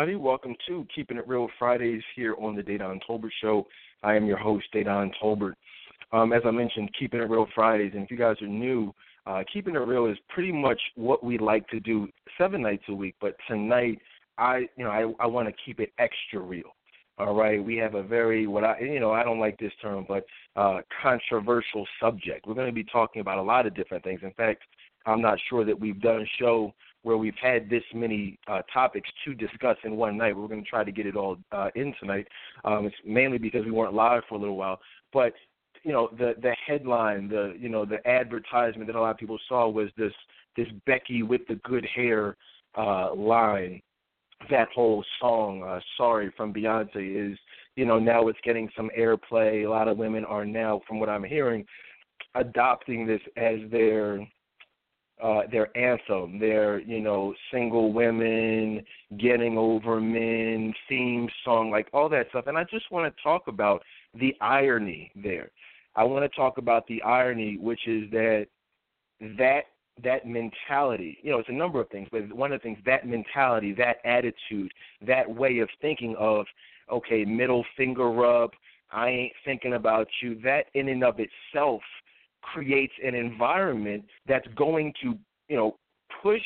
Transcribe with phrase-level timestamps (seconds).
[0.00, 0.16] everybody?
[0.16, 3.66] Welcome to Keeping It Real Fridays here on the Dedan Tolbert Show.
[4.02, 5.52] I am your host, Dedan Tolbert.
[6.10, 8.94] Um, as I mentioned, Keeping It Real Fridays, and if you guys are new,
[9.26, 12.94] uh, Keeping It Real is pretty much what we like to do seven nights a
[12.94, 13.14] week.
[13.20, 13.98] But tonight,
[14.38, 16.74] I, you know, I, I want to keep it extra real.
[17.18, 20.06] All right, we have a very what I, you know, I don't like this term,
[20.08, 20.24] but
[20.56, 22.46] uh, controversial subject.
[22.46, 24.20] We're going to be talking about a lot of different things.
[24.22, 24.62] In fact,
[25.04, 29.08] I'm not sure that we've done a show where we've had this many uh, topics
[29.24, 30.36] to discuss in one night.
[30.36, 32.26] We're going to try to get it all uh, in tonight.
[32.64, 34.80] Um, it's mainly because we weren't live for a little while,
[35.12, 35.32] but
[35.82, 39.38] you know the the headline, the you know the advertisement that a lot of people
[39.48, 40.12] saw was this
[40.56, 42.36] this Becky with the good hair
[42.76, 43.80] uh, line.
[44.50, 47.38] That whole song, uh, "Sorry" from Beyonce, is
[47.76, 49.64] you know now it's getting some airplay.
[49.64, 51.64] A lot of women are now, from what I'm hearing,
[52.34, 54.26] adopting this as their
[55.22, 58.84] uh, their anthem, their you know single women
[59.18, 62.46] getting over men theme song, like all that stuff.
[62.46, 63.82] And I just want to talk about
[64.14, 65.50] the irony there.
[65.96, 68.46] I want to talk about the irony, which is that
[69.38, 69.64] that
[70.02, 73.06] that mentality, you know, it's a number of things, but one of the things that
[73.06, 74.72] mentality, that attitude,
[75.06, 76.46] that way of thinking of,
[76.90, 78.52] okay, middle finger rub,
[78.92, 80.40] I ain't thinking about you.
[80.42, 81.82] That in and of itself
[82.42, 85.18] creates an environment that's going to,
[85.48, 85.76] you know,
[86.22, 86.42] push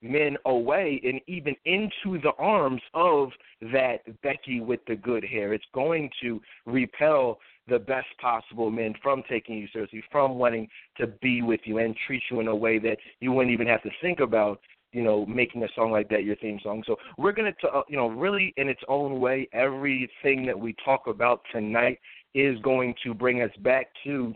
[0.00, 3.30] men away and even into the arms of
[3.72, 5.52] that Becky with the good hair.
[5.52, 7.38] It's going to repel
[7.68, 10.68] the best possible men from taking you seriously, from wanting
[10.98, 13.82] to be with you and treat you in a way that you wouldn't even have
[13.82, 14.60] to think about,
[14.92, 16.82] you know, making a song like that your theme song.
[16.86, 20.74] So we're going to, uh, you know, really in its own way, everything that we
[20.84, 21.98] talk about tonight
[22.34, 24.32] is going to bring us back to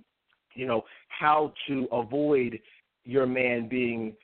[0.54, 2.58] you know, how to avoid
[3.04, 4.14] your man being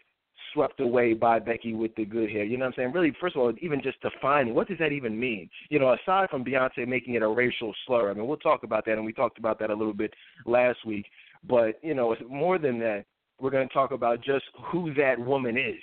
[0.53, 2.45] swept away by Becky with the good hair.
[2.45, 2.93] You know what I'm saying?
[2.93, 5.49] Really, first of all, even just defining what does that even mean?
[5.69, 8.11] You know, aside from Beyonce making it a racial slur.
[8.11, 10.13] I mean, we'll talk about that, and we talked about that a little bit
[10.47, 11.07] last week.
[11.49, 13.05] But you know, more than that,
[13.41, 15.81] we're going to talk about just who that woman is.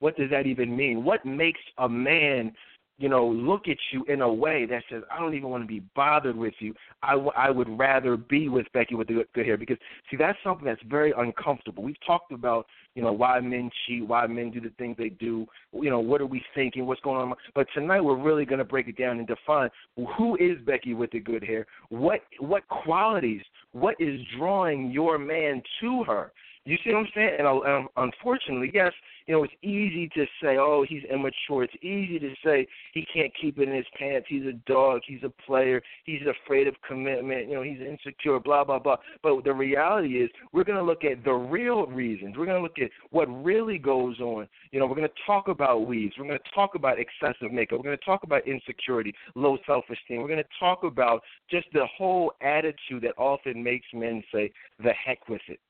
[0.00, 1.04] What does that even mean?
[1.04, 2.52] What makes a man
[2.98, 5.68] you know, look at you in a way that says, I don't even want to
[5.68, 6.74] be bothered with you.
[7.02, 9.76] I, w- I would rather be with Becky with the good, hair because,
[10.10, 11.84] see, that's something that's very uncomfortable.
[11.84, 12.66] We've talked about,
[12.96, 16.20] you know, why men cheat, why men do the things they do, you know, what
[16.20, 17.32] are we thinking, what's going on.
[17.54, 19.70] But tonight we're really going to break it down and define
[20.16, 23.42] who is Becky with the good hair, what what qualities,
[23.72, 26.32] what is drawing your man to her.
[26.68, 27.36] You see what I'm saying?
[27.38, 28.92] And um, unfortunately, yes,
[29.26, 31.64] you know, it's easy to say, oh, he's immature.
[31.64, 34.26] It's easy to say he can't keep it in his pants.
[34.28, 35.00] He's a dog.
[35.06, 35.80] He's a player.
[36.04, 37.48] He's afraid of commitment.
[37.48, 38.96] You know, he's insecure, blah, blah, blah.
[39.22, 42.36] But the reality is, we're going to look at the real reasons.
[42.36, 44.46] We're going to look at what really goes on.
[44.70, 46.16] You know, we're going to talk about weaves.
[46.18, 47.78] We're going to talk about excessive makeup.
[47.78, 50.20] We're going to talk about insecurity, low self esteem.
[50.20, 54.52] We're going to talk about just the whole attitude that often makes men say,
[54.84, 55.60] the heck with it.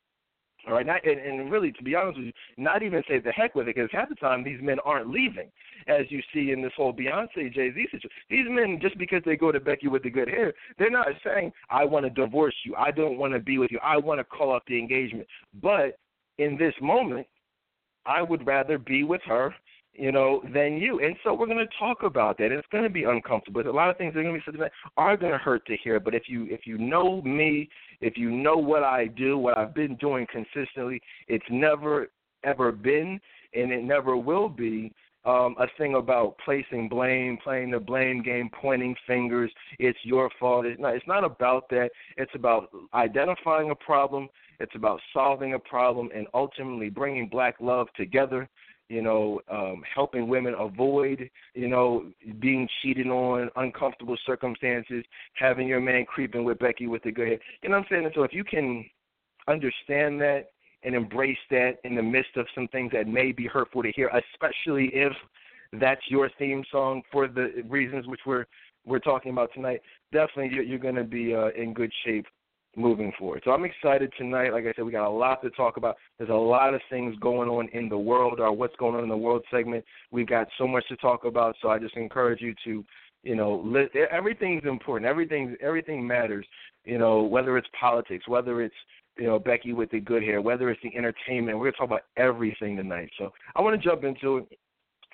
[0.68, 3.32] All right, not, and, and really, to be honest with you, not even say the
[3.32, 5.50] heck with it, because half the time these men aren't leaving,
[5.86, 8.10] as you see in this whole Beyonce Jay Z situation.
[8.28, 11.52] These men, just because they go to Becky with the good hair, they're not saying
[11.70, 14.24] I want to divorce you, I don't want to be with you, I want to
[14.24, 15.26] call off the engagement.
[15.62, 15.98] But
[16.36, 17.26] in this moment,
[18.04, 19.54] I would rather be with her
[19.98, 21.00] you know, than you.
[21.00, 22.52] And so we're going to talk about that.
[22.52, 23.60] It's going to be uncomfortable.
[23.60, 25.98] A lot of things are going to be said are going to hurt to hear.
[25.98, 27.68] But if you if you know me,
[28.00, 32.08] if you know what I do, what I've been doing consistently, it's never
[32.44, 33.20] ever been,
[33.54, 34.92] and it never will be.
[35.24, 39.50] Um, a thing about placing blame, playing the blame game, pointing fingers.
[39.78, 40.64] It's your fault.
[40.64, 40.94] It's not.
[40.94, 41.90] It's not about that.
[42.16, 44.28] It's about identifying a problem.
[44.60, 48.48] It's about solving a problem and ultimately bringing black love together
[48.88, 55.04] you know, um, helping women avoid, you know, being cheated on, uncomfortable circumstances,
[55.34, 57.38] having your man creeping with Becky with the good hair.
[57.62, 58.10] You know what I'm saying?
[58.14, 58.84] So if you can
[59.46, 60.46] understand that
[60.84, 64.08] and embrace that in the midst of some things that may be hurtful to hear,
[64.08, 65.12] especially if
[65.72, 68.46] that's your theme song for the reasons which we're
[68.86, 69.82] we're talking about tonight,
[70.12, 72.24] definitely you're, you're going to be uh, in good shape
[72.76, 73.42] moving forward.
[73.44, 74.52] So I'm excited tonight.
[74.52, 75.96] Like I said, we got a lot to talk about.
[76.18, 79.08] There's a lot of things going on in the world, or what's going on in
[79.08, 79.84] the world segment.
[80.10, 81.56] We've got so much to talk about.
[81.60, 82.84] So I just encourage you to,
[83.22, 85.08] you know, li- everything's important.
[85.08, 86.46] Everything everything matters.
[86.84, 88.74] You know, whether it's politics, whether it's
[89.18, 91.58] you know Becky with the good hair, whether it's the entertainment.
[91.58, 93.10] We're gonna talk about everything tonight.
[93.18, 94.58] So I want to jump into it.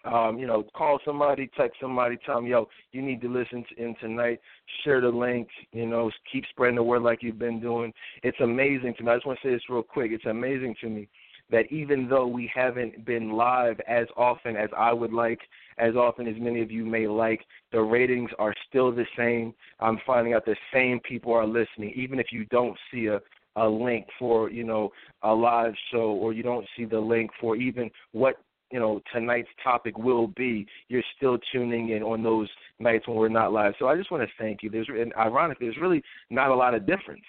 [0.05, 3.83] Um, you know, call somebody, text somebody, tell them, yo, you need to listen to,
[3.83, 4.41] in tonight.
[4.85, 5.49] Share the link.
[5.73, 7.93] You know, keep spreading the word like you've been doing.
[8.23, 9.13] It's amazing to me.
[9.13, 10.11] I just want to say this real quick.
[10.13, 11.09] It's amazing to me
[11.51, 15.41] that even though we haven't been live as often as I would like,
[15.79, 19.55] as often as many of you may like, the ratings are still the same.
[19.81, 23.21] I'm finding out the same people are listening, even if you don't see a
[23.57, 24.91] a link for you know
[25.23, 28.37] a live show or you don't see the link for even what
[28.71, 33.29] you know tonight's topic will be you're still tuning in on those nights when we're
[33.29, 36.51] not live so i just want to thank you there's and ironically there's really not
[36.51, 37.25] a lot of difference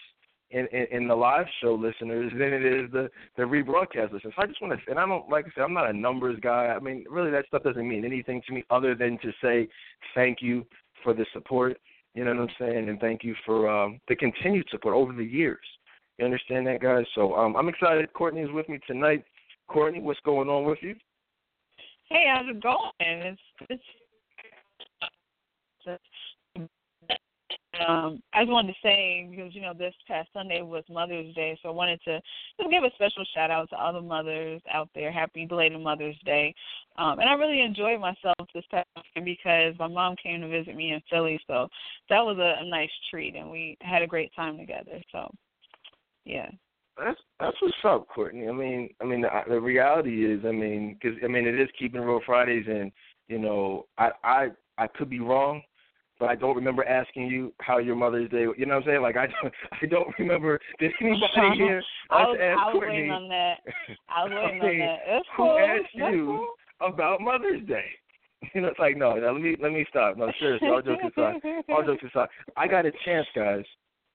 [0.51, 4.33] in, in, in the live show listeners than it is the the rebroadcast listeners.
[4.35, 6.39] So I just want to, and I don't like I said, I'm not a numbers
[6.41, 6.67] guy.
[6.67, 9.67] I mean, really, that stuff doesn't mean anything to me other than to say
[10.13, 10.65] thank you
[11.03, 11.77] for the support.
[12.13, 12.89] You know what I'm saying?
[12.89, 15.65] And thank you for um, the continued support over the years.
[16.17, 17.05] You understand that, guys?
[17.13, 18.11] So um, I'm excited.
[18.13, 19.25] Courtney is with me tonight.
[19.67, 20.95] Courtney, what's going on with you?
[22.09, 22.91] Hey, how's it going?
[22.99, 23.83] It's it's.
[27.85, 31.59] Um, I just wanted to say because you know this past Sunday was Mother's Day,
[31.61, 32.21] so I wanted to
[32.57, 35.11] just give a special shout out to all the mothers out there.
[35.11, 36.55] Happy belated Mother's Day!
[36.97, 40.75] Um, and I really enjoyed myself this past weekend because my mom came to visit
[40.75, 41.67] me in Philly, so
[42.09, 45.01] that was a, a nice treat, and we had a great time together.
[45.11, 45.29] So
[46.23, 46.49] yeah.
[46.97, 48.47] That's that's what's up, Courtney.
[48.47, 51.69] I mean, I mean, the, the reality is, I mean, because I mean, it is
[51.77, 52.91] keeping real Fridays, and
[53.27, 54.47] you know, I I
[54.77, 55.61] I could be wrong,
[56.19, 58.45] but I don't remember asking you how your Mother's Day.
[58.57, 59.01] You know what I'm saying?
[59.01, 60.59] Like I don't I don't remember.
[60.79, 61.27] Did anybody
[61.57, 62.95] here I was, ask I was Courtney?
[62.95, 63.55] waiting on that.
[64.09, 64.99] I was waiting I mean, on that.
[65.07, 66.25] It's who asked That's you
[66.79, 66.93] cool.
[66.93, 67.85] about Mother's Day?
[68.53, 69.15] You know, it's like no.
[69.15, 70.17] Now let me let me stop.
[70.17, 73.63] No, seriously, all jokes aside, all jokes aside, I got a chance, guys,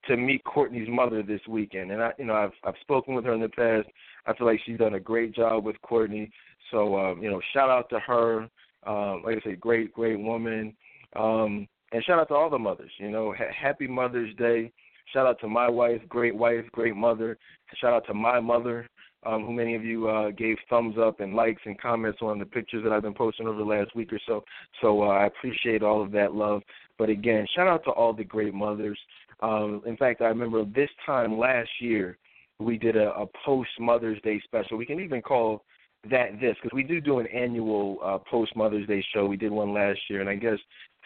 [0.07, 3.33] to meet Courtney's mother this weekend, and I, you know, I've I've spoken with her
[3.33, 3.87] in the past.
[4.25, 6.31] I feel like she's done a great job with Courtney.
[6.71, 8.49] So, um, you know, shout out to her.
[8.85, 10.75] Um, like I said, great, great woman.
[11.15, 12.91] Um, and shout out to all the mothers.
[12.97, 14.71] You know, ha- happy Mother's Day.
[15.13, 17.37] Shout out to my wife, great wife, great mother.
[17.75, 18.87] Shout out to my mother,
[19.25, 22.45] um, who many of you uh, gave thumbs up and likes and comments on the
[22.45, 24.43] pictures that I've been posting over the last week or so.
[24.81, 26.61] So uh, I appreciate all of that love.
[26.97, 28.97] But again, shout out to all the great mothers.
[29.41, 32.17] Um, in fact, I remember this time last year
[32.59, 34.77] we did a, a post Mother's Day special.
[34.77, 35.63] We can even call
[36.09, 39.25] that this because we do do an annual uh, post Mother's Day show.
[39.25, 40.57] We did one last year, and I guess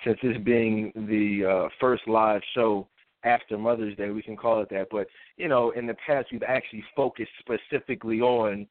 [0.04, 2.88] since this being the uh, first live show
[3.24, 4.88] after Mother's Day, we can call it that.
[4.92, 8.68] But you know, in the past, we've actually focused specifically on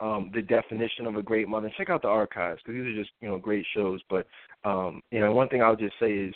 [0.00, 1.70] um, the definition of a great mother.
[1.76, 4.00] Check out the archives because these are just you know great shows.
[4.08, 4.26] But
[4.64, 6.34] um, you know, one thing I'll just say is,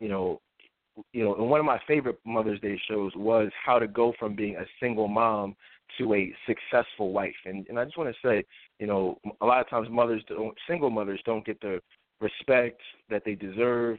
[0.00, 0.40] you know,
[1.12, 4.34] you know, and one of my favorite Mother's Day shows was how to go from
[4.34, 5.56] being a single mom
[5.98, 7.34] to a successful wife.
[7.44, 8.44] And and I just want to say,
[8.78, 11.80] you know, a lot of times mothers don't, single mothers don't get the
[12.20, 13.98] respect that they deserve.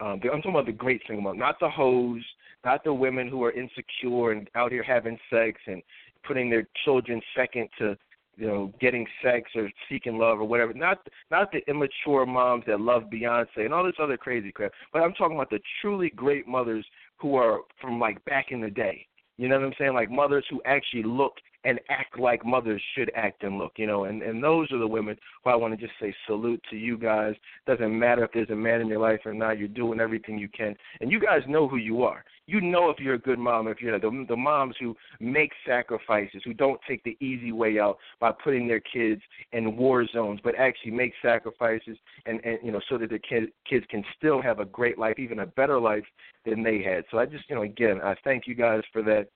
[0.00, 2.22] Um, I'm talking about the great single mom, not the hoes,
[2.64, 5.82] not the women who are insecure and out here having sex and
[6.26, 7.96] putting their children second to
[8.36, 10.74] you know, getting sex or seeking love or whatever.
[10.74, 10.98] Not
[11.30, 14.72] not the immature moms that love Beyonce and all this other crazy crap.
[14.92, 16.86] But I'm talking about the truly great mothers
[17.18, 19.06] who are from like back in the day.
[19.38, 19.94] You know what I'm saying?
[19.94, 21.34] Like mothers who actually look
[21.66, 24.86] and act like mothers should act and look, you know, and, and those are the
[24.86, 27.34] women who I want to just say salute to you guys.
[27.66, 30.48] Doesn't matter if there's a man in your life or not, you're doing everything you
[30.48, 30.76] can.
[31.00, 32.24] And you guys know who you are.
[32.46, 33.98] You know if you're a good mom, if you're.
[33.98, 38.68] The, the moms who make sacrifices, who don't take the easy way out by putting
[38.68, 39.20] their kids
[39.50, 43.48] in war zones, but actually make sacrifices and, and you know, so that the kid,
[43.68, 46.04] kids can still have a great life, even a better life
[46.44, 47.02] than they had.
[47.10, 49.26] So I just, you know, again, I thank you guys for that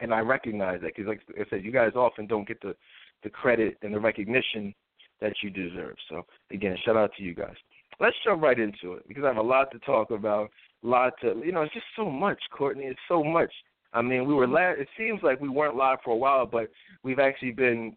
[0.00, 2.74] and I recognize that because, like I said, you guys often don't get the
[3.22, 4.74] the credit and the recognition
[5.20, 5.96] that you deserve.
[6.08, 7.56] So again, shout out to you guys.
[8.00, 10.50] Let's jump right into it because I have a lot to talk about.
[10.84, 12.84] A lot to you know, it's just so much, Courtney.
[12.84, 13.52] It's so much.
[13.92, 16.70] I mean, we were la- it seems like we weren't live for a while, but
[17.02, 17.96] we've actually been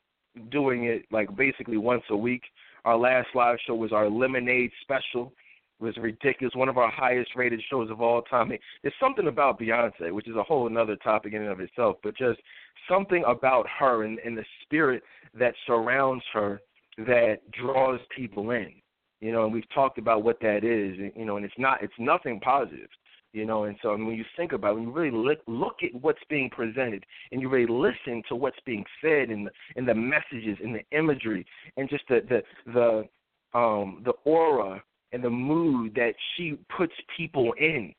[0.50, 2.44] doing it like basically once a week.
[2.86, 5.34] Our last live show was our Lemonade special
[5.82, 6.56] was ridiculous.
[6.56, 8.52] One of our highest rated shows of all time.
[8.84, 12.16] It's something about Beyonce, which is a whole another topic in and of itself, but
[12.16, 12.40] just
[12.90, 15.04] something about her and, and the spirit
[15.38, 16.62] that surrounds her
[16.98, 18.74] that draws people in.
[19.20, 21.12] You know, and we've talked about what that is.
[21.16, 22.90] You know, and it's not it's nothing positive.
[23.34, 25.78] You know, and so I when you think about it, when you really look, look
[25.84, 29.88] at what's being presented and you really listen to what's being said and the, and
[29.88, 31.46] the messages and the imagery
[31.78, 37.54] and just the the the um the aura and the mood that she puts people
[37.60, 37.94] in.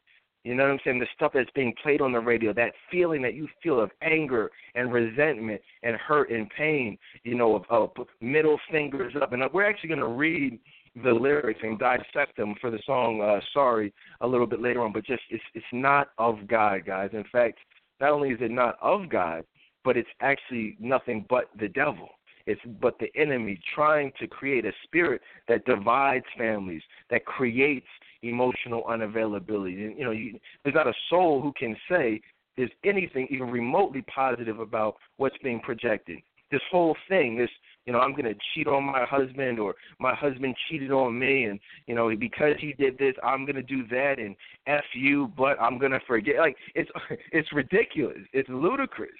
[0.44, 0.98] You know what I'm saying?
[0.98, 4.50] The stuff that's being played on the radio, that feeling that you feel of anger
[4.74, 9.32] and resentment and hurt and pain, you know, of, of middle fingers up.
[9.32, 10.58] And we're actually going to read
[11.04, 14.92] the lyrics and dissect them for the song uh, "Sorry" a little bit later on.
[14.92, 17.10] But just it's it's not of God, guys.
[17.12, 17.58] In fact,
[18.00, 19.44] not only is it not of God,
[19.84, 22.08] but it's actually nothing but the devil.
[22.46, 27.86] It's but the enemy trying to create a spirit that divides families, that creates
[28.22, 29.86] emotional unavailability.
[29.86, 32.20] And, you know, you, there's not a soul who can say
[32.56, 36.18] there's anything even remotely positive about what's being projected.
[36.50, 37.48] This whole thing, this
[37.86, 41.58] you know, I'm gonna cheat on my husband or my husband cheated on me and,
[41.86, 45.78] you know, because he did this, I'm gonna do that and F you, but I'm
[45.78, 46.90] gonna forget like it's
[47.32, 48.18] it's ridiculous.
[48.32, 49.10] It's ludicrous.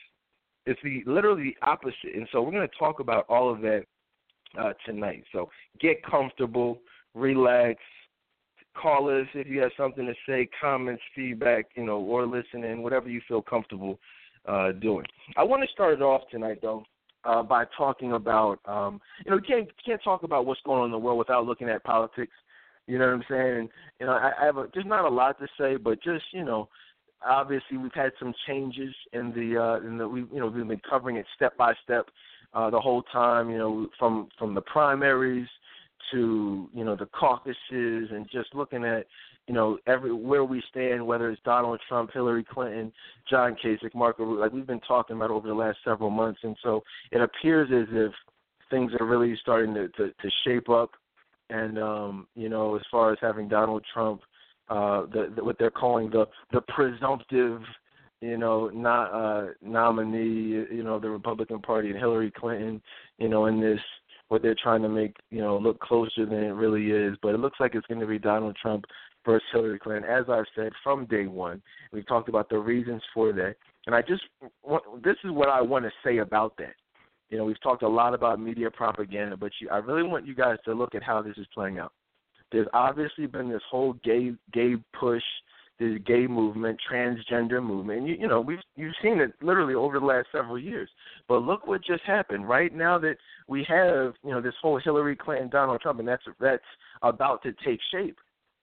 [0.66, 2.14] It's the literally the opposite.
[2.14, 3.84] And so we're gonna talk about all of that
[4.58, 5.24] uh tonight.
[5.32, 5.48] So
[5.80, 6.78] get comfortable,
[7.14, 7.80] relax,
[8.80, 13.08] call us if you have something to say, comments, feedback, you know, or listening, whatever
[13.08, 13.98] you feel comfortable
[14.46, 15.06] uh doing.
[15.36, 16.84] I want to start it off tonight though
[17.24, 20.86] uh, by talking about um, you know you can't can't talk about what's going on
[20.86, 22.32] in the world without looking at politics.
[22.86, 23.58] You know what I'm saying?
[23.58, 23.68] And,
[24.00, 26.44] you know, I, I have a, there's not a lot to say, but just you
[26.44, 26.68] know,
[27.26, 30.80] obviously we've had some changes in the uh, in the we you know we've been
[30.88, 32.06] covering it step by step
[32.54, 33.50] uh, the whole time.
[33.50, 35.48] You know, from from the primaries
[36.12, 37.56] to you know the caucuses
[38.10, 39.06] and just looking at
[39.48, 42.92] you know, every where we stand, whether it's Donald Trump, Hillary Clinton,
[43.28, 46.82] John Kasich, Marco, like we've been talking about over the last several months, and so
[47.10, 48.12] it appears as if
[48.70, 50.92] things are really starting to to, to shape up.
[51.50, 54.22] And um, you know, as far as having Donald Trump,
[54.72, 57.60] uh, the, the what they're calling the the presumptive,
[58.22, 62.80] you know, not uh, nominee, you know, the Republican Party and Hillary Clinton,
[63.18, 63.80] you know, in this
[64.28, 67.18] what they're trying to make you know look closer than it really is.
[67.20, 68.86] But it looks like it's going to be Donald Trump
[69.26, 71.60] versus Hillary Clinton, as I've said from day one.
[71.92, 74.22] We've talked about the reasons for that, and I just
[74.62, 76.74] want, this is what I want to say about that.
[77.28, 80.34] You know, we've talked a lot about media propaganda, but you, I really want you
[80.34, 81.92] guys to look at how this is playing out.
[82.52, 85.22] There's obviously been this whole gay gay push,
[85.80, 88.00] this gay movement, transgender movement.
[88.00, 90.88] And you, you know, we've you've seen it literally over the last several years.
[91.28, 92.48] But look what just happened.
[92.48, 93.16] Right now that
[93.48, 96.62] we have, you know, this whole Hillary Clinton, Donald Trump, and that's that's
[97.02, 98.18] about to take shape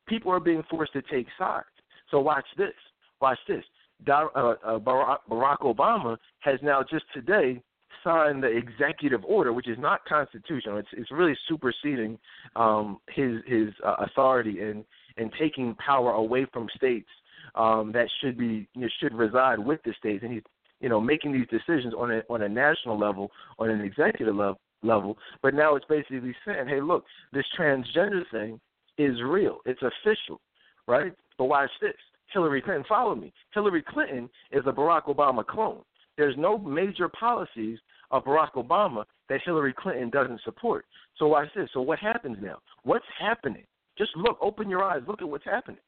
[0.10, 1.67] people are being forced to take sides.
[2.12, 2.74] So watch this.
[3.22, 3.63] Watch this.
[4.08, 7.62] Uh, uh, Barack Obama has now just today
[8.03, 10.77] signed the executive order, which is not constitutional.
[10.77, 12.17] It's it's really superseding
[12.55, 14.84] um, his his uh, authority and
[15.17, 17.10] and taking power away from states
[17.55, 20.24] um, that should be you know, should reside with the states.
[20.24, 20.43] And he's
[20.79, 24.60] you know making these decisions on a on a national level, on an executive level
[24.84, 25.17] level.
[25.41, 27.03] But now it's basically saying, hey, look,
[27.34, 28.60] this transgender thing
[28.98, 29.60] is real.
[29.65, 30.39] It's official,
[30.88, 31.13] right?
[31.38, 31.93] But watch this.
[32.34, 33.34] Hillary Clinton, follow me.
[33.53, 35.81] Hillary Clinton is a Barack Obama clone.
[36.19, 37.79] There's no major policies
[38.11, 40.85] of Barack Obama that Hillary Clinton doesn't support.
[41.17, 41.69] So watch this.
[41.73, 42.57] So what happens now?
[42.83, 43.63] What's happening?
[43.97, 45.79] Just look, open your eyes, look at what's happening.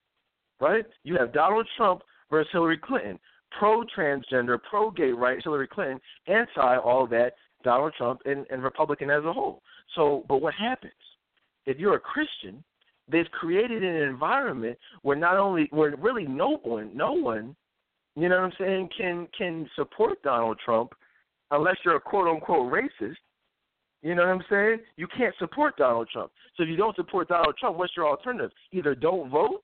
[0.61, 0.85] Right?
[1.03, 3.19] You have Donald Trump versus Hillary Clinton.
[3.59, 7.31] Pro transgender, pro gay rights, Hillary Clinton, anti all that,
[7.65, 9.61] Donald Trump and, and Republican as a whole.
[9.95, 10.93] So but what happens?
[11.65, 12.63] If you're a Christian,
[13.11, 17.53] they've created an environment where not only where really no one, no one,
[18.15, 20.93] you know what I'm saying, can can support Donald Trump
[21.51, 23.15] unless you're a quote unquote racist.
[24.01, 24.79] You know what I'm saying?
[24.97, 26.31] You can't support Donald Trump.
[26.57, 28.51] So if you don't support Donald Trump, what's your alternative?
[28.71, 29.63] Either don't vote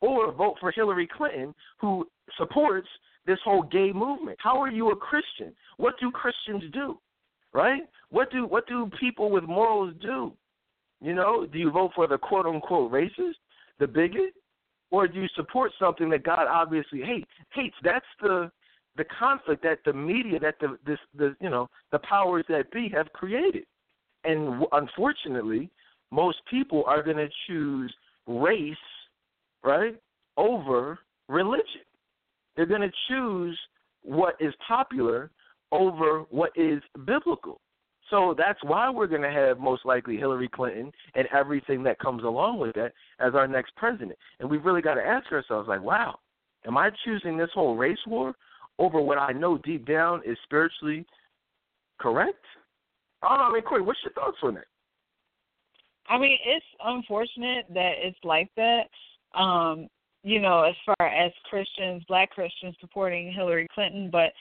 [0.00, 2.06] or vote for Hillary Clinton, who
[2.36, 2.88] supports
[3.26, 4.38] this whole gay movement.
[4.40, 5.52] How are you a Christian?
[5.78, 6.98] What do Christians do?
[7.52, 7.82] Right?
[8.10, 10.32] What do what do people with morals do?
[11.00, 13.34] You know, do you vote for the quote unquote racist,
[13.80, 14.34] the bigot,
[14.90, 17.26] or do you support something that God obviously hates?
[17.52, 17.76] Hates.
[17.82, 18.50] That's the
[18.96, 22.90] the conflict that the media, that the this the you know the powers that be
[22.94, 23.64] have created,
[24.24, 25.70] and unfortunately,
[26.10, 27.92] most people are going to choose
[28.26, 28.76] race,
[29.64, 29.96] right,
[30.36, 31.84] over religion.
[32.56, 33.58] They're going to choose
[34.02, 35.30] what is popular
[35.72, 37.60] over what is biblical.
[38.10, 42.22] So that's why we're going to have most likely Hillary Clinton and everything that comes
[42.22, 44.16] along with that as our next president.
[44.38, 46.18] And we've really got to ask ourselves, like, wow,
[46.66, 48.34] am I choosing this whole race war
[48.78, 51.04] over what I know deep down is spiritually
[51.98, 52.44] correct?
[53.22, 53.44] I don't know.
[53.44, 54.66] I mean, Corey, what's your thoughts on that?
[56.08, 58.88] I mean, it's unfortunate that it's like that.
[59.36, 59.88] Um,
[60.22, 64.32] you know, as far as Christians, black Christians supporting Hillary Clinton, but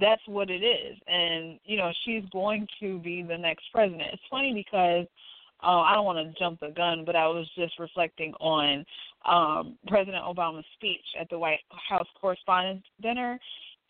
[0.00, 0.96] that's what it is.
[1.06, 4.08] And, you know, she's going to be the next president.
[4.12, 5.06] It's funny because
[5.62, 8.84] uh, I don't want to jump the gun, but I was just reflecting on
[9.24, 13.38] um, President Obama's speech at the White House Correspondents' Dinner,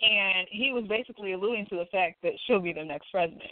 [0.00, 3.42] and he was basically alluding to the fact that she'll be the next president.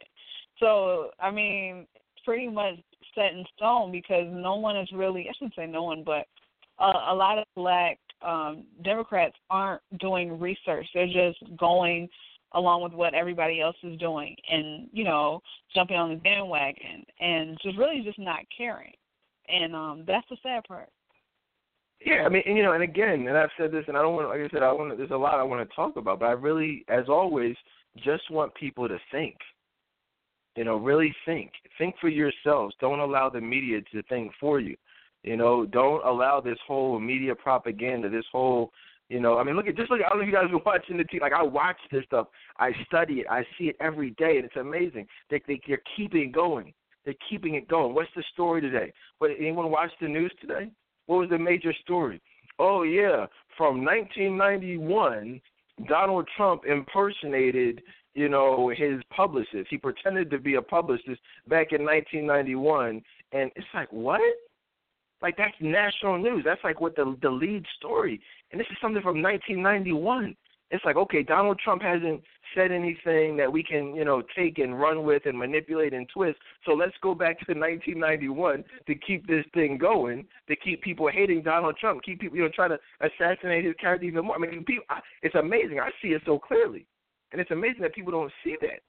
[0.61, 1.87] So, I mean,
[2.25, 2.77] pretty much
[3.15, 6.27] set in stone because no one is really, I shouldn't say no one, but
[6.79, 10.87] uh, a lot of black um, Democrats aren't doing research.
[10.95, 12.09] They're just going
[12.55, 15.41] along with what everybody else is doing and you know
[15.75, 18.93] jumping on the bandwagon and just really just not caring.
[19.49, 20.89] And um that's the sad part.
[22.05, 24.15] Yeah i mean and, you know and again and i've said this and i don't
[24.15, 26.27] want like i said i want there's a lot i want to talk about but
[26.27, 27.57] i really as always
[28.03, 29.37] just want people to think.
[30.57, 31.51] You know really think.
[31.79, 32.75] Think for yourselves.
[32.81, 34.77] Don't allow the media to think for you.
[35.23, 38.71] You know don't allow this whole media propaganda this whole
[39.09, 40.01] you know, I mean, look at just look.
[40.05, 41.21] I don't know if you guys are watching the TV.
[41.21, 44.57] Like I watch this stuff, I study it, I see it every day, and it's
[44.57, 45.07] amazing.
[45.31, 46.73] They, they they're keeping going.
[47.05, 47.95] They're keeping it going.
[47.95, 48.93] What's the story today?
[49.21, 50.71] But anyone watch the news today?
[51.07, 52.21] What was the major story?
[52.59, 53.27] Oh yeah,
[53.59, 55.41] from 1991,
[55.87, 57.83] Donald Trump impersonated,
[58.15, 59.69] you know, his publicist.
[59.69, 64.21] He pretended to be a publicist back in 1991, and it's like what?
[65.25, 66.43] Like that's national news.
[66.45, 68.21] That's like what the the lead story.
[68.53, 70.37] And this is something from 1991.
[70.71, 72.21] It's like okay, Donald Trump hasn't
[72.55, 76.39] said anything that we can you know take and run with and manipulate and twist.
[76.67, 81.43] So let's go back to 1991 to keep this thing going, to keep people hating
[81.43, 84.37] Donald Trump, keep people you know trying to assassinate his character even more.
[84.37, 84.85] I mean, people,
[85.23, 85.81] it's amazing.
[85.81, 86.85] I see it so clearly,
[87.33, 88.81] and it's amazing that people don't see that.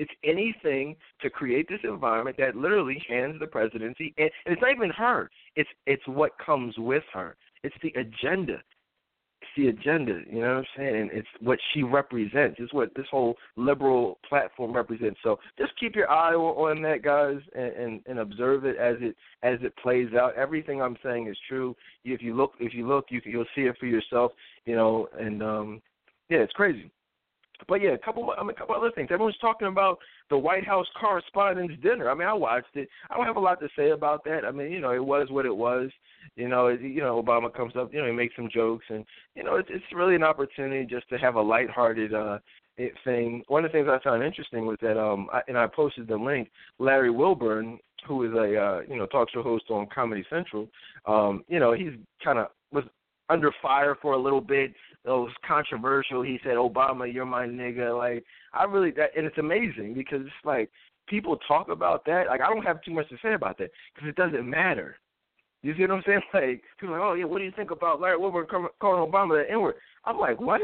[0.00, 4.72] It's anything to create this environment that literally hands the presidency, and, and it's not
[4.72, 5.30] even her.
[5.56, 7.36] It's it's what comes with her.
[7.62, 8.62] It's the agenda.
[9.42, 10.22] It's the agenda.
[10.30, 11.10] You know what I'm saying?
[11.12, 12.56] It's what she represents.
[12.58, 15.20] It's what this whole liberal platform represents.
[15.22, 19.14] So just keep your eye on that, guys, and, and, and observe it as it
[19.42, 20.34] as it plays out.
[20.34, 21.76] Everything I'm saying is true.
[22.06, 24.32] If you look, if you look, you you'll see it for yourself.
[24.64, 25.82] You know, and um,
[26.30, 26.90] yeah, it's crazy.
[27.68, 29.08] But yeah, a couple, I mean, a couple other things.
[29.10, 32.10] Everyone's talking about the White House Correspondents' Dinner.
[32.10, 32.88] I mean, I watched it.
[33.10, 34.44] I don't have a lot to say about that.
[34.44, 35.90] I mean, you know, it was what it was.
[36.36, 39.04] You know, it, you know, Obama comes up, you know, he makes some jokes, and
[39.34, 42.38] you know, it's it's really an opportunity just to have a lighthearted uh
[43.04, 43.42] thing.
[43.48, 46.16] One of the things I found interesting was that, um, I, and I posted the
[46.16, 46.50] link.
[46.78, 50.68] Larry Wilmore, who is a uh, you know talk show host on Comedy Central,
[51.06, 51.92] um, you know, he's
[52.22, 52.84] kind of was
[53.28, 54.72] under fire for a little bit
[55.08, 56.22] was controversial.
[56.22, 60.44] He said, "Obama, you're my nigga." Like I really that, and it's amazing because it's
[60.44, 60.70] like
[61.08, 62.26] people talk about that.
[62.28, 64.98] Like I don't have too much to say about that because it doesn't matter.
[65.62, 66.22] You see what I'm saying?
[66.34, 69.42] Like people are like, "Oh yeah, what do you think about Larry Wilmore calling Obama
[69.42, 70.60] the N-word?" I'm like, "What?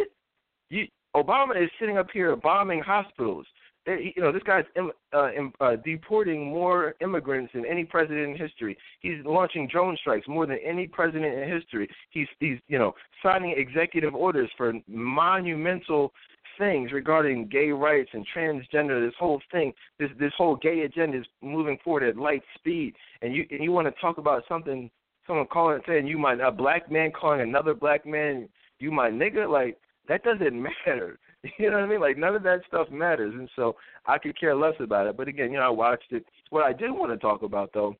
[0.70, 3.46] You Obama is sitting up here bombing hospitals
[3.86, 4.64] you know, this guy's
[5.12, 5.28] uh,
[5.60, 8.76] uh, deporting more immigrants than any president in history.
[9.00, 11.88] He's launching drone strikes more than any president in history.
[12.10, 16.12] He's he's you know signing executive orders for monumental
[16.58, 19.06] things regarding gay rights and transgender.
[19.06, 22.94] This whole thing, this this whole gay agenda is moving forward at light speed.
[23.22, 24.90] And you and you want to talk about something?
[25.26, 29.50] Someone calling saying you might a black man calling another black man you my nigga
[29.50, 31.18] like that doesn't matter.
[31.58, 32.00] You know what I mean?
[32.00, 35.16] Like none of that stuff matters, and so I could care less about it.
[35.16, 36.24] But again, you know, I watched it.
[36.50, 37.96] What I did want to talk about though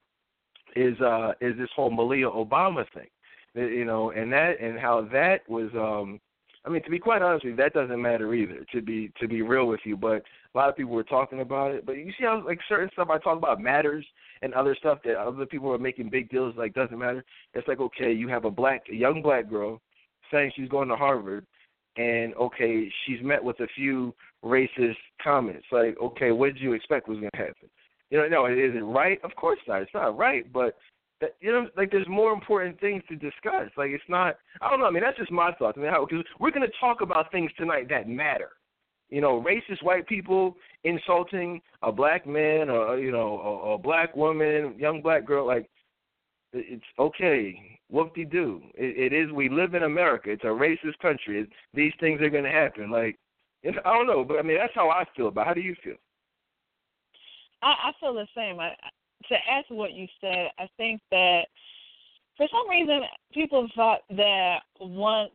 [0.75, 3.09] is uh is this whole Malia Obama thing,
[3.55, 5.71] you know, and that and how that was.
[5.75, 6.21] um
[6.65, 8.67] I mean, to be quite honest with you, that doesn't matter either.
[8.73, 11.71] To be to be real with you, but a lot of people were talking about
[11.71, 11.87] it.
[11.87, 14.05] But you see how like certain stuff I talk about matters,
[14.43, 17.25] and other stuff that other people are making big deals like doesn't matter.
[17.55, 19.81] It's like okay, you have a black, a young black girl
[20.31, 21.47] saying she's going to Harvard,
[21.97, 25.67] and okay, she's met with a few racist comments.
[25.73, 27.69] Like, okay, what did you expect was going to happen?
[28.11, 29.19] You know, no, is it right?
[29.25, 29.83] Of course not.
[29.83, 30.77] It's not right, but
[31.21, 33.71] that, you know, like there's more important things to discuss.
[33.77, 34.37] Like it's not.
[34.61, 34.87] I don't know.
[34.87, 35.77] I mean, that's just my thoughts.
[35.79, 38.51] I mean, because we're going to talk about things tonight that matter.
[39.09, 44.15] You know, racist white people insulting a black man or you know a, a black
[44.17, 45.47] woman, young black girl.
[45.47, 45.71] Like
[46.57, 48.63] it's okay whoop de doo.
[48.75, 49.33] It, it is.
[49.33, 50.31] We live in America.
[50.31, 51.43] It's a racist country.
[51.43, 52.91] It, these things are going to happen.
[52.91, 53.19] Like
[53.65, 55.31] I don't know, but I mean that's how I feel.
[55.31, 55.97] But how do you feel?
[57.63, 58.61] I, I feel the same.
[58.61, 58.71] I,
[59.29, 61.43] to add to what you said, I think that
[62.37, 63.01] for some reason
[63.33, 65.33] people thought that once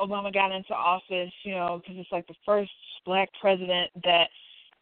[0.00, 2.70] Obama got into office, you know, because it's like the first
[3.06, 4.28] black president that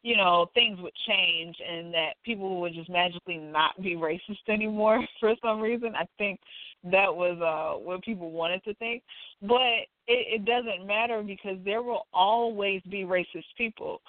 [0.03, 5.05] you know, things would change and that people would just magically not be racist anymore
[5.21, 5.95] for some reason.
[5.95, 6.41] I think
[6.85, 9.03] that was uh what people wanted to think.
[9.43, 14.01] But it, it doesn't matter because there will always be racist people.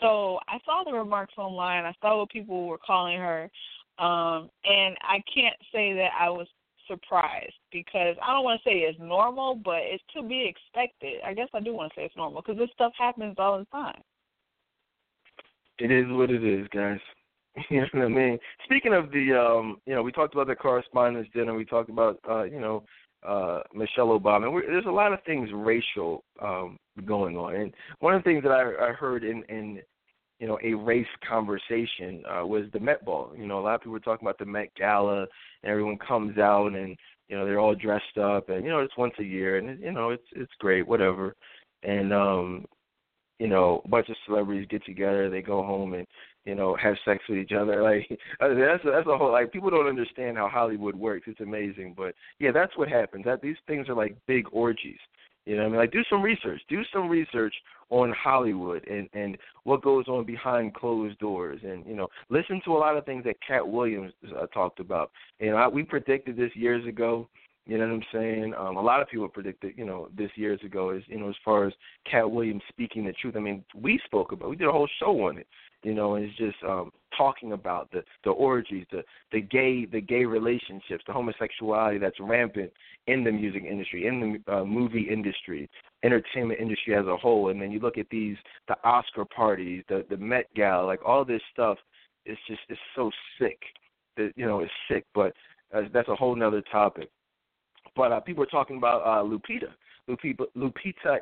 [0.00, 3.50] So I saw the remarks online, I saw what people were calling her,
[3.98, 6.46] um, and I can't say that I was
[6.86, 11.20] surprised because I don't want to say it's normal, but it's to be expected.
[11.24, 13.66] I guess I do want to say it's normal because this stuff happens all the
[13.66, 14.00] time
[15.80, 16.98] it is what it is, guys.
[17.68, 18.38] You know what I mean?
[18.64, 21.52] Speaking of the, um, you know, we talked about the correspondents dinner.
[21.52, 22.84] We talked about, uh, you know,
[23.26, 24.50] uh, Michelle Obama.
[24.50, 28.42] We're, there's a lot of things racial um, going on, and one of the things
[28.44, 29.80] that I, I heard in, in
[30.38, 33.32] you know a race conversation uh, was the Met Ball.
[33.36, 35.26] You know, a lot of people were talking about the Met Gala,
[35.62, 36.96] and everyone comes out and
[37.28, 39.92] you know they're all dressed up, and you know it's once a year, and you
[39.92, 41.34] know it's it's great, whatever.
[41.82, 42.64] And um,
[43.40, 46.06] you know, a bunch of celebrities get together, they go home and
[46.44, 47.82] you know have sex with each other.
[47.82, 51.24] Like that's a, that's a whole like people don't understand how Hollywood works.
[51.26, 53.24] It's amazing, but yeah, that's what happens.
[53.24, 54.98] That these things are like big orgies.
[55.46, 56.60] You know, what I mean, like do some research.
[56.68, 57.54] Do some research
[57.88, 62.72] on Hollywood and and what goes on behind closed doors, and you know, listen to
[62.72, 65.10] a lot of things that Katt Williams uh, talked about.
[65.40, 67.26] And I, we predicted this years ago.
[67.70, 68.54] You know what I'm saying?
[68.58, 71.36] Um, a lot of people predicted, you know, this years ago is, you know, as
[71.44, 71.72] far as
[72.10, 73.36] Katt Williams speaking the truth.
[73.36, 75.46] I mean, we spoke about, we did a whole show on it
[75.82, 79.02] you know, and it's just um talking about the the orgies, the
[79.32, 82.70] the gay the gay relationships, the homosexuality that's rampant
[83.06, 85.68] in the music industry, in the uh, movie industry,
[86.04, 87.48] entertainment industry as a whole.
[87.48, 88.36] And then you look at these
[88.68, 91.78] the Oscar parties, the the Met Gala, like all this stuff.
[92.26, 93.58] It's just it's so sick.
[94.16, 95.32] That you know it's sick, but
[95.74, 97.08] uh, that's a whole nother topic.
[97.96, 99.70] But uh, people are talking about uh, Lupita,
[100.08, 101.18] Lupita, Lupita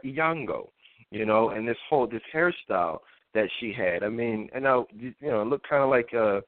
[1.10, 2.98] you know, and this whole this hairstyle
[3.34, 4.02] that she had.
[4.02, 6.40] I mean, and I you know, it looked kind of like uh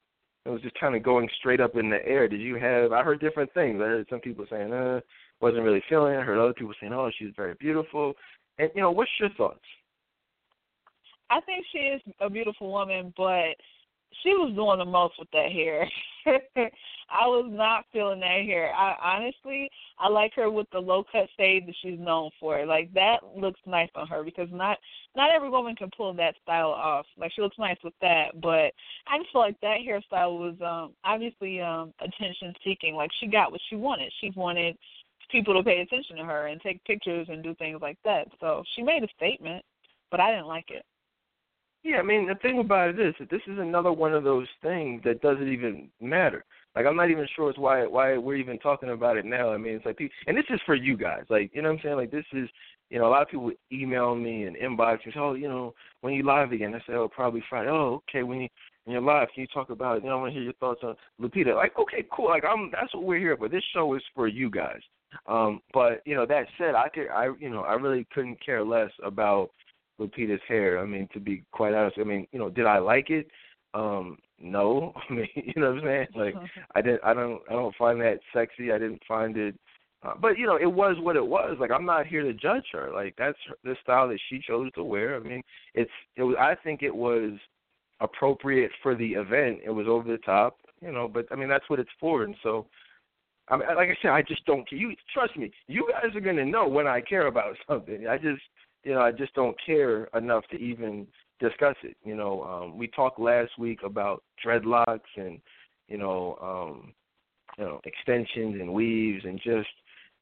[0.46, 2.26] it was just kind of going straight up in the air.
[2.26, 2.92] Did you have?
[2.92, 3.76] I heard different things.
[3.80, 5.00] I heard some people saying, "Uh,
[5.40, 6.18] wasn't really feeling." it.
[6.18, 8.14] I heard other people saying, "Oh, she's very beautiful."
[8.58, 9.60] And you know, what's your thoughts?
[11.28, 13.54] I think she is a beautiful woman, but
[14.22, 15.88] she was doing the most with that hair.
[17.12, 18.72] I was not feeling that hair.
[18.72, 19.68] I honestly,
[19.98, 22.64] I like her with the low cut fade that she's known for.
[22.66, 24.78] Like that looks nice on her because not
[25.16, 27.06] not every woman can pull that style off.
[27.18, 28.72] Like she looks nice with that, but
[29.08, 32.94] I just feel like that hairstyle was um obviously um attention seeking.
[32.94, 34.12] Like she got what she wanted.
[34.20, 34.76] She wanted
[35.30, 38.28] people to pay attention to her and take pictures and do things like that.
[38.40, 39.64] So she made a statement,
[40.10, 40.84] but I didn't like it.
[41.82, 44.46] Yeah, I mean the thing about it is that this is another one of those
[44.62, 46.44] things that doesn't even matter.
[46.76, 49.52] Like I'm not even sure it's why why we're even talking about it now.
[49.52, 51.24] I mean it's like and this is for you guys.
[51.30, 51.96] Like you know what I'm saying?
[51.96, 52.48] Like this is
[52.90, 55.12] you know a lot of people email me and inbox me.
[55.16, 56.74] Oh you know when you live again?
[56.74, 57.70] I say oh probably Friday.
[57.70, 58.48] Oh okay when you
[58.84, 60.02] when you're live can you talk about it?
[60.02, 61.54] You know I want to hear your thoughts on Lupita.
[61.54, 62.28] Like okay cool.
[62.28, 63.48] Like I'm that's what we're here for.
[63.48, 64.80] This show is for you guys.
[65.26, 68.62] Um, but you know that said, I could I you know I really couldn't care
[68.62, 69.50] less about
[70.00, 70.78] Lupita's hair.
[70.78, 73.28] I mean, to be quite honest, I mean, you know, did I like it?
[73.74, 74.92] Um, no.
[75.10, 76.06] I mean, you know what I'm saying?
[76.14, 76.34] Like,
[76.74, 77.02] I didn't.
[77.04, 77.40] I don't.
[77.48, 78.72] I don't find that sexy.
[78.72, 79.54] I didn't find it.
[80.02, 81.56] Uh, but you know, it was what it was.
[81.60, 82.90] Like, I'm not here to judge her.
[82.92, 85.16] Like, that's the style that she chose to wear.
[85.16, 85.42] I mean,
[85.74, 85.90] it's.
[86.16, 86.36] It was.
[86.40, 87.32] I think it was
[88.00, 89.58] appropriate for the event.
[89.64, 90.56] It was over the top.
[90.80, 92.24] You know, but I mean, that's what it's for.
[92.24, 92.66] And so,
[93.48, 94.66] I mean, like I said, I just don't.
[94.72, 95.52] You trust me.
[95.68, 98.06] You guys are gonna know when I care about something.
[98.06, 98.40] I just
[98.84, 101.06] you know, I just don't care enough to even
[101.38, 101.96] discuss it.
[102.04, 105.40] You know, um, we talked last week about dreadlocks and
[105.88, 106.92] you know, um,
[107.58, 109.68] you know, extensions and weaves and just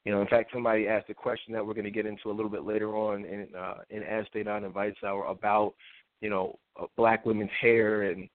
[0.05, 2.33] you know, in fact, somebody asked a question that we're going to get into a
[2.33, 5.73] little bit later on in uh, in Ask Dedan Advice Hour about
[6.21, 8.29] you know uh, black women's hair and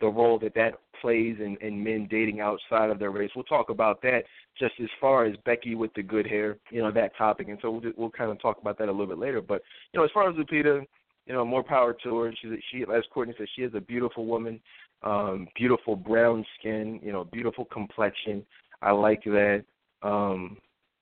[0.00, 3.30] the role that that plays in, in men dating outside of their race.
[3.34, 4.22] We'll talk about that
[4.58, 7.48] just as far as Becky with the good hair, you know, that topic.
[7.48, 9.40] And so we'll, we'll kind of talk about that a little bit later.
[9.40, 10.84] But, you know, as far as Lupita,
[11.26, 12.32] you know, more power to her.
[12.40, 14.60] She's, she, as Courtney said, she is a beautiful woman,
[15.02, 18.44] um, beautiful brown skin, you know, beautiful complexion.
[18.82, 19.64] I like that.
[20.02, 20.56] Um,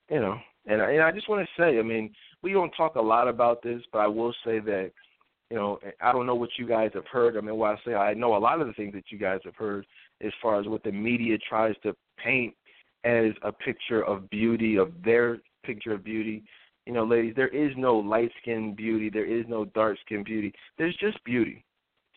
[0.09, 3.01] you know, and and I just want to say, I mean, we don't talk a
[3.01, 4.91] lot about this, but I will say that
[5.49, 7.35] you know, I don't know what you guys have heard.
[7.35, 9.39] I mean, what I say, I know a lot of the things that you guys
[9.45, 9.85] have heard
[10.21, 12.53] as far as what the media tries to paint
[13.03, 16.43] as a picture of beauty, of their picture of beauty.
[16.85, 20.53] You know, ladies, there is no light skinned beauty, there is no dark skinned beauty.
[20.77, 21.63] There's just beauty.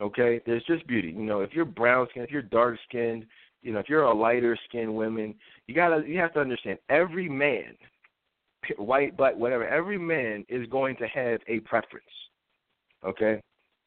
[0.01, 0.40] Okay?
[0.45, 1.09] There's just beauty.
[1.09, 3.25] You know, if you're brown skinned, if you're dark skinned,
[3.62, 5.35] you know, if you're a lighter skinned woman,
[5.66, 7.77] you gotta you have to understand every man,
[8.77, 12.05] white, black, whatever, every man is going to have a preference.
[13.05, 13.41] Okay?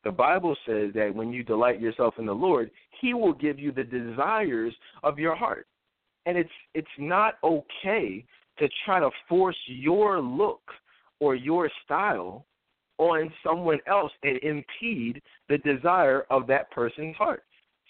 [0.03, 2.69] The Bible says that when you delight yourself in the Lord,
[3.01, 4.73] He will give you the desires
[5.03, 5.67] of your heart.
[6.25, 8.25] And it's it's not okay
[8.59, 10.61] to try to force your look
[11.19, 12.45] or your style
[12.97, 17.43] on someone else and impede the desire of that person's heart.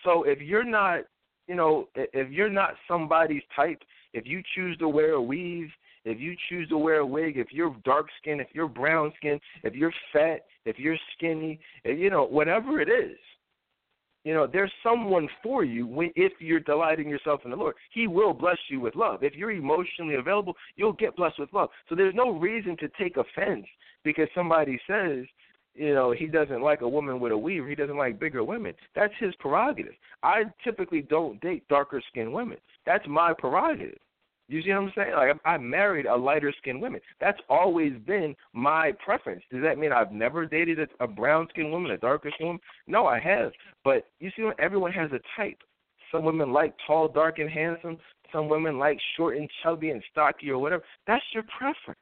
[0.03, 1.01] So if you're not,
[1.47, 3.81] you know, if you're not somebody's type,
[4.13, 5.69] if you choose to wear a weave,
[6.05, 9.41] if you choose to wear a wig, if you're dark skinned, if you're brown skinned,
[9.63, 13.17] if you're fat, if you're skinny, if, you know, whatever it is,
[14.25, 17.75] You know, there's someone for you when if you're delighting yourself in the Lord.
[17.93, 19.23] He will bless you with love.
[19.23, 21.69] If you're emotionally available, you'll get blessed with love.
[21.87, 23.67] So there's no reason to take offense
[24.03, 25.25] because somebody says,
[25.75, 28.73] you know, he doesn't like a woman with a weave, he doesn't like bigger women.
[28.95, 29.93] That's his prerogative.
[30.23, 32.57] I typically don't date darker skinned women.
[32.83, 33.99] That's my prerogative.
[34.47, 35.13] You see what I'm saying?
[35.15, 37.01] Like I married a lighter skinned woman.
[37.19, 39.43] That's always been my preference.
[39.51, 42.61] Does that mean I've never dated a, a brown skinned woman, a darker skinned woman?
[42.87, 43.51] No, I have.
[43.83, 45.57] But you see, everyone has a type.
[46.11, 47.97] Some women like tall, dark, and handsome.
[48.31, 50.83] Some women like short and chubby and stocky or whatever.
[51.07, 51.99] That's your preference.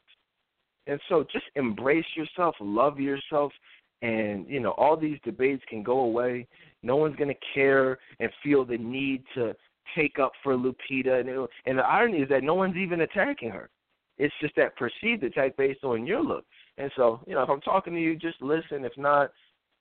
[0.87, 3.53] And so just embrace yourself, love yourself,
[4.01, 6.45] and you know all these debates can go away.
[6.81, 9.55] No one's gonna care and feel the need to
[9.95, 11.19] take up for Lupita.
[11.19, 13.69] And, and the irony is that no one's even attacking her.
[14.17, 16.45] It's just that perceived attack based on your look.
[16.77, 18.85] And so, you know, if I'm talking to you, just listen.
[18.85, 19.31] If not,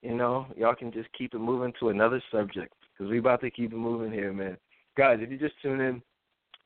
[0.02, 3.50] you know, y'all can just keep it moving to another subject because we about to
[3.50, 4.56] keep it moving here, man.
[4.96, 6.02] Guys, if you just tune in,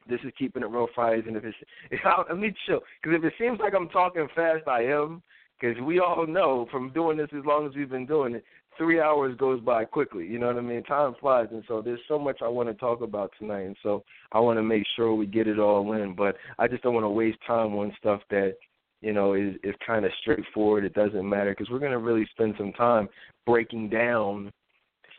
[0.08, 1.24] this is keeping it real Fridays.
[1.26, 1.56] And if it's,
[1.90, 5.22] if I, let me chill because if it seems like I'm talking fast, I am.
[5.58, 8.44] Because we all know from doing this as long as we've been doing it,
[8.78, 10.26] three hours goes by quickly.
[10.26, 10.82] You know what I mean?
[10.84, 14.04] Time flies, and so there's so much I want to talk about tonight, and so
[14.32, 16.14] I want to make sure we get it all in.
[16.14, 18.54] But I just don't want to waste time on stuff that
[19.00, 20.84] you know is is kind of straightforward.
[20.84, 23.08] It doesn't matter because we're to really spend some time
[23.46, 24.52] breaking down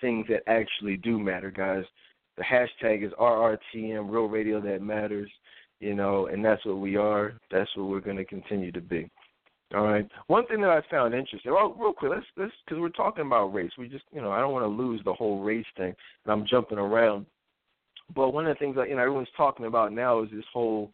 [0.02, 1.84] things that actually do matter, guys.
[2.38, 5.32] The hashtag is RRTM, Real Radio That Matters.
[5.80, 7.34] You know, and that's what we are.
[7.52, 9.10] That's what we're to continue to be.
[9.76, 10.08] All right.
[10.28, 11.52] One thing that I found interesting.
[11.52, 13.72] Well, real quick, let's let's because we're talking about race.
[13.78, 16.48] We just you know I don't want to lose the whole race thing, and I'm
[16.48, 17.26] jumping around.
[18.16, 20.92] But one of the things that you know everyone's talking about now is this whole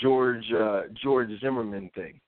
[0.00, 2.20] George uh, George Zimmerman thing.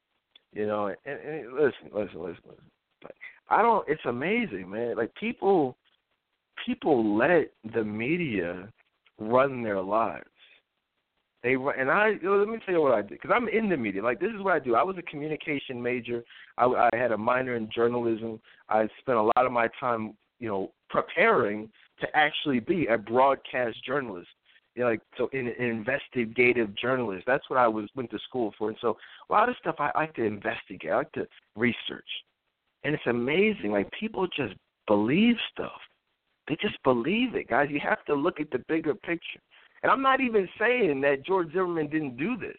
[0.53, 2.71] You know, and, and listen, listen, listen, listen.
[3.05, 3.15] Like,
[3.51, 3.87] I don't.
[3.89, 4.97] It's amazing, man.
[4.97, 5.77] Like people,
[6.65, 8.69] people let the media
[9.19, 10.25] run their lives.
[11.47, 14.03] They and I let me tell you what I did because I'm in the media.
[14.03, 14.75] Like this is what I do.
[14.75, 16.25] I was a communication major.
[16.59, 18.41] I, I had a minor in journalism.
[18.69, 23.77] I spent a lot of my time, you know, preparing to actually be a broadcast
[23.87, 24.27] journalist.
[24.75, 27.23] You know, like so, an investigative journalist.
[27.29, 28.69] That's what I was went to school for.
[28.69, 28.97] And so,
[29.31, 30.91] a lot of stuff I, I like to investigate.
[30.91, 32.11] I like to research,
[32.83, 33.71] and it's amazing.
[33.71, 34.55] Like people just
[34.89, 35.79] believe stuff.
[36.49, 37.69] They just believe it, guys.
[37.71, 39.41] You have to look at the bigger picture.
[39.83, 42.57] And I'm not even saying that George Zimmerman didn't do this,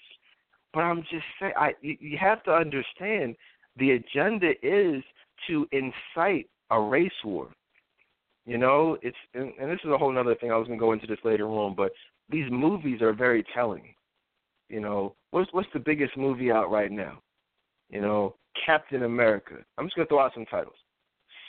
[0.73, 3.35] but I'm just saying I you have to understand
[3.77, 5.03] the agenda is
[5.47, 7.49] to incite a race war.
[8.45, 10.51] You know, it's and, and this is a whole other thing.
[10.51, 11.91] I was gonna go into this later on, but
[12.29, 13.93] these movies are very telling.
[14.69, 17.19] You know, what's what's the biggest movie out right now?
[17.89, 19.55] You know, Captain America.
[19.77, 20.75] I'm just gonna throw out some titles.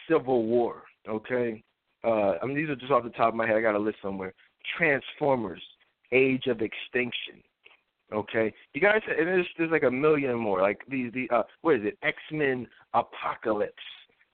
[0.08, 0.82] Civil War.
[1.08, 1.62] Okay.
[2.04, 3.56] Uh, I mean, these are just off the top of my head.
[3.56, 4.34] I got a list somewhere.
[4.76, 5.62] Transformers,
[6.12, 7.42] Age of Extinction.
[8.12, 10.62] Okay, you guys, and there's there's like a million more.
[10.62, 11.98] Like these, the uh, what is it?
[12.02, 13.74] X Men Apocalypse.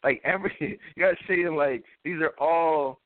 [0.04, 0.52] Like every,
[0.94, 3.00] you guys saying like these are all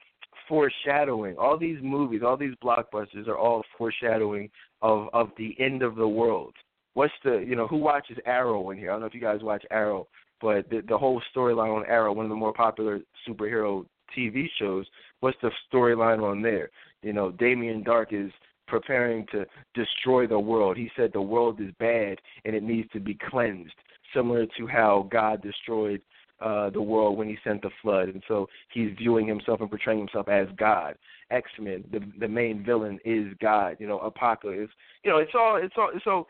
[0.47, 1.37] foreshadowing.
[1.39, 4.51] All these movies, all these blockbusters are all foreshadowing
[4.83, 6.55] of of the end of the world.
[6.93, 8.91] What's the you know who watches Arrow in here?
[8.91, 10.07] I don't know if you guys watch Arrow,
[10.41, 13.87] but the the whole storyline on Arrow, one of the more popular superhero
[14.17, 14.87] TV shows,
[15.21, 16.71] what's the storyline on there?
[17.03, 18.33] You know, Damien Darhk is
[18.67, 20.77] preparing to destroy the world.
[20.77, 23.75] He said the world is bad and it needs to be cleansed,
[24.15, 26.03] similar to how God destroyed
[26.41, 28.09] uh, the world when he sent the flood.
[28.09, 30.95] And so he's viewing himself and portraying himself as God.
[31.31, 33.77] X Men, the the main villain is God.
[33.79, 34.73] You know, Apocalypse.
[35.05, 36.27] You know, it's all it's all so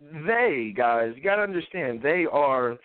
[0.00, 1.12] they guys.
[1.16, 2.78] You got to understand they are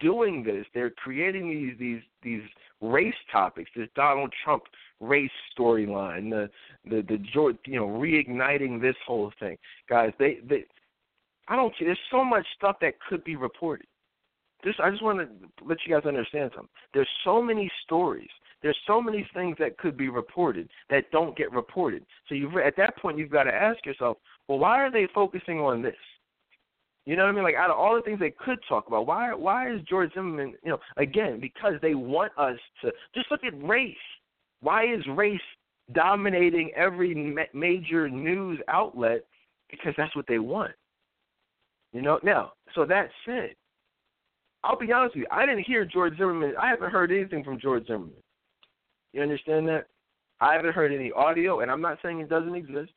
[0.00, 0.66] doing this.
[0.74, 2.48] They're creating these these these
[2.80, 3.70] race topics.
[3.76, 4.64] This Donald Trump
[5.02, 6.48] race storyline, the
[6.88, 7.18] the the
[7.66, 10.12] you know reigniting this whole thing, guys.
[10.18, 10.64] They they
[11.48, 11.84] I don't see.
[11.84, 13.86] There's so much stuff that could be reported.
[14.64, 15.28] This I just want to
[15.66, 16.70] let you guys understand something.
[16.94, 18.30] There's so many stories.
[18.62, 22.06] There's so many things that could be reported that don't get reported.
[22.28, 25.58] So you at that point you've got to ask yourself, well, why are they focusing
[25.58, 25.96] on this?
[27.04, 27.42] You know what I mean?
[27.42, 30.54] Like out of all the things they could talk about, why why is George Zimmerman?
[30.62, 33.96] You know, again because they want us to just look at race.
[34.62, 35.40] Why is race
[35.92, 39.24] dominating every ma- major news outlet?
[39.70, 40.72] Because that's what they want.
[41.92, 42.20] You know.
[42.22, 43.54] Now, so that said,
[44.64, 45.26] I'll be honest with you.
[45.30, 46.54] I didn't hear George Zimmerman.
[46.60, 48.12] I haven't heard anything from George Zimmerman.
[49.12, 49.88] You understand that?
[50.40, 52.92] I haven't heard any audio, and I'm not saying it doesn't exist.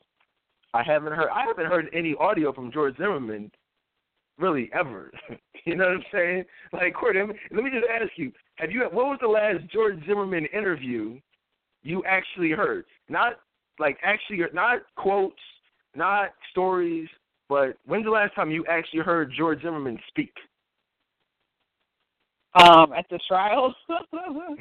[0.73, 1.29] I haven't heard.
[1.33, 3.51] I haven't heard any audio from George Zimmerman,
[4.37, 5.11] really ever.
[5.65, 6.43] you know what I'm saying?
[6.73, 8.81] Like, Court, let me just ask you: Have you?
[8.91, 11.19] What was the last George Zimmerman interview
[11.85, 12.85] you actually heard?
[13.07, 13.33] Not
[13.79, 15.35] like actually, not quotes,
[15.95, 17.07] not stories,
[17.47, 20.33] but when's the last time you actually heard George Zimmerman speak?
[22.55, 23.75] Um, at the trial.
[23.89, 24.57] um,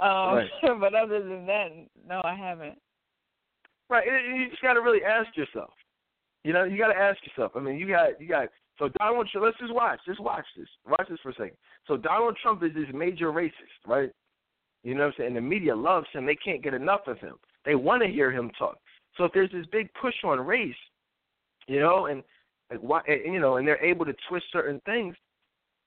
[0.00, 0.48] right.
[0.80, 1.68] but other than that,
[2.08, 2.78] no, I haven't.
[3.88, 5.70] Right, you just got to really ask yourself.
[6.42, 7.52] You know, you got to ask yourself.
[7.54, 8.48] I mean, you got you got.
[8.78, 9.44] So Donald Trump.
[9.44, 9.98] Let's just watch.
[10.06, 10.68] Just watch this.
[10.86, 11.56] Watch this for a second.
[11.86, 13.52] So Donald Trump is this major racist,
[13.86, 14.10] right?
[14.86, 15.34] You know what I'm saying?
[15.34, 16.26] The media loves him.
[16.26, 17.34] They can't get enough of him.
[17.64, 18.78] They want to hear him talk.
[19.16, 20.76] So if there's this big push on race,
[21.66, 22.22] you know, and
[22.70, 25.16] like why, and, you know, and they're able to twist certain things.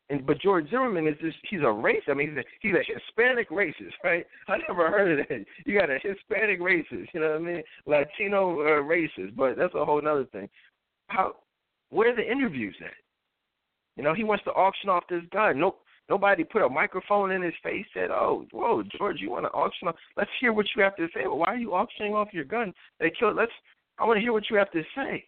[0.09, 2.09] And but George Zimmerman is just he's a racist.
[2.09, 4.25] I mean, he's a, he's a Hispanic racist, right?
[4.49, 5.45] I never heard of that.
[5.65, 7.63] You got a Hispanic racist, you know what I mean?
[7.85, 10.49] Latino uh, racist, but that's a whole other thing.
[11.07, 11.37] How?
[11.89, 12.91] Where are the interviews at?
[13.95, 15.57] You know, he wants to auction off this gun.
[15.57, 15.79] Nope.
[16.09, 17.85] Nobody put a microphone in his face.
[17.93, 19.95] Said, "Oh, whoa, George, you want to auction off?
[20.17, 22.73] Let's hear what you have to say." Well, why are you auctioning off your gun?
[22.99, 23.35] They killed.
[23.35, 23.51] Let's.
[23.99, 25.25] I want to hear what you have to say.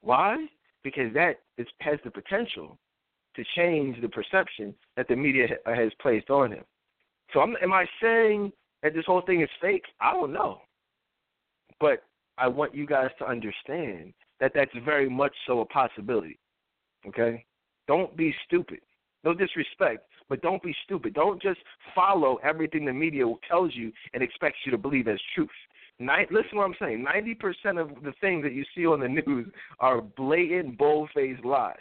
[0.00, 0.46] Why?
[0.82, 2.78] Because that is, has the potential
[3.36, 6.64] to change the perception that the media has placed on him.
[7.32, 8.52] So, I'm, am I saying
[8.82, 9.84] that this whole thing is fake?
[10.00, 10.60] I don't know,
[11.80, 12.02] but
[12.36, 16.38] I want you guys to understand that that's very much so a possibility.
[17.06, 17.44] Okay,
[17.86, 18.80] don't be stupid.
[19.24, 21.14] No disrespect, but don't be stupid.
[21.14, 21.60] Don't just
[21.94, 25.48] follow everything the media tells you and expects you to believe as truth.
[25.98, 27.02] Nine, listen to what I'm saying.
[27.02, 29.46] Ninety percent of the things that you see on the news
[29.78, 31.76] are blatant, bold-faced lies.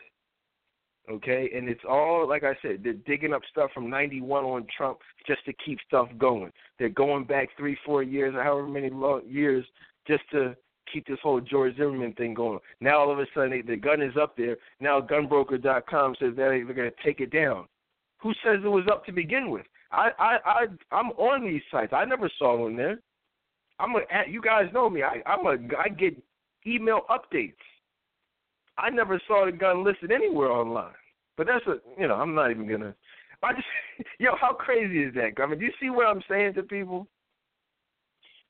[1.11, 2.81] Okay, and it's all like I said.
[2.83, 6.51] They're digging up stuff from '91 on Trump just to keep stuff going.
[6.79, 9.65] They're going back three, four years, or however many long years,
[10.07, 10.55] just to
[10.91, 12.59] keep this whole George Zimmerman thing going.
[12.79, 14.57] Now all of a sudden they, the gun is up there.
[14.79, 17.65] Now gunbroker.com says that they're going to take it down.
[18.21, 19.65] Who says it was up to begin with?
[19.91, 21.93] I I I I'm on these sites.
[21.93, 22.99] I never saw one there.
[23.79, 25.03] I'm a you guys know me.
[25.03, 26.15] I I'm a I get
[26.65, 27.53] email updates.
[28.77, 30.93] I never saw the gun listed anywhere online.
[31.37, 32.95] But that's a you know I'm not even gonna.
[33.43, 33.67] I just
[34.19, 35.41] yo how crazy is that?
[35.41, 37.07] I mean, do you see what I'm saying to people?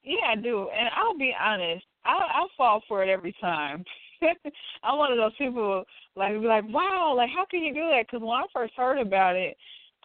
[0.04, 1.86] Yeah, I do, and I'll be honest.
[2.06, 3.84] I I fall for it every time.
[4.84, 5.84] I'm one of those people
[6.16, 8.06] like be like, wow, like how can you do that?
[8.08, 9.58] Because when I first heard about it,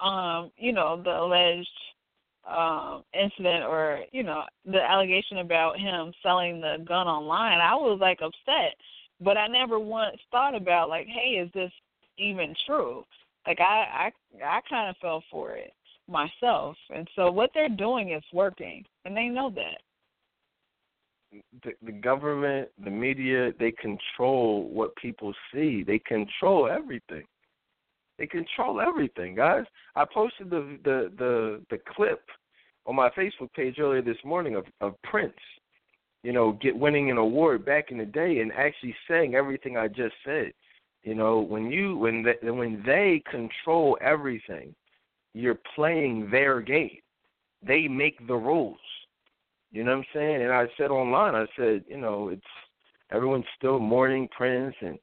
[0.02, 1.68] um, you know, the alleged
[2.48, 7.98] um incident or you know the allegation about him selling the gun online, I was
[8.00, 8.74] like upset,
[9.20, 11.72] but I never once thought about like, hey, is this
[12.16, 13.04] even true?
[13.46, 15.72] Like I I I kind of fell for it
[16.08, 19.82] myself, and so what they're doing is working, and they know that
[21.62, 25.82] the, the government, the media, they control what people see.
[25.82, 27.24] They control everything.
[28.18, 29.64] They control everything, guys.
[29.94, 32.20] I posted the the the, the clip
[32.86, 35.34] on my Facebook page earlier this morning of, of Prince,
[36.22, 39.88] you know, get winning an award back in the day and actually saying everything I
[39.88, 40.52] just said.
[41.04, 44.74] You know, when you when they, when they control everything,
[45.34, 46.98] you're playing their game.
[47.64, 48.78] They make the rules.
[49.70, 50.42] You know what I'm saying?
[50.42, 52.42] And I said online, I said, you know, it's
[53.12, 54.98] everyone's still mourning Prince, and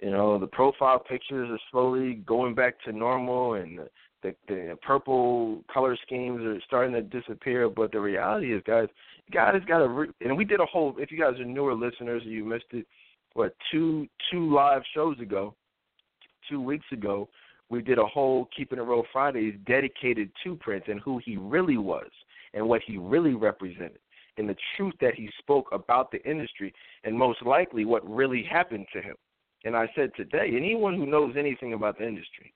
[0.00, 3.88] you know the profile pictures are slowly going back to normal, and the,
[4.22, 7.68] the, the purple color schemes are starting to disappear.
[7.68, 8.88] But the reality is, guys,
[9.32, 9.88] God has got to.
[9.88, 10.94] Re- and we did a whole.
[10.98, 12.86] If you guys are newer listeners, you missed it.
[13.34, 15.54] What two two live shows ago,
[16.50, 17.28] two weeks ago,
[17.70, 21.76] we did a whole Keeping It Real Fridays dedicated to Prince and who he really
[21.76, 22.08] was
[22.52, 23.98] and what he really represented
[24.38, 26.72] and the truth that he spoke about the industry
[27.04, 29.16] and most likely what really happened to him.
[29.64, 32.54] And I said today, anyone who knows anything about the industry,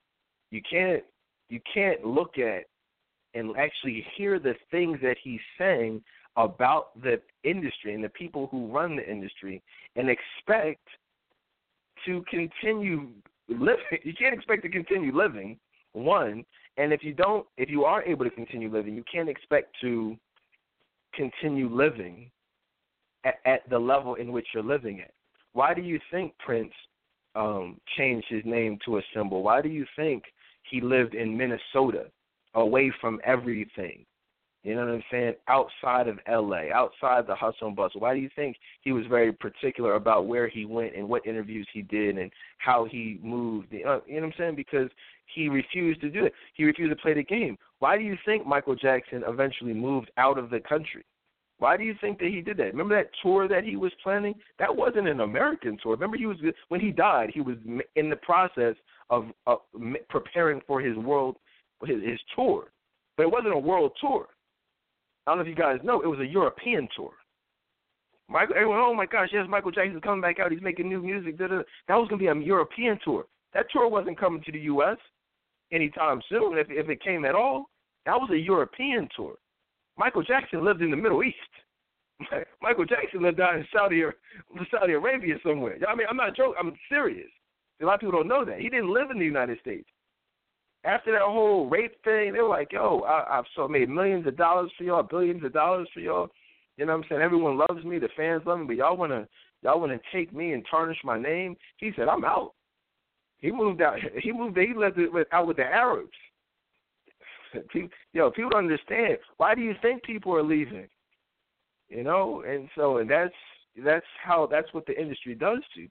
[0.50, 1.02] you can't
[1.48, 2.64] you can't look at
[3.34, 6.02] and actually hear the things that he's saying
[6.36, 9.62] about the industry and the people who run the industry
[9.96, 10.86] and expect
[12.06, 13.08] to continue
[13.48, 13.84] living.
[14.02, 15.58] You can't expect to continue living,
[15.92, 16.44] one.
[16.78, 20.16] And if you don't, if you are able to continue living, you can't expect to
[21.14, 22.30] continue living
[23.24, 25.12] at, at the level in which you're living at.
[25.52, 26.72] Why do you think Prince
[27.34, 29.42] um, changed his name to a symbol?
[29.42, 30.24] Why do you think
[30.70, 32.06] he lived in Minnesota,
[32.54, 34.04] away from everything?
[34.62, 35.34] You know what I'm saying?
[35.48, 38.00] Outside of LA, outside the hustle and bustle.
[38.00, 41.66] Why do you think he was very particular about where he went and what interviews
[41.72, 43.68] he did and how he moved?
[43.72, 44.54] You know, you know what I'm saying?
[44.54, 44.88] Because
[45.34, 46.32] he refused to do it.
[46.54, 47.58] He refused to play the game.
[47.82, 51.04] Why do you think Michael Jackson eventually moved out of the country?
[51.58, 52.66] Why do you think that he did that?
[52.66, 54.36] Remember that tour that he was planning?
[54.60, 55.90] That wasn't an American tour.
[55.90, 56.36] Remember, he was
[56.68, 57.32] when he died.
[57.34, 57.56] He was
[57.96, 58.76] in the process
[59.10, 59.24] of,
[60.08, 61.38] preparing for his world,
[61.84, 62.70] his, his tour,
[63.16, 64.28] but it wasn't a world tour.
[65.26, 67.10] I don't know if you guys know, it was a European tour.
[68.28, 70.52] Michael, everyone, oh my gosh, yes, Michael Jackson's coming back out.
[70.52, 71.36] He's making new music.
[71.36, 71.62] Da, da.
[71.88, 73.24] That was gonna be a European tour.
[73.54, 74.98] That tour wasn't coming to the U.S.
[75.72, 76.56] anytime soon.
[76.56, 77.71] If if it came at all,
[78.06, 79.34] that was a European tour.
[79.96, 81.36] Michael Jackson lived in the Middle East.
[82.62, 84.02] Michael Jackson lived out in Saudi
[84.70, 85.76] Saudi Arabia somewhere.
[85.88, 86.54] I mean, I'm not joking.
[86.58, 87.30] I'm serious.
[87.80, 89.88] A lot of people don't know that he didn't live in the United States.
[90.84, 94.36] After that whole rape thing, they were like, "Yo, I, I've so made millions of
[94.36, 96.28] dollars for y'all, billions of dollars for y'all."
[96.76, 97.22] You know what I'm saying?
[97.22, 99.28] Everyone loves me, the fans love me, but y'all wanna
[99.62, 101.56] y'all wanna take me and tarnish my name.
[101.76, 102.54] He said, "I'm out."
[103.38, 103.98] He moved out.
[104.22, 104.56] He moved.
[104.56, 106.16] He left it with, out with the Arabs.
[107.72, 109.18] People, yo, people don't understand.
[109.36, 110.88] Why do you think people are leaving?
[111.88, 113.34] You know, and so and that's
[113.84, 115.86] that's how that's what the industry does to.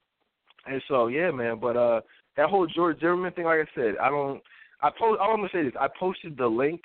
[0.65, 1.59] And so yeah, man.
[1.59, 2.01] But uh,
[2.37, 4.41] that whole George Zimmerman thing, like I said, I don't.
[4.81, 5.19] I post.
[5.19, 6.81] All I'm gonna say is I posted the link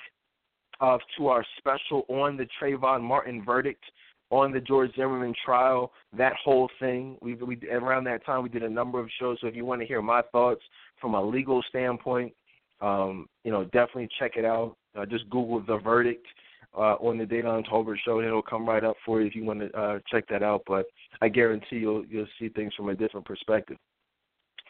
[0.79, 3.83] of to our special on the Trayvon Martin verdict
[4.29, 7.17] on the George Zimmerman trial, that whole thing.
[7.21, 9.37] We we around that time we did a number of shows.
[9.41, 10.61] So if you want to hear my thoughts
[10.99, 12.33] from a legal standpoint,
[12.81, 14.75] um, you know, definitely check it out.
[14.97, 16.25] Uh, just Google the verdict
[16.75, 19.43] uh, on the Dedan Tolbert show, and it'll come right up for you if you
[19.43, 20.63] want to uh, check that out.
[20.67, 20.85] But
[21.21, 23.77] I guarantee you'll you'll see things from a different perspective.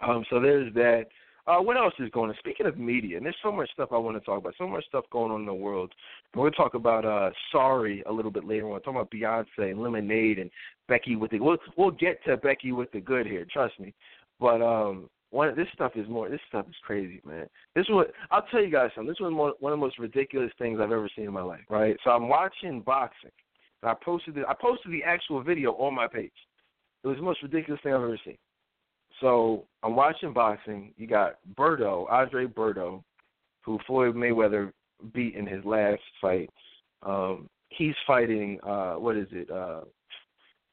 [0.05, 1.05] Um, so there's that.
[1.45, 2.35] Uh, what else is going on?
[2.39, 4.85] Speaking of media, and there's so much stuff I want to talk about, so much
[4.87, 5.93] stuff going on in the world.
[6.35, 8.81] We're going to talk about uh, Sorry a little bit later on.
[8.81, 10.51] Talking about Beyonce and Lemonade and
[10.89, 11.39] Becky with the.
[11.39, 13.93] We'll we'll get to Becky with the good here, trust me.
[14.41, 16.29] But um, one this stuff is more.
[16.29, 17.47] This stuff is crazy, man.
[17.75, 19.09] This is what I'll tell you guys something.
[19.09, 21.61] This was one, of the most ridiculous things I've ever seen in my life.
[21.69, 21.97] Right.
[22.03, 23.31] So I'm watching boxing.
[23.83, 24.45] I posted it.
[24.47, 26.31] I posted the actual video on my page.
[27.03, 28.37] It was the most ridiculous thing I've ever seen.
[29.21, 30.93] So I'm watching boxing.
[30.97, 33.03] You got Berto, Andre Berto,
[33.61, 34.71] who Floyd Mayweather
[35.13, 36.49] beat in his last fight.
[37.03, 39.49] Um, he's fighting uh what is it?
[39.49, 39.81] Uh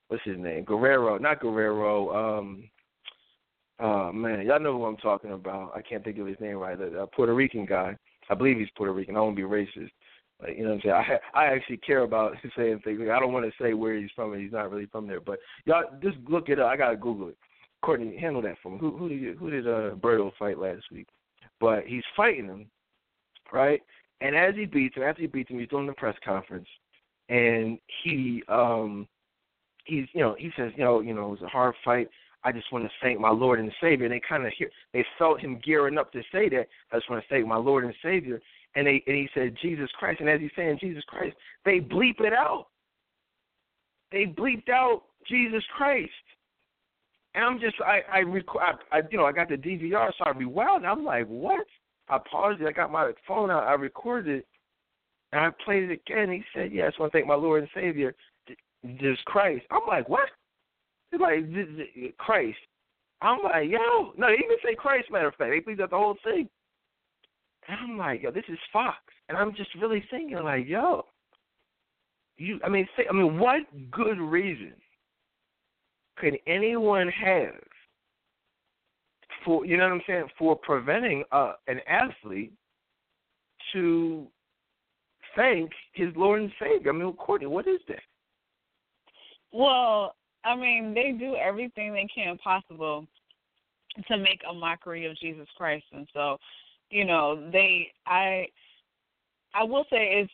[0.09, 0.65] what's his name?
[0.65, 2.69] Guerrero, not Guerrero, um
[3.81, 5.73] oh man, y'all know who I'm talking about.
[5.75, 6.79] I can't think of his name right.
[6.79, 7.97] The Puerto Rican guy.
[8.31, 9.17] I believe he's Puerto Rican.
[9.17, 9.91] I won't be racist.
[10.43, 11.21] Like, you know what I'm saying?
[11.35, 13.01] I I actually care about saying things.
[13.03, 15.21] I don't want to say where he's from and he's not really from there.
[15.21, 16.69] But y'all just look it up.
[16.69, 17.37] I gotta Google it.
[17.83, 18.79] Courtney, handle that for me.
[18.79, 21.09] Who who did who did uh Berto fight last week?
[21.61, 22.67] But he's fighting him,
[23.53, 23.81] right?
[24.21, 26.69] And as he beats him, after he beats him, he's doing the press conference,
[27.29, 29.07] and he um
[29.85, 32.09] he's you know he says you know you know it was a hard fight.
[32.45, 34.07] I just want to thank my Lord and Savior.
[34.07, 36.67] And they kind of hear they felt him gearing up to say that.
[36.93, 38.41] I just want to thank my Lord and Savior.
[38.77, 40.21] And they and he said Jesus Christ.
[40.21, 42.67] And as he's saying Jesus Christ, they bleep it out.
[44.13, 46.11] They bleeped out Jesus Christ.
[47.35, 50.25] And I'm just I I, rec- I, I you know I got the DVR so
[50.25, 50.87] I rewound.
[50.87, 51.67] I'm like what?
[52.09, 52.67] I paused it.
[52.67, 53.65] I got my phone out.
[53.65, 54.47] I recorded it,
[55.33, 56.31] and I played it again.
[56.31, 58.15] He said, "Yes, I want to thank my Lord and Savior,
[58.85, 60.29] Jesus Christ." I'm like, what?
[61.11, 61.45] He's like
[62.19, 62.59] Christ.
[63.23, 65.11] I'm like, yo, no, they even say Christ.
[65.11, 66.49] Matter of fact, they please out the whole thing.
[67.69, 68.99] And I'm like, yo, this is Fox,
[69.29, 71.07] and I'm just really thinking, like, yo,
[72.37, 72.61] you.
[72.65, 74.75] I mean, say, I mean, what good reason
[76.19, 77.55] could anyone have
[79.45, 82.53] for you know what I'm saying for preventing uh, an athlete
[83.73, 84.27] to
[85.37, 86.93] thank his Lord and Savior?
[86.93, 88.03] I mean, Courtney, what is that?
[89.53, 93.07] Well, I mean, they do everything they can possible
[94.09, 96.37] to make a mockery of Jesus Christ, and so,
[96.91, 98.47] you know, they I
[99.55, 100.33] I will say it's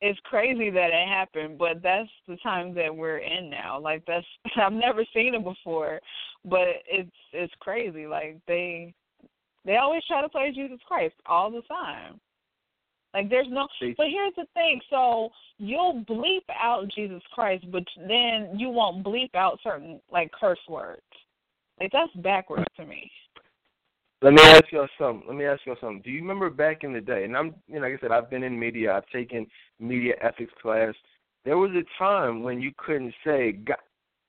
[0.00, 3.80] it's crazy that it happened, but that's the time that we're in now.
[3.80, 4.26] Like that's
[4.56, 6.00] I've never seen it before,
[6.44, 8.06] but it's it's crazy.
[8.06, 8.94] Like they
[9.64, 12.20] they always try to play Jesus Christ all the time.
[13.14, 18.50] Like there's no but here's the thing, so you'll bleep out Jesus Christ, but then
[18.58, 21.00] you won't bleep out certain like curse words.
[21.80, 23.10] Like that's backwards to me.
[24.22, 25.28] Let me ask y'all something.
[25.28, 26.02] Let me ask y'all something.
[26.02, 27.24] Do you remember back in the day?
[27.24, 28.94] And I'm, you know, like I said, I've been in media.
[28.94, 29.46] I've taken
[29.78, 30.94] media ethics class.
[31.44, 33.76] There was a time when you couldn't say, God,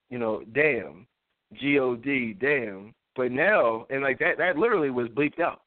[0.09, 1.07] you know, damn,
[1.53, 2.93] G O D, damn.
[3.15, 5.61] But now, and like that, that literally was bleeped out.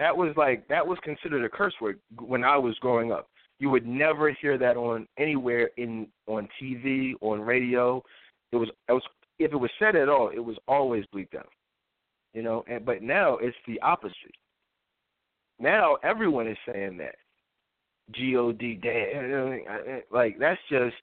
[0.00, 3.28] That was like that was considered a curse word when I was growing up.
[3.60, 8.02] You would never hear that on anywhere in on TV, on radio.
[8.50, 9.02] It was, it was
[9.38, 11.46] if it was said at all, it was always bleeped out
[12.32, 12.64] you know.
[12.68, 14.34] And but now it's the opposite.
[15.58, 17.16] Now everyone is saying that.
[18.12, 20.96] God damn, like that's just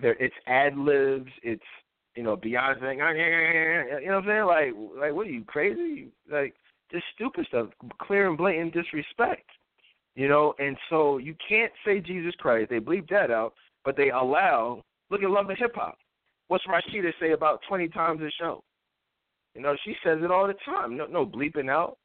[0.00, 0.16] there.
[0.18, 1.30] It's ad libs.
[1.42, 1.62] It's
[2.16, 2.94] you know Beyonce.
[2.94, 4.46] You know what I'm saying?
[4.46, 6.08] Like like what are you crazy?
[6.30, 6.54] Like
[6.92, 7.68] just stupid stuff,
[8.00, 9.48] clear and blatant disrespect.
[10.14, 12.68] You know, and so you can't say Jesus Christ.
[12.70, 14.82] They bleep that out, but they allow.
[15.10, 15.96] Look at Love and Hip Hop.
[16.48, 18.62] What's Rasheeda say about twenty times a show?
[19.54, 20.96] You know, she says it all the time.
[20.96, 21.96] No, no bleeping out.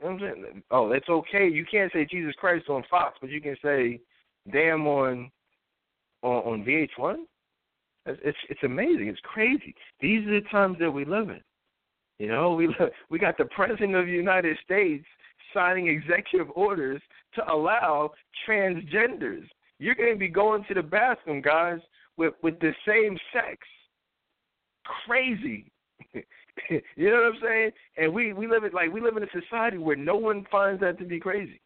[0.00, 0.62] You know I'm saying?
[0.70, 1.48] Oh, it's okay.
[1.48, 4.00] You can't say Jesus Christ on Fox, but you can say
[4.52, 5.30] "damn" on
[6.22, 7.16] on, on VH1.
[8.06, 9.08] It's, it's it's amazing.
[9.08, 9.74] It's crazy.
[10.00, 11.40] These are the times that we live in.
[12.20, 12.68] You know, we
[13.10, 15.04] we got the president of the United States
[15.54, 17.00] signing executive orders
[17.34, 18.12] to allow
[18.46, 19.48] transgenders.
[19.78, 21.80] You're going to be going to the bathroom, guys,
[22.18, 23.56] with with the same sex.
[25.06, 25.72] Crazy.
[26.12, 27.70] you know what I'm saying?
[27.96, 30.82] And we we live in like we live in a society where no one finds
[30.82, 31.60] that to be crazy.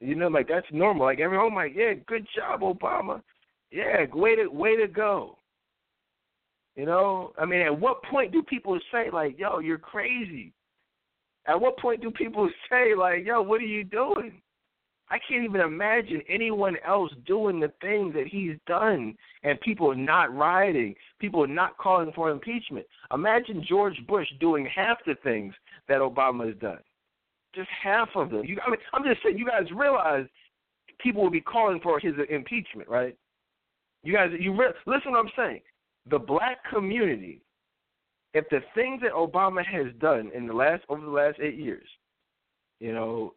[0.00, 1.06] You know, like that's normal.
[1.06, 3.22] Like everyone, like, yeah, good job, Obama.
[3.70, 5.38] Yeah, way to way to go.
[6.76, 10.52] You know, I mean, at what point do people say like, "Yo, you're crazy"?
[11.46, 14.40] At what point do people say like, "Yo, what are you doing"?
[15.08, 20.34] I can't even imagine anyone else doing the things that he's done and people not
[20.34, 22.86] rioting, people not calling for impeachment.
[23.14, 25.54] Imagine George Bush doing half the things
[25.88, 26.80] that Obama has done.
[27.54, 28.44] Just half of them.
[28.44, 30.26] You, I mean, I'm just saying, you guys realize
[30.98, 33.16] people will be calling for his impeachment, right?
[34.02, 35.60] You guys, you re- listen what I'm saying.
[36.10, 37.42] The black community,
[38.34, 41.86] if the things that Obama has done in the last over the last eight years,
[42.80, 43.34] you know,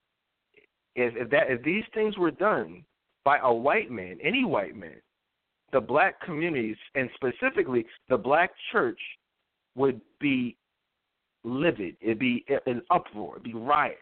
[0.95, 2.84] if, if that if these things were done
[3.24, 5.01] by a white man, any white man,
[5.72, 8.99] the black communities and specifically the black church
[9.76, 10.57] would be
[11.43, 11.95] livid.
[12.01, 13.36] It'd be an uproar.
[13.36, 13.97] It'd be riots.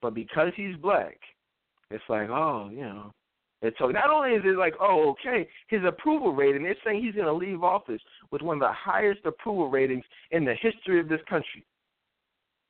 [0.00, 1.18] But because he's black,
[1.90, 3.12] it's like, oh, you know.
[3.62, 7.14] And so not only is it like, oh, okay, his approval rating, they're saying he's
[7.14, 8.00] going to leave office
[8.30, 11.64] with one of the highest approval ratings in the history of this country.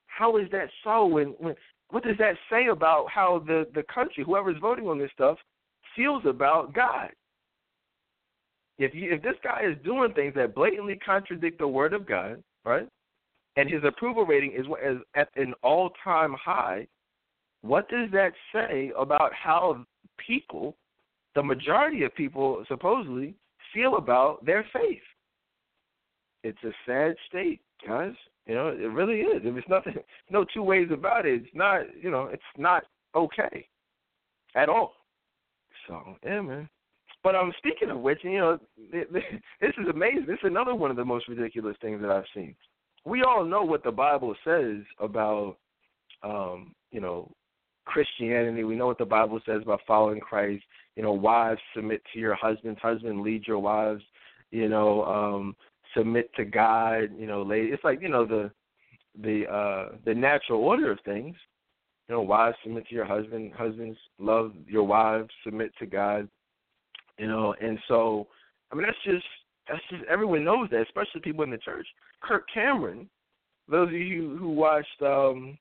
[0.06, 1.54] How is that so when, when
[1.90, 5.38] what does that say about how the the country, whoever's voting on this stuff,
[5.94, 7.10] feels about God?
[8.78, 12.42] If you if this guy is doing things that blatantly contradict the word of God,
[12.64, 12.88] right?
[13.56, 16.86] And his approval rating is, is at an all-time high.
[17.62, 19.84] What does that say about how
[20.24, 20.76] people,
[21.34, 23.34] the majority of people supposedly,
[23.72, 25.02] feel about their faith?
[26.44, 28.14] It's a sad state, guys.
[28.46, 29.42] You know, it really is.
[29.44, 29.94] If it's nothing,
[30.30, 31.42] no two ways about it.
[31.42, 33.66] It's not, you know, it's not okay
[34.54, 34.92] at all.
[35.86, 36.68] So, yeah, man.
[37.22, 38.58] But um, speaking of which, you know,
[38.92, 39.04] this
[39.60, 40.26] is amazing.
[40.26, 42.54] This is another one of the most ridiculous things that I've seen.
[43.04, 45.56] We all know what the Bible says about,
[46.22, 47.30] um, you know,
[47.88, 48.64] Christianity.
[48.64, 50.62] We know what the Bible says about following Christ.
[50.94, 52.78] You know, wives submit to your husbands.
[52.80, 54.02] Husband lead your wives.
[54.50, 55.56] You know, um,
[55.96, 57.68] submit to God, you know, lady.
[57.68, 58.50] It's like you know the
[59.22, 61.36] the uh the natural order of things.
[62.08, 66.28] You know, wives submit to your husband, husbands love your wives, submit to God.
[67.18, 68.26] You know, and so
[68.70, 69.26] I mean that's just
[69.68, 71.86] that's just everyone knows that, especially people in the church.
[72.22, 73.08] Kirk Cameron,
[73.68, 75.58] those of you who watched um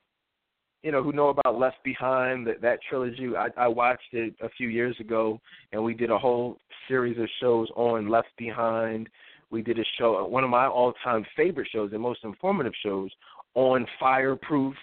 [0.88, 3.36] you know, who know about Left Behind, that that trilogy.
[3.36, 5.42] I, I watched it a few years ago,
[5.74, 9.10] and we did a whole series of shows on Left Behind
[9.50, 13.12] we did a show, uh, one of my all-time favorite shows and most informative shows
[13.56, 14.76] on Fireproof.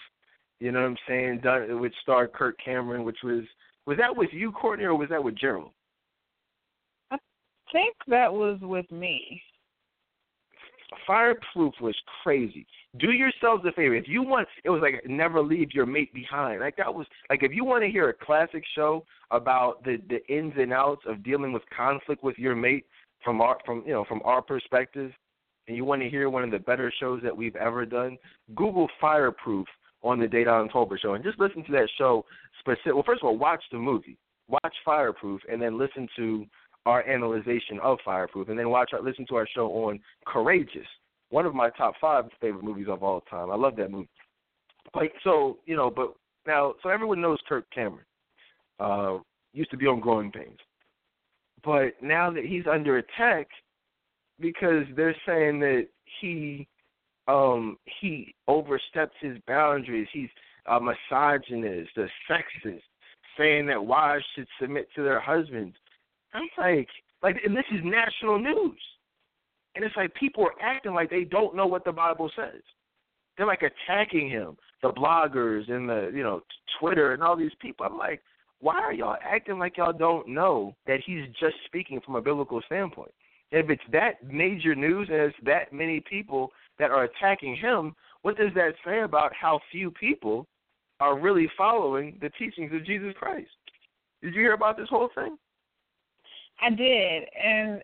[0.60, 1.40] You know what I'm saying?
[1.42, 3.44] Done which starred Kirk Cameron, which was
[3.86, 5.70] was that with you, Courtney, or was that with Gerald?
[7.10, 7.18] I
[7.72, 9.42] think that was with me.
[11.06, 12.66] Fireproof was crazy.
[12.98, 13.94] Do yourselves a favor.
[13.94, 16.60] If you want, it was like never leave your mate behind.
[16.60, 20.24] Like that was like if you want to hear a classic show about the the
[20.32, 22.86] ins and outs of dealing with conflict with your mate,
[23.24, 25.10] from our from you know from our perspective,
[25.66, 28.18] and you want to hear one of the better shows that we've ever done,
[28.54, 29.66] Google Fireproof
[30.02, 32.24] on the Dedan Tolbert show and just listen to that show.
[32.60, 32.94] Specific.
[32.94, 34.18] Well, first of all, watch the movie,
[34.48, 36.46] watch Fireproof, and then listen to
[36.86, 40.86] our analyzation of Fireproof, and then watch listen to our show on Courageous,
[41.30, 43.50] one of my top five favorite movies of all time.
[43.50, 44.08] I love that movie.
[44.92, 46.14] But so you know, but
[46.46, 48.04] now so everyone knows Kirk Cameron.
[48.80, 49.18] Uh,
[49.52, 50.58] used to be on Growing Pains.
[51.64, 53.48] But now that he's under attack
[54.40, 55.86] because they're saying that
[56.20, 56.66] he
[57.28, 60.28] um he oversteps his boundaries, he's
[60.66, 62.82] a misogynist, a sexist,
[63.38, 65.76] saying that wives should submit to their husbands.
[66.34, 66.88] I'm like
[67.22, 68.78] like and this is national news.
[69.74, 72.60] And it's like people are acting like they don't know what the Bible says.
[73.36, 76.42] They're like attacking him, the bloggers and the you know
[76.78, 77.86] Twitter and all these people.
[77.86, 78.22] I'm like,
[78.60, 82.60] why are y'all acting like y'all don't know that he's just speaking from a biblical
[82.66, 83.12] standpoint?
[83.50, 88.36] If it's that major news and it's that many people that are attacking him, what
[88.36, 90.46] does that say about how few people
[91.00, 93.50] are really following the teachings of Jesus Christ.
[94.22, 95.36] Did you hear about this whole thing?
[96.64, 97.82] I did, and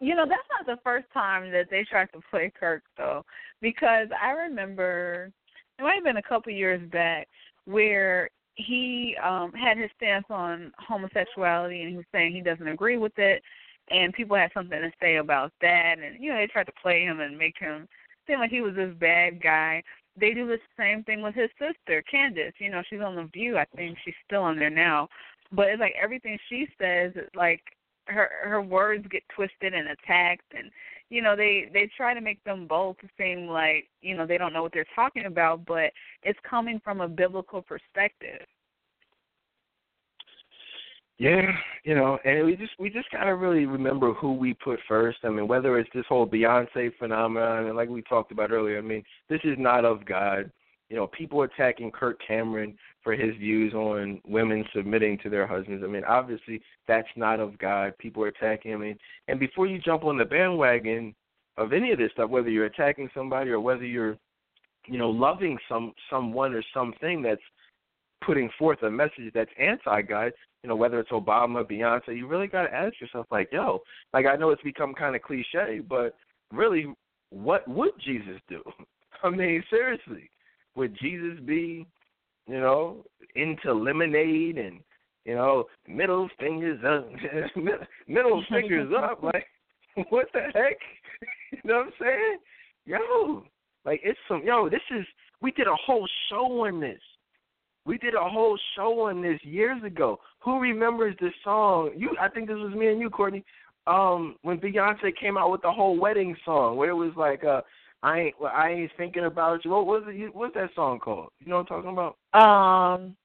[0.00, 3.24] you know that's not the first time that they tried to play Kirk though,
[3.60, 5.32] because I remember
[5.78, 7.28] it might have been a couple years back
[7.64, 12.98] where he um had his stance on homosexuality and he was saying he doesn't agree
[12.98, 13.42] with it
[13.90, 17.02] and people had something to say about that and you know they tried to play
[17.04, 17.88] him and make him
[18.26, 19.82] seem like he was this bad guy.
[20.20, 22.52] They do the same thing with his sister candace.
[22.58, 23.96] You know she's on the view i think.
[24.04, 25.08] She's still on there now.
[25.52, 27.62] But it's like everything she says like
[28.08, 30.70] her her words get twisted and attacked and
[31.10, 34.52] you know they they try to make them both seem like you know they don't
[34.52, 35.90] know what they're talking about but
[36.22, 38.46] it's coming from a biblical perspective.
[41.18, 41.50] Yeah
[41.84, 45.18] you know and we just we just gotta really remember who we put first.
[45.24, 48.82] I mean whether it's this whole beyonce phenomenon and like we talked about earlier i
[48.82, 50.50] mean this is not of god
[50.88, 55.82] you know, people attacking Kirk Cameron for his views on women submitting to their husbands.
[55.84, 57.96] I mean, obviously that's not of God.
[57.98, 61.14] People are attacking him, and, and before you jump on the bandwagon
[61.56, 64.16] of any of this stuff, whether you're attacking somebody or whether you're,
[64.86, 67.42] you know, loving some someone or something that's
[68.24, 70.32] putting forth a message that's anti-God,
[70.62, 73.80] you know, whether it's Obama, Beyonce, you really got to ask yourself, like, yo,
[74.12, 76.16] like I know it's become kind of cliche, but
[76.52, 76.86] really,
[77.30, 78.62] what would Jesus do?
[79.22, 80.30] I mean, seriously
[80.76, 81.86] would Jesus be,
[82.46, 83.04] you know,
[83.34, 84.80] into lemonade and
[85.24, 87.08] you know middle fingers up,
[88.08, 89.22] middle fingers up?
[89.22, 89.46] Like,
[90.10, 90.78] what the heck?
[91.52, 92.38] You know what I'm saying?
[92.86, 93.44] Yo,
[93.84, 94.68] like it's some yo.
[94.68, 95.04] This is
[95.42, 97.00] we did a whole show on this.
[97.84, 100.20] We did a whole show on this years ago.
[100.40, 101.92] Who remembers this song?
[101.96, 103.44] You, I think this was me and you, Courtney.
[103.86, 107.62] Um, when Beyonce came out with the whole wedding song, where it was like, uh,
[108.02, 109.72] I ain't well, I ain't thinking about you.
[109.72, 110.34] What was it?
[110.34, 111.30] What's that song called?
[111.40, 112.96] You know what I'm talking about?
[112.98, 113.16] Um,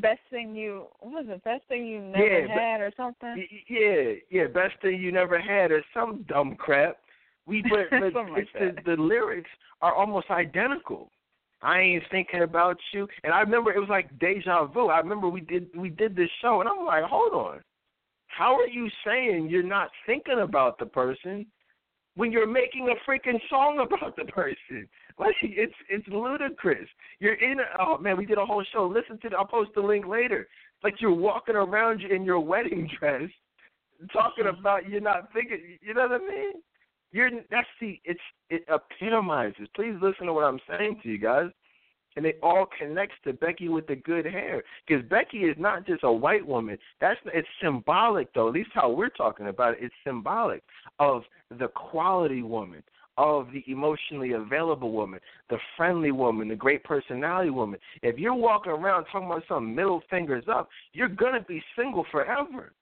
[0.00, 1.44] best thing you what was it?
[1.44, 3.46] Best thing you never yeah, had or something?
[3.68, 4.46] Yeah, yeah.
[4.48, 6.96] Best thing you never had or some dumb crap.
[7.46, 9.50] We but, but like the the lyrics
[9.80, 11.10] are almost identical.
[11.62, 13.06] I ain't thinking about you.
[13.22, 14.88] And I remember it was like deja vu.
[14.88, 17.60] I remember we did we did this show and I'm like, hold on.
[18.26, 21.46] How are you saying you're not thinking about the person
[22.14, 24.88] when you're making a freaking song about the person.
[25.18, 26.88] Like it's it's ludicrous.
[27.20, 28.86] You're in a, oh man, we did a whole show.
[28.86, 30.48] Listen to the, I'll post the link later.
[30.82, 33.28] Like you're walking around in your wedding dress
[34.10, 34.58] talking mm-hmm.
[34.58, 36.52] about you're not thinking you know what I mean?
[37.12, 39.68] You're that's the it's it epitomizes.
[39.76, 41.50] Please listen to what I'm saying to you guys
[42.16, 46.04] and it all connects to Becky with the good hair because Becky is not just
[46.04, 46.78] a white woman.
[47.00, 48.48] That's it's symbolic though.
[48.48, 50.62] At least how we're talking about it, it's symbolic
[50.98, 51.22] of
[51.58, 52.82] the quality woman,
[53.18, 57.78] of the emotionally available woman, the friendly woman, the great personality woman.
[58.02, 62.72] If you're walking around talking about some middle fingers up, you're gonna be single forever.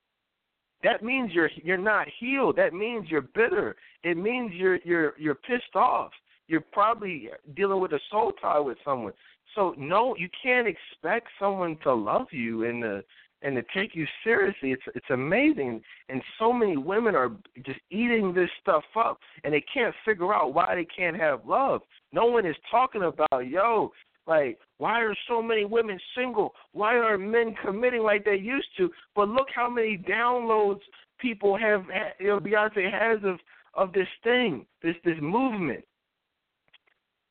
[0.83, 2.57] That means you're you're not healed.
[2.57, 3.76] That means you're bitter.
[4.03, 6.11] It means you're you're you're pissed off
[6.51, 9.12] you're probably dealing with a soul tie with someone.
[9.55, 13.05] So no, you can't expect someone to love you and to
[13.42, 14.72] and to take you seriously.
[14.72, 17.30] It's it's amazing, and so many women are
[17.64, 21.82] just eating this stuff up, and they can't figure out why they can't have love.
[22.12, 23.92] No one is talking about yo.
[24.26, 26.53] Like, why are so many women single?
[26.72, 28.90] Why are men committing like they used to?
[29.16, 30.80] But look how many downloads
[31.18, 31.84] people have.
[32.18, 33.38] You know, Beyonce has of
[33.74, 35.84] of this thing, this this movement.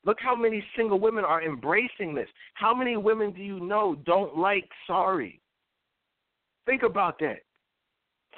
[0.04, 2.28] Look how many single women are embracing this.
[2.54, 5.40] How many women do you know don't like sorry?
[6.66, 7.40] Think about that.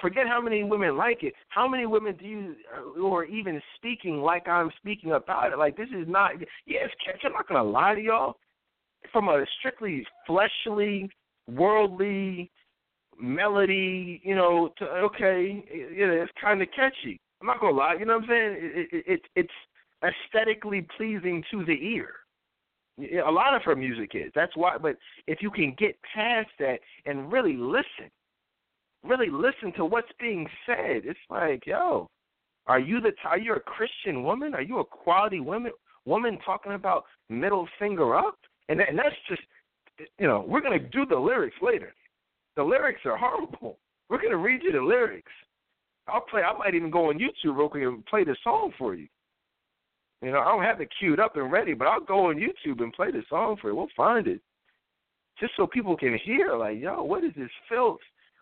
[0.01, 1.33] Forget how many women like it.
[1.49, 2.55] How many women do you,
[3.01, 5.57] or uh, even speaking like I'm speaking about it?
[5.57, 6.31] Like this is not.
[6.65, 7.21] Yes, catch.
[7.23, 8.35] I'm not gonna lie to y'all.
[9.11, 11.09] From a strictly fleshly,
[11.47, 12.51] worldly
[13.19, 17.19] melody, you know, to, okay, it, it's kind of catchy.
[17.39, 17.95] I'm not gonna lie.
[17.99, 18.57] You know what I'm saying?
[18.59, 19.53] It, it, it, it's
[20.03, 22.09] aesthetically pleasing to the ear.
[23.25, 24.31] A lot of her music is.
[24.35, 24.77] That's why.
[24.77, 28.11] But if you can get past that and really listen,
[29.03, 32.09] really listen to what's being said, it's like, yo,
[32.67, 34.53] are you the are you a Christian woman?
[34.53, 35.71] Are you a quality woman
[36.05, 38.37] woman talking about middle finger up?
[38.69, 39.41] And that, and that's just,
[40.19, 41.93] you know, we're gonna do the lyrics later.
[42.55, 43.79] The lyrics are horrible.
[44.09, 45.31] We're gonna read you the lyrics.
[46.07, 46.41] I'll play.
[46.43, 49.07] I might even go on YouTube real quick and play the song for you.
[50.23, 52.81] You know, I don't have it queued up and ready, but I'll go on YouTube
[52.81, 53.75] and play the song for you.
[53.75, 54.39] We'll find it.
[55.39, 57.99] Just so people can hear, like, yo, what is this filth?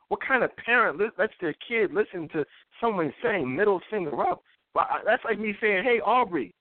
[0.09, 2.45] What kind of parent lets their kid listen to
[2.79, 4.43] someone saying middle finger up?
[5.05, 6.53] That's like me saying, hey, Aubrey,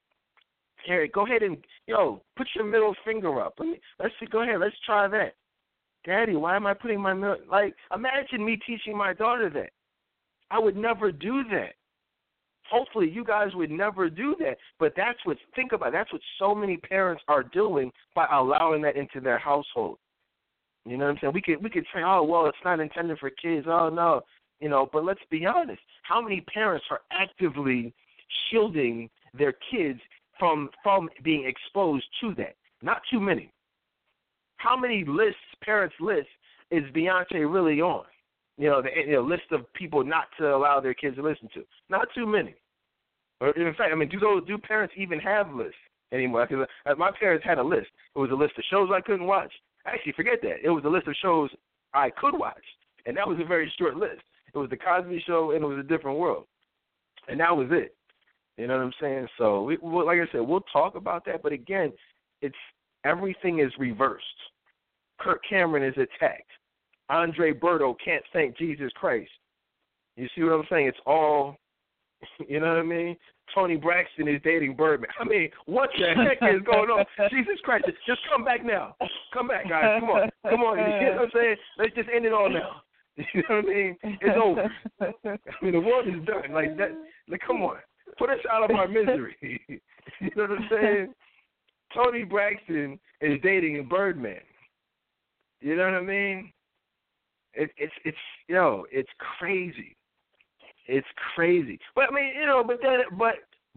[0.85, 3.55] Here, go ahead and yo, put your middle finger up.
[3.59, 5.35] Let me let's see, go ahead, let's try that.
[6.05, 9.71] Daddy, why am I putting my middle like imagine me teaching my daughter that.
[10.51, 11.75] I would never do that.
[12.71, 14.57] Hopefully you guys would never do that.
[14.79, 18.83] But that's what think about it, that's what so many parents are doing by allowing
[18.83, 19.99] that into their household.
[20.87, 21.33] You know what I'm saying?
[21.35, 23.66] We could we could say, Oh well, it's not intended for kids.
[23.68, 24.23] Oh no.
[24.61, 25.81] You know, but let's be honest.
[26.03, 27.95] How many parents are actively
[28.51, 30.01] shielding their kids
[30.39, 32.57] from from being exposed to that.
[32.83, 33.53] Not too many.
[34.57, 36.31] How many lists, parents' lists,
[36.71, 38.05] is Beyonce really on?
[38.59, 41.49] You know, the you know, list of people not to allow their kids to listen
[41.55, 41.64] to.
[41.89, 42.55] Not too many.
[43.41, 45.74] Or in fact, I mean, do those do parents even have lists
[46.12, 46.47] anymore?
[46.47, 47.88] Because uh, my parents had a list.
[48.14, 49.53] It was a list of shows I couldn't watch.
[49.86, 50.57] Actually, forget that.
[50.62, 51.51] It was a list of shows
[51.95, 52.64] I could watch,
[53.07, 54.22] and that was a very short list.
[54.53, 56.45] It was the Cosby Show, and it was a different world,
[57.28, 57.95] and that was it.
[58.59, 59.26] You know what I'm saying?
[59.38, 61.43] So, we, like I said, we'll talk about that.
[61.43, 61.93] But again,
[62.43, 62.55] it's
[63.05, 64.24] everything is reversed.
[65.18, 66.51] Kirk Cameron is attacked.
[67.09, 69.30] Andre Berto can't thank Jesus Christ.
[70.16, 70.88] You see what I'm saying?
[70.88, 71.57] It's all,
[72.49, 73.16] you know what I mean?
[73.55, 75.11] Toni Braxton is dating Birdman.
[75.18, 77.05] I mean, what the heck is going on?
[77.31, 77.87] Jesus Christ!
[78.07, 78.95] Just come back now.
[79.33, 80.01] Come back, guys.
[80.01, 80.79] Come on, come on.
[80.79, 81.57] You know what I'm saying?
[81.79, 82.83] Let's just end it all now.
[83.35, 83.97] You know what I mean?
[84.03, 84.73] It's over.
[85.01, 86.55] I mean, the world is done.
[86.55, 86.93] Like that.
[87.29, 87.77] Like, come on.
[88.16, 89.61] Put us out of our misery.
[89.68, 91.14] you know what I'm saying?
[91.93, 94.41] Toni Braxton is dating Birdman.
[95.61, 96.53] You know what I mean?
[97.53, 98.16] It, it's it's
[98.49, 99.97] you know it's crazy.
[100.91, 101.78] It's crazy.
[101.95, 103.34] But I mean you know but then but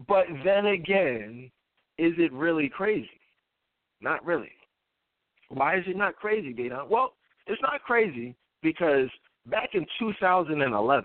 [0.08, 1.50] but then again,
[1.98, 3.08] is it really crazy?
[4.00, 4.50] Not really.
[5.48, 6.84] Why is it not crazy, Dana?
[6.88, 7.14] Well,
[7.46, 9.08] it's not crazy because
[9.46, 11.04] back in 2011,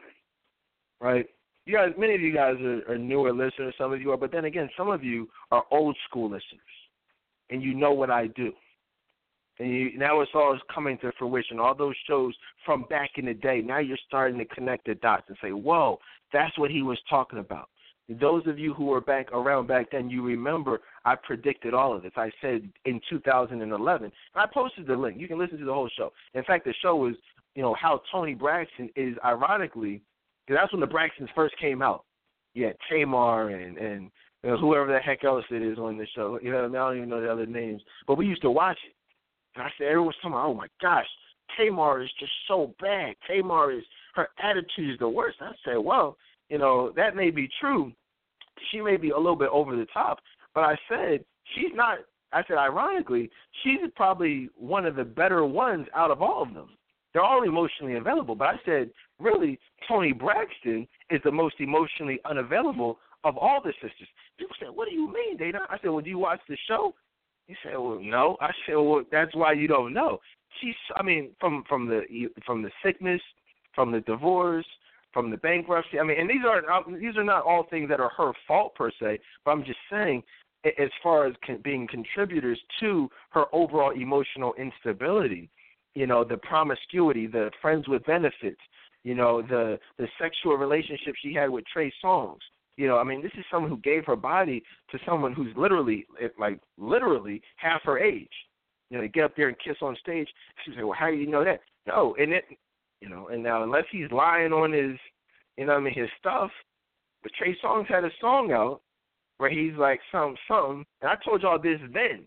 [1.00, 1.28] right?
[1.70, 3.76] you guys, many of you guys are, are newer listeners.
[3.78, 6.42] Some of you are, but then again, some of you are old school listeners,
[7.52, 8.52] and you know what I do.
[9.60, 11.60] And you, now it's all coming to fruition.
[11.60, 12.34] All those shows
[12.66, 13.62] from back in the day.
[13.62, 16.00] Now you're starting to connect the dots and say, "Whoa,
[16.32, 17.70] that's what he was talking about."
[18.10, 22.02] Those of you who were back around back then, you remember I predicted all of
[22.02, 22.14] this.
[22.16, 25.20] I said in 2011, I posted the link.
[25.20, 26.12] You can listen to the whole show.
[26.34, 27.14] In fact, the show was,
[27.54, 30.02] you know, how Toni Braxton is ironically
[30.48, 32.06] because that's when the Braxtons first came out.
[32.56, 34.10] Yeah, Tamar and and
[34.44, 36.40] you know, whoever the heck else it is on the show.
[36.42, 38.50] You know, I, mean, I don't even know the other names, but we used to
[38.50, 38.96] watch it.
[39.56, 41.08] And I said, everyone's talking, oh my gosh,
[41.58, 43.16] Tamar is just so bad.
[43.28, 43.84] Tamar is
[44.16, 45.38] her attitude is the worst.
[45.42, 46.18] I said, well,
[46.50, 47.92] you know, that may be true.
[48.72, 50.20] She may be a little bit over the top,
[50.54, 51.24] but I said
[51.56, 52.00] she's not.
[52.32, 53.32] I said, ironically,
[53.64, 56.70] she's probably one of the better ones out of all of them.
[57.12, 63.00] They're all emotionally available, but I said really Toni Braxton is the most emotionally unavailable
[63.24, 64.08] of all the sisters.
[64.38, 66.94] People said, "What do you mean, Dana?" I said, "Well, do you watch the show?"
[67.50, 70.22] He said, "Well, no." I said, "Well, that's why you don't know."
[70.62, 72.04] She's, I mean, from from the
[72.46, 73.22] from the sickness,
[73.74, 74.68] from the divorce,
[75.12, 76.00] from the bankruptcy.
[76.00, 78.76] I mean, and these are um, these are not all things that are her fault
[78.76, 80.22] per se, but I'm just saying,
[80.64, 81.34] as far as
[81.64, 85.50] being contributors to her overall emotional instability,
[85.96, 88.62] you know, the promiscuity, the friends with benefits,
[89.04, 92.42] you know, the the sexual relationship she had with Trey Songz.
[92.80, 96.08] You know, I mean, this is someone who gave her body to someone who's literally,
[96.40, 98.32] like, literally half her age.
[98.90, 100.30] You know, to get up there and kiss on stage.
[100.64, 102.46] She like, "Well, how do you know that?" No, and it,
[103.02, 104.98] you know, and now unless he's lying on his,
[105.58, 106.52] you know, I mean, his stuff.
[107.22, 108.82] But Trey Songz had a song out
[109.40, 112.26] where he's like some some, and I told y'all this then,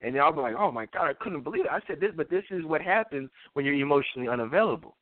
[0.00, 2.28] and y'all be like, "Oh my God, I couldn't believe it." I said this, but
[2.28, 4.96] this is what happens when you're emotionally unavailable.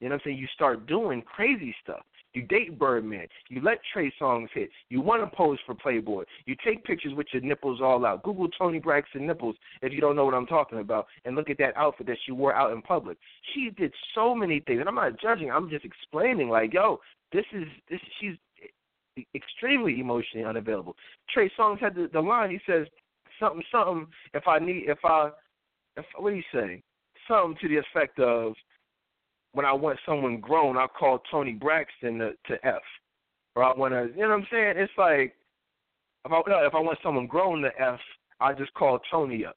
[0.00, 0.38] You know what I'm saying?
[0.38, 2.02] You start doing crazy stuff.
[2.38, 3.26] You date Birdman.
[3.48, 4.70] You let Trey Songz hit.
[4.90, 6.22] You want to pose for Playboy.
[6.46, 8.22] You take pictures with your nipples all out.
[8.22, 11.58] Google Toni Braxton nipples if you don't know what I'm talking about, and look at
[11.58, 13.18] that outfit that she wore out in public.
[13.52, 15.50] She did so many things, and I'm not judging.
[15.50, 16.48] I'm just explaining.
[16.48, 17.00] Like, yo,
[17.32, 17.98] this is this.
[18.20, 18.36] She's
[19.34, 20.94] extremely emotionally unavailable.
[21.34, 22.50] Trey Songz had the, the line.
[22.50, 22.86] He says
[23.40, 24.06] something, something.
[24.32, 25.30] If I need, if I,
[25.96, 26.84] if what do you say?
[27.26, 28.54] Something to the effect of
[29.58, 32.80] when I want someone grown, I call Toni Braxton to, to F.
[33.56, 34.74] Or I want to, you know what I'm saying?
[34.76, 35.34] It's like
[36.24, 37.98] if I if I want someone grown to F,
[38.38, 39.56] I just call Toni up.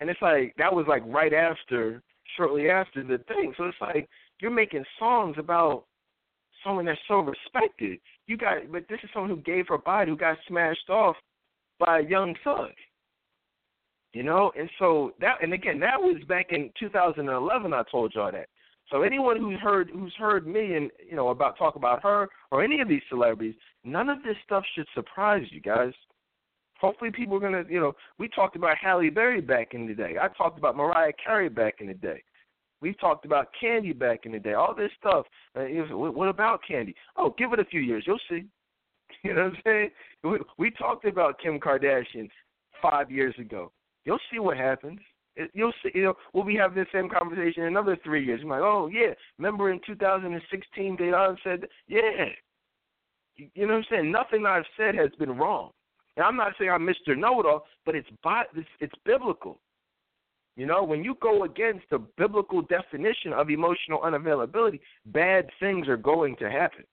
[0.00, 2.02] And it's like that was like right after,
[2.38, 3.52] shortly after the thing.
[3.58, 4.08] So it's like
[4.40, 5.84] you're making songs about
[6.64, 7.98] someone that's so respected.
[8.26, 11.16] You got, but this is someone who gave her body, who got smashed off
[11.78, 12.70] by a young thug.
[14.14, 17.74] You know, and so that, and again, that was back in 2011.
[17.74, 18.48] I told y'all that.
[18.90, 22.62] So anyone who's heard who's heard me and you know about talk about her or
[22.62, 25.92] any of these celebrities, none of this stuff should surprise you guys.
[26.80, 30.16] Hopefully, people are gonna, you know, we talked about Halle Berry back in the day.
[30.20, 32.22] I talked about Mariah Carey back in the day.
[32.84, 34.52] We talked about Candy back in the day.
[34.52, 35.24] All this stuff.
[35.56, 36.94] Uh, what about Candy?
[37.16, 38.44] Oh, give it a few years, you'll see.
[39.22, 39.90] You know what I'm saying?
[40.22, 42.28] We, we talked about Kim Kardashian
[42.82, 43.72] five years ago.
[44.04, 44.98] You'll see what happens.
[45.52, 45.90] You'll see.
[45.94, 48.40] You know, we'll be having the same conversation in another three years.
[48.42, 52.26] I'm like, oh yeah, remember in 2016, Dedan said, yeah.
[53.36, 54.12] You know what I'm saying?
[54.12, 55.70] Nothing I've said has been wrong.
[56.16, 57.18] And I'm not saying I'm Mr.
[57.18, 58.08] Know-it-all, but it's
[58.54, 59.58] it's, it's biblical.
[60.56, 65.96] You know, when you go against the biblical definition of emotional unavailability, bad things are
[65.96, 66.84] going to happen.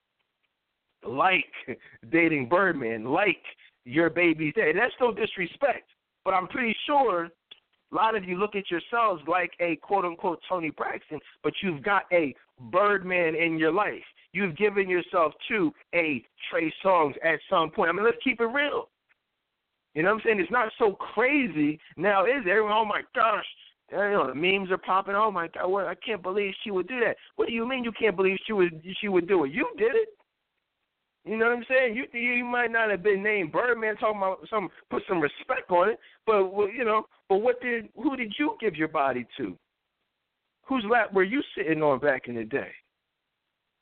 [1.07, 1.45] Like
[2.11, 3.43] dating Birdman, like
[3.85, 4.73] your baby's dad.
[4.75, 5.89] That's no disrespect,
[6.25, 7.29] but I'm pretty sure
[7.91, 11.83] a lot of you look at yourselves like a quote unquote Toni Braxton, but you've
[11.83, 12.33] got a
[12.71, 14.03] Birdman in your life.
[14.33, 17.89] You've given yourself to a Trey Songz at some point.
[17.89, 18.87] I mean, let's keep it real.
[19.93, 20.39] You know what I'm saying?
[20.39, 22.49] It's not so crazy now, is it?
[22.49, 23.45] Everyone, oh my gosh,
[23.91, 25.15] you know, the memes are popping.
[25.15, 27.17] Oh my God, what, I can't believe she would do that.
[27.35, 29.51] What do you mean you can't believe she would she would do it?
[29.51, 30.09] You did it.
[31.23, 31.95] You know what I'm saying?
[31.95, 35.89] You you might not have been named Birdman, talking about some put some respect on
[35.89, 39.55] it, but well, you know, but what did who did you give your body to?
[40.65, 42.71] Whose lap were you sitting on back in the day?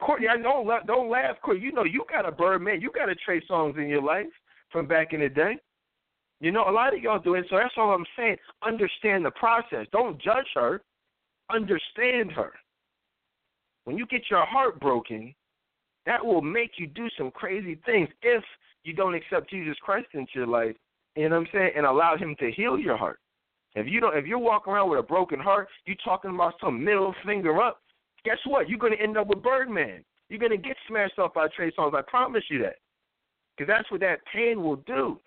[0.01, 1.63] Courtney, I don't don't laugh, Courtney.
[1.63, 4.27] You know you got a Birdman, you got a Trey Songz in your life
[4.69, 5.57] from back in the day.
[6.41, 8.37] You know, a lot of y'all do it, so that's all I'm saying.
[8.65, 9.87] Understand the process.
[9.91, 10.81] Don't judge her.
[11.49, 12.51] Understand her.
[13.83, 15.33] When you get your heart broken,
[16.09, 18.43] that will make you do some crazy things if
[18.83, 20.75] you don't accept Jesus Christ into your life.
[21.15, 21.71] You know what I'm saying?
[21.77, 23.19] And allow him to heal your heart.
[23.75, 26.83] If you don't if you're walking around with a broken heart, you're talking about some
[26.83, 27.81] middle finger up,
[28.25, 28.67] guess what?
[28.67, 30.03] You're gonna end up with Birdman.
[30.29, 31.93] You're gonna get smashed off by Trey Songz.
[31.93, 32.77] I promise you that.
[33.55, 35.19] Because that's what that pain will do.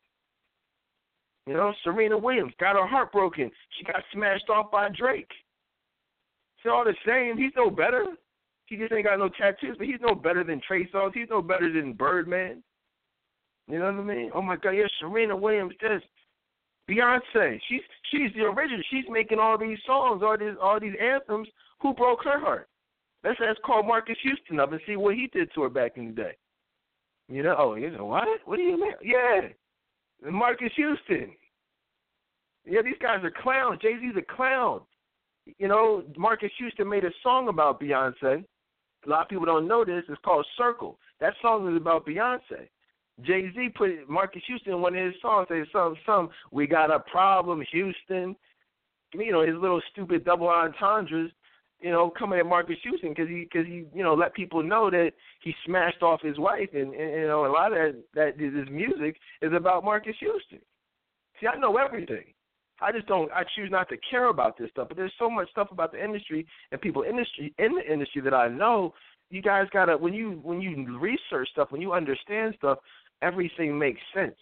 [1.47, 3.53] You know, Serena Williams got her heart broken.
[3.79, 5.31] She got smashed off by Drake.
[6.59, 7.39] It's all the same.
[7.39, 8.17] He's no better.
[8.73, 11.13] He just ain't got no tattoos, but he's no better than Trey Songz.
[11.13, 12.63] He's no better than Birdman.
[13.69, 14.31] You know what I mean?
[14.35, 15.75] Oh my God, yeah, Serena Williams.
[15.79, 16.01] This
[16.89, 17.61] Beyonce.
[17.69, 18.83] She's she's the original.
[18.91, 21.49] She's making all these songs, all these all these anthems.
[21.83, 22.71] Who broke her heart?
[23.23, 26.07] Let's ask call Marques Houston up and see what he did to her back in
[26.07, 26.37] the day.
[27.29, 27.55] You know?
[27.59, 28.27] Oh, you know what?
[28.47, 28.95] What do you mean?
[29.03, 29.49] Yeah,
[30.31, 31.33] Marques Houston.
[32.65, 33.81] Yeah, these guys are clowns.
[33.83, 34.81] Jay Z's a clown.
[35.59, 38.45] You know, Marques Houston made a song about Beyonce.
[39.07, 40.05] A lot of people don't know this.
[40.09, 40.99] It's called Circle.
[41.21, 42.69] That song is about Beyonce.
[43.21, 45.47] Jay Z put Marques Houston in one of his songs.
[45.51, 48.35] Say some some we got a problem, Houston.
[49.13, 51.31] You know his little stupid double entendres.
[51.81, 54.91] You know coming at Marques Houston because he because he you know let people know
[54.91, 58.41] that he smashed off his wife and, and you know a lot of that that
[58.41, 60.61] his music is about Marques Houston.
[61.41, 62.25] See, I know everything.
[62.83, 63.31] I just don't.
[63.33, 64.89] I choose not to care about this stuff.
[64.89, 68.35] But there's so much stuff about the industry and people industry in the industry that
[68.35, 68.95] I know.
[69.31, 72.79] You guys gotta when you when you research stuff, when you understand stuff,
[73.23, 74.37] everything makes sense.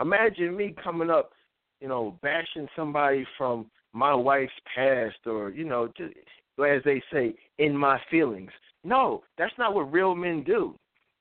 [0.00, 1.32] Imagine me coming up,
[1.80, 6.14] you know, bashing somebody from my wife's past, or you know, just,
[6.58, 8.50] as they say, in my feelings.
[8.84, 10.74] No, that's not what real men do.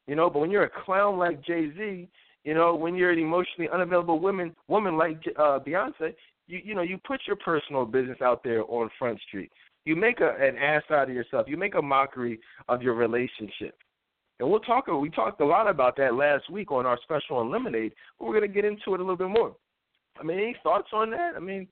[0.08, 2.08] You know, but when you're a clown like Jay Z,
[2.44, 6.16] you know, when you're an emotionally unavailable woman woman like uh, Beyonce,
[6.50, 9.52] you you know you put your personal business out there on Front Street.
[9.86, 11.48] You make a, an ass out of yourself.
[11.48, 13.76] You make a mockery of your relationship.
[14.40, 14.88] And we'll talk.
[14.88, 17.94] We talked a lot about that last week on our special on Lemonade.
[18.18, 19.56] But we're going to get into it a little bit more.
[20.20, 21.34] I mean, any thoughts on that?
[21.36, 21.68] I mean,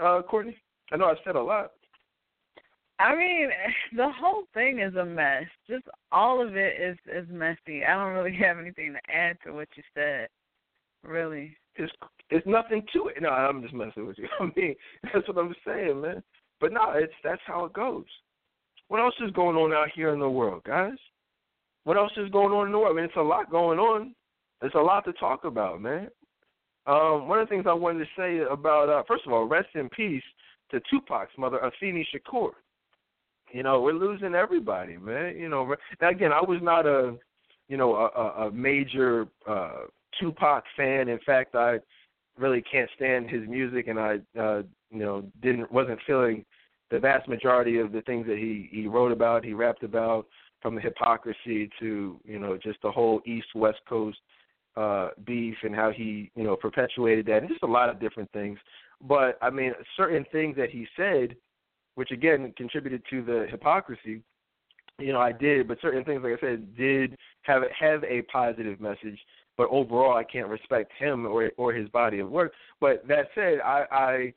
[0.00, 0.56] uh, Courtney.
[0.92, 1.72] I know I've said a lot.
[2.98, 3.48] I mean,
[3.96, 5.44] the whole thing is a mess.
[5.68, 7.84] Just all of it is is messy.
[7.84, 10.28] I don't really have anything to add to what you said.
[11.04, 11.56] Really.
[11.76, 11.92] It's
[12.30, 13.20] it's nothing to it.
[13.20, 14.28] No, I'm just messing with you.
[14.40, 16.22] I mean, that's what I'm saying, man.
[16.60, 18.04] But no, it's that's how it goes.
[18.88, 20.98] What else is going on out here in the world, guys?
[21.84, 22.96] What else is going on in the world?
[22.96, 24.14] I mean, it's a lot going on.
[24.60, 26.08] There's a lot to talk about, man.
[26.86, 29.68] Um, one of the things I wanted to say about, uh, first of all, rest
[29.74, 30.22] in peace
[30.70, 32.50] to Tupac's mother, Afeni Shakur.
[33.52, 35.36] You know, we're losing everybody, man.
[35.36, 37.16] You know, now again, I was not a,
[37.68, 39.82] you know, a, a major uh,
[40.18, 41.08] Tupac fan.
[41.08, 41.78] In fact, I
[42.40, 46.44] really can't stand his music, and I, uh, you know, didn't wasn't feeling
[46.90, 50.26] the vast majority of the things that he he wrote about, he rapped about,
[50.60, 54.18] from the hypocrisy to you know just the whole East West Coast
[54.76, 58.30] uh, beef and how he you know perpetuated that, and just a lot of different
[58.32, 58.58] things.
[59.06, 61.36] But I mean, certain things that he said,
[61.94, 64.22] which again contributed to the hypocrisy,
[64.98, 65.68] you know, I did.
[65.68, 69.18] But certain things, like I said, did have have a positive message
[69.60, 72.52] but overall I can't respect him or or his body of work.
[72.80, 74.34] But that said, I, I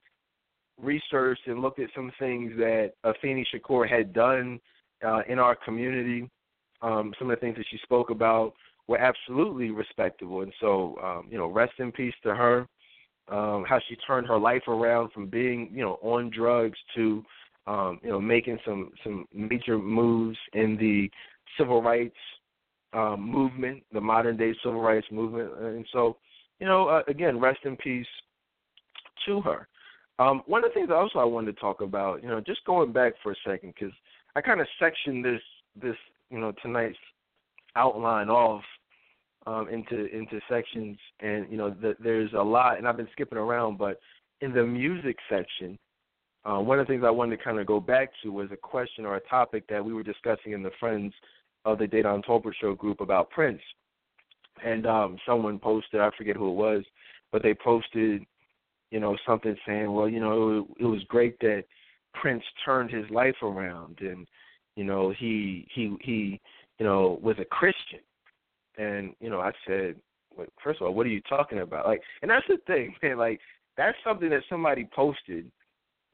[0.81, 4.59] researched and looked at some things that Afeni Shakur had done
[5.01, 6.29] uh, in our community.
[6.81, 8.51] Um, some of the things that she spoke about
[8.89, 12.67] were absolutely respectable, and so um, you know, rest in peace to her.
[13.29, 17.23] Um, how she turned her life around from being you know on drugs to
[17.65, 21.09] um, you know making some some major moves in the
[21.57, 22.17] civil rights
[22.93, 26.17] um, movement, the modern day civil rights movement, and so
[26.59, 28.07] you know uh, again, rest in peace
[29.25, 29.67] to her.
[30.19, 32.93] Um, one of the things also I wanted to talk about, you know, just going
[32.93, 33.93] back for a second, because
[34.35, 35.41] I kind of sectioned this
[35.81, 35.95] this
[36.29, 36.97] you know tonight's
[37.75, 38.63] outline off
[39.47, 43.37] um, into into sections, and you know the, there's a lot, and I've been skipping
[43.37, 43.99] around, but
[44.41, 45.79] in the music section,
[46.45, 48.57] uh, one of the things I wanted to kind of go back to was a
[48.57, 51.13] question or a topic that we were discussing in the Friends
[51.65, 53.61] of the Dedan Tolbert Show group about Prince,
[54.65, 56.83] and um, someone posted, I forget who it was,
[57.31, 58.25] but they posted
[58.93, 61.63] you know, something saying, well, you know, it, was great that
[62.13, 64.27] Prince turned his life around and,
[64.75, 66.39] you know, he he he,
[66.77, 68.01] you know, was a Christian.
[68.77, 69.95] And, you know, I said,
[70.63, 71.87] first of all, what are you talking about?
[71.87, 73.39] Like and that's the thing, man, like
[73.77, 75.51] that's something that somebody posted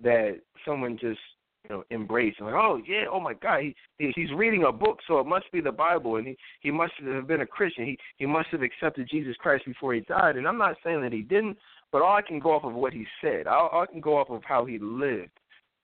[0.02, 1.20] that someone just
[1.64, 5.00] you know embraced like oh yeah oh my god he, he he's reading a book
[5.08, 7.98] so it must be the bible and he he must have been a christian he
[8.18, 11.22] he must have accepted jesus christ before he died and i'm not saying that he
[11.22, 11.58] didn't
[11.92, 13.48] but all I can go off of what he said.
[13.48, 15.32] All, I can go off of how he lived.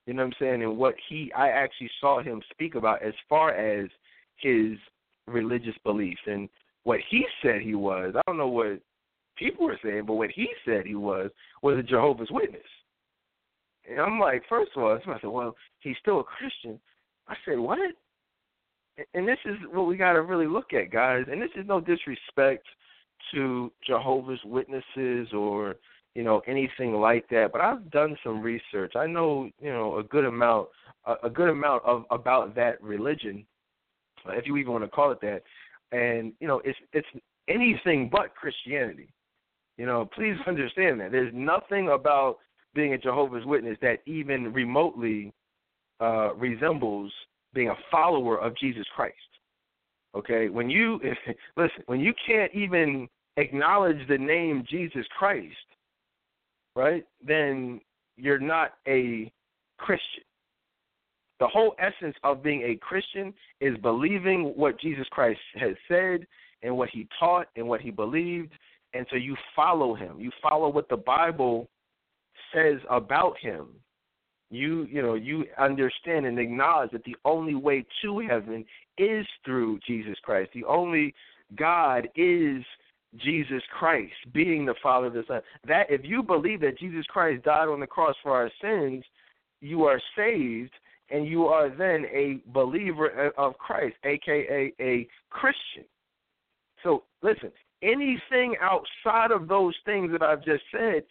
[0.05, 0.63] You know what I'm saying?
[0.63, 3.89] And what he, I actually saw him speak about as far as
[4.37, 4.77] his
[5.27, 6.47] religious beliefs and
[6.83, 8.13] what he said he was.
[8.15, 8.79] I don't know what
[9.35, 11.31] people were saying, but what he said he was
[11.63, 12.61] was a Jehovah's Witness.
[13.89, 16.79] And I'm like, first of all, I said, well, he's still a Christian.
[17.27, 17.79] I said, what?
[19.13, 21.25] And this is what we got to really look at, guys.
[21.29, 22.65] And this is no disrespect
[23.33, 25.75] to Jehovah's Witnesses or
[26.15, 30.03] you know anything like that but i've done some research i know you know a
[30.03, 30.67] good amount
[31.05, 33.45] a, a good amount of about that religion
[34.29, 35.43] if you even want to call it that
[35.91, 37.07] and you know it's it's
[37.47, 39.09] anything but christianity
[39.77, 42.37] you know please understand that there's nothing about
[42.75, 45.33] being a jehovah's witness that even remotely
[46.01, 47.11] uh resembles
[47.53, 49.15] being a follower of jesus christ
[50.15, 50.99] okay when you
[51.57, 53.07] listen when you can't even
[53.37, 55.55] acknowledge the name jesus christ
[56.75, 57.79] right, then
[58.17, 59.31] you're not a
[59.77, 60.23] Christian.
[61.39, 66.25] The whole essence of being a Christian is believing what Jesus Christ has said
[66.63, 68.53] and what he taught and what he believed.
[68.93, 70.19] And so you follow him.
[70.19, 71.67] You follow what the Bible
[72.53, 73.67] says about him.
[74.51, 78.65] You you know, you understand and acknowledge that the only way to heaven
[78.97, 80.51] is through Jesus Christ.
[80.53, 81.13] The only
[81.55, 82.63] God is
[83.17, 85.41] Jesus Christ being the Father of the Son.
[85.67, 89.03] That if you believe that Jesus Christ died on the cross for our sins,
[89.61, 90.73] you are saved
[91.09, 95.85] and you are then a believer of Christ, aka a Christian.
[96.83, 101.03] So listen, anything outside of those things that I've just said,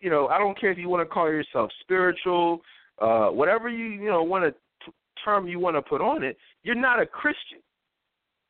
[0.00, 2.60] you know, I don't care if you want to call yourself spiritual,
[3.00, 4.92] uh, whatever you you know want to
[5.24, 7.58] term you want to put on it, you're not a Christian.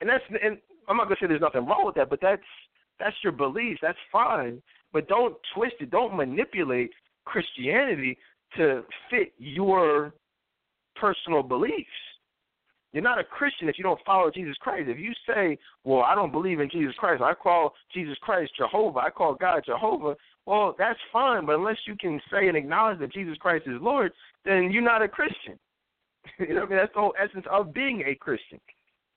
[0.01, 2.43] And that's and I'm not gonna say there's nothing wrong with that, but that's
[2.99, 3.81] that's your beliefs.
[3.83, 4.63] That's fine.
[4.93, 5.91] But don't twist it.
[5.91, 6.91] Don't manipulate
[7.25, 8.19] Christianity
[8.57, 10.13] to fit your
[10.97, 11.89] personal beliefs.
[12.93, 14.89] You're not a Christian if you don't follow Jesus Christ.
[14.89, 17.23] If you say, "Well, I don't believe in Jesus Christ.
[17.23, 18.99] I call Jesus Christ Jehovah.
[19.01, 20.17] I call God Jehovah."
[20.51, 24.11] Well, that's fine, but unless you can say and acknowledge that Jesus Christ is Lord,
[24.45, 25.57] then you're not a Christian.
[26.41, 28.59] you know, I mean, that's the whole essence of being a Christian.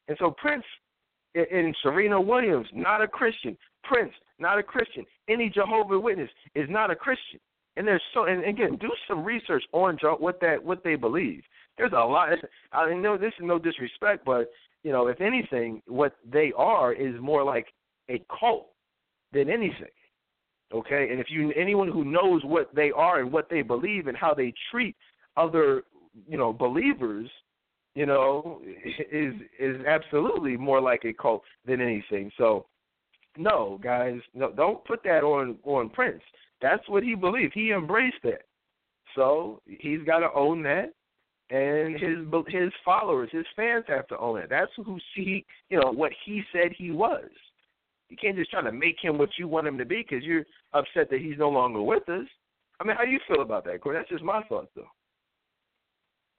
[0.07, 0.63] And so Prince
[1.33, 3.57] and Serena Williams, not a Christian.
[3.83, 5.05] Prince, not a Christian.
[5.27, 7.39] Any Jehovah Witness is not a Christian.
[7.77, 11.41] And there's so, and again, do some research on what that what they believe.
[11.79, 12.29] There's a lot.
[12.73, 14.51] I know this is no disrespect, but
[14.83, 17.65] you know, if anything, what they are is more like
[18.07, 18.67] a cult
[19.31, 19.89] than anything.
[20.73, 24.17] Okay, and if you anyone who knows what they are and what they believe and
[24.17, 24.95] how they treat
[25.37, 25.83] other,
[26.27, 27.29] you know, believers,
[27.93, 28.61] you know,
[29.11, 32.31] is is absolutely more like a cult than anything.
[32.37, 32.65] So
[33.37, 36.21] no, guys, no, don't put that on on Prince.
[36.61, 37.53] That's what he believed.
[37.53, 38.43] He embraced that.
[39.15, 40.93] So he's got to own that,
[41.49, 44.49] and his his followers, his fans have to own it.
[44.49, 47.29] That's who see, you know, what he said he was.
[48.13, 50.45] You can't just try to make him what you want him to be because you're
[50.75, 52.27] upset that he's no longer with us.
[52.79, 53.97] I mean, how do you feel about that, Corey?
[53.97, 54.85] That's just my thoughts, though.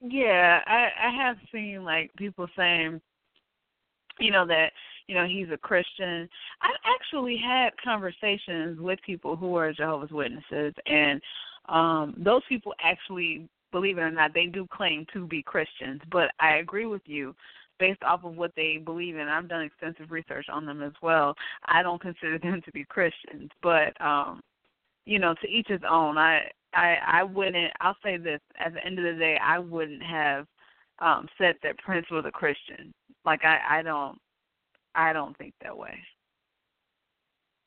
[0.01, 3.01] Yeah, I I have seen like people saying,
[4.21, 4.71] you know, that
[5.09, 6.29] you know, he's a Christian.
[6.63, 11.21] I've actually had conversations with people who are Jehovah's Witnesses, and
[11.69, 16.03] um, those people actually, believe it or not, they do claim to be Christians.
[16.13, 17.35] But I agree with you
[17.79, 19.29] based off of what they believe in.
[19.29, 21.35] I've done extensive research on them as well.
[21.67, 24.41] I don't consider them to be Christians, but um,
[25.07, 26.19] you know, to each his own.
[26.19, 26.43] I
[26.75, 27.73] I I wouldn't.
[27.81, 30.47] I'll say this: at the end of the day, I wouldn't have
[31.01, 32.93] um said that Prince was a Christian.
[33.25, 34.19] Like I I don't
[34.95, 35.99] I don't think that way.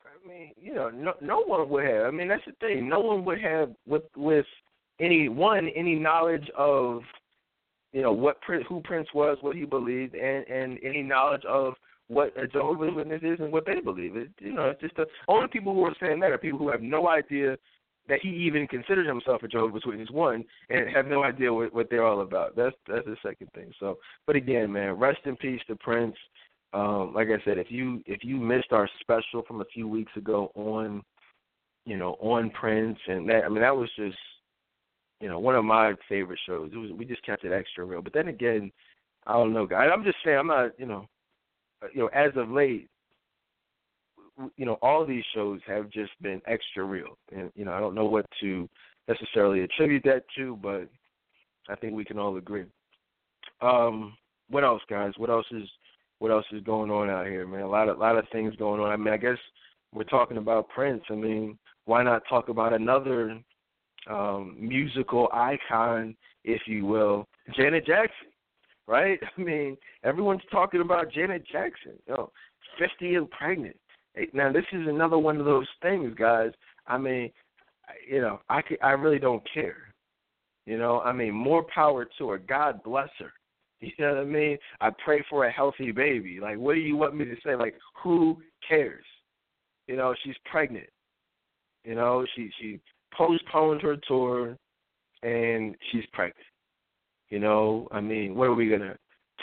[0.04, 2.06] I mean, you know, no no one would have.
[2.06, 2.88] I mean, that's the thing.
[2.88, 4.46] No one would have with with
[5.00, 7.02] any one any knowledge of
[7.92, 11.74] you know what Prince, who Prince was, what he believed, and and any knowledge of
[12.08, 14.16] what a Jehovah's Witness is and what they believe.
[14.16, 16.70] It, you know, it's just the only people who are saying that are people who
[16.70, 17.56] have no idea
[18.08, 21.90] that he even considers himself a Jehovah's Witness one and have no idea what, what
[21.90, 22.56] they're all about.
[22.56, 23.70] That's that's the second thing.
[23.78, 26.16] So, but again, man, rest in peace to Prince.
[26.72, 30.12] Um, like I said, if you if you missed our special from a few weeks
[30.16, 31.02] ago on,
[31.84, 34.16] you know, on Prince and that, I mean, that was just,
[35.20, 36.70] you know, one of my favorite shows.
[36.72, 38.02] It was we just kept it extra real.
[38.02, 38.70] But then again,
[39.26, 39.90] I don't know, guys.
[39.92, 41.06] I'm just saying, I'm not, you know,
[41.92, 42.88] you know, as of late,
[44.56, 47.94] you know, all these shows have just been extra real, and you know, I don't
[47.94, 48.68] know what to
[49.08, 50.88] necessarily attribute that to, but
[51.68, 52.64] I think we can all agree.
[53.60, 54.16] Um,
[54.48, 55.12] what else, guys?
[55.16, 55.68] What else is
[56.20, 57.62] what else is going on out here, man?
[57.62, 58.90] A lot of lot of things going on.
[58.90, 59.38] I mean, I guess
[59.92, 61.02] we're talking about Prince.
[61.10, 63.40] I mean, why not talk about another
[64.08, 67.26] um, musical icon, if you will,
[67.56, 68.28] Janet Jackson,
[68.86, 69.18] right?
[69.38, 71.92] I mean, everyone's talking about Janet Jackson.
[72.06, 72.32] You know,
[72.78, 73.76] 50 and pregnant.
[74.32, 76.50] Now this is another one of those things, guys.
[76.86, 77.30] I mean,
[78.08, 79.94] you know, I I really don't care.
[80.66, 82.38] You know, I mean, more power to her.
[82.38, 83.32] God bless her.
[83.80, 84.58] You know what I mean?
[84.80, 86.40] I pray for a healthy baby.
[86.42, 87.54] Like, what do you want me to say?
[87.54, 88.36] Like, who
[88.68, 89.04] cares?
[89.86, 90.88] You know, she's pregnant.
[91.84, 92.80] You know, she she
[93.16, 94.56] postponed her tour,
[95.22, 96.36] and she's pregnant.
[97.30, 98.96] You know, I mean, what are we gonna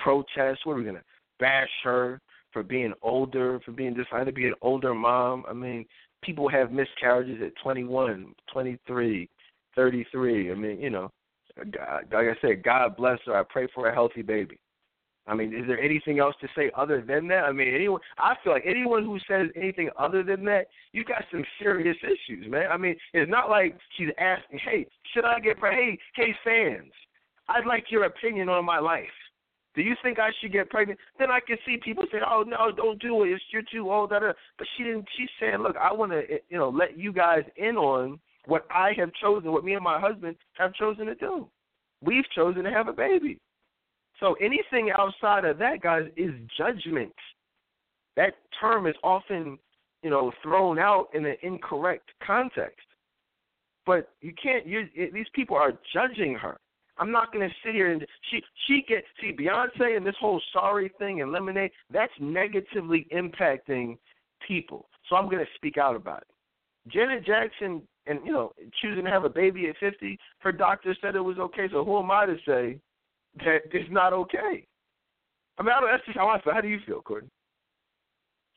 [0.04, 0.66] protest?
[0.66, 1.04] What are we gonna
[1.40, 2.20] bash her?
[2.56, 5.44] for being older, for being decided to be an older mom.
[5.46, 5.86] I mean,
[6.24, 9.30] people have miscarriages at 21, 23,
[9.76, 10.52] 33.
[10.52, 11.12] I mean, you know,
[11.58, 13.38] God, like I said, God bless her.
[13.38, 14.58] I pray for a healthy baby.
[15.28, 17.46] I mean, is there anything else to say other than that?
[17.46, 18.02] I mean, anyone.
[18.18, 22.50] I feel like anyone who says anything other than that, you got some serious issues,
[22.50, 22.72] man.
[22.72, 26.94] I mean, it's not like she's asking, "Hey, should I get pregnant?" Hey, hey, fans,
[27.48, 29.08] I'd like your opinion on my life.
[29.74, 31.00] Do you think I should get pregnant?
[31.18, 33.30] Then I can see people say, "Oh no, don't do it.
[33.30, 34.34] It's, you're too old." Da, da.
[34.58, 35.08] But she didn't.
[35.18, 38.94] She's saying, "Look, I want to, you know, let you guys in on what I
[38.98, 41.48] have chosen, what me and my husband have chosen to do.
[42.02, 43.40] We've chosen to have a baby.
[44.20, 47.14] So anything outside of that, guys, is judgment.
[48.16, 49.58] That term is often,
[50.04, 52.86] you know, thrown out in an incorrect context.
[53.86, 54.66] But you can't.
[54.66, 56.58] You these people are judging her.
[56.98, 60.42] I'm not going to sit here and she she get see Beyonce and this whole
[60.54, 63.98] sorry thing and lemonade that's negatively impacting
[64.48, 64.88] people.
[65.10, 66.92] So I'm going to speak out about it.
[66.92, 71.16] Janet Jackson and you know choosing to have a baby at 50, her doctor said
[71.16, 71.68] it was okay.
[71.72, 72.80] So who am I to say
[73.38, 74.66] that it's not okay?
[75.58, 76.54] I mean, I don't, that's just how I feel.
[76.54, 77.30] How do you feel, Courtney?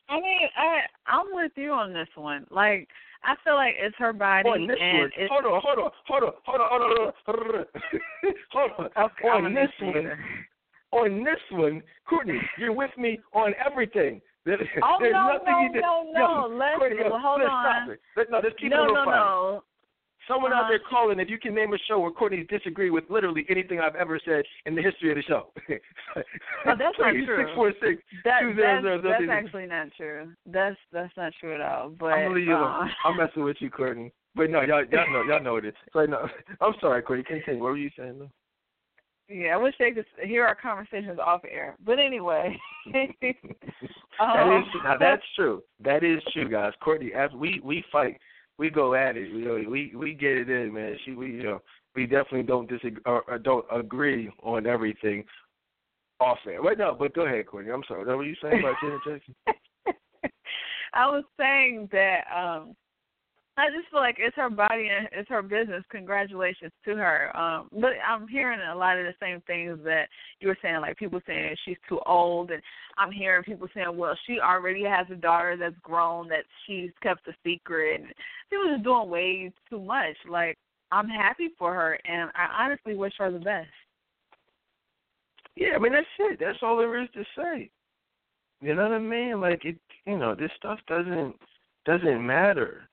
[0.09, 2.45] I mean, I I'm with you on this one.
[2.49, 2.87] Like
[3.23, 4.49] I feel like it's her body.
[4.49, 7.13] On this and one, it's, hold on, hold on, hold on, hold on, hold on,
[7.25, 7.65] hold on,
[8.51, 8.85] hold on.
[9.05, 10.11] Okay, on this one,
[10.91, 14.21] on this one, Courtney, you're with me on everything.
[14.45, 15.81] There, oh there's no, nothing no, you did.
[15.81, 17.65] no, no, Yo, Let's Courtney, yo, hold let's on.
[17.65, 17.99] Stop it.
[18.17, 19.13] Let, no, let's keep no, it no, fun.
[19.13, 19.63] no.
[20.29, 20.61] Someone uh-huh.
[20.61, 23.79] out there calling if you can name a show where Courtney's disagree with literally anything
[23.79, 25.47] I've ever said in the history of the show.
[26.65, 27.37] Oh, that's not true.
[27.37, 30.31] Six four six That, two zero that's, zero zero that's actually not true.
[30.47, 31.89] That's that's not true at all.
[31.89, 32.87] But I'm gonna leave you uh.
[33.05, 34.11] I'm messing with you, Courtney.
[34.35, 35.73] But no, y'all, y'all know, y'all know it is.
[35.93, 36.27] So no,
[36.61, 37.23] I'm sorry, Courtney.
[37.23, 37.61] Continue.
[37.61, 38.19] What were you saying?
[38.19, 38.31] Though?
[39.29, 41.75] Yeah, I wish they could hear our conversations off air.
[41.85, 42.57] But anyway,
[42.87, 45.61] um, is now that's true.
[45.83, 46.73] That is true, guys.
[46.81, 48.19] Courtney, as we we fight,
[48.59, 49.29] we go at it.
[49.29, 50.97] You know, we we get it in, man.
[51.05, 51.61] She we you know
[51.95, 55.23] we definitely don't disagree or, or don't agree on everything
[56.19, 56.61] off air.
[56.61, 57.71] Wait, no, but go ahead, Courtney.
[57.71, 58.05] I'm sorry.
[58.05, 59.35] What were you saying about Janet Jackson?
[60.93, 62.75] I was saying that um
[63.59, 65.83] I just feel like it's her body and it's her business.
[65.89, 67.35] Congratulations to her.
[67.37, 70.07] Um, but I'm hearing a lot of the same things that
[70.39, 72.61] you were saying, like people saying she's too old, and
[72.97, 77.27] I'm hearing people saying, well, she already has a daughter that's grown that she's kept
[77.27, 78.01] a secret.
[78.01, 78.13] And
[78.49, 80.15] people just doing way too much.
[80.29, 80.57] Like
[80.91, 83.67] I'm happy for her, and I honestly wish her the best.
[85.55, 86.39] Yeah, I mean that's it.
[86.39, 87.69] That's all there is to say.
[88.61, 89.41] You know what I mean?
[89.41, 91.35] Like it, you know, this stuff doesn't
[91.85, 92.89] doesn't matter.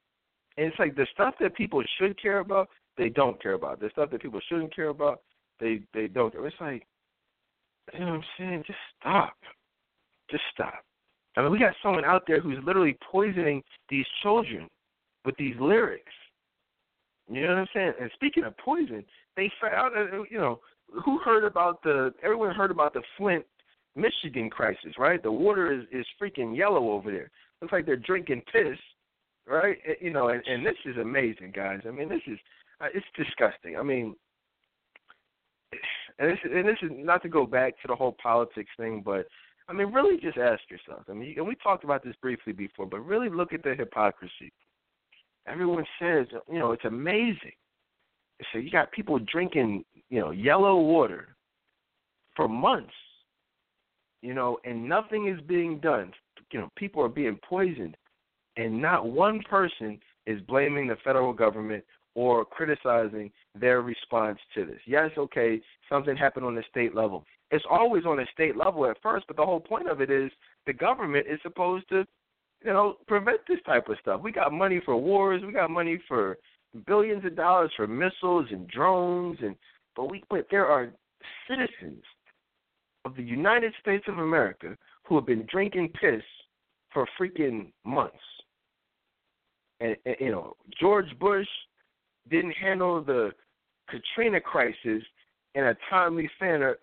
[0.57, 3.81] And it's like the stuff that people should care about, they don't care about.
[3.81, 5.21] The stuff that people shouldn't care about,
[5.61, 6.33] they they don't.
[6.33, 6.47] Care.
[6.47, 6.87] It's like,
[7.93, 8.65] you know what I'm saying?
[8.67, 9.37] Just stop.
[10.31, 10.85] Just stop.
[11.37, 14.69] I mean, we got someone out there who's literally poisoning these children
[15.25, 16.13] with these lyrics.
[17.29, 17.93] You know what I'm saying?
[18.01, 19.05] And speaking of poison,
[19.37, 19.95] they found,
[20.31, 20.61] you know,
[21.05, 22.15] who heard about the?
[22.23, 23.45] Everyone heard about the Flint,
[23.97, 25.23] Michigan crisis, right?
[25.23, 27.31] The water is is freaking yellow over there.
[27.61, 28.79] Looks like they're drinking piss,
[29.47, 29.77] right?
[30.01, 31.81] You know, and, and this is amazing, guys.
[31.87, 32.39] I mean, this is
[32.81, 33.77] uh, it's disgusting.
[33.77, 34.15] I mean,
[36.19, 39.27] and this and this is not to go back to the whole politics thing, but
[39.69, 41.05] I mean, really just ask yourself.
[41.09, 44.53] I mean, and we talked about this briefly before, but really look at the hypocrisy.
[45.47, 47.53] Everyone says, you know, it's amazing.
[48.53, 51.37] So you got people drinking, you know, yellow water
[52.35, 52.93] for months,
[54.23, 56.13] you know, and nothing is being done.
[56.53, 57.97] You know, people are being poisoned,
[58.57, 61.85] and not one person is blaming the federal government
[62.15, 64.81] or criticizing their response to this.
[64.87, 67.25] Yes, okay, something happened on the state level.
[67.51, 70.31] It's always on a state level at first, but the whole point of it is
[70.67, 72.05] the government is supposed to,
[72.65, 74.23] you know, prevent this type of stuff.
[74.23, 76.39] We got money for wars, we got money for
[76.87, 79.55] billions of dollars for missiles and drones and
[79.95, 80.91] but we but there are
[81.49, 82.03] citizens
[83.05, 86.23] of the United States of America who have been drinking piss
[86.93, 88.17] for freaking months.
[89.81, 91.47] And, and you know, George Bush
[92.31, 93.31] didn't handle the
[93.89, 95.03] Katrina crisis
[95.55, 96.77] in a timely manner,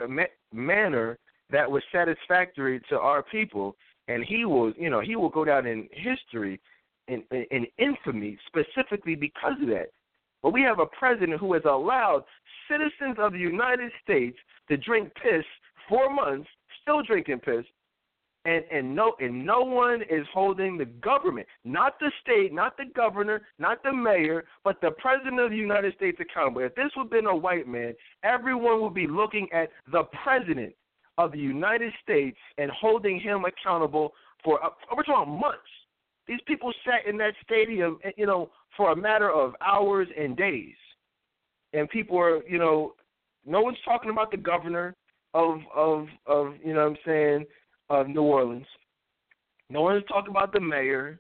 [0.53, 1.18] manner
[1.52, 3.76] that was satisfactory to our people,
[4.07, 6.60] and he will, you know, he will go down in history
[7.07, 9.90] in, in, in infamy specifically because of that.
[10.41, 12.24] But we have a president who has allowed
[12.70, 14.38] citizens of the United States
[14.70, 15.45] to drink piss
[15.88, 16.49] for months,
[16.82, 17.65] still drinking piss,
[18.45, 22.86] and and no and no one is holding the government, not the state, not the
[22.95, 26.61] governor, not the mayor, but the president of the United States accountable.
[26.61, 27.94] If this would have been a white man,
[28.24, 30.74] everyone would be looking at the president
[31.18, 34.14] of the United States and holding him accountable
[34.44, 35.60] for uh, we're talking months.
[36.28, 40.36] These people sat in that stadium, eh, you know, for a matter of hours and
[40.36, 40.76] days,
[41.74, 42.95] and people are, you know,
[43.45, 44.95] no one's talking about the governor
[45.34, 47.45] of of of you know what I'm saying
[48.02, 48.65] of New Orleans.
[49.70, 51.20] No one's talking about the mayor.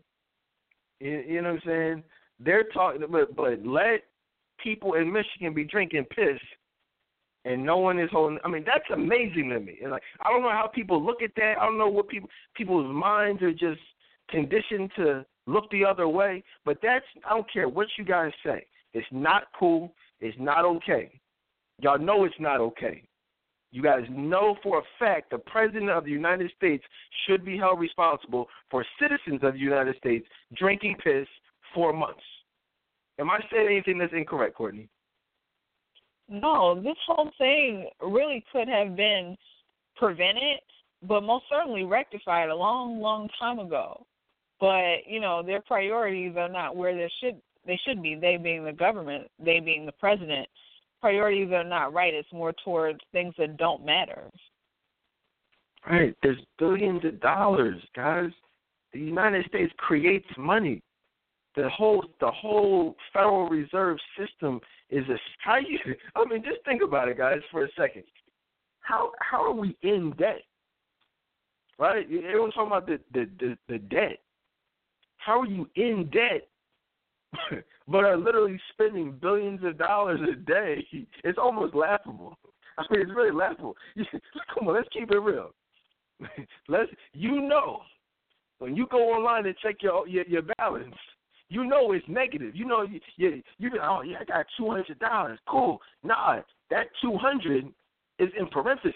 [0.99, 2.03] You, you know what I'm saying?
[2.39, 4.03] They're talking, but but let
[4.61, 6.39] people in Michigan be drinking piss,
[7.45, 8.39] and no one is holding.
[8.43, 9.79] I mean, that's amazing to me.
[9.81, 11.55] And like, I don't know how people look at that.
[11.59, 13.81] I don't know what people people's minds are just
[14.29, 16.43] conditioned to look the other way.
[16.65, 18.65] But that's I don't care what you guys say.
[18.93, 19.93] It's not cool.
[20.19, 21.19] It's not okay.
[21.79, 23.03] Y'all know it's not okay.
[23.73, 26.83] You guys know for a fact the President of the United States
[27.25, 31.27] should be held responsible for citizens of the United States drinking piss
[31.73, 32.21] for months.
[33.17, 34.89] Am I saying anything that's incorrect, Courtney?
[36.29, 39.35] No, this whole thing really could have been
[39.95, 40.59] prevented,
[41.01, 44.05] but most certainly rectified a long, long time ago.
[44.59, 48.13] But you know, their priorities are not where they should they should be.
[48.13, 50.47] They being the government, they being the president
[51.03, 52.13] priorities are not right.
[52.13, 54.31] It's more towards things that don't matter.
[55.85, 56.15] Right.
[56.23, 58.29] There's billions of dollars, guys.
[58.93, 60.81] The United States creates money.
[61.57, 65.77] The whole the whole Federal Reserve system is a how you
[66.15, 68.03] I mean just think about it guys for a second.
[68.79, 70.43] How how are we in debt?
[71.77, 72.05] Right?
[72.05, 74.19] Everyone's talking about the, the, the, the debt.
[75.17, 76.47] How are you in debt
[77.87, 80.85] but are literally spending billions of dollars a day.
[81.23, 82.37] It's almost laughable.
[82.77, 83.75] I mean, it's really laughable.
[84.53, 85.51] Come on, let's keep it real.
[86.67, 87.81] Let's you know
[88.59, 90.95] when you go online and check your your, your balance,
[91.49, 92.55] you know it's negative.
[92.55, 95.39] You know you you, you oh yeah I got two hundred dollars.
[95.49, 95.79] Cool.
[96.03, 97.65] Nah, that two hundred
[98.19, 98.93] is in parentheses,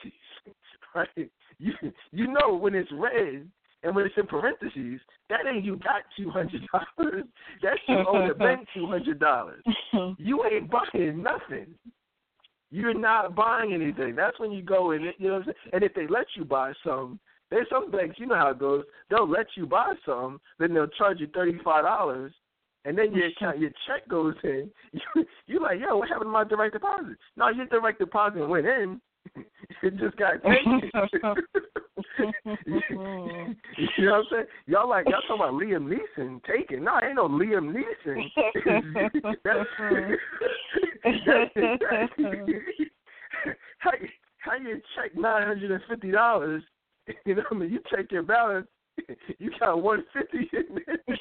[0.95, 1.29] right?
[1.59, 1.73] You
[2.11, 3.49] you know when it's red
[3.83, 4.99] and when it's in parentheses,
[5.29, 7.25] that ain't you got two hundred dollars.
[7.61, 9.63] That's you owe the bank two hundred dollars.
[10.17, 11.73] You ain't buying nothing.
[12.69, 14.15] You're not buying anything.
[14.15, 15.55] That's when you go and you know what I'm saying?
[15.73, 18.83] And if they let you buy some, there's some banks, you know how it goes.
[19.09, 22.33] They'll let you buy some, then they'll charge you thirty five dollars
[22.87, 24.71] and then your account, your check goes in.
[25.15, 27.17] You, you're like, yo, what happened to my direct deposit?
[27.35, 29.01] No, your direct deposit went in.
[29.83, 30.81] It just got taken.
[32.19, 34.45] you know what I'm saying?
[34.67, 36.83] Y'all like y'all talking about Liam Neeson taken.
[36.83, 38.29] No, ain't no Liam Neeson.
[43.79, 43.91] how,
[44.39, 46.61] how you check nine hundred and fifty dollars
[47.25, 47.71] You know what I mean?
[47.71, 48.67] You check your balance,
[49.39, 50.99] you got one fifty in there.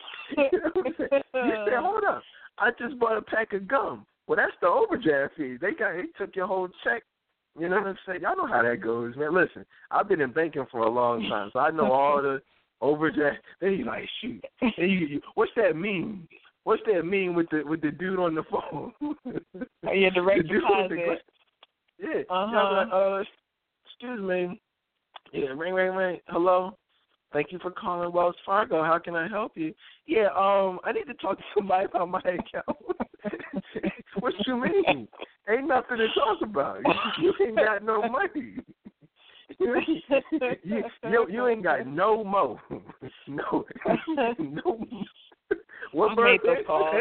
[0.53, 1.23] you know what I'm saying?
[1.35, 2.23] You say, hold up,
[2.59, 4.07] I just bought a pack of gum.
[4.27, 5.57] Well, that's the overdraft fee.
[5.61, 7.03] They got they took your whole check.
[7.59, 8.21] You know what I'm saying?
[8.23, 9.35] Y'all know how that goes, man.
[9.35, 12.43] Listen, I've been in banking for a long time, so I know all the
[12.81, 13.39] overdraft.
[13.61, 16.29] Then you like, shoot, then you, you, what's that mean?
[16.65, 18.93] What's that mean with the with the dude on the phone?
[19.89, 21.23] Oh, yeah, direct deposit.
[21.99, 22.23] Yeah.
[22.29, 22.73] Uh-huh.
[22.73, 23.23] Like, uh,
[23.85, 24.61] excuse me.
[25.33, 26.19] Yeah, ring, ring, ring.
[26.27, 26.77] Hello.
[27.33, 28.83] Thank you for calling Wells Fargo.
[28.83, 29.73] How can I help you?
[30.07, 32.79] Yeah, um, I need to talk to somebody about my account.
[34.21, 35.09] what you mean?
[35.49, 36.81] Ain't nothing to talk about.
[37.21, 38.57] You, you ain't got no money.
[39.59, 39.77] you,
[40.65, 42.61] you, you, ain't got no mo.
[43.29, 43.65] No,
[44.39, 44.87] no.
[45.93, 46.55] What I birthday?
[46.59, 46.93] the call.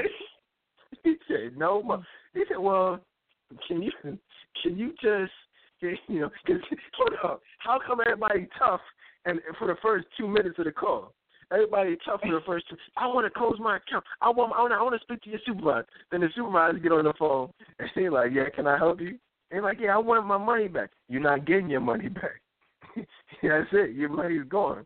[1.04, 2.04] He said no mo.
[2.34, 3.00] He said, well,
[3.68, 5.32] can you can you just
[5.82, 6.30] you know?
[6.48, 6.58] Cause,
[6.98, 7.42] hold up.
[7.60, 8.82] How come everybody tough
[9.26, 11.14] and for the first two minutes of the call?
[11.52, 12.78] Everybody tough for the first two.
[12.98, 14.04] I want to close my account.
[14.22, 14.54] I want.
[14.56, 14.74] I want.
[14.74, 15.88] I want to speak to your supervisor.
[16.12, 19.18] Then the supervisor get on the phone and he's like, "Yeah, can I help you?"
[19.52, 22.42] And like, "Yeah, I want my money back." You're not getting your money back.
[23.44, 23.96] That's it.
[23.96, 24.86] Your money's gone.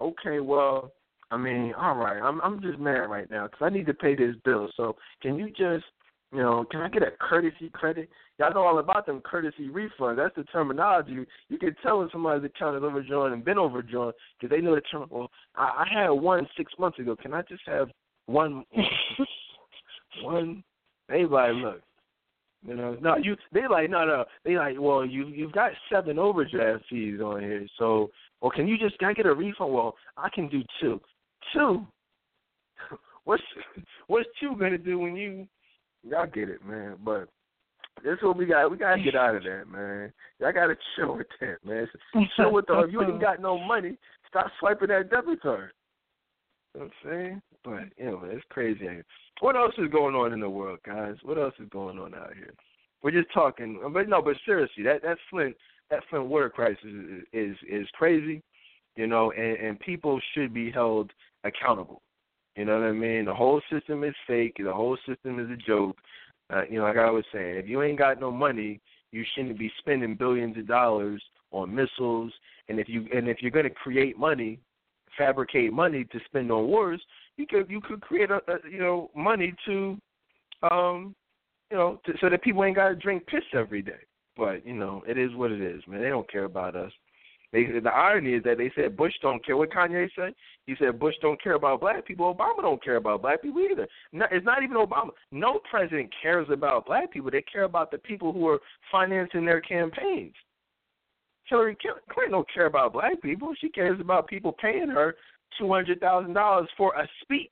[0.00, 0.92] Okay, well,
[1.30, 2.20] I mean, all right.
[2.22, 4.68] I'm I'm just mad right now because I need to pay this bill.
[4.76, 5.84] So can you just,
[6.32, 8.08] you know, can I get a courtesy credit?
[8.38, 10.16] Y'all know all about them courtesy refunds.
[10.16, 11.24] That's the terminology.
[11.48, 14.80] You can tell when somebody's account is overdrawn and been overdrawn because they know the
[14.82, 15.06] term.
[15.10, 17.16] Well, I, I had one six months ago.
[17.16, 17.88] Can I just have
[18.26, 18.64] one?
[20.22, 20.64] one?
[21.08, 21.80] Like, look,
[22.66, 23.36] you know, no, you.
[23.52, 24.24] They like, no, no.
[24.44, 28.10] They like, well, you you've got seven overdraft fees on here, so.
[28.42, 29.72] Well, can you just can I get a refund?
[29.72, 31.00] Well, I can do two.
[31.54, 31.86] Two.
[33.24, 33.42] What's
[34.06, 35.48] what's two gonna do when you?
[36.02, 36.96] Y'all get it, man.
[37.04, 37.28] But
[38.04, 38.70] this is what we got.
[38.70, 40.12] We gotta get out of that, man.
[40.40, 41.88] Y'all gotta chill with that, man.
[42.36, 42.80] Chill with the.
[42.80, 43.96] If you ain't got no money,
[44.28, 45.70] stop swiping that debit card.
[46.74, 47.42] You know what I'm saying?
[47.64, 48.86] But you know, it's crazy.
[49.40, 51.14] What else is going on in the world, guys?
[51.22, 52.52] What else is going on out here?
[53.02, 55.56] We're just talking, but no, but seriously, that that Flint
[55.90, 58.42] that Flint water crisis is is, is crazy,
[58.96, 61.12] you know, and, and people should be held
[61.44, 62.02] accountable.
[62.56, 63.26] You know what I mean?
[63.26, 64.56] The whole system is fake.
[64.58, 65.96] The whole system is a joke.
[66.52, 68.80] Uh, you know, like I was saying, if you ain't got no money,
[69.12, 72.32] you shouldn't be spending billions of dollars on missiles.
[72.68, 74.58] And if you and if you're going to create money,
[75.18, 77.00] fabricate money to spend on wars,
[77.36, 79.98] you could you could create a, a you know money to,
[80.70, 81.14] um,
[81.70, 84.00] you know, to, so that people ain't got to drink piss every day.
[84.36, 86.00] But you know, it is what it is, man.
[86.00, 86.92] They don't care about us.
[87.52, 89.56] They, the irony is that they said Bush don't care.
[89.56, 90.34] What Kanye said?
[90.66, 92.34] He said Bush don't care about black people.
[92.34, 93.86] Obama don't care about black people either.
[94.12, 95.10] No, it's not even Obama.
[95.30, 97.30] No president cares about black people.
[97.30, 98.58] They care about the people who are
[98.90, 100.34] financing their campaigns.
[101.44, 101.76] Hillary
[102.10, 103.54] Clinton don't care about black people.
[103.60, 105.14] She cares about people paying her
[105.56, 107.48] two hundred thousand dollars for a speech.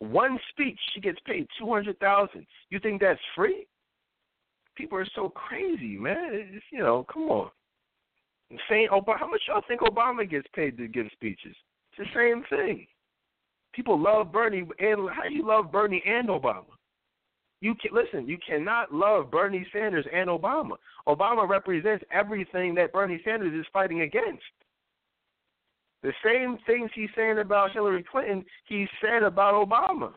[0.00, 2.46] One speech, she gets paid two hundred thousand.
[2.68, 3.66] You think that's free?
[4.76, 6.30] People are so crazy, man.
[6.32, 7.50] It's, you know, come on.
[8.68, 11.54] Saying Obama, how much y'all think Obama gets paid to give speeches?
[11.92, 12.86] It's the same thing.
[13.74, 16.64] People love Bernie, and how do you love Bernie and Obama?
[17.60, 18.26] You can listen.
[18.26, 20.76] You cannot love Bernie Sanders and Obama.
[21.06, 24.42] Obama represents everything that Bernie Sanders is fighting against.
[26.02, 30.12] The same things he's saying about Hillary Clinton, he said about Obama.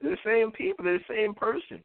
[0.00, 0.84] The same people.
[0.84, 1.82] The same person.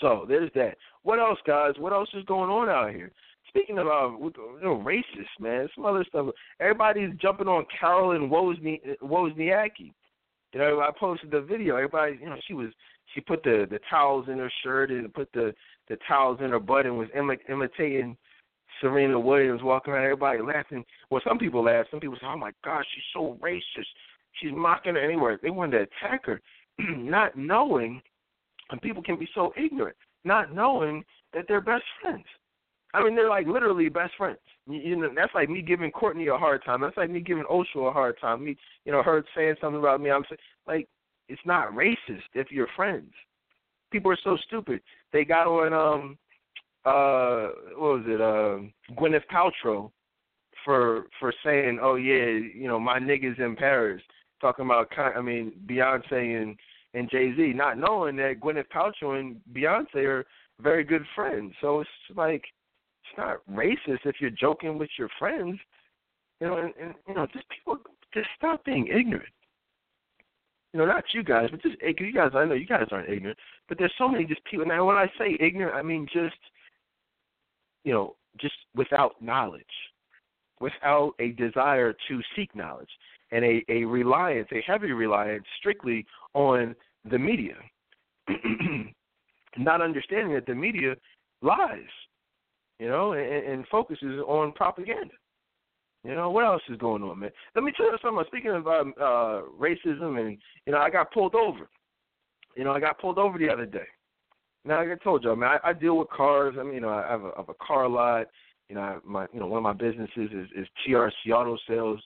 [0.00, 0.76] So there's that.
[1.02, 1.74] What else, guys?
[1.78, 3.12] What else is going on out here?
[3.48, 6.26] Speaking of uh, you know, racist, man, some other stuff.
[6.60, 9.92] Everybody's jumping on Caroline Wozny, Wozniacki.
[10.52, 11.76] You know, I posted the video.
[11.76, 12.70] Everybody, you know, she was
[13.14, 15.54] she put the the towels in her shirt and put the
[15.88, 18.16] the towels in her butt and was Im- imitating
[18.80, 20.04] Serena Williams walking around.
[20.04, 20.84] Everybody laughing.
[21.10, 21.90] Well, some people laughed.
[21.90, 23.86] Some people said, "Oh my gosh, she's so racist.
[24.40, 26.40] She's mocking her anywhere." They wanted to attack her,
[26.78, 28.02] not knowing,
[28.70, 32.24] and people can be so ignorant, not knowing that they're best friends.
[32.94, 34.38] I mean, they're like literally best friends.
[34.68, 36.80] You, you know, that's like me giving Courtney a hard time.
[36.80, 38.44] That's like me giving Osho a hard time.
[38.44, 40.10] Me, you know, her saying something about me.
[40.10, 40.88] I'm saying, like,
[41.28, 43.12] it's not racist if you're friends.
[43.90, 44.80] People are so stupid.
[45.12, 46.18] They got on um
[46.84, 49.90] uh what was it uh Gwyneth Paltrow
[50.64, 54.02] for for saying oh yeah you know my niggas in Paris
[54.40, 56.56] talking about I mean Beyonce and
[56.94, 60.24] and Jay Z not knowing that Gwyneth Paltrow and Beyonce are
[60.60, 62.44] very good friends so it's like
[63.02, 65.58] it's not racist if you're joking with your friends
[66.40, 67.78] you know and, and you know just people
[68.12, 69.28] just stop being ignorant
[70.72, 72.32] you know, not you guys, but just you guys.
[72.34, 73.38] I know you guys aren't ignorant,
[73.68, 74.66] but there's so many just people.
[74.66, 76.34] Now, when I say ignorant, I mean just
[77.84, 79.62] you know, just without knowledge,
[80.60, 82.88] without a desire to seek knowledge,
[83.34, 86.74] and a, a reliance, a heavy reliance strictly on
[87.10, 87.54] the media.
[89.58, 90.94] Not understanding that the media
[91.42, 91.80] lies,
[92.78, 95.14] you know, and, and focuses on propaganda.
[96.04, 97.30] You know what else is going on, man?
[97.54, 98.24] Let me tell you something.
[98.26, 101.68] Speaking of um, uh, racism, and you know, I got pulled over.
[102.56, 103.86] You know, I got pulled over the other day.
[104.66, 106.54] Now, like I told you, man, I, I deal with cars.
[106.58, 108.26] I mean, you know, I have a, I have a car lot.
[108.68, 112.00] You know, I, my, you know, one of my businesses is, is TRC Auto Sales.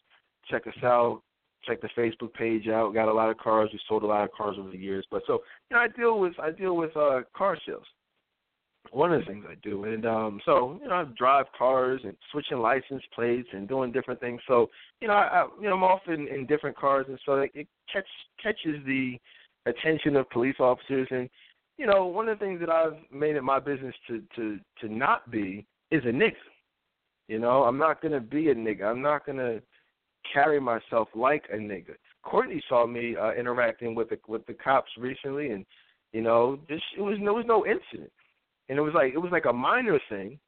[0.51, 1.23] Check us out.
[1.65, 2.95] Check the Facebook page out.
[2.95, 3.71] Got a lot of cars.
[3.73, 5.05] We sold a lot of cars over the years.
[5.11, 7.85] But so, you know, I deal with I deal with uh, car sales
[8.93, 9.85] one of the things I do.
[9.85, 14.21] And um so, you know, I drive cars and switching license plates and doing different
[14.21, 14.41] things.
[14.47, 14.69] So,
[15.01, 17.69] you know, I, I you know, I'm often in different cars and so it, it
[17.93, 18.07] catch
[18.43, 19.19] catches the
[19.67, 21.29] attention of police officers and
[21.77, 24.93] you know, one of the things that I've made it my business to to to
[24.93, 26.35] not be is a nigga.
[27.29, 28.85] You know, I'm not gonna be a nigga.
[28.85, 29.61] I'm not gonna
[30.33, 31.95] carry myself like a nigga.
[32.23, 35.65] Courtney saw me uh, interacting with the with the cops recently, and
[36.13, 38.11] you know, this it was there was no incident
[38.69, 40.39] and it was like it was like a minor thing.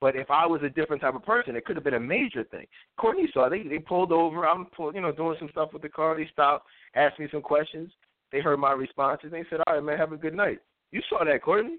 [0.00, 2.44] But if I was a different type of person, it could have been a major
[2.44, 2.66] thing.
[2.98, 4.46] Courtney saw they they pulled over.
[4.46, 6.16] I'm pull, you know doing some stuff with the car.
[6.16, 7.90] They stopped, asked me some questions.
[8.30, 9.30] They heard my responses.
[9.30, 10.58] They said, "All right, man, have a good night."
[10.92, 11.78] You saw that, Courtney?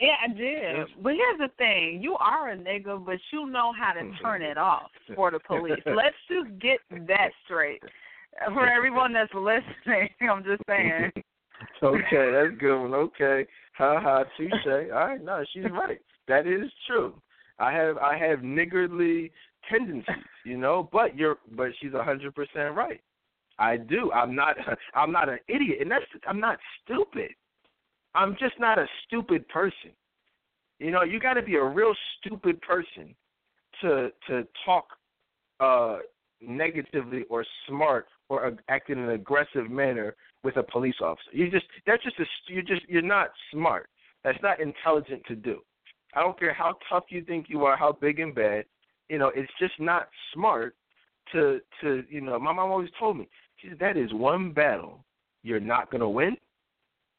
[0.00, 0.76] Yeah, I did.
[0.76, 0.88] Yes.
[1.02, 4.24] But here's the thing: you are a nigga, but you know how to mm-hmm.
[4.24, 5.80] turn it off for the police.
[5.86, 7.82] Let's just get that straight
[8.52, 10.08] for everyone that's listening.
[10.20, 11.12] I'm just saying.
[11.82, 12.94] okay, that's good one.
[12.94, 13.46] Okay,
[13.76, 14.66] ha ha, touche.
[14.66, 16.00] All right, no, she's right.
[16.26, 17.14] That is true.
[17.58, 19.30] I have I have niggardly
[19.70, 20.14] tendencies,
[20.44, 23.00] you know, but you're but she's a hundred percent right.
[23.58, 24.10] I do.
[24.12, 24.56] I'm not
[24.94, 27.30] I'm not an idiot, and that's I'm not stupid.
[28.14, 29.90] I'm just not a stupid person.
[30.78, 33.14] You know, you got to be a real stupid person
[33.80, 34.86] to to talk
[35.60, 35.98] uh
[36.40, 41.30] negatively or smart or act in an aggressive manner with a police officer.
[41.32, 43.88] You just that's just a you're just you're not smart.
[44.22, 45.60] That's not intelligent to do.
[46.14, 48.64] I don't care how tough you think you are, how big and bad.
[49.08, 50.76] You know, it's just not smart
[51.32, 52.38] to to you know.
[52.38, 55.04] My mom always told me, she said that is one battle
[55.42, 56.36] you're not gonna win,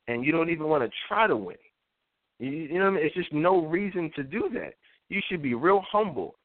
[0.08, 1.58] and you don't even want to try to win.
[2.40, 3.06] You, you know, what I mean?
[3.06, 4.74] it's just no reason to do that.
[5.10, 6.36] You should be real humble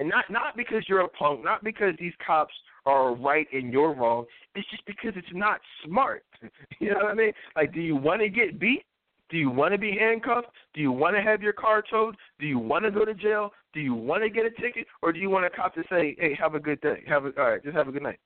[0.00, 2.54] and not not because you're a punk, not because these cops
[2.86, 4.24] are right and you're wrong.
[4.54, 6.24] It's just because it's not smart.
[6.80, 7.32] you know what I mean?
[7.54, 8.84] Like, do you want to get beat?
[9.28, 10.48] Do you want to be handcuffed?
[10.74, 12.16] Do you want to have your car towed?
[12.40, 13.52] Do you want to go to jail?
[13.72, 16.16] Do you want to get a ticket, or do you want a cop to say,
[16.18, 17.04] "Hey, have a good day.
[17.06, 18.18] Have a all right, just have a good night."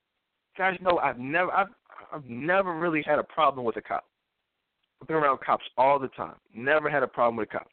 [0.57, 1.67] Guys, no, I've never, I've,
[2.13, 4.05] I've never really had a problem with a cop.
[5.05, 6.33] I've been around cops all the time.
[6.55, 7.67] Never had a problem with a cop.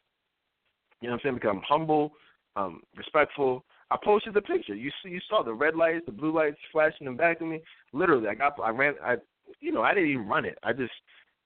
[1.01, 1.35] You know what I'm saying?
[1.37, 2.13] Because I'm humble,
[2.57, 3.65] um, respectful.
[3.91, 4.75] I posted the picture.
[4.75, 7.63] You see, you saw the red lights, the blue lights flashing in back of me.
[7.95, 9.15] Literally, I got, I ran, I,
[9.61, 10.59] you know, I didn't even run it.
[10.63, 10.93] I just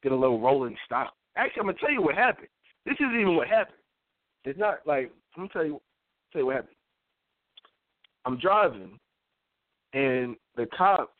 [0.02, 1.14] did a little rolling stop.
[1.36, 2.48] Actually, I'm gonna tell you what happened.
[2.84, 3.78] This isn't even what happened.
[4.44, 5.80] It's not like I'm gonna tell you,
[6.32, 6.76] tell you what happened.
[8.24, 8.98] I'm driving,
[9.92, 11.12] and the cop,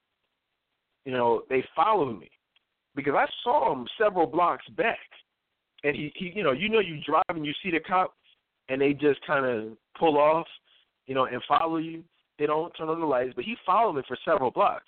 [1.05, 2.31] you know, they followed me
[2.97, 4.99] because I saw him several blocks back,
[5.85, 8.15] and he, he, you know, you know, you drive and you see the cop,
[8.69, 10.47] and they just kind of pull off
[11.07, 12.03] you know, and follow you.
[12.39, 14.85] They don't turn on the lights, but he followed me for several blocks.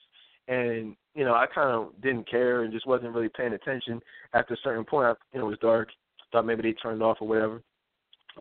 [0.49, 4.01] And, you know, I kind of didn't care and just wasn't really paying attention.
[4.35, 5.89] After a certain point, I, you know, it was dark.
[6.33, 7.63] Thought maybe they turned off or whatever.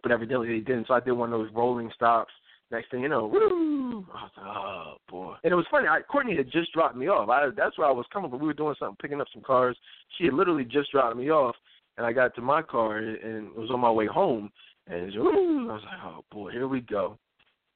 [0.03, 0.88] But evidently they didn't.
[0.88, 2.31] So I did one of those rolling stops.
[2.69, 4.06] Next thing you know, woo!
[4.14, 5.35] I was like, oh boy.
[5.44, 5.88] And it was funny.
[5.88, 7.30] I, Courtney had just dropped me off.
[7.30, 8.39] I, that's where I was coming from.
[8.39, 9.77] We were doing something, picking up some cars.
[10.18, 11.56] She had literally just dropped me off,
[11.98, 14.49] and I got to my car and, was on my way home.
[14.88, 15.69] And woo!
[15.69, 17.18] I was like, oh boy, here we go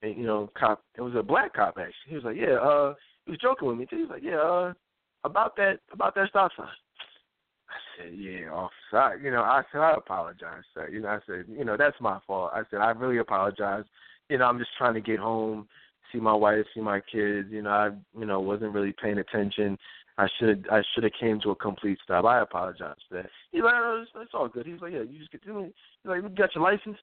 [0.01, 0.83] and you know, cop.
[0.97, 1.93] It was a black cop actually.
[2.07, 2.93] He was like, yeah, uh,
[3.25, 3.87] he was joking with me.
[3.89, 4.73] He was like, yeah, uh,
[5.23, 6.67] about that, about that stop sign.
[6.67, 9.19] I said, yeah, officer.
[9.23, 10.89] You know, I said I apologize, sir.
[10.89, 12.51] You know, I said, you know, that's my fault.
[12.53, 13.85] I said I really apologize.
[14.31, 15.67] You know, I'm just trying to get home,
[16.11, 17.49] see my wife, see my kids.
[17.51, 19.77] You know, I, you know, wasn't really paying attention.
[20.17, 22.23] I should I should have came to a complete stop.
[22.23, 23.29] I apologize for that.
[23.51, 24.65] He's like, oh, it's, it's all good.
[24.65, 25.41] He's like, yeah, you just get.
[25.43, 25.53] He's
[26.05, 26.97] like, you got your license?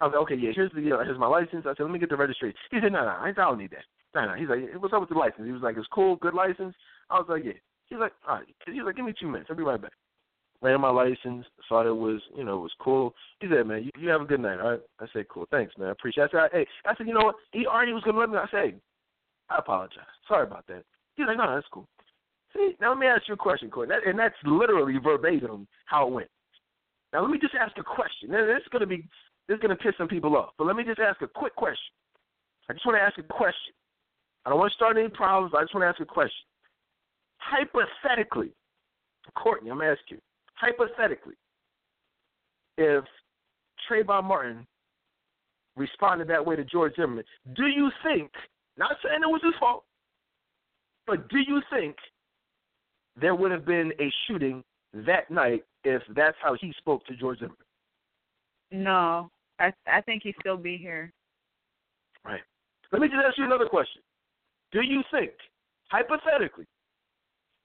[0.00, 0.98] I was like, okay, yeah, here's the deal.
[1.02, 1.64] Here's my license.
[1.66, 2.54] I said, let me get the registry.
[2.70, 3.84] He said, no, no, I don't need that.
[4.14, 4.34] No, no.
[4.34, 5.46] He's like, what's up with the license?
[5.46, 6.74] He was like, it's cool, good license.
[7.08, 7.52] I was like, yeah.
[7.86, 8.46] He's like, all right.
[8.66, 9.48] He's like, give me two minutes.
[9.48, 9.92] I'll be right back.
[10.62, 13.14] Ran my license, thought it was, you know, it was cool.
[13.40, 14.80] He said, man, you, you have a good night, all right?
[14.98, 15.88] I said, cool, thanks, man.
[15.88, 16.30] I appreciate it.
[16.34, 17.34] I said, hey, I said, you know what?
[17.52, 18.38] He already was going to let me.
[18.38, 18.80] I said,
[19.50, 20.04] I apologize.
[20.26, 20.84] Sorry about that.
[21.16, 21.86] He's like, no, that's cool.
[22.54, 26.12] See, now let me ask you a question, Courtney, and that's literally verbatim how it
[26.12, 26.28] went.
[27.12, 28.34] Now let me just ask a question.
[28.34, 29.06] And it's going to be
[29.48, 30.50] this is gonna piss some people off.
[30.56, 31.92] But let me just ask a quick question.
[32.68, 33.74] I just want to ask a question.
[34.44, 35.52] I don't want to start any problems.
[35.56, 36.46] I just want to ask a question.
[37.38, 38.52] Hypothetically,
[39.36, 40.18] Courtney, I'm gonna ask you.
[40.54, 41.34] Hypothetically,
[42.78, 43.04] if
[43.90, 44.66] Trayvon Martin
[45.76, 47.24] responded that way to George Zimmerman,
[47.54, 48.30] do you think?
[48.76, 49.84] Not saying it was his fault,
[51.06, 51.96] but do you think
[53.20, 57.38] there would have been a shooting that night if that's how he spoke to George
[57.38, 57.56] Zimmerman?
[58.72, 61.12] No, I I think he'd still be here.
[62.24, 62.40] Right.
[62.90, 64.02] Let me just ask you another question.
[64.72, 65.30] Do you think,
[65.90, 66.66] hypothetically,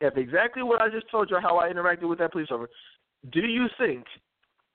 [0.02, 2.70] if exactly what I just told you how I interacted with that police officer,
[3.32, 4.06] do you think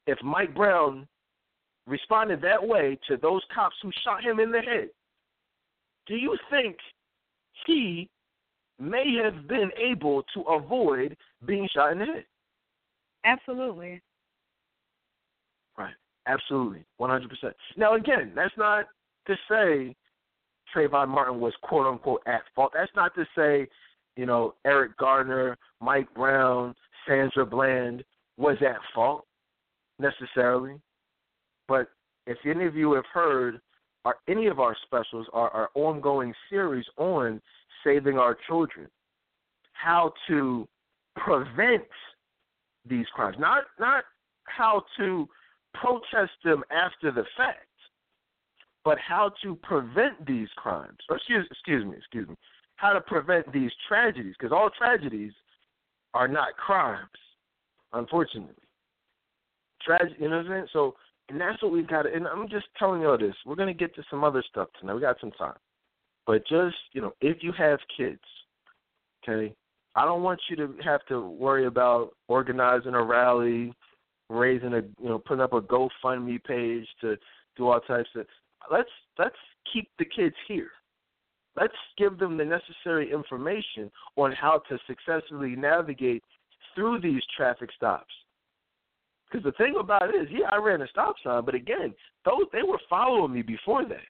[0.07, 1.07] if Mike Brown
[1.87, 4.89] responded that way to those cops who shot him in the head,
[6.07, 6.77] do you think
[7.67, 8.09] he
[8.79, 12.25] may have been able to avoid being shot in the head?
[13.25, 14.03] Absolutely.
[15.79, 15.95] Right.
[16.27, 16.85] Absolutely.
[17.01, 17.27] 100%.
[17.77, 18.87] Now, again, that's not
[19.27, 19.95] to say
[20.75, 22.73] Trayvon Martin was quote unquote at fault.
[22.75, 23.69] That's not to say,
[24.17, 26.75] you know, Eric Garner, Mike Brown,
[27.07, 28.05] Sandra Bland
[28.37, 29.27] was at fault
[29.99, 30.81] necessarily.
[31.69, 31.89] But
[32.27, 33.61] if any of you have heard
[34.05, 37.41] our, any of our specials, our, our ongoing series on
[37.83, 38.89] saving our children,
[39.73, 40.67] how to
[41.17, 41.85] prevent
[42.89, 44.05] these crimes, not not
[44.45, 45.27] how to
[45.75, 47.67] protest them after the fact,
[48.85, 50.99] but how to prevent these crimes.
[51.09, 52.37] Or excuse excuse me, excuse me,
[52.77, 55.33] how to prevent these tragedies, because all tragedies
[56.13, 57.09] are not crimes,
[57.93, 58.55] unfortunately.
[59.83, 60.67] Tragedy, you know what I'm saying?
[60.73, 60.95] So,
[61.29, 62.03] and that's what we've got.
[62.03, 63.35] To, and I'm just telling you all this.
[63.47, 64.95] We're gonna get to some other stuff tonight.
[64.95, 65.57] We got some time,
[66.27, 68.21] but just you know, if you have kids,
[69.23, 69.55] okay,
[69.95, 73.73] I don't want you to have to worry about organizing a rally,
[74.29, 77.17] raising a you know, putting up a GoFundMe page to
[77.57, 78.27] do all types of.
[78.71, 79.37] Let's let's
[79.73, 80.71] keep the kids here.
[81.57, 86.23] Let's give them the necessary information on how to successfully navigate
[86.75, 88.13] through these traffic stops.
[89.31, 91.95] Because the thing about it is, yeah, I ran a stop sign, but again,
[92.25, 94.07] those they were following me before that.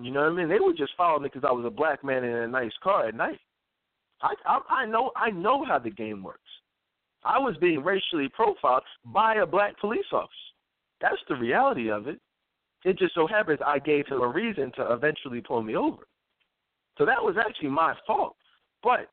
[0.00, 0.48] You know what I mean?
[0.48, 3.08] They were just following me because I was a black man in a nice car
[3.08, 3.38] at night.
[4.22, 6.40] I, I I know I know how the game works.
[7.24, 10.30] I was being racially profiled by a black police officer.
[11.00, 12.20] That's the reality of it.
[12.84, 16.06] It just so happens I gave him a reason to eventually pull me over.
[16.96, 18.36] So that was actually my fault.
[18.82, 19.08] But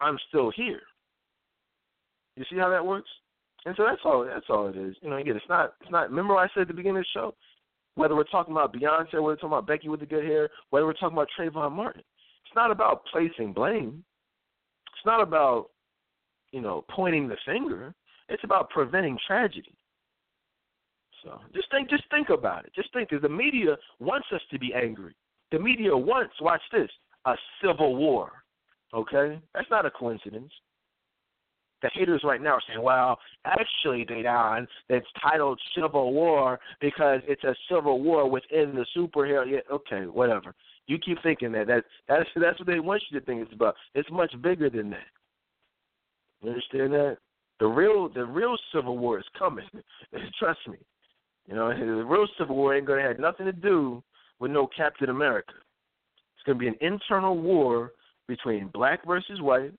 [0.00, 0.80] I'm still here.
[2.36, 3.10] You see how that works?
[3.66, 4.96] And so that's all that's all it is.
[5.02, 7.20] You know, again, it's not it's not remember I said at the beginning of the
[7.20, 7.34] show,
[7.96, 10.86] whether we're talking about Beyonce, whether we're talking about Becky with the good hair, whether
[10.86, 12.02] we're talking about Trayvon Martin.
[12.46, 14.04] It's not about placing blame.
[14.94, 15.70] It's not about,
[16.52, 17.92] you know, pointing the finger.
[18.28, 19.74] It's about preventing tragedy.
[21.22, 22.72] So just think, just think about it.
[22.74, 25.14] Just think, because the media wants us to be angry.
[25.50, 26.90] The media wants, watch this,
[27.24, 28.30] a civil war.
[28.94, 30.52] Okay, that's not a coincidence.
[31.82, 37.44] The haters right now are saying, "Well, actually, Dedan, it's titled Civil War because it's
[37.44, 40.54] a civil war within the superhero." Yeah, okay, whatever.
[40.86, 41.66] You keep thinking that.
[41.68, 43.76] That that's that's what they want you to think it's about.
[43.94, 45.06] It's much bigger than that.
[46.42, 47.18] You understand that?
[47.60, 49.68] The real the real civil war is coming.
[50.38, 50.78] Trust me.
[51.48, 54.02] You know, the real civil war ain't gonna have nothing to do
[54.38, 55.54] with no Captain America.
[56.36, 57.92] It's gonna be an internal war
[58.28, 59.72] between black versus white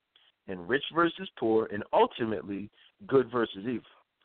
[0.48, 2.68] and rich versus poor and ultimately
[3.06, 3.82] good versus evil.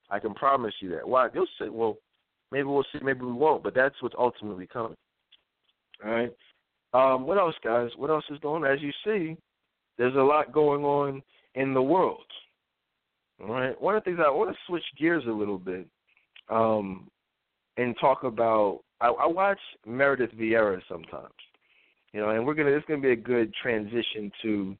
[0.10, 1.08] I can promise you that.
[1.08, 1.30] Why?
[1.34, 1.98] You'll say, well,
[2.52, 4.98] maybe we'll see, maybe we won't, but that's what's ultimately coming.
[6.04, 6.32] All right.
[6.94, 7.90] Um, what else, guys?
[7.98, 8.72] What else is going on?
[8.72, 9.38] As you see,
[9.98, 11.22] there's a lot going on
[11.56, 12.26] in the world.
[13.42, 13.80] All right.
[13.80, 15.88] One of the things I want to switch gears a little bit
[16.50, 17.10] um,
[17.78, 18.82] and talk about.
[19.02, 21.34] I, I watch Meredith Vieira sometimes,
[22.14, 22.72] you know, and we're gonna.
[22.72, 24.78] It's gonna be a good transition to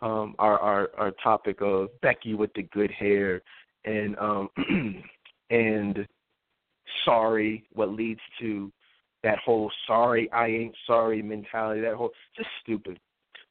[0.00, 3.42] um, our, our our topic of Becky with the good hair
[3.84, 4.48] and um,
[5.50, 6.06] and
[7.04, 8.70] sorry, what leads to
[9.22, 12.98] that whole sorry, I ain't sorry mentality, that whole just stupid.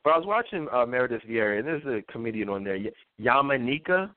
[0.04, 2.80] But I was watching uh, Meredith Vieira, and there's a comedian on there,
[3.20, 4.10] Yamaneika.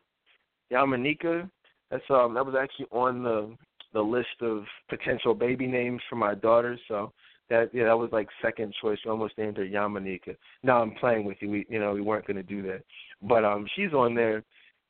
[0.72, 1.48] Yamaneika.
[1.90, 3.54] That's um that was actually on the
[3.94, 6.78] the list of potential baby names for my daughter.
[6.88, 7.12] So
[7.48, 8.98] that yeah, that was like second choice.
[9.04, 10.36] We almost named her Yamaneika.
[10.62, 11.48] Now I'm playing with you.
[11.48, 12.82] We you know we weren't going to do that,
[13.22, 14.42] but um she's on there,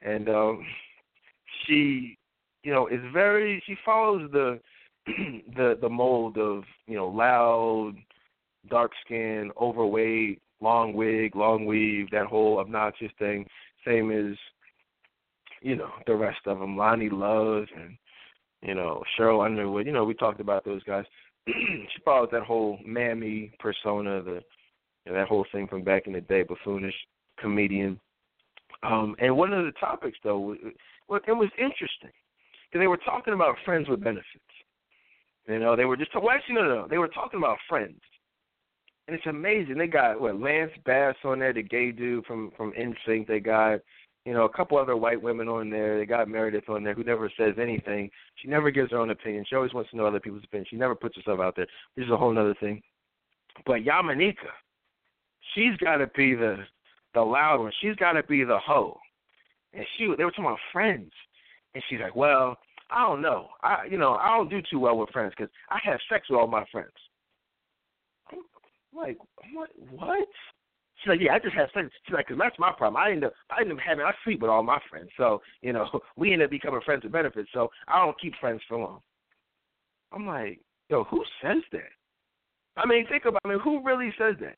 [0.03, 0.67] and um
[1.67, 2.19] she
[2.63, 4.59] you know is very she follows the
[5.57, 7.95] the the mold of you know loud,
[8.71, 13.47] dark skin, overweight, long wig, long weave, that whole obnoxious thing.
[13.87, 14.37] Same as
[15.61, 17.97] you know the rest of them, Loni Love and
[18.65, 19.87] you know, Cheryl Underwood.
[19.87, 21.05] You know, we talked about those guys.
[21.47, 24.41] she followed that whole mammy persona, the
[25.05, 26.95] you know, that whole thing from back in the day, buffoonish
[27.39, 28.01] comedian.
[28.83, 30.57] Um, and one of the topics, though,
[31.09, 32.11] well, it was interesting
[32.71, 34.27] because they were talking about friends with benefits.
[35.47, 38.01] You know, they were just well, actually no, no, no, they were talking about friends,
[39.07, 39.77] and it's amazing.
[39.77, 43.27] They got what Lance Bass on there, the gay dude from from NSYNC.
[43.27, 43.81] They got
[44.25, 45.99] you know, a couple other white women on there.
[45.99, 48.11] They got Meredith on there who never says anything.
[48.37, 49.45] She never gives her own opinion.
[49.49, 50.67] She always wants to know other people's opinion.
[50.71, 51.67] She never puts herself out there.
[51.97, 52.83] This is a whole other thing.
[53.67, 54.51] But Yamaneika,
[55.55, 56.65] she's got to be the
[57.13, 57.73] the loud one.
[57.81, 58.99] She's got to be the hoe.
[59.73, 61.13] And she, they were talking about friends,
[61.75, 62.57] and she's like, "Well,
[62.91, 63.49] I don't know.
[63.63, 66.39] I, you know, I don't do too well with friends because I have sex with
[66.41, 66.93] all my friends."
[68.33, 69.19] I'm like,
[69.53, 69.71] what?
[69.91, 70.29] What?
[71.05, 71.89] She's like, yeah, I just have sex.
[72.07, 72.97] She's like, cause that's my problem.
[73.03, 75.11] I end up, I end up having, I sleep with all my friends.
[75.19, 75.87] So, you know,
[76.17, 77.51] we end up becoming friends with benefits.
[77.53, 79.01] So I don't keep friends for long.
[80.13, 81.93] I'm like, yo, who says that?
[82.77, 84.57] I mean, think about, I mean, who really says that?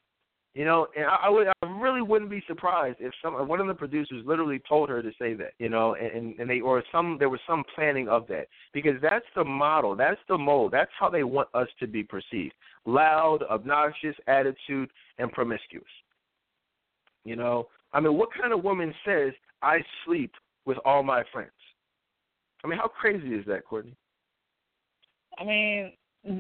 [0.55, 3.66] You know, and I, I would, I really wouldn't be surprised if some one of
[3.66, 5.52] the producers literally told her to say that.
[5.59, 9.27] You know, and and they or some there was some planning of that because that's
[9.35, 12.55] the model, that's the mold, that's how they want us to be perceived:
[12.86, 15.85] loud, obnoxious, attitude, and promiscuous.
[17.27, 20.31] You know, I mean, what kind of woman says I sleep
[20.65, 21.51] with all my friends?
[22.65, 23.97] I mean, how crazy is that, Courtney?
[25.36, 25.93] I mean,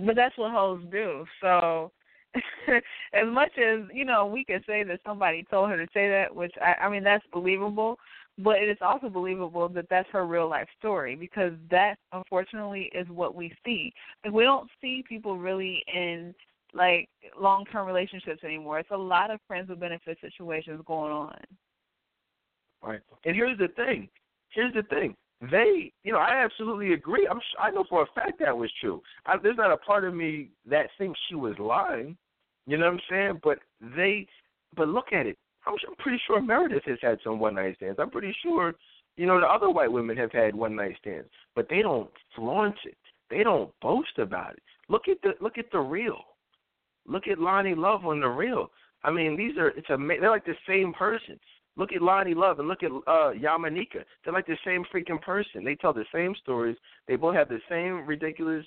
[0.06, 1.24] but that's what hoes do.
[1.40, 1.90] So,
[3.12, 6.32] as much as you know, we could say that somebody told her to say that,
[6.32, 7.98] which I, I mean, that's believable.
[8.38, 13.08] But it is also believable that that's her real life story because that, unfortunately, is
[13.08, 13.92] what we see.
[14.24, 16.32] Like we don't see people really in
[16.76, 17.08] like
[17.40, 18.78] long term relationships anymore.
[18.78, 21.36] It's a lot of friends with benefit situations going on.
[22.82, 23.00] Right.
[23.24, 24.08] And here's the thing.
[24.50, 25.16] Here's the thing.
[25.50, 27.26] They, you know, I absolutely agree.
[27.30, 29.02] I'm, I know for a fact that was true.
[29.26, 32.16] I, there's not a part of me that thinks she was lying.
[32.66, 33.40] You know what I'm saying?
[33.42, 33.58] But
[33.96, 34.26] they,
[34.76, 35.36] but look at it.
[35.66, 37.98] I'm, I'm pretty sure Meredith has had some one night stands.
[38.00, 38.74] I'm pretty sure,
[39.16, 41.28] you know, the other white women have had one night stands.
[41.54, 42.96] But they don't flaunt it.
[43.28, 44.62] They don't boast about it.
[44.88, 46.22] Look at the look at the real.
[47.08, 48.70] Look at Loni Love on the real.
[49.04, 51.38] I mean, these are it's a they're like the same person.
[51.76, 54.04] Look at Loni Love and look at uh Yamaneika.
[54.24, 55.64] They're like the same freaking person.
[55.64, 56.76] They tell the same stories.
[57.06, 58.64] They both have the same ridiculous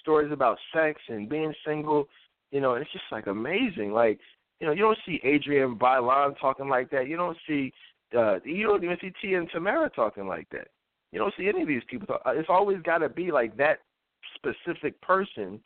[0.00, 2.08] stories about sex and being single.
[2.50, 3.92] You know, it's just like amazing.
[3.92, 4.18] Like,
[4.60, 7.08] you know, you don't see Adrienne Bailon talking like that.
[7.08, 7.72] You don't see
[8.16, 10.68] uh you don't even see T and Tamera talking like that.
[11.12, 12.22] You don't see any of these people talk.
[12.26, 13.78] It's always got to be like that
[14.34, 15.60] specific person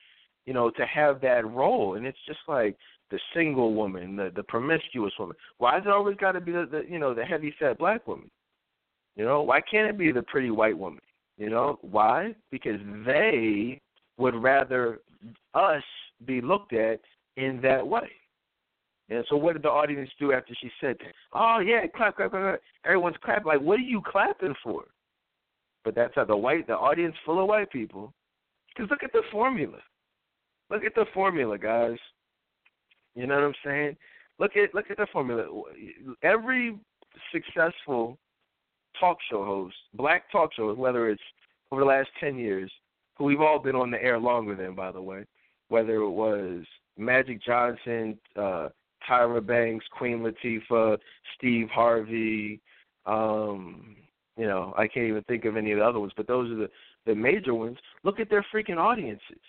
[0.46, 1.94] you know, to have that role.
[1.94, 2.76] And it's just like
[3.10, 5.36] the single woman, the the promiscuous woman.
[5.58, 8.06] Why has it always got to be the, the you know the heavy set black
[8.06, 8.30] woman?
[9.16, 11.02] You know, why can't it be the pretty white woman?
[11.36, 12.34] You know, why?
[12.50, 13.80] Because they
[14.16, 15.00] would rather
[15.54, 15.82] us
[16.26, 17.00] be looked at
[17.36, 18.08] in that way.
[19.08, 21.12] And so, what did the audience do after she said that?
[21.32, 22.42] Oh yeah, clap, clap, clap.
[22.42, 22.60] clap.
[22.84, 23.46] Everyone's clapping.
[23.46, 24.84] Like, what are you clapping for?
[25.84, 28.12] But that's how the white, the audience full of white people.
[28.68, 29.78] Because look at the formula.
[30.72, 31.98] Look at the formula, guys.
[33.14, 33.96] You know what I'm saying?
[34.38, 35.44] Look at look at the formula.
[36.22, 36.78] Every
[37.30, 38.18] successful
[38.98, 41.22] talk show host, black talk show, host, whether it's
[41.70, 42.72] over the last ten years,
[43.18, 45.26] who we've all been on the air longer than, by the way,
[45.68, 46.64] whether it was
[46.96, 48.68] Magic Johnson, uh,
[49.06, 50.96] Tyra Banks, Queen Latifah,
[51.36, 52.62] Steve Harvey,
[53.04, 53.94] um,
[54.38, 56.56] you know, I can't even think of any of the other ones, but those are
[56.56, 56.70] the
[57.04, 57.76] the major ones.
[58.04, 59.42] Look at their freaking audiences.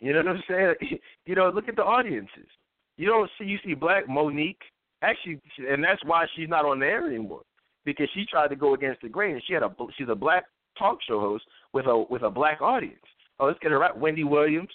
[0.00, 1.00] You know what I'm saying?
[1.26, 2.48] you know, look at the audiences.
[2.96, 4.56] You don't see you see Black Mo'Nique
[5.02, 7.42] actually, and that's why she's not on there anymore
[7.84, 9.34] because she tried to go against the grain.
[9.34, 10.44] And she had a she's a black
[10.78, 13.00] talk show host with a with a black audience.
[13.38, 13.96] Oh, let's get her right.
[13.96, 14.70] Wendy Williams,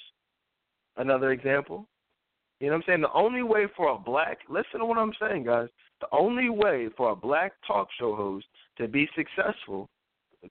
[0.98, 1.88] another example.
[2.60, 3.02] You know what I'm saying?
[3.02, 5.68] The only way for a black listen to what I'm saying, guys.
[5.99, 8.45] The only way for a black talk show host
[8.77, 9.89] to be successful,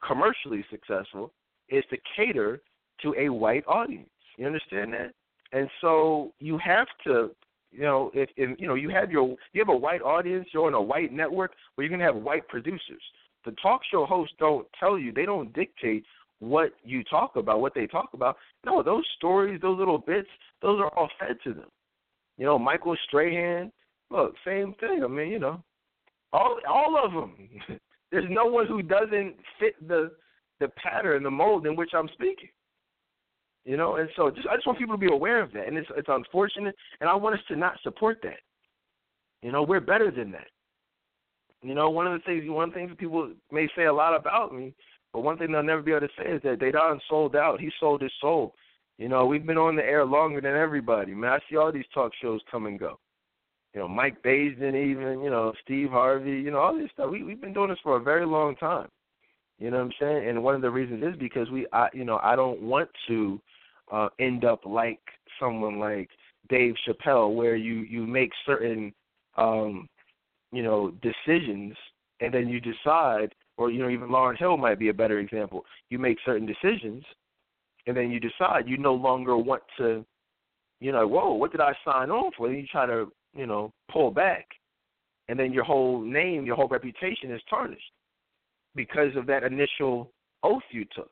[0.06, 1.32] commercially successful,
[1.68, 2.60] is to cater
[3.02, 4.08] to a white audience.
[4.40, 5.12] You understand that?
[5.52, 7.30] And so you have to,
[7.70, 10.66] you know, if, if you know you have your you have a white audience, you're
[10.66, 13.02] on a white network where you're gonna have white producers.
[13.44, 16.04] The talk show hosts don't tell you, they don't dictate
[16.38, 18.38] what you talk about, what they talk about.
[18.64, 20.28] No, those stories, those little bits,
[20.62, 21.68] those are all fed to them.
[22.38, 23.70] You know, Michael Strahan,
[24.10, 25.02] look, same thing.
[25.04, 25.62] I mean, you know,
[26.32, 27.34] all all of them.
[28.10, 30.12] There's no one who doesn't fit the
[30.60, 32.48] the pattern, the mold in which I'm speaking.
[33.64, 35.76] You know, and so just I just want people to be aware of that, and
[35.76, 38.40] it's it's unfortunate, and I want us to not support that.
[39.42, 40.48] You know, we're better than that.
[41.62, 44.16] You know, one of the things one of the things people may say a lot
[44.16, 44.74] about me
[45.12, 47.60] But one thing they'll never be able to say is that Dedan sold out.
[47.60, 48.54] He sold his soul.
[48.98, 51.14] You know, we've been on the air longer than everybody.
[51.14, 52.98] Man, I see all these talk shows come and go.
[53.74, 56.32] You know, Mike Baisden, even you know Steve Harvey.
[56.32, 57.10] You know, all this stuff.
[57.10, 58.88] We we've been doing this for a very long time.
[59.58, 60.28] You know what I'm saying?
[60.28, 63.38] And one of the reasons is because we, I, you know, I don't want to
[63.90, 65.00] uh, end up like
[65.38, 66.08] someone like
[66.48, 68.92] Dave Chappelle, where you you make certain,
[69.36, 69.88] um,
[70.52, 71.74] you know, decisions,
[72.20, 75.64] and then you decide, or you know, even Lauryn Hill might be a better example.
[75.88, 77.04] You make certain decisions,
[77.86, 80.04] and then you decide you no longer want to,
[80.80, 82.48] you know, whoa, what did I sign on for?
[82.48, 84.46] Then you try to, you know, pull back,
[85.28, 87.92] and then your whole name, your whole reputation is tarnished
[88.74, 90.10] because of that initial
[90.42, 91.10] oath you took.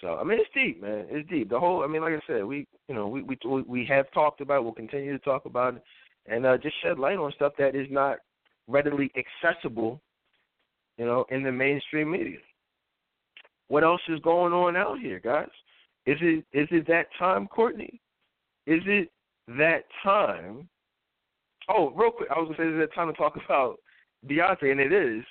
[0.00, 1.06] So I mean, it's deep, man.
[1.10, 1.50] It's deep.
[1.50, 1.82] The whole.
[1.82, 4.64] I mean, like I said, we you know we we we have talked about.
[4.64, 5.82] We'll continue to talk about it,
[6.26, 8.18] and uh, just shed light on stuff that is not
[8.66, 10.00] readily accessible,
[10.96, 12.38] you know, in the mainstream media.
[13.68, 15.48] What else is going on out here, guys?
[16.06, 18.00] Is it is it that time, Courtney?
[18.66, 19.10] Is it
[19.58, 20.68] that time?
[21.68, 23.76] Oh, real quick, I was gonna say, is it time to talk about
[24.26, 24.70] Beyonce?
[24.70, 25.24] And it is.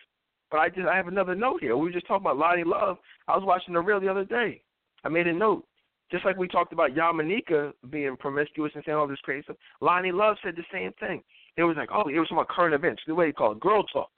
[0.52, 1.78] But I just I have another note here.
[1.78, 2.98] We were just talking about Loni Love.
[3.28, 4.62] I was watching the real the other day.
[5.04, 5.66] I made a note.
[6.12, 10.12] Just like we talked about Yamaneika being promiscuous and saying all this crazy stuff, Loni
[10.12, 11.22] Love said the same thing.
[11.56, 13.84] It was like, oh, it was about current events, the way you call it, girl
[13.84, 14.10] talk,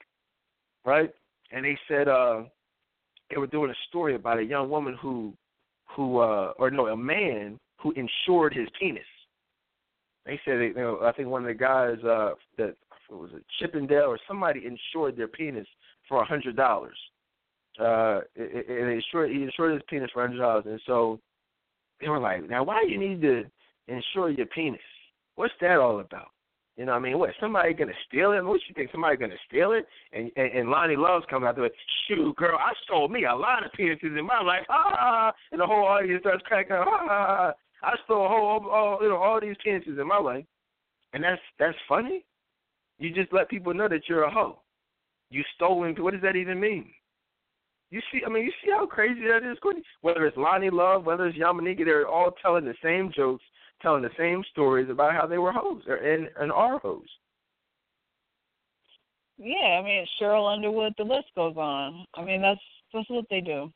[0.86, 1.10] right?
[1.50, 2.42] And they said uh
[3.30, 5.34] they were doing a story about a young woman who
[5.84, 9.02] who uh or no, a man who insured his penis.
[10.24, 12.74] They said you know, I think one of the guys uh that
[13.10, 15.66] was it Chippendale or somebody insured their penis
[16.12, 16.98] for a hundred dollars.
[17.80, 21.18] Uh, and he insured he insured his penis for hundred dollars, and so
[22.02, 23.44] they were like, "Now, why do you need to
[23.88, 24.80] insure your penis?
[25.36, 26.28] What's that all about?"
[26.76, 28.44] You know, what I mean, what somebody gonna steal it?
[28.44, 29.86] What you think somebody gonna steal it?
[30.12, 31.70] And and, and Loni Love's coming out there,
[32.06, 35.66] shoot, girl, I sold me a lot of penises in my life, ah, and the
[35.66, 39.56] whole audience starts cracking up, ah, I stole a whole, all, you know, all these
[39.66, 40.44] penises in my life,
[41.14, 42.26] and that's that's funny.
[42.98, 44.58] You just let people know that you're a hoe.
[45.32, 45.94] You stolen.
[45.98, 46.92] What does that even mean?
[47.90, 49.82] You see, I mean, you see how crazy that is, Courtney.
[50.02, 53.44] Whether it's Loni Love, whether it's Yamaneika, they're all telling the same jokes,
[53.80, 57.08] telling the same stories about how they were hoes or and, and are hoes.
[59.38, 60.92] Yeah, I mean Cheryl Underwood.
[60.96, 62.06] The list goes on.
[62.14, 62.60] I mean that's
[62.92, 63.72] that's what they do.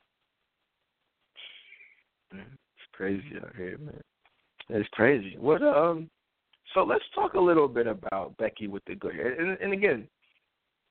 [2.31, 2.41] It's
[2.93, 4.01] crazy out here, man.
[4.69, 5.35] It's crazy.
[5.39, 6.09] What um?
[6.73, 9.39] So let's talk a little bit about Becky with the good hair.
[9.39, 10.07] And, and again,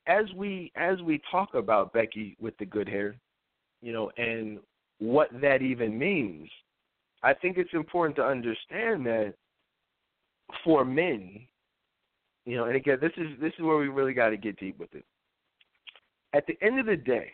[0.07, 3.16] as we as we talk about Becky with the good hair,
[3.83, 4.59] you know, and
[4.99, 6.49] what that even means,
[7.23, 9.35] I think it's important to understand that
[10.65, 11.41] for men,
[12.45, 14.78] you know, and again, this is this is where we really got to get deep
[14.78, 15.05] with it.
[16.33, 17.31] At the end of the day,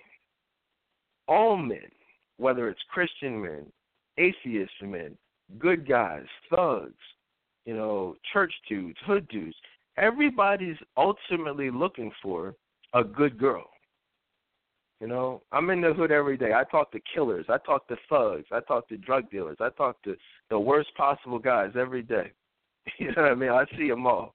[1.29, 1.91] all men,
[2.39, 3.67] whether it's Christian men,
[4.19, 5.17] atheist men,
[5.59, 6.95] good guys, thugs,
[7.65, 9.57] you know, church dudes, hood dudes,
[9.97, 12.55] everybody's ultimately looking for
[12.95, 13.67] a good girl.
[15.01, 16.53] You know, I'm in the hood every day.
[16.53, 17.47] I talk to killers.
[17.49, 18.47] I talk to thugs.
[18.53, 19.57] I talk to drug dealers.
[19.61, 20.15] I talk to
[20.49, 22.33] the worst possible guys every day.
[22.99, 23.51] You know what I mean?
[23.51, 24.35] I see them all.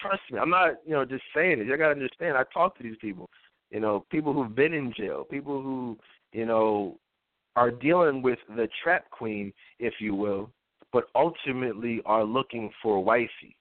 [0.00, 0.38] Trust me.
[0.38, 1.66] I'm not, you know, just saying it.
[1.66, 2.36] You got to understand.
[2.36, 3.28] I talk to these people.
[3.72, 5.24] You know, people who've been in jail.
[5.28, 5.98] People who,
[6.32, 6.98] you know,
[7.56, 10.50] are dealing with the trap queen, if you will,
[10.92, 13.56] but ultimately are looking for wifey.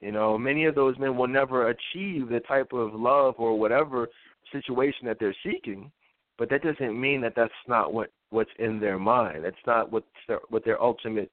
[0.00, 4.08] You know, many of those men will never achieve the type of love or whatever
[4.52, 5.90] situation that they're seeking,
[6.38, 9.44] but that doesn't mean that that's not what what's in their mind.
[9.44, 11.30] That's not what their, what their ultimate,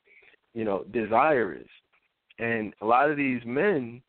[0.54, 1.68] you know, desire is.
[2.40, 4.02] And a lot of these men,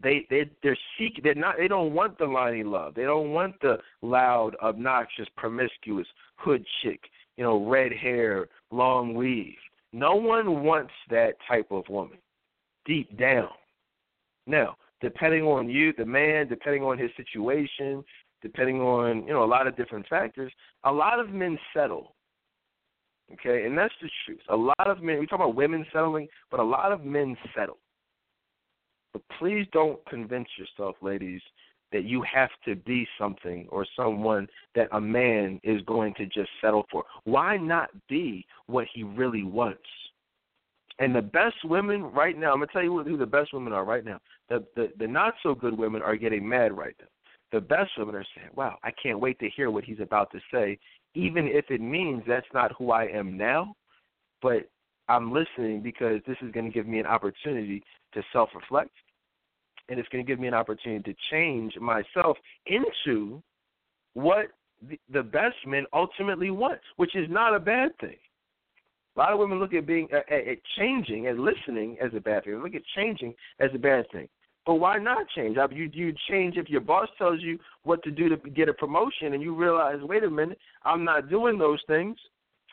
[0.00, 2.94] they they they're seek they're not they don't want the Loni Love.
[2.94, 6.06] They don't want the loud, obnoxious, promiscuous
[6.36, 7.00] hood chick.
[7.36, 9.56] You know, red hair, long weave.
[9.92, 12.18] No one wants that type of woman.
[12.84, 13.48] Deep down,
[14.46, 18.04] now, depending on you, the man, depending on his situation,
[18.42, 20.52] depending on you know a lot of different factors,
[20.84, 22.14] a lot of men settle.
[23.32, 24.40] Okay, and that's the truth.
[24.50, 25.18] A lot of men.
[25.18, 27.78] We talk about women settling, but a lot of men settle.
[29.12, 31.40] But please don't convince yourself, ladies,
[31.92, 36.50] that you have to be something or someone that a man is going to just
[36.60, 37.04] settle for.
[37.24, 39.80] Why not be what he really wants?
[40.98, 43.84] And the best women right now, I'm gonna tell you who the best women are
[43.84, 44.18] right now.
[44.48, 47.06] The the, the not so good women are getting mad right now.
[47.50, 50.40] The best women are saying, "Wow, I can't wait to hear what he's about to
[50.52, 50.78] say,
[51.14, 53.74] even if it means that's not who I am now,
[54.40, 54.68] but
[55.08, 57.82] I'm listening because this is going to give me an opportunity
[58.14, 58.90] to self-reflect,
[59.88, 62.36] and it's going to give me an opportunity to change myself
[62.66, 63.42] into
[64.14, 64.46] what
[64.88, 68.16] the, the best men ultimately want, which is not a bad thing.
[69.14, 72.44] A lot of women look at being at, at changing and listening as a bad
[72.44, 72.54] thing.
[72.54, 74.28] They look at changing as a bad thing.
[74.64, 75.58] But why not change?
[75.58, 78.68] I mean, you you change if your boss tells you what to do to get
[78.68, 82.16] a promotion, and you realize, wait a minute, I'm not doing those things.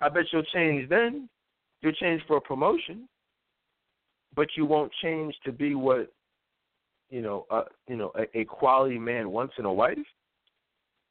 [0.01, 1.27] I bet you'll change then.
[1.81, 3.07] You'll change for a promotion,
[4.35, 6.11] but you won't change to be what
[7.09, 9.97] you know, uh, you know, a, a quality man wants in a wife.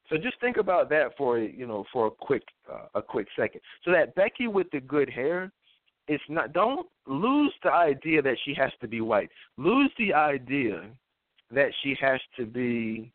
[0.09, 3.61] So just think about that for you know for a quick uh, a quick second.
[3.85, 5.51] So that Becky with the good hair,
[6.07, 6.51] it's not.
[6.53, 9.29] Don't lose the idea that she has to be white.
[9.57, 10.89] Lose the idea
[11.51, 13.11] that she has to be,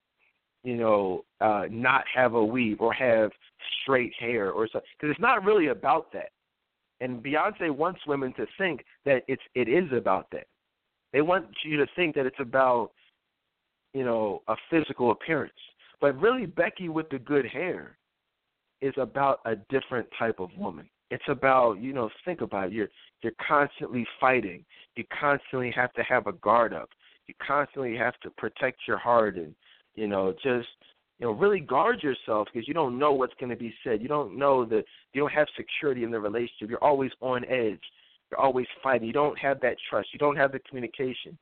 [0.62, 3.30] you know, uh, not have a weave or have
[3.82, 4.88] straight hair or something.
[4.98, 6.30] Because it's not really about that.
[7.00, 10.46] And Beyonce wants women to think that it's it is about that.
[11.12, 12.90] They want you to think that it's about,
[13.92, 15.52] you know, a physical appearance.
[16.04, 17.96] But really, Becky with the good hair
[18.82, 20.86] is about a different type of woman.
[21.10, 22.72] It's about, you know, think about it.
[22.74, 22.90] You're
[23.22, 24.66] you're constantly fighting.
[24.96, 26.90] You constantly have to have a guard up.
[27.26, 29.54] You constantly have to protect your heart and,
[29.94, 30.68] you know, just
[31.18, 34.02] you know, really guard yourself because you don't know what's going to be said.
[34.02, 36.68] You don't know that you don't have security in the relationship.
[36.68, 37.80] You're always on edge.
[38.30, 39.06] You're always fighting.
[39.06, 40.08] You don't have that trust.
[40.12, 41.38] You don't have the communication.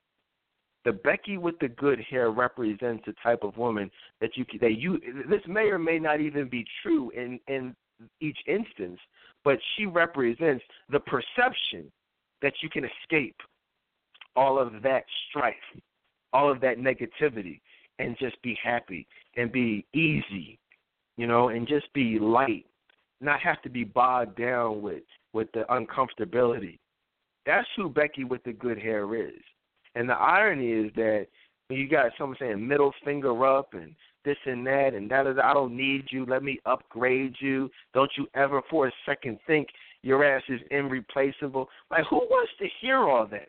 [0.85, 3.91] The Becky with the good hair represents the type of woman
[4.21, 4.99] that you that you.
[5.29, 7.75] This may or may not even be true in in
[8.21, 8.99] each instance,
[9.45, 11.91] but she represents the perception
[12.41, 13.37] that you can escape
[14.35, 15.55] all of that strife,
[16.33, 17.61] all of that negativity,
[17.99, 19.07] and just be happy
[19.37, 20.59] and be easy,
[21.17, 22.67] you know, and just be light,
[23.21, 26.79] not have to be bogged down with with the uncomfortability.
[27.47, 29.41] That's who Becky with the good hair is.
[29.95, 31.27] And the irony is that
[31.69, 33.95] you got someone saying middle finger up and
[34.25, 36.25] this and that and that is I don't need you.
[36.27, 37.71] Let me upgrade you.
[37.95, 39.69] Don't you ever for a second think
[40.03, 41.69] your ass is irreplaceable.
[41.91, 43.49] Like, who wants to hear all that?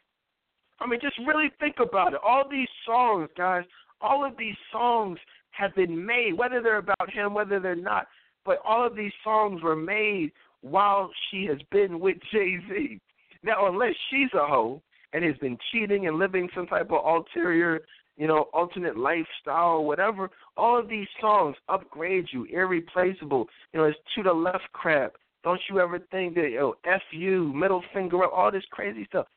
[0.80, 2.20] I mean, just really think about it.
[2.26, 3.64] All these songs, guys,
[4.02, 5.18] all of these songs
[5.52, 8.08] have been made, whether they're about him, whether they're not,
[8.46, 13.00] but all of these songs were made while she has been with Jay Z.
[13.44, 14.82] Now, unless she's a hoe
[15.14, 17.82] and has been cheating and living some type of ulterior,
[18.18, 23.48] you know, alternate lifestyle or whatever, all of these songs upgrade you, irreplaceable.
[23.74, 25.14] You know, it's to the left crap.
[25.44, 29.28] Don't you ever think that, yo, F you, middle finger up, all this crazy stuff.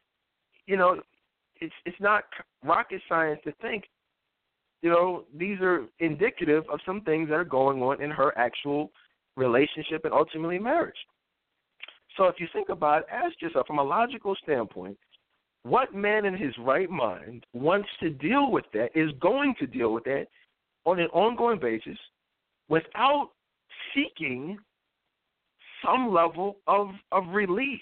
[0.66, 1.00] You know,
[1.60, 2.24] it's it's not
[2.64, 3.84] rocket science to think
[4.82, 8.92] you know, these are indicative of some things that are going on in her actual
[9.36, 10.96] relationship and ultimately marriage.
[12.16, 14.96] So if you think about it, ask yourself from a logical standpoint,
[15.66, 19.92] what man in his right mind wants to deal with that, is going to deal
[19.92, 20.26] with that
[20.84, 21.98] on an ongoing basis
[22.68, 23.30] without
[23.94, 24.58] seeking
[25.84, 27.80] some level of, of release,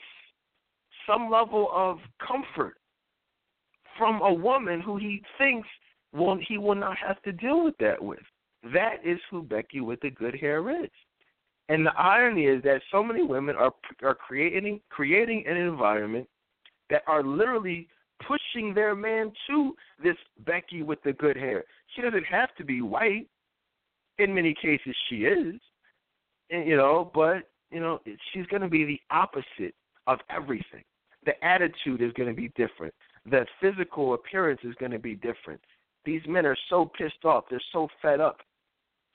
[1.07, 2.77] some level of comfort
[3.99, 5.69] from a woman who he thinks
[6.13, 8.21] will he will not have to deal with that with.
[8.73, 10.91] That is who Becky with the good hair is.
[11.69, 16.27] And the irony is that so many women are are creating creating an environment
[16.91, 17.89] that are literally
[18.27, 20.17] pushing their man to this
[20.47, 21.65] Becky with the good hair.
[21.95, 23.29] She doesn't have to be white.
[24.19, 25.61] In many cases, she is,
[26.51, 27.11] and, you know.
[27.13, 28.01] But you know,
[28.33, 29.75] she's going to be the opposite
[30.07, 30.85] of everything.
[31.27, 32.95] The attitude is going to be different.
[33.29, 35.61] The physical appearance is going to be different.
[36.05, 37.45] These men are so pissed off.
[37.51, 38.39] They're so fed up.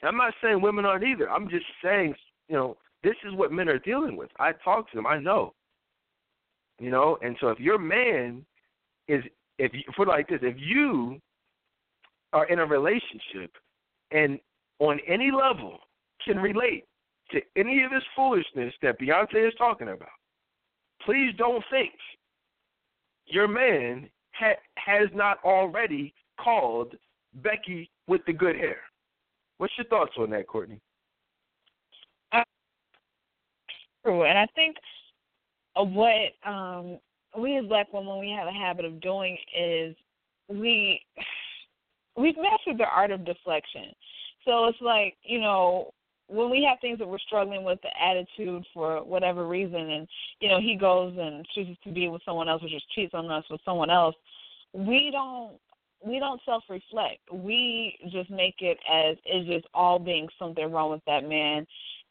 [0.04, 1.30] I'm not saying women aren't either.
[1.30, 2.16] I'm just saying
[2.50, 4.30] you know, this is what men are dealing with.
[4.40, 5.08] I talk to them.
[5.08, 5.54] I know.
[6.80, 8.46] You know, and so if your man
[9.08, 9.24] is,
[9.58, 11.20] if you put it like this, if you
[12.32, 13.52] are in a relationship
[14.12, 14.40] and
[14.80, 15.80] on any level
[16.24, 16.86] can relate
[17.32, 20.10] to any of this foolishness that Beyonce is talking about,
[21.06, 21.92] please don't think
[23.26, 26.96] your man ha- has not already called
[27.36, 28.78] Becky with the good hair.
[29.58, 30.80] What's your thoughts on that, Courtney?
[32.32, 32.44] Uh,
[34.04, 34.24] true.
[34.24, 34.78] And I think
[35.84, 37.00] what um,
[37.38, 39.96] we as black women we have a habit of doing is
[40.48, 41.02] we
[42.18, 43.94] we've mastered the art of deflection.
[44.46, 45.92] So it's like you know
[46.28, 50.08] when we have things that we're struggling with the attitude for whatever reason, and
[50.40, 53.30] you know he goes and chooses to be with someone else or just cheats on
[53.30, 54.16] us with someone else,
[54.74, 55.54] we don't
[56.06, 57.20] we don't self reflect.
[57.32, 61.66] We just make it as is just all being something wrong with that man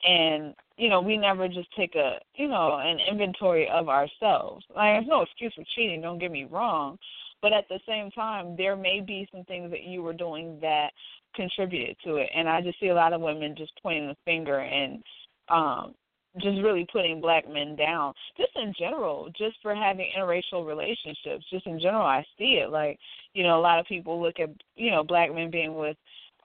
[0.07, 4.65] and you know we never just take a you know an inventory of ourselves.
[4.75, 6.97] Like there's no excuse for cheating don't get me wrong.
[7.43, 10.91] But at the same time there may be some things that you were doing that
[11.35, 12.31] contributed to it.
[12.35, 15.03] And I just see a lot of women just pointing the finger and
[15.49, 15.95] um
[16.41, 18.15] just really putting black men down.
[18.37, 22.71] Just in general just for having interracial relationships just in general i see it.
[22.71, 22.99] Like
[23.35, 25.97] you know a lot of people look at you know black men being with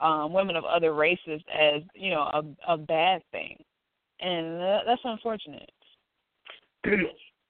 [0.02, 3.64] um women of other races as you know a a bad thing
[4.20, 5.72] and that's unfortunate.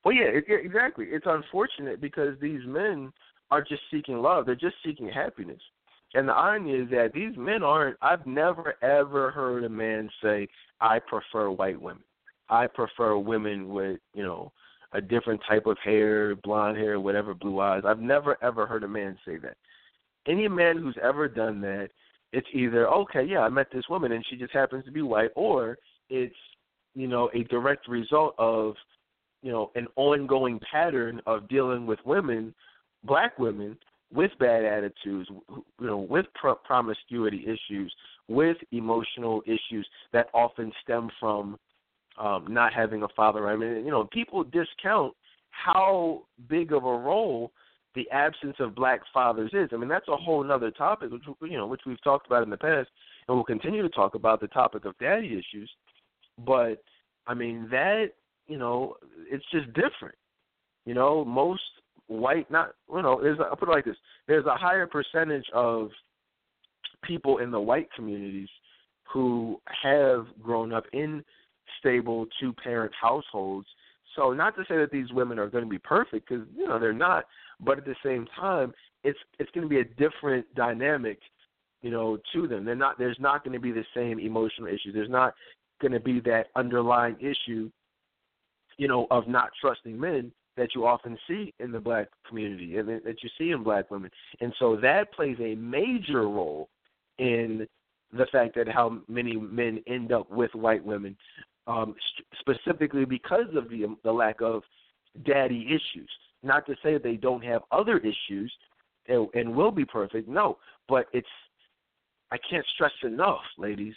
[0.06, 1.06] Well yeah it, exactly.
[1.08, 3.14] It's unfortunate because these men
[3.52, 4.46] are just seeking love.
[4.46, 5.62] They're just seeking happiness.
[6.14, 10.50] And the irony is that these men aren't i've never ever heard a man say
[10.82, 12.04] i prefer white women.
[12.50, 14.52] I prefer women with, you know,
[14.92, 17.84] a different type of hair, blonde hair, whatever, blue eyes.
[17.86, 19.58] I've never ever heard a man say that.
[20.28, 21.90] Any man who's ever done that,
[22.32, 25.32] it's either okay, yeah, I met this woman and she just happens to be white,
[25.36, 25.78] or
[26.10, 26.36] it's
[26.96, 28.76] you know a direct result of
[29.42, 32.54] you know an ongoing pattern of dealing with women,
[33.04, 33.78] black women,
[34.14, 37.94] with bad attitudes, you know, with pro- promiscuity issues,
[38.28, 41.58] with emotional issues that often stem from
[42.20, 43.50] um, not having a father.
[43.50, 45.14] I mean, you know, people discount
[45.50, 47.52] how big of a role
[47.96, 49.70] the absence of black fathers is.
[49.72, 52.50] I mean, that's a whole other topic, which you know, which we've talked about in
[52.50, 52.90] the past,
[53.28, 55.70] and we'll continue to talk about the topic of daddy issues.
[56.40, 56.84] But
[57.28, 58.12] I mean, that
[58.48, 58.96] you know,
[59.32, 60.16] it's just different.
[60.86, 61.62] You know, most
[62.08, 63.98] white, not you know, there's I'll put it like this:
[64.28, 65.90] there's a higher percentage of
[67.04, 68.50] people in the white communities
[69.12, 71.24] who have grown up in
[71.80, 73.68] stable two parent households.
[74.16, 76.80] So not to say that these women are going to be perfect because you know
[76.80, 77.26] they're not,
[77.60, 78.74] but at the same time,
[79.04, 81.20] it's it's going to be a different dynamic,
[81.82, 82.66] you know, to them.
[82.66, 82.98] They're not.
[82.98, 84.94] There's not going to be the same emotional issues.
[84.94, 85.34] There's not
[85.84, 87.70] going to be that underlying issue,
[88.78, 92.88] you know, of not trusting men that you often see in the black community and
[92.88, 94.10] that you see in black women.
[94.40, 96.70] And so that plays a major role
[97.20, 97.68] in
[98.12, 101.18] the fact that how many men end up with white women
[101.68, 101.96] um,
[102.40, 104.64] specifically because of the the lack of
[105.26, 106.10] daddy issues.
[106.42, 108.52] Not to say they don't have other issues
[109.08, 110.28] and, and will be perfect.
[110.28, 110.58] No,
[110.90, 111.28] but it's
[112.32, 113.94] I can't stress enough, ladies.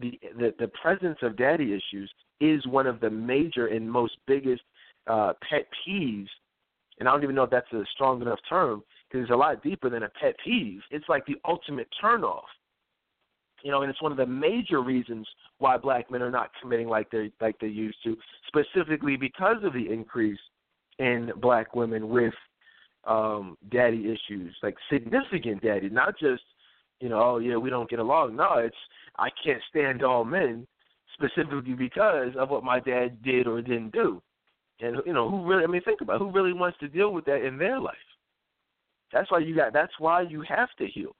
[0.00, 2.10] The, the the presence of daddy issues
[2.40, 4.62] is one of the major and most biggest
[5.06, 6.28] uh, pet peeves,
[6.98, 9.62] and I don't even know if that's a strong enough term because it's a lot
[9.62, 10.80] deeper than a pet peeve.
[10.90, 12.44] It's like the ultimate turnoff
[13.62, 15.26] you know, and it's one of the major reasons
[15.58, 18.16] why black men are not committing like they like they used to,
[18.46, 20.38] specifically because of the increase
[20.98, 22.34] in black women with
[23.04, 26.42] um daddy issues, like significant daddy, not just
[27.00, 28.36] you know, oh yeah, we don't get along.
[28.36, 28.76] No, it's
[29.18, 30.66] I can't stand all men
[31.14, 34.22] specifically because of what my dad did or didn't do.
[34.80, 37.12] And you know, who really I mean think about it, who really wants to deal
[37.12, 37.96] with that in their life.
[39.12, 41.16] That's why you got that's why you have to heal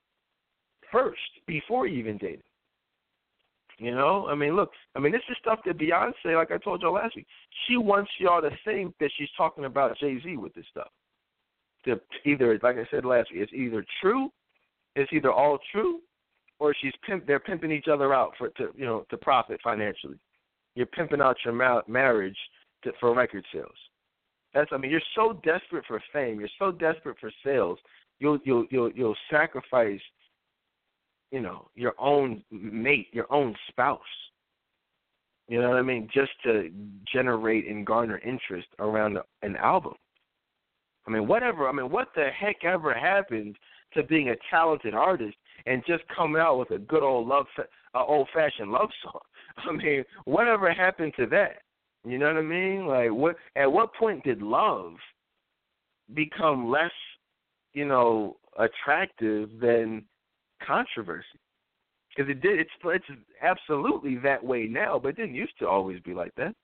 [0.93, 2.43] first before even dating.
[3.78, 6.82] You know, I mean, look, I mean, this is stuff that Beyonce, like I told
[6.82, 7.27] y'all last week,
[7.66, 10.89] she wants y'all to think that she's talking about Jay Z with this stuff.
[11.86, 14.31] To either, like I said last week, it's either true,
[14.97, 16.01] it's either all true,
[16.59, 17.27] or she's pimp.
[17.27, 20.19] They're pimping each other out for to you know to profit financially.
[20.75, 22.37] You're pimping out your ma- marriage
[22.85, 23.71] to, for record sales.
[24.55, 27.79] That's I mean, you're so desperate for fame, you're so desperate for sales,
[28.19, 30.01] you'll you'll you'll you'll sacrifice
[31.31, 34.01] you know, your own mate, your own spouse.
[35.49, 36.09] You know what I mean?
[36.12, 36.71] Just to
[37.12, 39.95] generate and garner interest around an album.
[41.07, 41.69] I mean, whatever.
[41.69, 43.57] I mean, what the heck ever happened
[43.95, 45.37] to being a talented artist
[45.67, 49.21] and just coming out with a good old love, uh, old-fashioned love song?
[49.69, 51.62] I mean, whatever happened to that?
[52.05, 52.87] You know what I mean?
[52.87, 53.37] Like, what?
[53.57, 54.95] At what point did love
[56.15, 56.91] become less,
[57.75, 60.05] you know, attractive than
[60.67, 61.27] controversy
[62.09, 62.59] because it did.
[62.59, 66.55] It's it's absolutely that way now, but it didn't used to always be like that.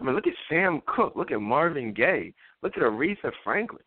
[0.00, 3.84] I mean, look at Sam Cooke, look at Marvin Gaye, look at Aretha Franklin,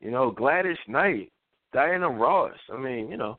[0.00, 1.30] you know, Gladys Knight,
[1.74, 2.56] Diana Ross.
[2.72, 3.38] I mean, you know,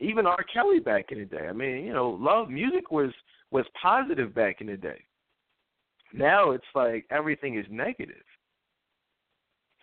[0.00, 0.44] even R.
[0.52, 1.48] Kelly back in the day.
[1.48, 3.10] I mean, you know, love music was
[3.50, 5.02] was positive back in the day.
[6.14, 8.24] Now it's like everything is negative.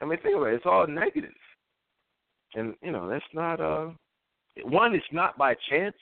[0.01, 1.35] I mean, think about it; it's all negative,
[2.55, 3.89] and you know that's not uh
[4.63, 5.95] one, it's not by chance.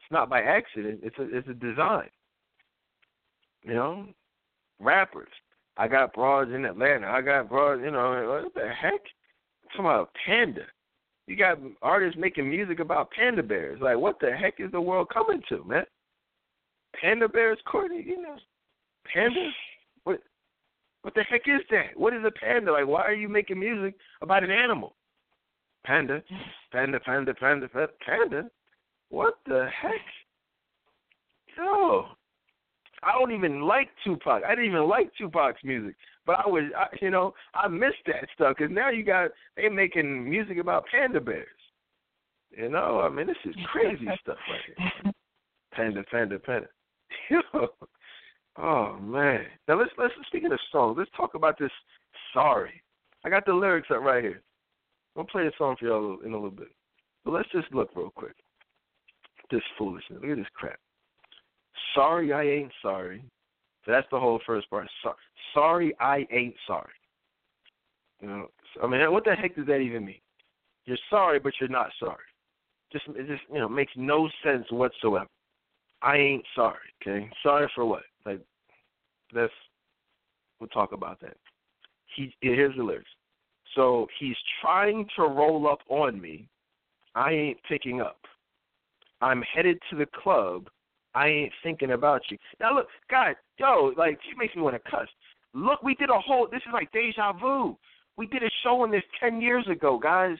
[0.00, 1.00] It's not by accident.
[1.02, 2.10] It's a it's a design.
[3.62, 4.06] You know,
[4.80, 5.32] rappers.
[5.76, 7.08] I got broads in Atlanta.
[7.08, 7.82] I got broads.
[7.84, 9.00] You know, what the heck?
[9.72, 10.62] Talking about panda.
[11.26, 13.80] You got artists making music about panda bears.
[13.80, 15.84] Like, what the heck is the world coming to, man?
[17.00, 18.04] Panda bears, Courtney.
[18.06, 18.36] You know,
[19.12, 19.50] panda.
[20.04, 20.20] What?
[21.02, 21.96] What the heck is that?
[21.96, 22.72] What is a panda?
[22.72, 24.94] Like, why are you making music about an animal?
[25.84, 26.22] Panda,
[26.72, 27.68] panda, panda, panda,
[28.04, 28.50] panda.
[29.08, 30.00] What the heck?
[31.56, 32.06] Yo,
[33.02, 34.42] I don't even like Tupac.
[34.44, 35.94] I didn't even like Tupac's music,
[36.24, 39.68] but I was, I, you know, I missed that stuff because now you got they
[39.68, 41.48] making music about panda bears.
[42.50, 45.12] You know, I mean, this is crazy stuff right here.
[45.72, 46.68] Panda, panda, panda.
[48.58, 49.44] oh man.
[49.68, 51.70] Now let's let's speaking of songs, let's talk about this.
[52.32, 52.82] Sorry,
[53.24, 54.42] I got the lyrics up right here.
[55.16, 56.68] I'll play a song for y'all in a little bit,
[57.24, 58.34] but let's just look real quick.
[59.50, 60.18] This foolishness.
[60.20, 60.78] Look at this crap.
[61.94, 63.22] Sorry, I ain't sorry.
[63.84, 64.88] So that's the whole first part.
[65.02, 65.14] So,
[65.54, 66.92] sorry, I ain't sorry.
[68.20, 68.46] You know,
[68.82, 70.20] I mean, what the heck does that even mean?
[70.86, 72.24] You're sorry, but you're not sorry.
[72.92, 75.26] Just, it just, you know, makes no sense whatsoever.
[76.02, 76.78] I ain't sorry.
[77.02, 78.02] Okay, sorry for what?
[78.24, 78.40] Like,
[79.34, 79.52] that's.
[80.60, 81.36] We'll talk about that.
[82.14, 83.10] He here's the lyrics.
[83.74, 86.48] So he's trying to roll up on me.
[87.14, 88.20] I ain't picking up.
[89.20, 90.68] I'm headed to the club.
[91.16, 92.36] I ain't thinking about you.
[92.60, 95.08] Now look, God, yo, like she makes me want to cuss.
[95.54, 96.46] Look, we did a whole.
[96.50, 97.76] This is like deja vu.
[98.18, 100.36] We did a show on this ten years ago, guys.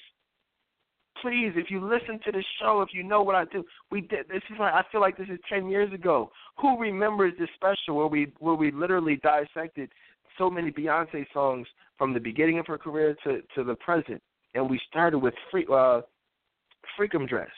[1.23, 4.29] Please, if you listen to the show, if you know what I do, we did.
[4.29, 6.31] This is like I feel like this is ten years ago.
[6.61, 9.91] Who remembers this special where we where we literally dissected
[10.37, 11.67] so many Beyonce songs
[11.97, 14.23] from the beginning of her career to to the present,
[14.53, 16.03] and we started with free uh,
[16.99, 17.49] Freakum Dress.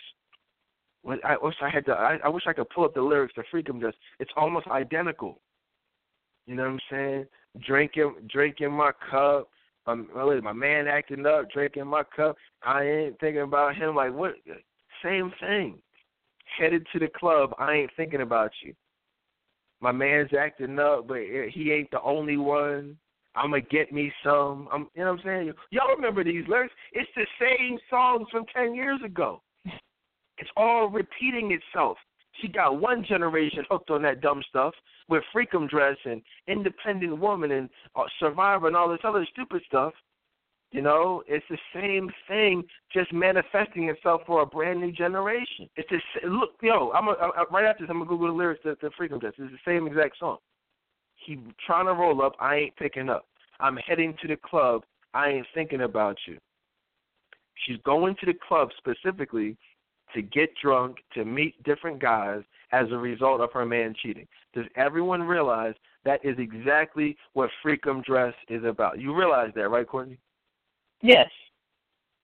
[1.24, 1.93] I wish I had to.
[1.93, 3.97] I, I wish I could pull up the lyrics to Freakum Just.
[4.18, 5.40] It's almost identical.
[6.47, 7.26] You know what I'm saying?
[7.66, 9.48] Drinking, drinking my cup.
[9.86, 12.36] Um, my man acting up, drinking my cup.
[12.62, 13.94] I ain't thinking about him.
[13.94, 14.35] Like what?
[15.02, 15.78] Same thing.
[16.59, 17.55] Headed to the club.
[17.59, 18.74] I ain't thinking about you.
[19.80, 21.18] My man's acting up, but
[21.52, 22.98] he ain't the only one.
[23.35, 24.68] I'm gonna get me some.
[24.72, 25.52] I'm, you know what I'm saying?
[25.70, 26.74] Y'all remember these lyrics?
[26.93, 29.40] It's the same songs from ten years ago.
[30.39, 31.98] It's all repeating itself.
[32.40, 34.74] She got one generation hooked on that dumb stuff
[35.09, 39.93] with Freakum Dress and Independent Woman and uh, Survivor and all this other stupid stuff.
[40.70, 42.62] You know, it's the same thing,
[42.93, 45.69] just manifesting itself for a brand new generation.
[45.77, 46.93] It's just look, yo.
[46.94, 49.32] I'm a, I, right after this, I'm gonna Google the lyrics to, to Freakum Dress.
[49.39, 50.36] It's the same exact song.
[51.24, 52.35] He trying to roll up.
[52.39, 53.27] I ain't picking up.
[53.60, 54.85] I'm heading to the club.
[55.15, 56.36] I ain't thinking about you.
[57.66, 59.56] She's going to the club specifically
[60.14, 64.26] to get drunk, to meet different guys as a result of her man cheating.
[64.55, 65.74] Does everyone realize
[66.05, 68.98] that is exactly what Freakum Dress is about?
[69.01, 70.18] You realize that, right, Courtney?
[71.02, 71.30] Yes.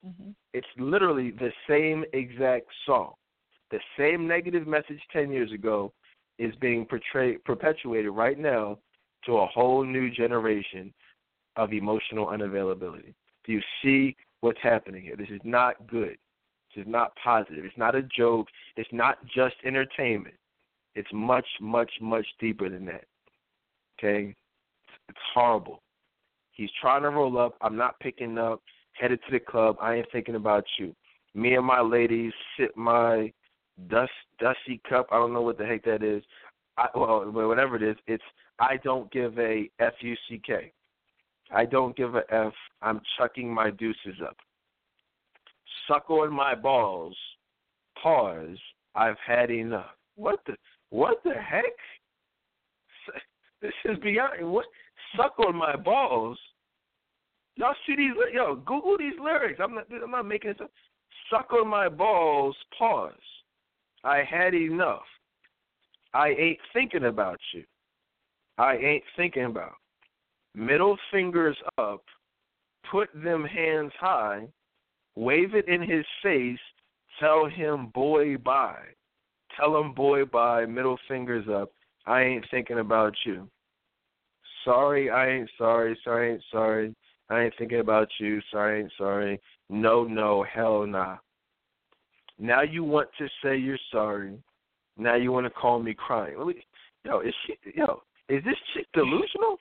[0.06, 0.30] Mm-hmm.
[0.52, 3.12] It's literally the same exact song.
[3.70, 5.92] The same negative message 10 years ago
[6.38, 8.78] is being portrayed, perpetuated right now
[9.26, 10.92] to a whole new generation
[11.56, 13.14] of emotional unavailability.
[13.44, 15.16] Do you see what's happening here?
[15.16, 16.16] This is not good.
[16.76, 17.64] Is not positive.
[17.64, 18.48] It's not a joke.
[18.76, 20.34] It's not just entertainment.
[20.94, 23.04] It's much, much, much deeper than that.
[23.98, 24.34] Okay?
[25.08, 25.82] It's horrible.
[26.52, 27.56] He's trying to roll up.
[27.60, 28.60] I'm not picking up.
[28.92, 29.76] Headed to the club.
[29.80, 30.94] I ain't thinking about you.
[31.34, 33.32] Me and my ladies sip my
[33.88, 35.08] dust dusty cup.
[35.10, 36.22] I don't know what the heck that is.
[36.76, 38.22] I, well, whatever it is, it's
[38.60, 40.72] I don't give a f u c k.
[41.50, 42.52] I don't give a f.
[42.82, 44.36] I'm chucking my deuces up
[45.88, 47.16] suck on my balls.
[48.02, 48.58] Pause.
[48.94, 49.90] I've had enough.
[50.16, 50.54] What the
[50.90, 51.64] what the heck?
[53.62, 54.66] This is beyond what
[55.16, 56.38] suck on my balls.
[57.56, 58.12] Y'all see these?
[58.34, 59.58] Yo, Google these lyrics.
[59.62, 59.86] I'm not.
[59.90, 60.70] I'm not making this up.
[61.30, 62.54] Suck on my balls.
[62.78, 63.12] Pause.
[64.02, 65.06] I had enough.
[66.12, 67.64] I ain't thinking about you.
[68.58, 69.76] I ain't thinking about.
[70.54, 72.04] Middle fingers up.
[72.90, 74.46] Put them hands high
[75.16, 76.58] wave it in his face,
[77.20, 78.86] tell him boy bye.
[79.56, 81.70] Tell him boy bye, middle fingers up.
[82.06, 83.48] I ain't thinking about you.
[84.64, 86.94] Sorry, I ain't sorry, sorry, I ain't sorry.
[87.30, 89.40] I ain't thinking about you, sorry, ain't sorry.
[89.70, 91.16] No, no, hell nah.
[92.38, 94.38] Now you want to say you're sorry.
[94.96, 96.36] Now you want to call me crying.
[97.04, 99.58] Yo, is she yo, is this chick delusional?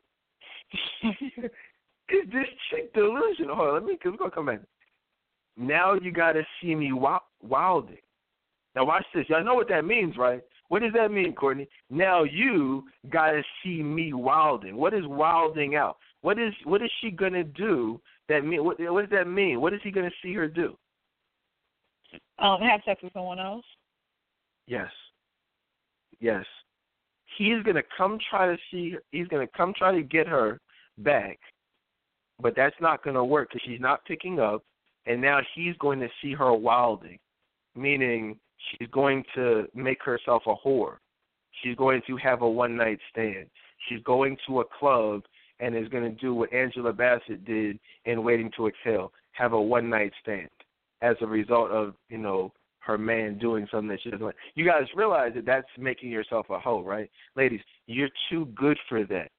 [1.03, 3.55] is this chick delusional?
[3.55, 4.59] Hold on, let me we're gonna come back.
[5.57, 7.97] Now you got to see me wilding.
[8.75, 9.25] Now watch this.
[9.30, 10.41] Y'all know what that means, right?
[10.69, 11.67] What does that mean, Courtney?
[11.89, 14.75] Now you got to see me wilding.
[14.75, 15.97] What is wilding out?
[16.21, 17.99] What is what is she gonna do?
[18.30, 18.80] That mean what?
[18.80, 19.59] What does that mean?
[19.59, 20.75] What is he gonna see her do?
[22.39, 23.65] Um, have sex with someone else.
[24.65, 24.89] Yes.
[26.21, 26.45] Yes.
[27.38, 28.91] He's gonna come try to see.
[28.91, 30.61] Her, he's gonna come try to get her
[30.99, 31.39] back,
[32.41, 34.63] but that's not gonna work because she's not picking up
[35.05, 37.19] and now he's going to see her wilding.
[37.75, 38.38] meaning
[38.71, 40.97] she's going to make herself a whore.
[41.61, 43.47] She's going to have a one night stand.
[43.88, 45.23] She's going to a club
[45.59, 49.61] and is going to do what Angela Bassett did in Waiting to Exhale, have a
[49.61, 50.49] one night stand
[51.01, 54.35] as a result of, you know, her man doing something that she doesn't like.
[54.55, 57.09] You guys realize that that's making yourself a hoe, right?
[57.35, 59.30] Ladies, you're too good for that.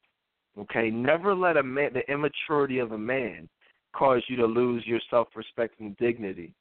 [0.58, 0.90] Okay?
[0.90, 3.48] Never let a man the immaturity of a man
[3.94, 6.54] cause you to lose your self respect and dignity.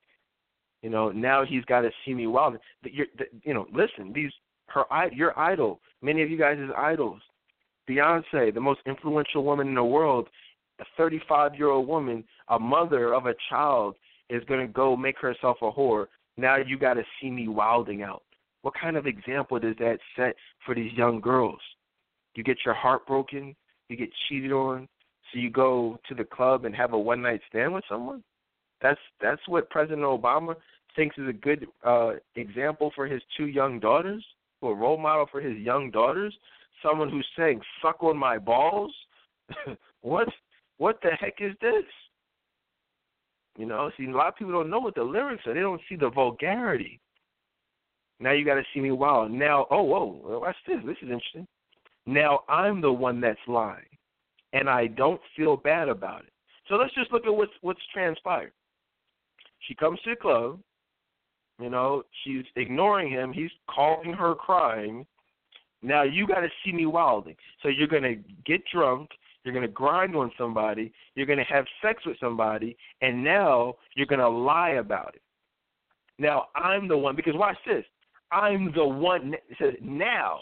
[0.81, 2.57] You know, now he's got to see me wild.
[2.83, 3.07] You're,
[3.43, 4.31] you know, listen, these
[4.67, 7.21] her your idol, many of you guys' is idols.
[7.89, 10.29] Beyonce, the most influential woman in the world,
[10.79, 13.95] a 35 year old woman, a mother of a child,
[14.29, 16.07] is going to go make herself a whore.
[16.37, 18.23] Now you got to see me wilding out.
[18.61, 20.35] What kind of example does that set
[20.65, 21.59] for these young girls?
[22.35, 23.55] You get your heart broken,
[23.89, 24.87] you get cheated on,
[25.33, 28.23] so you go to the club and have a one night stand with someone.
[28.81, 30.55] That's that's what President Obama
[30.95, 34.23] thinks is a good uh, example for his two young daughters,
[34.61, 36.35] or role model for his young daughters.
[36.83, 38.93] Someone who's saying "suck on my balls."
[40.01, 40.27] what
[40.77, 41.83] what the heck is this?
[43.57, 45.53] You know, see, a lot of people don't know what the lyrics are.
[45.53, 46.99] They don't see the vulgarity.
[48.19, 49.31] Now you got to see me wild.
[49.31, 50.77] Now, oh, whoa, watch this.
[50.85, 51.47] This is interesting.
[52.05, 53.85] Now I'm the one that's lying,
[54.53, 56.33] and I don't feel bad about it.
[56.69, 58.53] So let's just look at what's what's transpired.
[59.67, 60.59] She comes to the club.
[61.59, 63.31] You know, she's ignoring him.
[63.31, 65.05] He's calling her crying.
[65.81, 67.35] Now you got to see me wilding.
[67.61, 68.15] So you're gonna
[68.45, 69.09] get drunk.
[69.43, 70.93] You're to grind on somebody.
[71.15, 72.77] You're to have sex with somebody.
[73.01, 75.21] And now you're to lie about it.
[76.17, 77.83] Now, I'm the one, because watch this.
[78.31, 80.39] I'm the one, says now,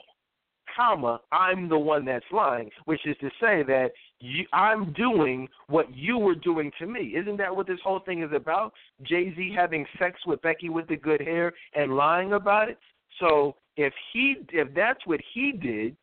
[0.75, 5.93] comma, I'm the one that's lying, which is to say that you, I'm doing what
[5.95, 7.13] you were doing to me.
[7.15, 8.73] Isn't that what this whole thing is about?
[9.03, 12.77] Jay Z having sex with Becky with the good hair and lying about it.
[13.19, 15.95] So if he, if that's what he did,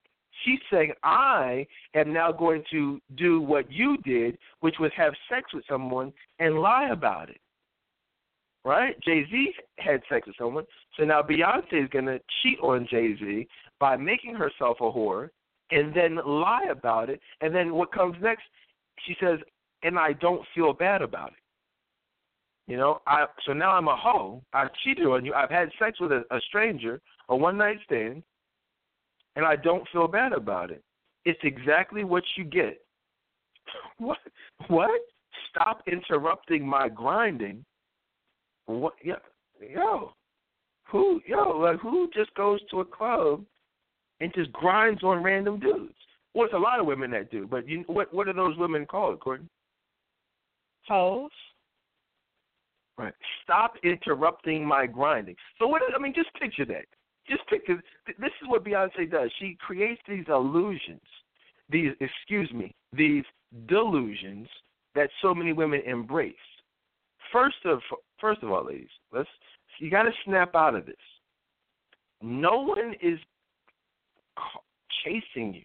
[0.45, 5.53] She's saying, I am now going to do what you did, which was have sex
[5.53, 7.41] with someone and lie about it.
[8.65, 8.97] Right?
[9.03, 10.65] Jay Z had sex with someone.
[10.97, 13.47] So now Beyonce is to cheat on Jay Z
[13.81, 15.31] by making herself a whore
[15.71, 17.21] and then lie about it.
[17.41, 18.43] And then what comes next?
[19.07, 19.39] She says,
[19.83, 21.39] and I don't feel bad about it.
[22.67, 24.43] You know, I so now I'm a hoe.
[24.53, 25.33] I cheated on you.
[25.33, 28.23] I've had sex with a, a stranger, a one night stand,
[29.37, 30.83] and I don't feel bad about it.
[31.25, 32.79] It's exactly what you get.
[33.99, 34.19] What?
[34.69, 35.01] What?
[35.51, 37.65] Stop interrupting my grinding.
[38.69, 38.95] What?
[39.03, 39.15] Yeah,
[39.61, 40.13] yo,
[40.85, 41.21] who?
[41.27, 43.45] Yo, like who just goes to a club
[44.21, 45.95] and just grinds on random dudes?
[46.35, 48.13] Well, it's a lot of women that do, but you, what?
[48.13, 49.49] What are those women called, Courtney?
[50.87, 51.31] Hoes.
[52.99, 53.15] Right.
[53.45, 55.37] Stop interrupting my grinding.
[55.59, 55.83] So what?
[55.95, 56.85] I mean, just picture that
[57.29, 57.83] just picture.
[58.07, 59.31] this is what Beyonce does.
[59.39, 61.01] She creates these illusions,
[61.71, 63.25] these excuse me, these
[63.67, 64.49] delusions
[64.95, 66.35] that so many women embrace.
[67.33, 67.81] First of
[68.21, 69.29] first of all, ladies, let's
[69.81, 70.97] you got to snap out of this.
[72.21, 73.19] No one is
[75.05, 75.63] chasing you.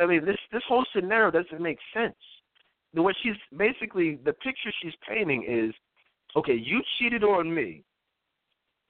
[0.00, 2.16] I mean, this this whole scenario doesn't make sense.
[2.94, 5.74] What she's basically the picture she's painting is,
[6.36, 7.82] okay, you cheated on me,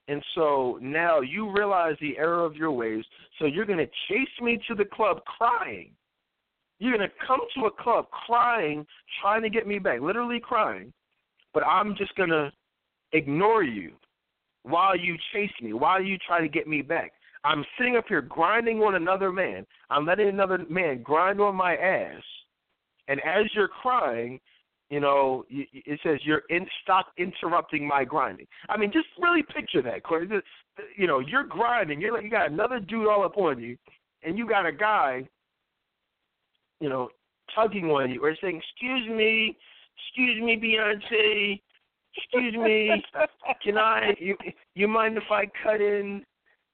[0.07, 3.03] and so now you realize the error of your ways.
[3.39, 5.91] So you're going to chase me to the club crying.
[6.79, 8.85] You're going to come to a club crying,
[9.21, 10.93] trying to get me back, literally crying.
[11.55, 12.51] But I'm just going to
[13.13, 13.93] ignore you
[14.63, 17.13] while you chase me, while you try to get me back.
[17.45, 19.65] I'm sitting up here grinding on another man.
[19.89, 22.21] I'm letting another man grind on my ass.
[23.07, 24.39] And as you're crying,
[24.89, 28.47] you know, it says you're in stop interrupting my grinding.
[28.67, 30.27] I mean, just really picture that, Corey.
[30.97, 32.01] You know, you're grinding.
[32.01, 33.77] You're like you got another dude all up on you,
[34.23, 35.27] and you got a guy,
[36.79, 37.09] you know,
[37.55, 39.57] tugging on you or saying, "Excuse me,
[39.97, 41.61] excuse me, Beyonce,
[42.15, 43.03] excuse me,
[43.63, 44.15] can I?
[44.19, 44.37] You
[44.73, 46.23] you mind if I cut in?"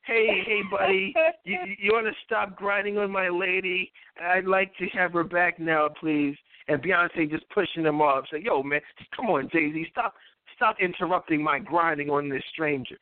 [0.03, 3.91] Hey, hey, buddy, you you want to stop grinding on my lady?
[4.19, 6.35] I'd like to have her back now, please
[6.67, 8.81] and Beyonce just pushing them off, saying, "Yo, man,
[9.15, 10.15] come on, Jay Z, stop,
[10.55, 12.97] stop interrupting my grinding on this stranger."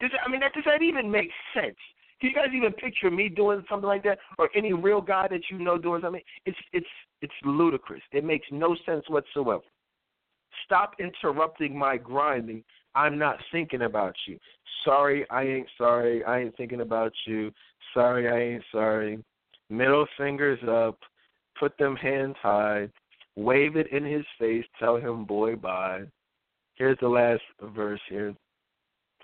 [0.00, 1.76] Does I mean, that, does that even make sense?
[2.20, 5.42] Can you guys even picture me doing something like that, or any real guy that
[5.50, 6.22] you know doing something?
[6.46, 6.86] It's it's
[7.22, 8.02] it's ludicrous.
[8.12, 9.62] It makes no sense whatsoever.
[10.64, 12.64] Stop interrupting my grinding.
[12.94, 14.38] I'm not thinking about you.
[14.84, 16.24] Sorry, I ain't sorry.
[16.24, 17.52] I ain't thinking about you.
[17.92, 19.22] Sorry, I ain't sorry.
[19.68, 20.98] Middle fingers up
[21.58, 22.88] put them hands high,
[23.36, 26.02] wave it in his face, tell him boy bye.
[26.74, 27.42] Here's the last
[27.74, 28.34] verse here.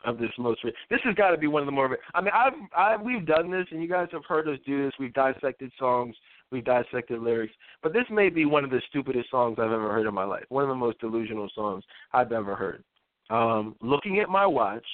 [0.05, 0.61] Of this most.
[0.91, 1.99] This has got to be one of the more.
[2.15, 4.93] I mean, I've, I've we've done this, and you guys have heard us do this.
[4.99, 6.15] We've dissected songs,
[6.51, 10.07] we've dissected lyrics, but this may be one of the stupidest songs I've ever heard
[10.07, 10.45] in my life.
[10.49, 12.85] One of the most delusional songs I've ever heard.
[13.31, 14.87] Um, looking at my watch,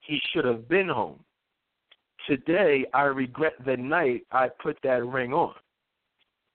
[0.00, 1.20] he should have been home.
[2.28, 5.54] Today, I regret the night I put that ring on.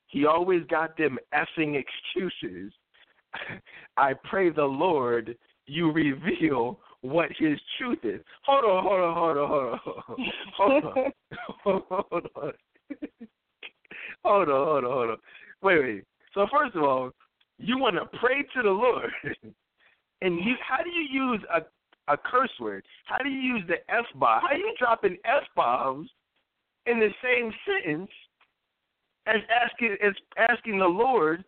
[0.08, 2.74] He always got them effing excuses.
[3.98, 5.38] I pray the Lord
[5.68, 8.22] you reveal what his truth is.
[8.46, 9.80] Hold on, hold on, hold on,
[10.58, 11.12] hold on,
[11.64, 12.54] hold on, hold on, hold on,
[14.24, 15.18] hold on, hold on, hold on.
[15.62, 16.04] Wait, wait.
[16.34, 17.12] So first of all,
[17.58, 19.10] you want to pray to the Lord,
[20.22, 21.62] and you how do you use a
[22.12, 22.84] a curse word?
[23.06, 24.42] How do you use the f bomb?
[24.42, 26.10] How are you dropping f bombs
[26.86, 28.10] in the same sentence
[29.28, 31.44] as asking as asking the Lord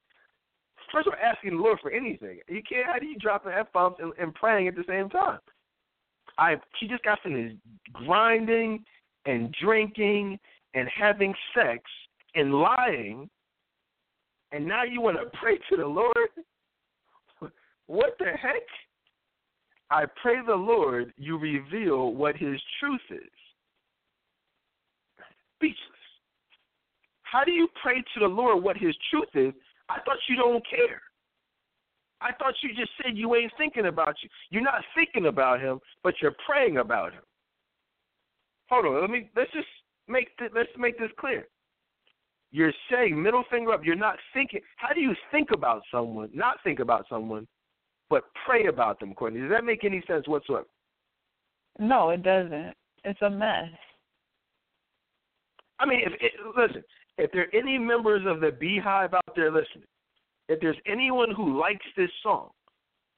[0.92, 2.40] first of all, asking the Lord for anything.
[2.48, 2.86] You can't.
[2.86, 5.40] How do you drop an f bombs and, and praying at the same time?
[6.38, 7.58] I she just got finished
[7.94, 8.84] grinding
[9.26, 10.40] and drinking
[10.74, 11.84] and having sex
[12.36, 13.30] and lying,
[14.52, 16.16] and now you want to pray to the Lord?
[17.88, 18.62] What the heck?
[19.90, 23.30] I pray the Lord you reveal what His truth is.
[25.58, 25.78] Speechless.
[27.24, 29.54] How do you pray to the Lord what His truth is
[29.92, 31.02] I thought you don't care.
[32.22, 34.30] I thought you just said you ain't thinking about you.
[34.52, 37.24] You're not thinking about him, but you're praying about him.
[38.70, 39.68] Hold on, let me let's just
[40.08, 41.48] make th- let's make this clear.
[42.52, 43.82] You're saying middle finger up.
[43.84, 44.62] You're not thinking.
[44.78, 46.30] How do you think about someone?
[46.34, 47.48] Not think about someone,
[48.10, 49.42] but pray about them, Courtney.
[49.42, 50.68] Does that make any sense whatsoever?
[51.80, 52.74] No, it doesn't.
[53.04, 53.70] It's a mess.
[55.80, 56.84] I mean, if it, listen,
[57.22, 59.86] if there are any members of the BeyHive out there listening,
[60.50, 62.50] if there's anyone who likes this song,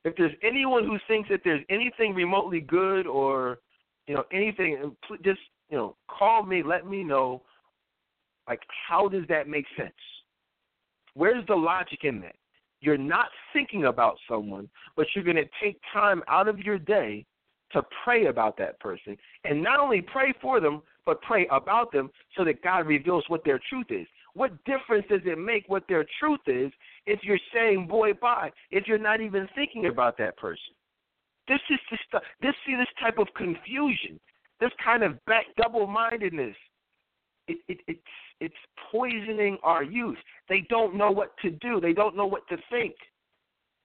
[0.04, 3.60] if there's anyone who thinks that there's anything remotely good or
[4.08, 4.94] you know anything,
[5.24, 5.40] just
[5.70, 7.44] you know call me, let me know.
[8.46, 8.60] Like,
[8.90, 9.94] how does that make sense?
[11.14, 12.36] Where's the logic in that?
[12.82, 14.68] You're not thinking about someone,
[14.98, 17.26] but you're going to take time out of your day
[17.72, 19.16] to pray about that person.
[19.46, 23.44] And not only pray for them, but pray about them so that God reveals what
[23.44, 24.08] their truth is.
[24.34, 26.72] What difference does it make what their truth is
[27.06, 30.74] if you're saying boy bye, if you're not even thinking about that person?
[31.48, 34.20] This is just this see this type of confusion,
[34.60, 36.56] this kind of back double mindedness.
[37.48, 38.02] It, it, it's
[38.40, 38.56] it's
[38.92, 40.18] poisoning our youth.
[40.48, 41.82] They don't know what to do.
[41.82, 42.96] They don't know what to think.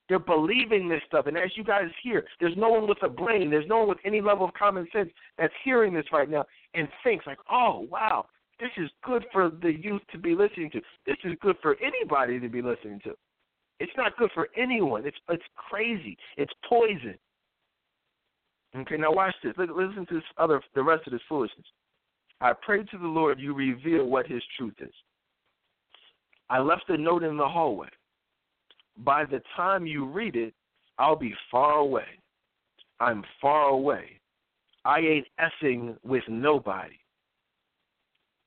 [0.08, 1.26] They're believing this stuff.
[1.26, 3.98] And as you guys hear, there's no one with a brain, there's no one with
[4.04, 8.26] any level of common sense that's hearing this right now and thinks, like, oh, wow,
[8.58, 10.80] this is good for the youth to be listening to.
[11.06, 13.14] This is good for anybody to be listening to.
[13.80, 15.06] It's not good for anyone.
[15.06, 16.16] It's it's crazy.
[16.36, 17.14] It's poison.
[18.76, 19.54] Okay, now watch this.
[19.56, 21.66] Listen to this other the rest of this foolishness.
[22.40, 24.92] I pray to the Lord you reveal what his truth is.
[26.50, 27.88] I left a note in the hallway
[29.04, 30.54] by the time you read it,
[30.98, 32.06] I'll be far away.
[33.00, 34.20] I'm far away.
[34.84, 36.96] I ain't essing with nobody.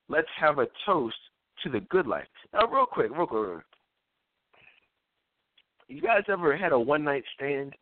[0.09, 1.15] Let's have a toast
[1.63, 2.27] to the good life.
[2.53, 3.41] Now, real quick, real quick.
[3.41, 3.65] Real quick.
[5.87, 7.75] You guys ever had a one night stand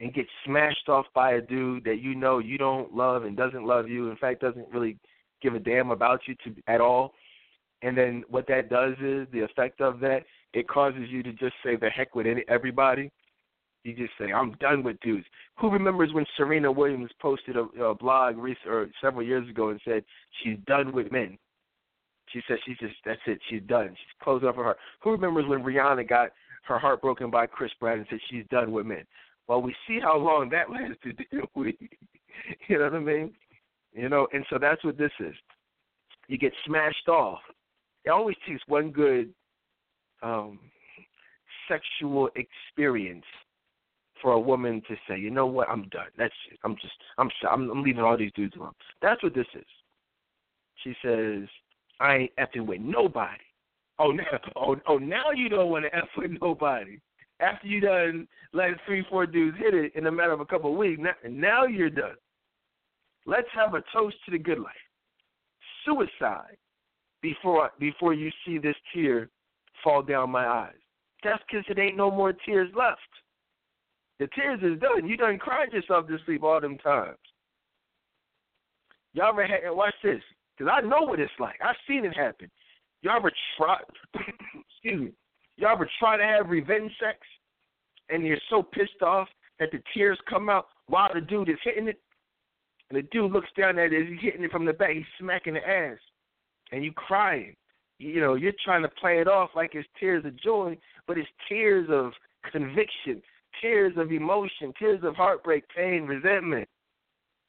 [0.00, 3.64] and get smashed off by a dude that you know you don't love and doesn't
[3.64, 4.98] love you, in fact, doesn't really
[5.42, 7.14] give a damn about you to at all?
[7.82, 11.54] And then what that does is the effect of that it causes you to just
[11.64, 13.10] say the heck with everybody.
[13.84, 15.26] You just say, I'm done with dudes.
[15.58, 19.80] Who remembers when Serena Williams posted a, a blog recent, or several years ago and
[19.84, 20.04] said
[20.42, 21.38] she's done with men?
[22.32, 23.38] She said she's just that's it.
[23.48, 23.88] She's done.
[23.90, 24.78] She's closed off her heart.
[25.02, 26.30] Who remembers when Rihanna got
[26.64, 29.04] her heart broken by Chris Brown and said she's done with men?
[29.46, 31.24] Well, we see how long that lasted.
[31.54, 31.78] we,
[32.68, 33.32] you know what I mean?
[33.94, 35.34] You know, and so that's what this is.
[36.26, 37.40] You get smashed off.
[38.04, 39.32] It always takes one good
[40.22, 40.58] um,
[41.68, 43.24] sexual experience
[44.20, 46.08] for a woman to say, you know what, I'm done.
[46.16, 46.58] That's it.
[46.64, 48.72] I'm just, I'm, I'm, I'm leaving all these dudes alone.
[49.00, 49.64] That's what this is.
[50.82, 51.48] She says,
[52.00, 53.42] I ain't effing with nobody.
[53.98, 54.24] Oh, now,
[54.56, 56.98] oh, oh, now you don't want to f with nobody.
[57.40, 60.72] After you done let three, four dudes hit it in a matter of a couple
[60.72, 62.16] of weeks, now, now you're done.
[63.26, 64.74] Let's have a toast to the good life.
[65.84, 66.56] Suicide
[67.22, 69.28] before before you see this tear
[69.82, 70.72] fall down my eyes.
[71.24, 73.00] That's because it ain't no more tears left.
[74.18, 75.08] The tears is done.
[75.08, 77.16] You done cried yourself to sleep all them times.
[79.14, 80.20] Y'all ever had, watch this,
[80.56, 81.56] because I know what it's like.
[81.64, 82.50] I've seen it happen.
[83.02, 83.78] Y'all ever try,
[84.14, 85.12] excuse me,
[85.56, 87.18] y'all ever try to have revenge sex
[88.10, 89.28] and you're so pissed off
[89.60, 92.00] that the tears come out while the dude is hitting it?
[92.90, 94.90] and the dude looks down at it he's hitting it from the back.
[94.90, 95.98] He's smacking the ass,
[96.72, 97.54] and you crying.
[97.98, 101.28] You know, you're trying to play it off like it's tears of joy, but it's
[101.48, 102.12] tears of
[102.52, 103.20] conviction,
[103.60, 106.68] tears of emotion, tears of heartbreak, pain, resentment.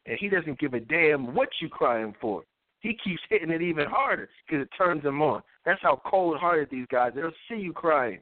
[0.05, 2.43] And he doesn't give a damn what you're crying for.
[2.79, 5.43] He keeps hitting it even harder because it turns him on.
[5.65, 7.11] That's how cold-hearted these guys.
[7.11, 7.21] Are.
[7.21, 8.19] They'll see you crying,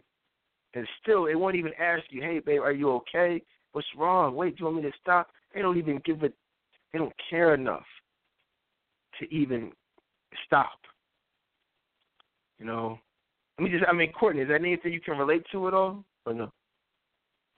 [0.74, 3.41] and still they won't even ask you, "Hey, babe, are you okay?
[3.72, 4.36] What's wrong?
[4.36, 6.34] Wait, do you want me to stop?" They don't even give it.
[6.91, 7.86] They don't care enough
[9.20, 9.72] to even
[10.45, 10.80] stop.
[12.59, 12.99] You know,
[13.57, 13.85] let me just.
[13.88, 16.51] I mean, Courtney, is that anything you can relate to at all, or no?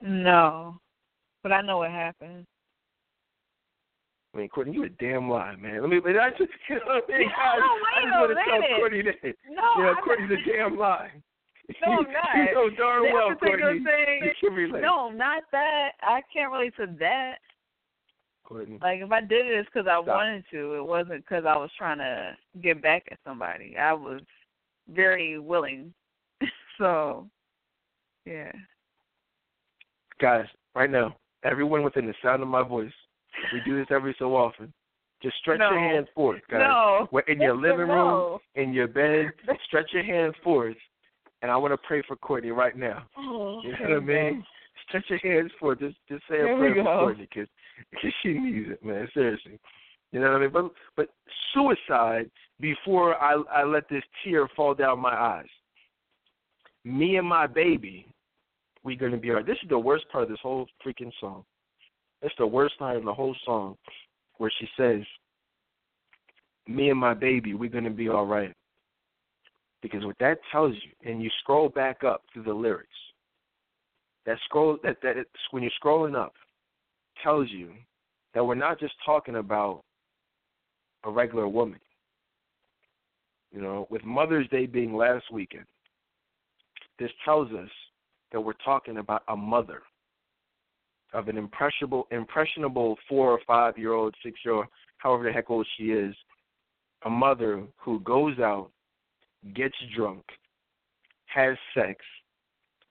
[0.02, 0.80] No,
[1.42, 2.46] but I know what happened.
[4.34, 5.80] I mean, Courtney, you a damn lie, man.
[5.80, 5.96] Let me.
[5.98, 7.28] I just, you know what I mean?
[7.28, 9.34] no, I just want to tell Courtney that.
[9.50, 11.10] No, you know, I, Courtney's a damn lie.
[11.86, 12.36] No, I'm not.
[12.36, 13.84] you know darn that well, Courtney.
[13.84, 14.82] Thing, you relate.
[14.82, 15.92] No, not that.
[16.02, 17.38] I can't relate to that.
[18.44, 18.78] Courtney.
[18.80, 20.06] Like if I did it, it's because I Stop.
[20.06, 20.74] wanted to.
[20.74, 23.76] It wasn't because I was trying to get back at somebody.
[23.76, 24.20] I was
[24.94, 25.92] very willing.
[26.78, 27.26] so,
[28.26, 28.52] yeah.
[30.20, 32.92] Guys, right now, everyone within the sound of my voice,
[33.52, 34.72] we do this every so often.
[35.22, 35.70] Just stretch No.
[35.70, 36.60] your hands forth, guys.
[36.60, 37.08] No.
[37.12, 39.30] We're in your living room, in your bed.
[39.66, 40.76] Stretch your hands forth,
[41.42, 43.04] and I want to pray for Courtney right now.
[43.18, 44.44] Oh, You know what I mean?
[44.88, 45.78] Stretch your hands forth.
[45.80, 46.82] Just, just say a There prayer for.
[46.84, 49.08] Courtney, because she needs it, man.
[49.14, 49.58] Seriously.
[50.12, 50.50] You know what I mean?
[50.52, 51.08] But but
[51.54, 52.30] suicide
[52.60, 55.48] before I I let this tear fall down my eyes.
[56.84, 58.06] Me and my baby,
[58.84, 59.46] we gonna be alright.
[59.46, 61.44] This is the worst part of this whole freaking song.
[62.22, 63.76] It's the worst line in the whole song,
[64.36, 65.02] where she says,
[66.66, 68.54] "Me and my baby, we're gonna be all right."
[69.82, 72.88] Because what that tells you, and you scroll back up through the lyrics,
[74.26, 76.34] that scroll that that when you're scrolling up,
[77.22, 77.72] tells you
[78.34, 79.82] that we're not just talking about
[81.04, 81.80] a regular woman.
[83.52, 85.66] You know, with Mother's Day being last weekend,
[86.98, 87.70] this tells us
[88.32, 89.82] that we're talking about a mother
[91.12, 94.66] of an impressionable, impressionable four or five year old, six year old,
[94.98, 96.14] however the heck old she is,
[97.04, 98.70] a mother who goes out,
[99.54, 100.22] gets drunk,
[101.26, 102.04] has sex,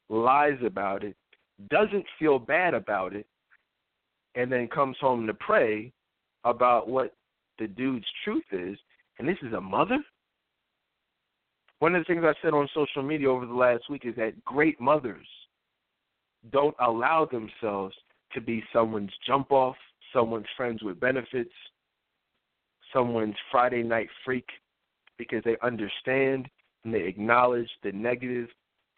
[0.09, 1.15] lies about it,
[1.69, 3.27] doesn't feel bad about it,
[4.35, 5.91] and then comes home to pray
[6.43, 7.13] about what
[7.59, 8.77] the dude's truth is.
[9.19, 9.99] And this is a mother?
[11.79, 14.43] One of the things I said on social media over the last week is that
[14.43, 15.27] great mothers
[16.51, 17.95] don't allow themselves
[18.33, 19.75] to be someone's jump off,
[20.13, 21.53] someone's friends with benefits,
[22.93, 24.47] someone's Friday night freak,
[25.17, 26.47] because they understand
[26.83, 28.49] and they acknowledge the negative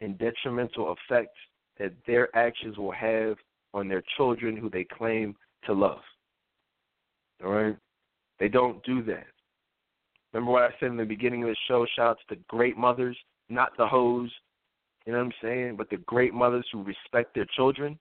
[0.01, 1.37] and detrimental effects
[1.79, 3.37] that their actions will have
[3.73, 5.35] on their children who they claim
[5.65, 6.01] to love.
[7.43, 7.77] All right?
[8.39, 9.27] They don't do that.
[10.33, 11.85] Remember what I said in the beginning of the show?
[11.95, 13.17] Shout out to the great mothers,
[13.49, 14.31] not the hoes.
[15.05, 15.75] You know what I'm saying?
[15.77, 17.97] But the great mothers who respect their children.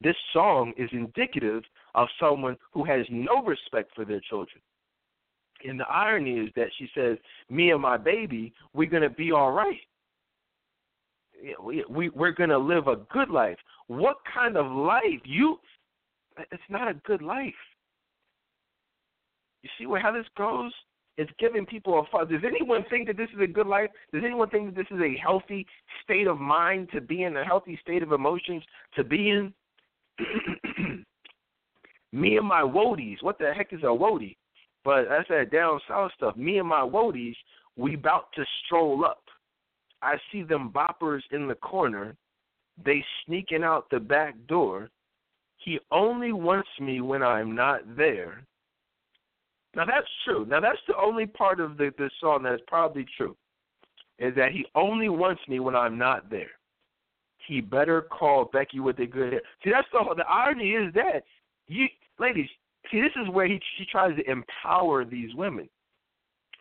[0.00, 1.62] This song is indicative
[1.94, 4.60] of someone who has no respect for their children.
[5.64, 7.16] And the irony is that she says,
[7.48, 9.80] "Me and my baby, we're gonna be all right.
[11.60, 13.58] We, we we're gonna live a good life.
[13.86, 15.22] What kind of life?
[15.24, 15.60] You,
[16.36, 17.54] it's not a good life.
[19.62, 20.72] You see where how this goes?
[21.16, 22.28] It's giving people a fuck.
[22.28, 23.90] Does anyone think that this is a good life?
[24.12, 25.64] Does anyone think that this is a healthy
[26.02, 28.64] state of mind to be in, a healthy state of emotions
[28.96, 29.54] to be in?
[32.12, 33.22] Me and my woadies.
[33.22, 34.36] What the heck is a woadie?
[34.84, 36.36] But that's that down south stuff.
[36.36, 37.34] Me and my woadies,
[37.76, 39.22] we about to stroll up.
[40.00, 42.14] I see them boppers in the corner.
[42.84, 44.90] They sneaking out the back door.
[45.56, 48.44] He only wants me when I'm not there.
[49.76, 50.46] Now that's true.
[50.46, 53.36] Now that's the only part of the, the song that is probably true,
[54.18, 56.50] is that he only wants me when I'm not there.
[57.46, 59.42] He better call Becky with the good hair.
[59.62, 61.24] See, that's the the irony is that
[61.66, 61.86] you
[62.18, 62.48] ladies.
[62.90, 65.68] See, this is where he she tries to empower these women.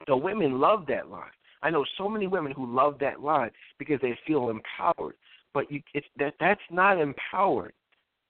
[0.07, 1.31] The women love that line.
[1.61, 5.15] I know so many women who love that line because they feel empowered.
[5.53, 7.73] But you, it's that that's not empowered,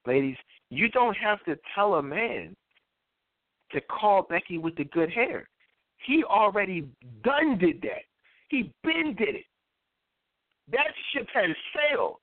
[0.05, 0.35] ladies.
[0.69, 2.55] You don't have to tell a man
[3.73, 5.49] to call Becky with the good hair.
[6.05, 6.87] He already
[7.23, 8.03] done did that.
[8.49, 9.45] He been did it.
[10.71, 12.19] That ship has sailed.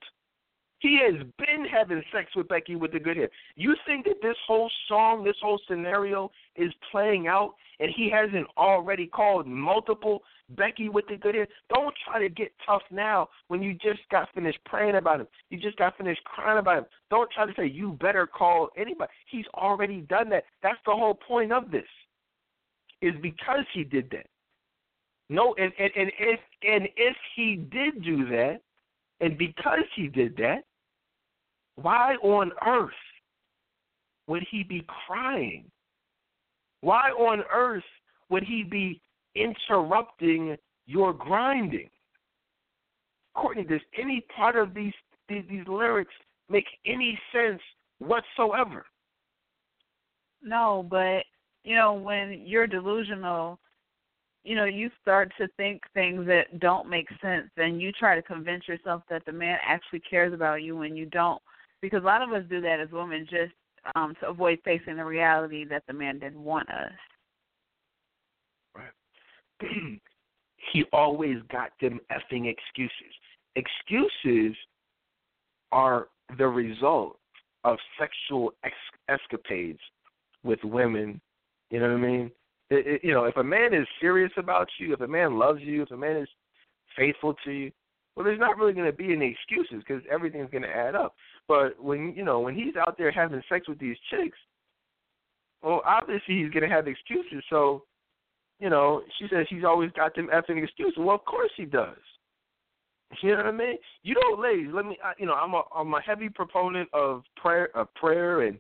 [0.80, 3.28] He has been having sex with Becky with the good hair.
[3.54, 8.46] You think that this whole song, this whole scenario is playing out and he hasn't
[8.56, 10.22] already called multiple
[10.56, 11.46] Becky with the good hair?
[11.72, 15.28] Don't try to get tough now when you just got finished praying about him.
[15.50, 16.86] You just got finished crying about him.
[17.10, 19.12] Don't try to say you better call anybody.
[19.26, 20.44] He's already done that.
[20.62, 21.84] That's the whole point of this.
[23.02, 24.26] Is because he did that.
[25.28, 28.60] No, and, and, and if and if he did do that,
[29.20, 30.64] and because he did that,
[31.82, 32.90] why on earth
[34.26, 35.64] would he be crying?
[36.82, 37.84] Why on earth
[38.28, 39.00] would he be
[39.34, 41.90] interrupting your grinding?
[43.34, 44.92] Courtney, does any part of these,
[45.28, 46.14] these lyrics
[46.48, 47.60] make any sense
[47.98, 48.86] whatsoever?
[50.42, 51.24] No, but
[51.64, 53.58] you know when you're delusional,
[54.42, 58.22] you know you start to think things that don't make sense, and you try to
[58.22, 61.42] convince yourself that the man actually cares about you when you don't
[61.82, 63.52] because a lot of us do that as women just
[63.94, 66.92] um, to avoid facing the reality that the man didn't want us.
[68.74, 69.70] Right.
[70.72, 73.14] he always got them effing excuses.
[73.56, 74.56] Excuses
[75.72, 76.08] are
[76.38, 77.18] the result
[77.64, 78.74] of sexual ex-
[79.08, 79.80] escapades
[80.42, 81.20] with women.
[81.70, 82.30] You know what I mean?
[82.70, 85.60] It, it, you know, if a man is serious about you, if a man loves
[85.62, 86.28] you, if a man is
[86.96, 87.72] faithful to you,
[88.14, 91.14] well, there's not really going to be any excuses because everything's going to add up.
[91.50, 94.38] But when you know when he's out there having sex with these chicks,
[95.64, 97.42] well, obviously he's to have excuses.
[97.50, 97.82] So,
[98.60, 100.94] you know, she says he's always got them effing excuses.
[100.96, 101.98] Well, of course he does.
[103.20, 103.78] You know what I mean?
[104.04, 104.96] You know, ladies, let me.
[105.18, 108.56] You know, I'm a I'm a heavy proponent of prayer, of prayer and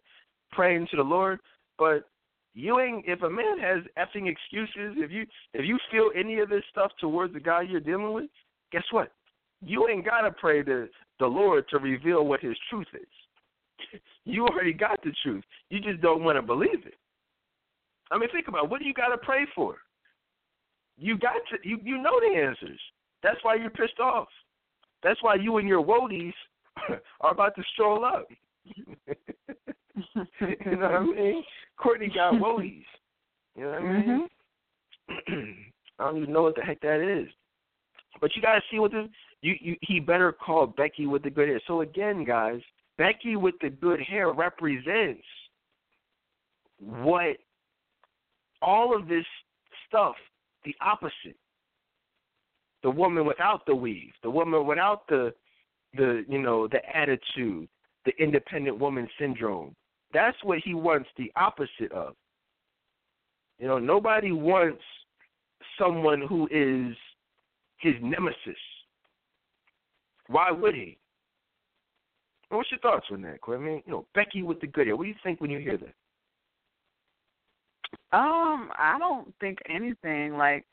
[0.50, 1.38] praying to the Lord.
[1.78, 2.08] But
[2.54, 3.04] you ain't.
[3.06, 6.90] If a man has effing excuses, if you if you feel any of this stuff
[6.98, 8.30] towards the guy you're dealing with,
[8.72, 9.12] guess what?
[9.62, 10.88] You ain't gotta pray to
[11.18, 14.00] the Lord to reveal what His truth is.
[14.24, 15.44] You already got the truth.
[15.70, 16.94] You just don't want to believe it.
[18.10, 18.70] I mean, think about it.
[18.70, 19.76] what do you got to pray for?
[20.98, 21.68] You got to.
[21.68, 22.80] You you know the answers.
[23.22, 24.28] That's why you're pissed off.
[25.02, 26.34] That's why you and your woadies
[27.20, 28.26] are about to stroll up.
[28.64, 28.84] you
[29.96, 31.44] know what I mean?
[31.76, 32.84] Courtney got woadies.
[33.56, 34.28] You know what I mean?
[35.10, 35.50] Mm-hmm.
[35.98, 37.28] I don't even know what the heck that is.
[38.20, 39.06] But you gotta see what this
[39.42, 41.60] you, you he better call Becky with the good hair.
[41.66, 42.60] So again, guys,
[42.98, 45.22] Becky with the good hair represents
[46.78, 47.36] what
[48.62, 49.24] all of this
[49.88, 50.14] stuff,
[50.64, 51.36] the opposite.
[52.82, 55.34] The woman without the weave, the woman without the
[55.94, 57.68] the you know, the attitude,
[58.04, 59.74] the independent woman syndrome.
[60.12, 62.14] That's what he wants the opposite of.
[63.58, 64.82] You know, nobody wants
[65.78, 66.96] someone who is
[67.80, 68.58] his nemesis.
[70.28, 70.98] Why would he?
[72.50, 73.38] What's your thoughts on that?
[73.46, 74.96] I mean, you know, Becky with the good hair.
[74.96, 75.94] What do you think when you hear that?
[78.12, 80.64] Um, I don't think anything like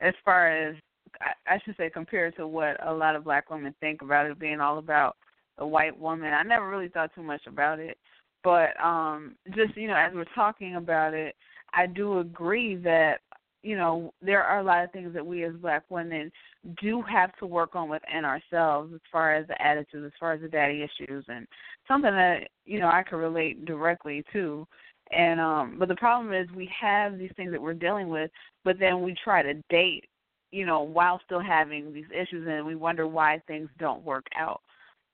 [0.00, 0.76] as far as
[1.20, 4.38] I, I should say compared to what a lot of black women think about it
[4.38, 5.16] being all about
[5.58, 6.32] the white woman.
[6.32, 7.98] I never really thought too much about it.
[8.42, 11.36] But um just, you know, as we're talking about it,
[11.74, 13.20] I do agree that
[13.62, 16.32] you know, there are a lot of things that we as black women
[16.80, 20.40] do have to work on within ourselves as far as the attitudes, as far as
[20.40, 21.46] the daddy issues and
[21.86, 24.66] something that, you know, I can relate directly to.
[25.12, 28.30] And um but the problem is we have these things that we're dealing with,
[28.64, 30.04] but then we try to date,
[30.52, 34.60] you know, while still having these issues and we wonder why things don't work out.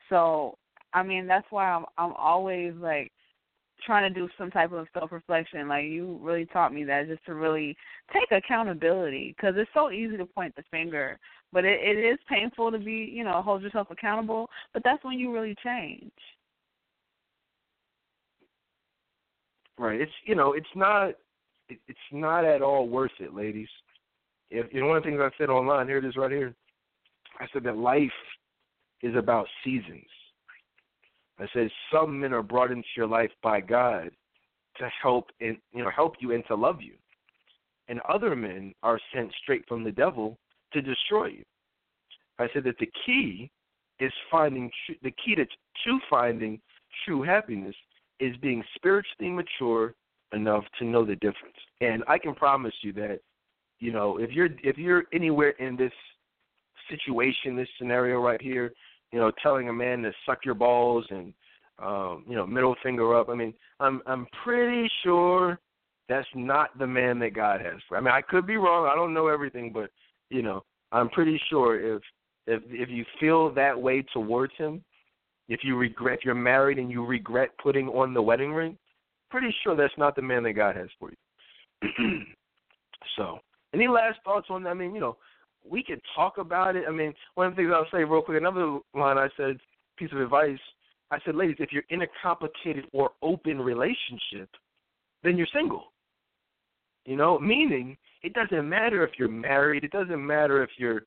[0.08, 0.56] So,
[0.92, 3.10] I mean, that's why I'm I'm always like
[3.86, 5.68] trying to do some type of self reflection.
[5.68, 7.76] Like you really taught me that just to really
[8.12, 11.18] take accountability because it's so easy to point the finger,
[11.52, 14.50] but it, it is painful to be you know hold yourself accountable.
[14.74, 16.12] But that's when you really change.
[19.78, 20.00] Right.
[20.00, 21.10] It's you know it's not
[21.68, 23.68] it, it's not at all worth it, ladies.
[24.50, 26.54] If you know one of the things I said online, here it is right here.
[27.38, 28.10] I said that life
[29.02, 30.06] is about seasons.
[31.38, 34.10] I said some men are brought into your life by God
[34.78, 36.94] to help and you know help you and to love you,
[37.88, 40.38] and other men are sent straight from the devil
[40.72, 41.44] to destroy you.
[42.38, 43.50] I said that the key
[44.00, 46.60] is finding tr- the key to to finding
[47.04, 47.74] true happiness
[48.20, 49.94] is being spiritually mature
[50.32, 51.56] enough to know the difference.
[51.80, 53.20] And I can promise you that,
[53.78, 55.92] you know, if you're if you're anywhere in this
[56.90, 58.72] situation, this scenario right here,
[59.16, 61.32] you know, telling a man to suck your balls and
[61.82, 63.30] um, you know, middle finger up.
[63.30, 65.58] I mean, I'm I'm pretty sure
[66.06, 67.96] that's not the man that God has for.
[67.96, 68.90] I mean, I could be wrong.
[68.92, 69.88] I don't know everything, but
[70.28, 70.62] you know,
[70.92, 72.02] I'm pretty sure if
[72.46, 74.84] if if you feel that way towards him,
[75.48, 78.76] if you regret if you're married and you regret putting on the wedding ring,
[79.30, 82.20] pretty sure that's not the man that God has for you.
[83.16, 83.38] so,
[83.72, 84.70] any last thoughts on that?
[84.70, 85.16] I mean, you know,
[85.68, 86.84] we could talk about it.
[86.88, 89.58] I mean, one of the things I'll say real quick, another line I said,
[89.98, 90.58] piece of advice,
[91.10, 94.50] I said, ladies, if you're in a complicated or open relationship,
[95.22, 95.92] then you're single.
[97.04, 101.02] You know, meaning it doesn't matter if you're married, it doesn't matter if you're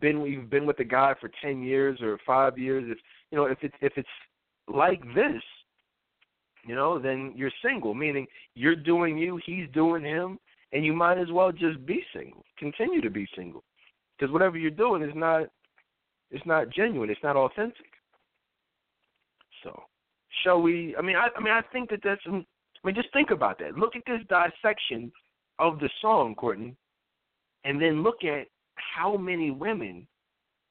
[0.00, 2.98] been you've been with a guy for ten years or five years, if
[3.30, 4.08] you know, if it's if it's
[4.66, 5.42] like this,
[6.66, 10.38] you know, then you're single, meaning you're doing you, he's doing him,
[10.72, 12.44] and you might as well just be single.
[12.58, 13.62] Continue to be single.
[14.18, 15.48] Because whatever you're doing is not
[16.30, 17.86] it's not genuine, it's not authentic.
[19.62, 19.84] So,
[20.42, 20.94] shall we?
[20.98, 22.20] I mean, I, I mean, I think that that's.
[22.26, 23.76] I mean, just think about that.
[23.78, 25.12] Look at this dissection
[25.58, 26.74] of the song, Courtney,
[27.64, 30.06] and then look at how many women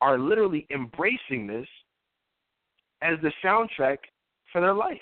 [0.02, 1.68] are literally embracing this
[3.02, 3.98] as the soundtrack
[4.52, 4.98] for their life.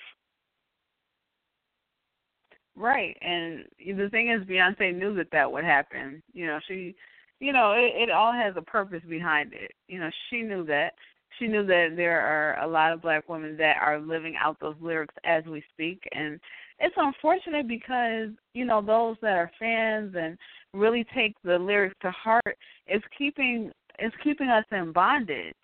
[2.76, 6.24] Right, and the thing is, Beyonce knew that that would happen.
[6.34, 6.96] You know, she,
[7.42, 9.72] you know, it, it all has a purpose behind it.
[9.88, 10.92] You know, she knew that,
[11.40, 14.76] she knew that there are a lot of black women that are living out those
[14.80, 16.04] lyrics as we speak.
[16.14, 16.40] And
[16.80, 20.38] it's unfortunate because you know those that are fans and
[20.74, 22.58] really take the lyrics to heart
[22.88, 25.56] is keeping is keeping us in bondage.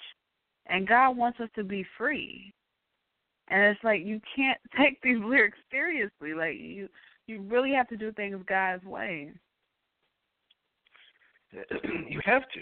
[0.67, 2.51] And god wants us to be free.
[3.49, 6.33] And it's like you can't take these lyrics seriously.
[6.33, 6.89] Like you
[7.27, 9.31] you really have to do things god's way
[12.09, 12.61] you have to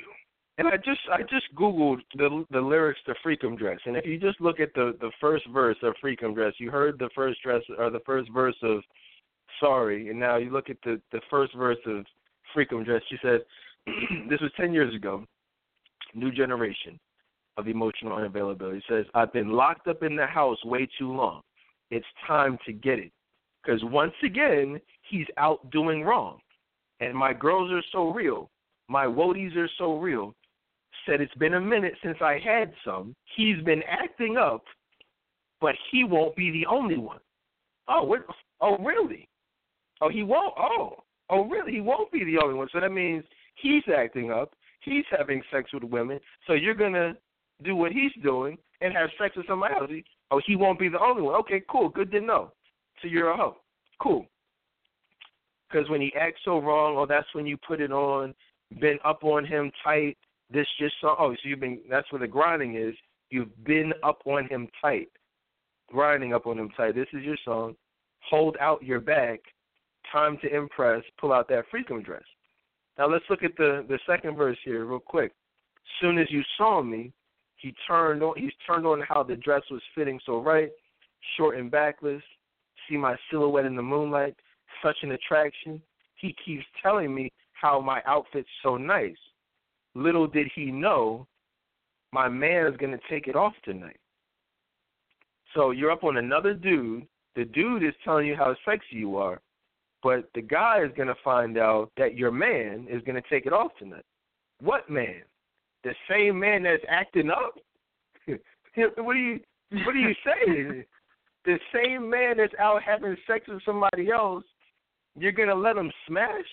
[0.57, 4.17] and I just I just googled the the lyrics to Freakum Dress, and if you
[4.17, 7.61] just look at the the first verse of Freakum Dress, you heard the first dress
[7.77, 8.81] or the first verse of
[9.59, 12.05] Sorry, and now you look at the the first verse of
[12.55, 13.01] Freakum Dress.
[13.09, 13.41] She said,
[14.30, 15.25] "This was ten years ago.
[16.14, 16.97] New generation
[17.57, 21.41] of emotional unavailability says I've been locked up in the house way too long.
[21.91, 23.11] It's time to get it,
[23.61, 26.39] because once again he's out doing wrong,
[27.01, 28.49] and my girls are so real."
[28.88, 30.35] My woadies are so real
[31.05, 33.15] said it's been a minute since I had some.
[33.35, 34.64] He's been acting up,
[35.61, 37.19] but he won't be the only one.
[37.88, 38.25] Oh, what?
[38.61, 39.27] Oh, really?
[40.01, 40.53] Oh, he won't.
[40.57, 41.73] Oh, oh, really?
[41.73, 42.67] He won't be the only one.
[42.72, 43.23] So that means
[43.55, 44.53] he's acting up.
[44.81, 46.19] He's having sex with women.
[46.47, 47.15] So you're gonna
[47.64, 49.91] do what he's doing and have sex with somebody else.
[50.31, 51.35] Oh, he won't be the only one.
[51.35, 51.89] Okay, cool.
[51.89, 52.51] Good to know.
[53.01, 53.57] So you're a hoe.
[54.01, 54.25] Cool.
[55.69, 58.33] Because when he acts so wrong, oh, that's when you put it on.
[58.79, 60.17] Been up on him tight
[60.51, 62.95] this just so oh, so you've been that's where the grinding is.
[63.29, 65.09] You've been up on him tight.
[65.89, 66.95] Grinding up on him tight.
[66.95, 67.75] This is your song.
[68.29, 69.39] Hold out your back.
[70.11, 71.03] Time to impress.
[71.19, 72.23] Pull out that freakum dress.
[72.97, 75.33] Now let's look at the the second verse here real quick.
[75.99, 77.11] Soon as you saw me,
[77.57, 80.69] he turned on he's turned on how the dress was fitting so right,
[81.37, 82.21] short and backless.
[82.87, 84.35] See my silhouette in the moonlight,
[84.83, 85.81] such an attraction.
[86.17, 87.31] He keeps telling me
[87.65, 89.17] how my outfit's so nice.
[89.95, 91.25] Little did he know
[92.11, 93.99] my man is going to take it off tonight.
[95.55, 97.07] So you're up on another dude.
[97.35, 99.41] The dude is telling you how sexy you are,
[100.03, 103.47] but the guy is going to find out that your man is going to take
[103.47, 104.05] it off tonight.
[104.61, 105.23] What man?
[105.83, 107.55] The same man that's acting up?
[108.27, 109.39] what do you
[109.83, 110.85] what do you say?
[111.45, 114.43] the same man that's out having sex with somebody else,
[115.17, 116.45] you're to let him smash?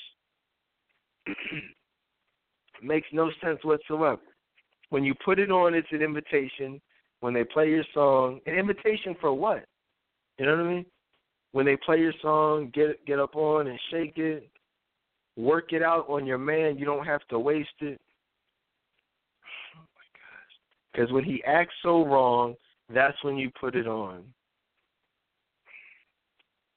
[2.83, 4.21] makes no sense whatsoever.
[4.91, 6.81] When you put it on, it's an invitation.
[7.21, 9.65] When they play your song, an invitation for what?
[10.39, 10.87] You know what I mean?
[11.53, 14.49] When they play your song, get get up on and shake it,
[15.37, 16.79] work it out on your man.
[16.79, 18.01] You don't have to waste it.
[19.77, 20.93] Oh my gosh!
[20.93, 22.55] Because when he acts so wrong,
[22.93, 24.25] that's when you put it on.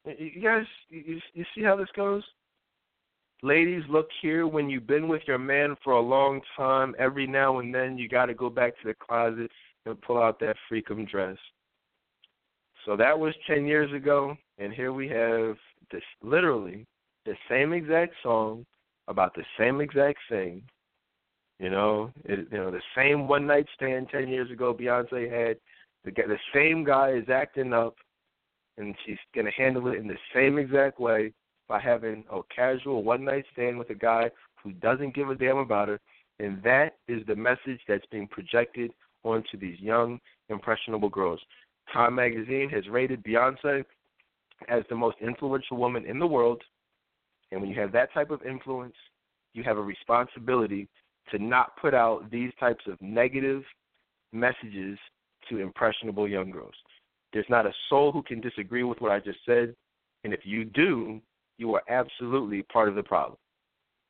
[0.05, 2.23] You guys, you, you see how this goes?
[3.45, 4.47] Ladies, look here.
[4.47, 8.09] When you've been with your man for a long time, every now and then you
[8.09, 9.51] got to go back to the closet
[9.85, 11.37] and pull out that freakum dress.
[12.87, 15.57] So that was 10 years ago, and here we have
[15.91, 16.87] this literally
[17.27, 18.65] the same exact song
[19.07, 20.63] about the same exact thing.
[21.59, 25.57] You know, it, you know the same one night stand 10 years ago Beyonce had.
[26.03, 27.93] The, the same guy is acting up,
[28.79, 31.31] and she's gonna handle it in the same exact way
[31.67, 34.29] by having a casual one night stand with a guy
[34.63, 35.99] who doesn't give a damn about her.
[36.39, 38.91] And that is the message that's being projected
[39.23, 40.19] onto these young,
[40.49, 41.39] impressionable girls.
[41.91, 43.83] Time magazine has rated Beyonce
[44.67, 46.61] as the most influential woman in the world.
[47.51, 48.95] And when you have that type of influence,
[49.53, 50.87] you have a responsibility
[51.31, 53.63] to not put out these types of negative
[54.31, 54.97] messages
[55.49, 56.73] to impressionable young girls.
[57.33, 59.75] There's not a soul who can disagree with what I just said,
[60.23, 61.21] and if you do,
[61.57, 63.37] you are absolutely part of the problem.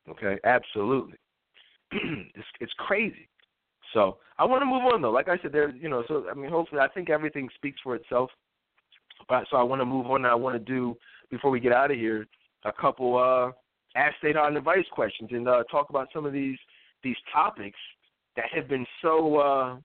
[0.10, 1.18] Okay, absolutely.
[1.92, 3.28] it's it's crazy.
[3.94, 5.12] So I want to move on though.
[5.12, 7.96] Like I said, there, you know, so I mean, hopefully, I think everything speaks for
[7.96, 8.30] itself.
[9.30, 10.18] But so I want to move on.
[10.18, 10.96] And I want to do
[11.32, 12.28] before we get out of here
[12.66, 13.52] a couple uh,
[13.96, 16.58] ask Dedan advice questions and uh, talk about some of these
[17.04, 17.80] these topics
[18.36, 19.76] that have been so uh,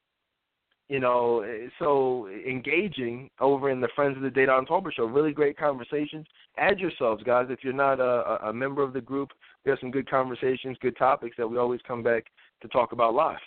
[0.90, 1.46] you know
[1.78, 5.04] so engaging over in the Friends of the Dedan Tolbert show.
[5.04, 6.26] Really great conversations.
[6.58, 7.46] Add yourselves, guys.
[7.48, 9.30] If you're not a, a member of the group,
[9.64, 12.24] we have some good conversations, good topics that we always come back
[12.60, 13.38] to talk about live.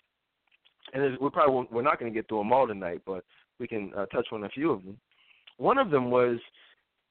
[0.94, 3.26] And we probably we're not going to get through them all tonight, but
[3.60, 4.98] we can uh, touch on a few of them.
[5.58, 6.40] One of them was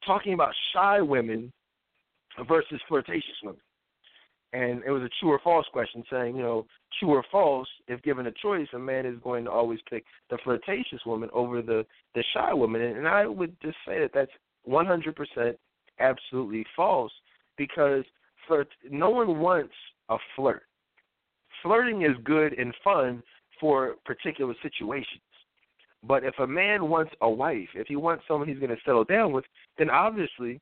[0.07, 1.53] talking about shy women
[2.49, 3.61] versus flirtatious women.
[4.53, 6.67] And it was a true or false question saying, you know,
[7.01, 10.39] true or false, if given a choice, a man is going to always pick the
[10.45, 12.83] flirtatious woman over the, the shy woman.
[12.83, 14.31] And I would just say that that's
[14.69, 15.55] 100%
[16.01, 17.13] absolutely false
[17.57, 18.05] because
[18.47, 19.75] flirt, no one wants
[20.11, 20.65] a flirt.
[21.63, 23.23] Flirting is good and fun
[23.59, 25.23] for particular situations.
[26.05, 29.05] But if a man wants a wife, if he wants someone he's going to settle
[29.05, 29.45] down with,
[29.79, 30.61] then obviously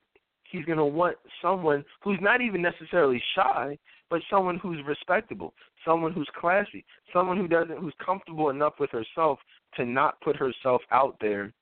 [0.51, 5.55] he's going to want someone who's not even necessarily shy, but someone who's respectable,
[5.85, 9.39] someone who's classy, someone who doesn't who's comfortable enough with herself
[9.77, 11.53] to not put herself out there,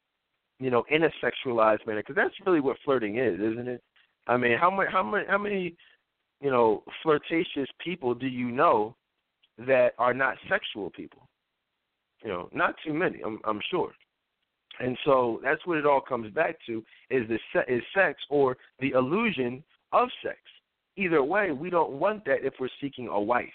[0.59, 3.83] you know, in a sexualized manner because that's really what flirting is, isn't it?
[4.27, 5.77] I mean, how many how many how many
[6.41, 8.95] you know, flirtatious people do you know
[9.59, 11.29] that are not sexual people?
[12.23, 13.93] You know, not too many, I'm, I'm sure.
[14.81, 18.57] And so that's what it all comes back to is the se- is sex or
[18.81, 20.39] the illusion of sex.
[20.97, 23.49] Either way, we don't want that if we're seeking a wife.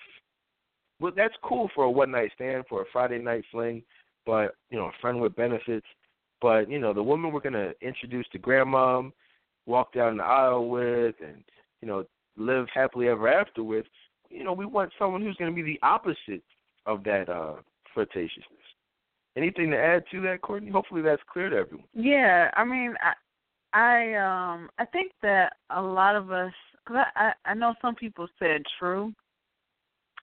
[1.00, 3.84] Well, that's cool for a one night stand, for a Friday night fling,
[4.26, 5.88] but you know, a friend with benefits.
[6.42, 9.04] But you know, the woman we're gonna introduce to grandma,
[9.66, 11.44] walk down the aisle with, and
[11.82, 12.06] you know,
[12.38, 13.86] live happily ever after with,
[14.30, 16.44] you know, we want someone who's going to be the opposite
[16.86, 17.56] of that uh,
[17.96, 18.63] flirtatiousness.
[19.36, 20.70] Anything to add to that, Courtney?
[20.70, 21.88] Hopefully that's clear to everyone.
[21.94, 23.14] Yeah, I mean, I,
[23.74, 26.54] I um, I think that a lot of us,
[26.86, 29.12] because I, I, I know some people said true,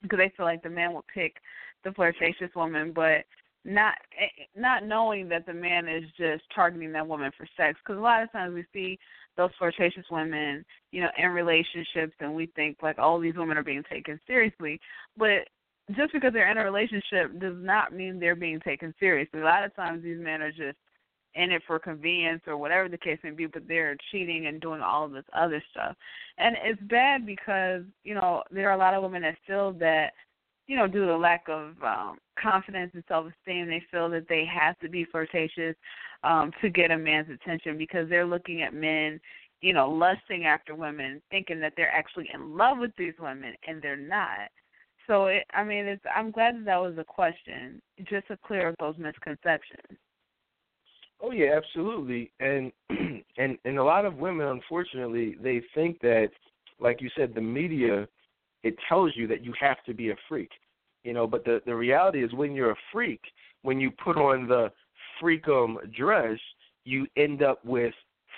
[0.02, 1.36] because they feel like the man would pick
[1.84, 3.24] the flirtatious woman, but
[3.64, 7.78] not eh, not knowing that the man is just targeting that woman for sex.
[7.84, 8.98] Because a lot of times we see
[9.36, 13.58] those flirtatious women, you know, in relationships, and we think like all oh, these women
[13.58, 14.80] are being taken seriously.
[15.16, 15.48] But
[15.96, 19.40] just because they're in a relationship does not mean they're being taken seriously.
[19.40, 20.76] A lot of times these men are just
[21.34, 24.80] in it for convenience or whatever the case may be, but they're cheating and doing
[24.80, 25.96] all of this other stuff.
[26.38, 30.12] And it's bad because, you know, there are a lot of women that feel that,
[30.66, 34.44] you know, due to lack of um confidence and self esteem, they feel that they
[34.44, 35.76] have to be flirtatious
[36.22, 39.20] um, to get a man's attention because they're looking at men,
[39.60, 43.80] you know, lusting after women, thinking that they're actually in love with these women, and
[43.80, 44.50] they're not.
[45.10, 48.68] So, it, I mean, it's, I'm glad that that was a question, just to clear
[48.68, 49.98] up those misconceptions.
[51.20, 52.30] Oh yeah, absolutely.
[52.38, 52.70] And
[53.36, 56.28] and and a lot of women, unfortunately, they think that,
[56.78, 58.06] like you said, the media,
[58.62, 60.50] it tells you that you have to be a freak,
[61.02, 61.26] you know.
[61.26, 63.20] But the the reality is, when you're a freak,
[63.62, 64.70] when you put on the
[65.20, 66.38] freakum dress,
[66.84, 67.94] you end up with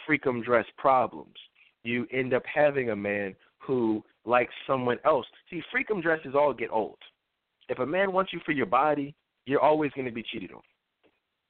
[0.08, 1.36] freakum dress problems.
[1.84, 5.26] You end up having a man who likes someone else.
[5.50, 6.98] See, freakum dresses all get old.
[7.68, 9.14] If a man wants you for your body,
[9.46, 10.62] you're always going to be cheated on.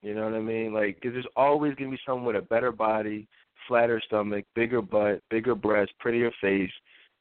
[0.03, 0.73] You know what I mean?
[0.73, 3.29] Like, because there's always going to be someone with a better body,
[3.69, 6.71] flatter stomach, bigger butt, bigger breast, prettier face,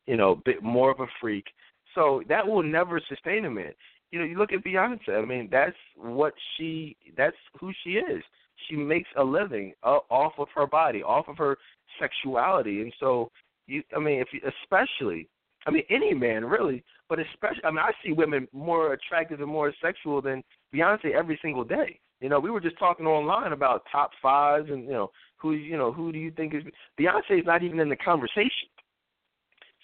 [0.07, 1.45] you know, bit more of a freak.
[1.93, 3.73] So that will never sustain a man
[4.11, 5.21] you know, you look at Beyonce.
[5.21, 6.95] I mean, that's what she.
[7.17, 8.21] That's who she is.
[8.67, 11.57] She makes a living uh, off of her body, off of her
[11.99, 13.31] sexuality, and so
[13.67, 13.83] you.
[13.95, 15.29] I mean, if you, especially,
[15.65, 19.49] I mean, any man really, but especially, I mean, I see women more attractive and
[19.49, 21.99] more sexual than Beyonce every single day.
[22.19, 25.77] You know, we were just talking online about top fives and you know who you
[25.77, 26.63] know who do you think is
[26.99, 28.69] Beyonce is not even in the conversation.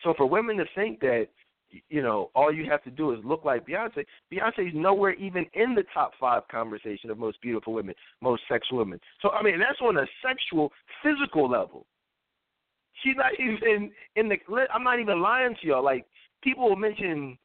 [0.03, 1.27] So for women to think that
[1.89, 4.05] you know, all you have to do is look like Beyonce.
[4.31, 8.77] Beyonce is nowhere even in the top five conversation of most beautiful women, most sexual
[8.77, 8.99] women.
[9.21, 10.71] So I mean, that's on a sexual,
[11.03, 11.85] physical level.
[13.03, 14.37] She's not even in the.
[14.73, 15.83] I'm not even lying to y'all.
[15.83, 16.05] Like
[16.43, 17.37] people will mention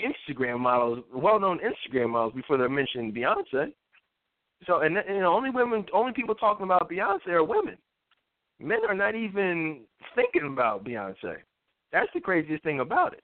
[0.00, 3.72] Instagram models, well-known Instagram models, before they mention Beyonce.
[4.66, 7.76] So and you know, only women, only people talking about Beyonce are women.
[8.60, 9.82] Men are not even
[10.14, 11.36] thinking about Beyonce.
[11.92, 13.22] That's the craziest thing about it.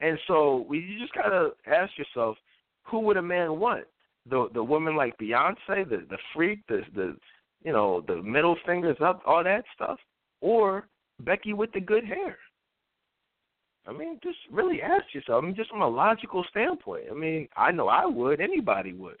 [0.00, 2.36] And so we you just gotta ask yourself,
[2.84, 3.84] who would a man want?
[4.28, 7.16] the the woman like Beyonce, the the freak, the the
[7.64, 9.98] you know the middle fingers up, all that stuff,
[10.46, 10.86] or
[11.22, 12.38] Becky with the good hair.
[13.84, 15.42] I mean, just really ask yourself.
[15.42, 17.06] I mean, just from a logical standpoint.
[17.10, 18.40] I mean, I know I would.
[18.40, 19.20] Anybody would.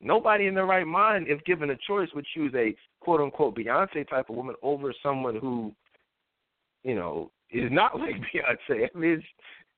[0.00, 4.08] Nobody in their right mind, if given a choice, would choose a quote unquote Beyonce
[4.08, 5.72] type of woman over someone who,
[6.82, 8.88] you know, is not like Beyonce.
[8.92, 9.22] I mean,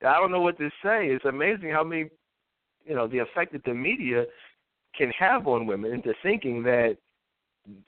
[0.00, 1.08] I don't know what to say.
[1.08, 2.08] It's amazing how many,
[2.86, 4.24] you know, the effect that the media
[4.96, 6.96] can have on women into thinking that,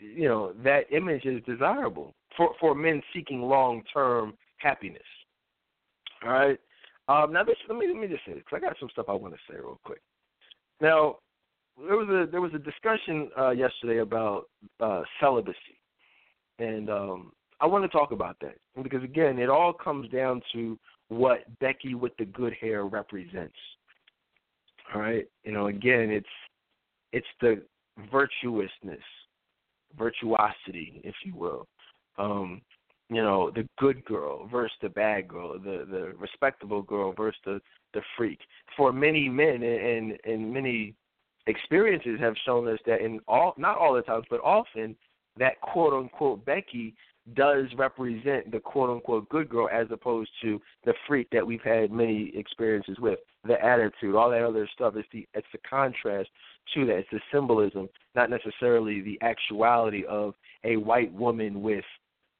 [0.00, 5.02] you know, that image is desirable for for men seeking long term happiness.
[6.24, 6.58] All right.
[7.08, 9.12] Um, now, this, let me let me just say because I got some stuff I
[9.12, 10.00] want to say real quick.
[10.80, 11.16] Now,
[11.78, 14.44] there was a there was a discussion uh, yesterday about
[14.80, 15.56] uh, celibacy,
[16.58, 20.78] and um, I want to talk about that because again, it all comes down to
[21.08, 23.54] what Becky with the good hair represents.
[24.94, 26.26] All right, you know, again, it's
[27.12, 27.62] it's the
[28.10, 29.02] virtuousness,
[29.98, 31.66] virtuosity, if you will.
[32.18, 32.60] Um,
[33.08, 37.60] you know, the good girl versus the bad girl, the the respectable girl versus the
[37.94, 38.40] the freak.
[38.76, 40.94] For many men and and many
[41.46, 44.96] experiences have shown us that in all not all the times, but often
[45.38, 46.94] that quote unquote Becky
[47.34, 51.92] does represent the quote unquote good girl as opposed to the freak that we've had
[51.92, 53.18] many experiences with.
[53.44, 54.94] The attitude, all that other stuff.
[54.96, 56.28] It's the it's the contrast
[56.74, 56.98] to that.
[56.98, 60.34] It's the symbolism, not necessarily the actuality of
[60.64, 61.84] a white woman with,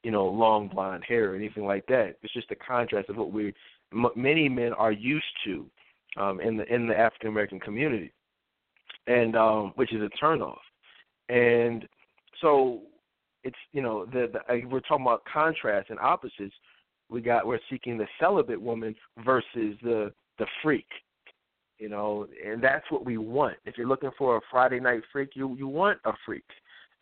[0.03, 2.17] you know, long blonde hair or anything like that.
[2.23, 3.55] It's just the contrast of what we
[3.93, 5.67] m- many men are used to
[6.17, 8.13] um, in the in the African American community
[9.07, 10.59] and um, which is a turnoff.
[11.29, 11.89] And
[12.41, 12.83] so
[13.45, 16.55] it's you know the, the we're talking about contrast and opposites.
[17.09, 20.87] We got we're seeking the celibate woman versus the the freak,
[21.79, 23.57] you know, and that's what we want.
[23.65, 26.45] If you're looking for a Friday night freak, you you want a freak.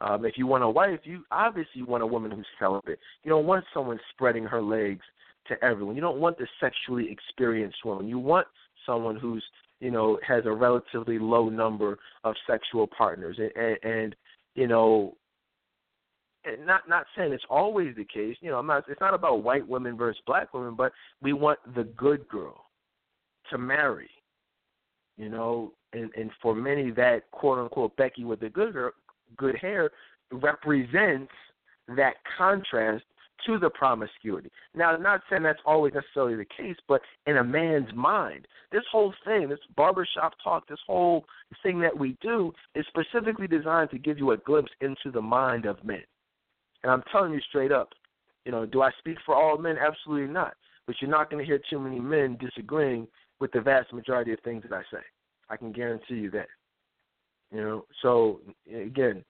[0.00, 2.98] Um, if you want a wife, you obviously want a woman who's celibate.
[3.22, 5.02] You don't want someone spreading her legs
[5.48, 5.94] to everyone.
[5.94, 8.08] You don't want the sexually experienced woman.
[8.08, 8.46] You want
[8.86, 9.44] someone who's
[9.80, 14.16] you know, has a relatively low number of sexual partners, and, and, and
[14.54, 15.16] you know,
[16.44, 18.36] and not not saying it's always the case.
[18.40, 18.84] You know, I'm not.
[18.88, 22.66] It's not about white women versus black women, but we want the good girl
[23.50, 24.10] to marry.
[25.16, 28.92] You know, and and for many, that quote unquote Becky with the good girl,
[29.36, 29.90] good hair
[30.32, 31.32] represents
[31.96, 33.04] that contrast
[33.46, 34.50] to the promiscuity.
[34.74, 38.82] Now, I'm not saying that's always necessarily the case, but in a man's mind, this
[38.90, 41.24] whole thing, this barbershop talk, this whole
[41.62, 45.64] thing that we do is specifically designed to give you a glimpse into the mind
[45.64, 46.02] of men.
[46.82, 47.90] And I'm telling you straight up,
[48.44, 49.76] you know, do I speak for all men?
[49.78, 50.54] Absolutely not.
[50.86, 53.06] But you're not going to hear too many men disagreeing
[53.38, 55.02] with the vast majority of things that I say.
[55.48, 56.48] I can guarantee you that.
[57.52, 58.40] You know, so
[58.72, 59.24] again,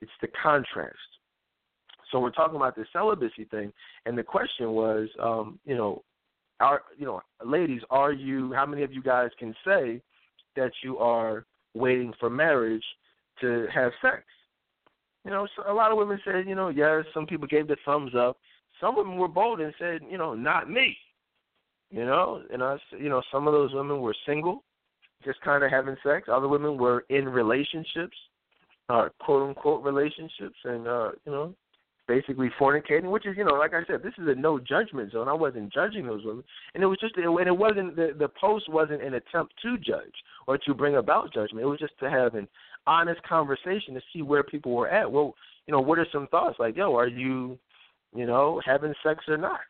[0.00, 0.96] it's the contrast.
[2.10, 3.72] So we're talking about the celibacy thing,
[4.04, 6.02] and the question was, um, you know,
[6.58, 8.52] are you know, ladies, are you?
[8.52, 10.02] How many of you guys can say
[10.56, 12.84] that you are waiting for marriage
[13.40, 14.24] to have sex?
[15.24, 17.04] You know, so a lot of women said, you know, yes.
[17.14, 18.38] Some people gave the thumbs up.
[18.80, 20.96] Some women were bold and said, you know, not me.
[21.90, 24.62] You know, and I, you know, some of those women were single,
[25.24, 26.28] just kind of having sex.
[26.30, 28.16] Other women were in relationships,
[28.88, 31.54] uh, quote unquote relationships, and uh, you know,
[32.08, 35.28] basically fornicating, which is, you know, like I said, this is a no judgment zone.
[35.28, 36.42] I wasn't judging those women,
[36.74, 40.14] and it was just, and it wasn't the the post wasn't an attempt to judge
[40.46, 41.64] or to bring about judgment.
[41.64, 42.48] It was just to have an
[42.86, 45.10] honest conversation to see where people were at.
[45.10, 45.34] Well,
[45.66, 46.58] you know, what are some thoughts?
[46.58, 47.58] Like, yo, are you,
[48.14, 49.60] you know, having sex or not?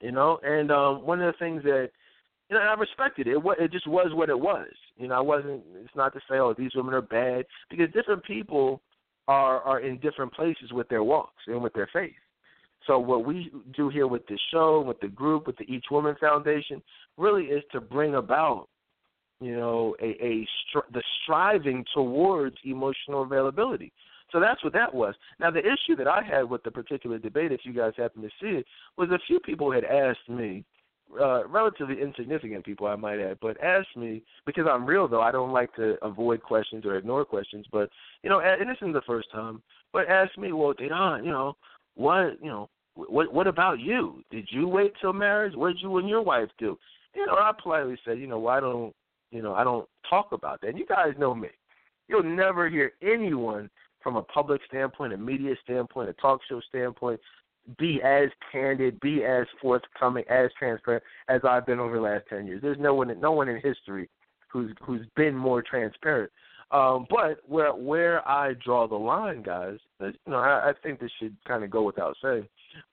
[0.00, 1.90] You know, and um, one of the things that
[2.56, 3.36] know, I respected it.
[3.36, 4.68] It, it just was what it was.
[4.96, 5.62] You know, I wasn't.
[5.84, 8.80] It's not to say, oh, these women are bad, because different people
[9.28, 12.12] are are in different places with their walks and with their faith.
[12.86, 16.16] So what we do here with this show, with the group, with the Each Woman
[16.18, 16.82] Foundation,
[17.18, 18.68] really is to bring about,
[19.40, 20.46] you know, a, a
[20.92, 23.92] the striving towards emotional availability.
[24.32, 25.14] So that's what that was.
[25.38, 28.28] Now the issue that I had with the particular debate, if you guys happen to
[28.40, 30.64] see it, was a few people had asked me,
[31.20, 35.22] uh, relatively insignificant people, I might add, but ask me because I'm real though.
[35.22, 37.90] I don't like to avoid questions or ignore questions, but
[38.22, 39.62] you know, and this isn't the first time.
[39.92, 41.56] But ask me, well, Dedan, you know,
[41.94, 44.22] what, you know, what, what about you?
[44.30, 45.54] Did you wait till marriage?
[45.54, 46.78] What did you and your wife do?
[47.14, 48.94] You know, I politely said, you know, I don't,
[49.32, 50.68] you know, I don't talk about that.
[50.68, 51.48] And you guys know me.
[52.08, 53.70] You'll never hear anyone
[54.02, 57.20] from a public standpoint, a media standpoint, a talk show standpoint,
[57.78, 62.46] be as candid, be as forthcoming, as transparent as I've been over the last ten
[62.46, 62.62] years.
[62.62, 64.08] There's no one, no one in history
[64.48, 66.30] who's who's been more transparent
[66.70, 71.10] Um, but where where I draw the line, guys, you know, I, I think this
[71.18, 72.46] should kind of go without saying.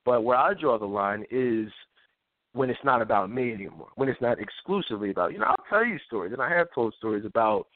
[0.06, 1.70] But where I draw the line is
[2.54, 3.90] when it's not about me anymore.
[3.96, 5.46] When it's not exclusively about you know.
[5.46, 7.68] I'll tell you stories, and I have told stories about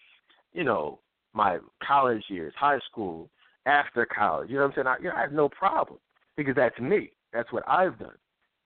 [0.53, 0.99] you know
[1.33, 3.29] my college years, high school,
[3.65, 4.49] after college.
[4.49, 4.87] You know what I'm saying?
[4.87, 5.99] I, you know, I have no problem
[6.37, 7.11] because that's me.
[7.33, 8.15] That's what I've done.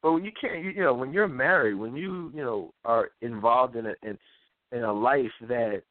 [0.01, 3.09] But when you can't, you, you know, when you're married, when you you know are
[3.21, 4.17] involved in a in,
[4.71, 5.81] in a life that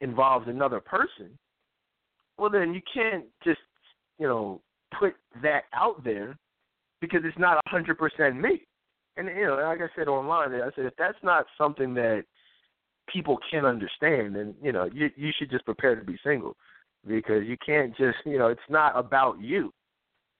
[0.00, 1.30] involves another person,
[2.38, 3.60] well then you can't just
[4.18, 4.60] you know
[4.98, 6.36] put that out there
[7.00, 8.62] because it's not a hundred percent me.
[9.16, 12.24] And you know, like I said online, I said if that's not something that
[13.12, 16.56] people can understand, then you know you you should just prepare to be single
[17.06, 19.72] because you can't just you know it's not about you.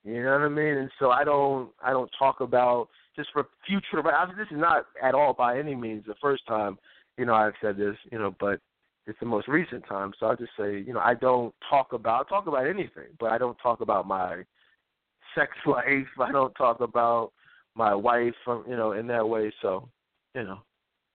[0.05, 0.77] You know what I mean?
[0.79, 4.07] And so I don't I don't talk about just for future.
[4.07, 6.79] I mean, this is not at all by any means the first time
[7.17, 7.97] you know I've said this.
[8.11, 8.61] You know, but
[9.07, 10.13] it's the most recent time.
[10.19, 13.31] So I'll just say you know I don't talk about I talk about anything, but
[13.31, 14.43] I don't talk about my
[15.35, 16.07] sex life.
[16.21, 17.33] I don't talk about
[17.75, 19.53] my wife, from you know, in that way.
[19.63, 19.89] So
[20.35, 20.59] you know,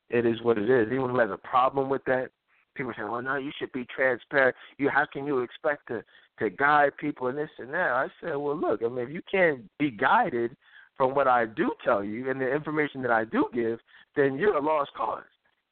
[0.09, 0.87] it is what it is.
[0.89, 2.29] Anyone who has a problem with that,
[2.77, 4.55] people say, "Well, no, you should be transparent.
[4.77, 6.03] You how can you expect to
[6.39, 9.21] to guide people and this and that?" I said, "Well, look, I mean, if you
[9.29, 10.55] can't be guided
[10.95, 13.79] from what I do tell you and the information that I do give,
[14.15, 15.23] then you're a lost cause."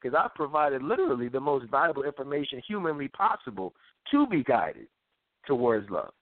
[0.01, 3.73] Because I've provided literally the most valuable information humanly possible
[4.11, 4.87] to be guided
[5.47, 6.13] towards love.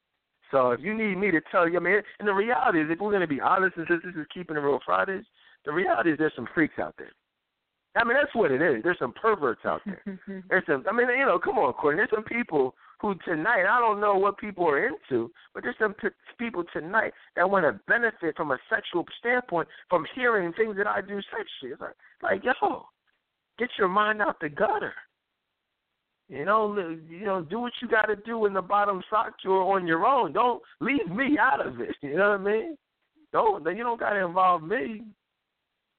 [0.52, 3.00] So if you need me to tell you, I mean, and the reality is, if
[3.00, 5.26] we're going to be honest, and since this is keeping it real Fridays,
[5.66, 7.12] the reality is there's some freaks out there.
[7.96, 8.82] I mean, that's what it is.
[8.84, 10.02] There's some perverts out there.
[10.50, 10.84] there's some.
[10.90, 12.00] I mean, you know, come on, Courtney.
[12.00, 13.66] There's some people who tonight.
[13.70, 16.08] I don't know what people are into, but there's some p-
[16.40, 21.02] people tonight that want to benefit from a sexual standpoint from hearing things that I
[21.02, 21.74] do sexually.
[21.74, 22.86] It's like, like, yo,
[23.60, 24.94] get your mind out the gutter.
[26.30, 26.76] You know,
[27.10, 30.06] you know, do what you got to do in the bottom sock drawer on your
[30.06, 30.34] own.
[30.34, 31.96] Don't leave me out of it.
[32.02, 32.78] You know what I mean?
[33.32, 35.04] Don't then you don't got to involve me.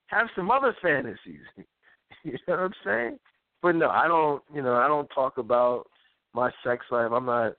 [0.06, 1.42] Have some other fantasies.
[2.32, 3.18] you know what I'm saying?
[3.62, 4.42] But no, I don't.
[4.52, 5.84] You know, I don't talk about
[6.34, 7.10] my sex life.
[7.12, 7.54] I'm not.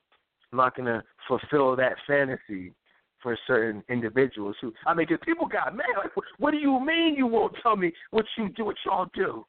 [0.52, 2.74] I'm not gonna fulfill that fantasy
[3.22, 4.74] for certain individuals who.
[4.85, 5.85] I mean, because people got mad.
[5.98, 8.66] Like, what do you mean you won't tell me what you do?
[8.66, 9.45] What y'all do?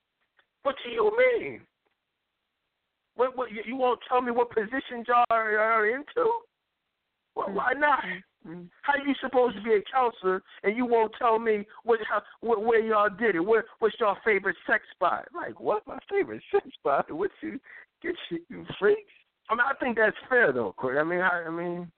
[0.62, 1.60] What do you mean?
[3.14, 3.36] What?
[3.36, 3.48] What?
[3.52, 6.30] You won't tell me what position y'all are, are into?
[7.34, 8.02] Well, why not?
[8.02, 8.18] Mm-hmm.
[8.82, 12.64] How you supposed to be a counselor and you won't tell me what, how, what
[12.64, 13.40] where y'all did it?
[13.40, 15.26] Where what's your favorite sex spot?
[15.34, 15.86] Like what?
[15.86, 17.10] My favorite sex spot?
[17.10, 17.58] What you
[18.02, 19.00] get you, you freaks?
[19.48, 20.98] I mean, I think that's fair though, Court.
[20.98, 21.90] I mean, I, I mean,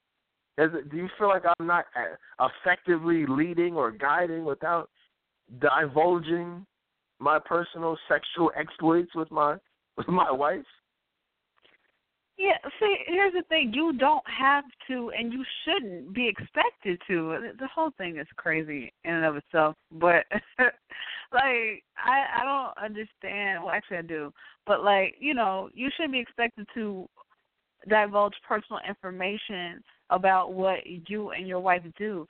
[0.59, 4.91] does it, do you feel like I'm not uh, effectively leading or guiding without
[5.61, 6.67] divulging
[7.21, 9.57] my personal sexual exploits with my
[9.97, 10.65] with my wife?
[12.39, 17.51] Yeah, see, here's the thing: you don't have to, and you shouldn't be expected to.
[17.59, 19.75] The whole thing is crazy in and of itself.
[19.91, 20.25] But
[21.33, 23.65] like, I I don't understand.
[23.65, 24.33] Well, actually, I do.
[24.67, 27.09] But like, you know, you shouldn't be expected to
[27.89, 32.27] divulge personal information about what you and your wife do.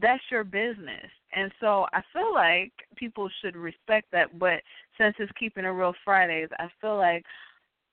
[0.00, 1.10] That's your business.
[1.34, 4.38] And so I feel like people should respect that.
[4.38, 4.62] But
[4.96, 7.24] since it's keeping it real Fridays, I feel like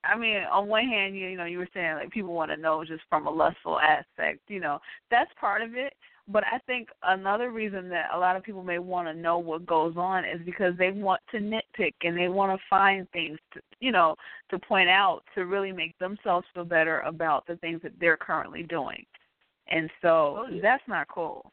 [0.04, 2.58] I mean, on one hand, you, you know, you were saying like people want to
[2.58, 4.40] know just from a lustful aspect.
[4.48, 4.80] You know,
[5.12, 5.94] that's part of it.
[6.32, 9.66] But I think another reason that a lot of people may want to know what
[9.66, 13.62] goes on is because they want to nitpick and they want to find things, to,
[13.80, 14.16] you know,
[14.52, 18.62] to point out to really make themselves feel better about the things that they're currently
[18.62, 19.04] doing.
[19.70, 20.62] And so oh, yeah.
[20.62, 21.52] that's not cool.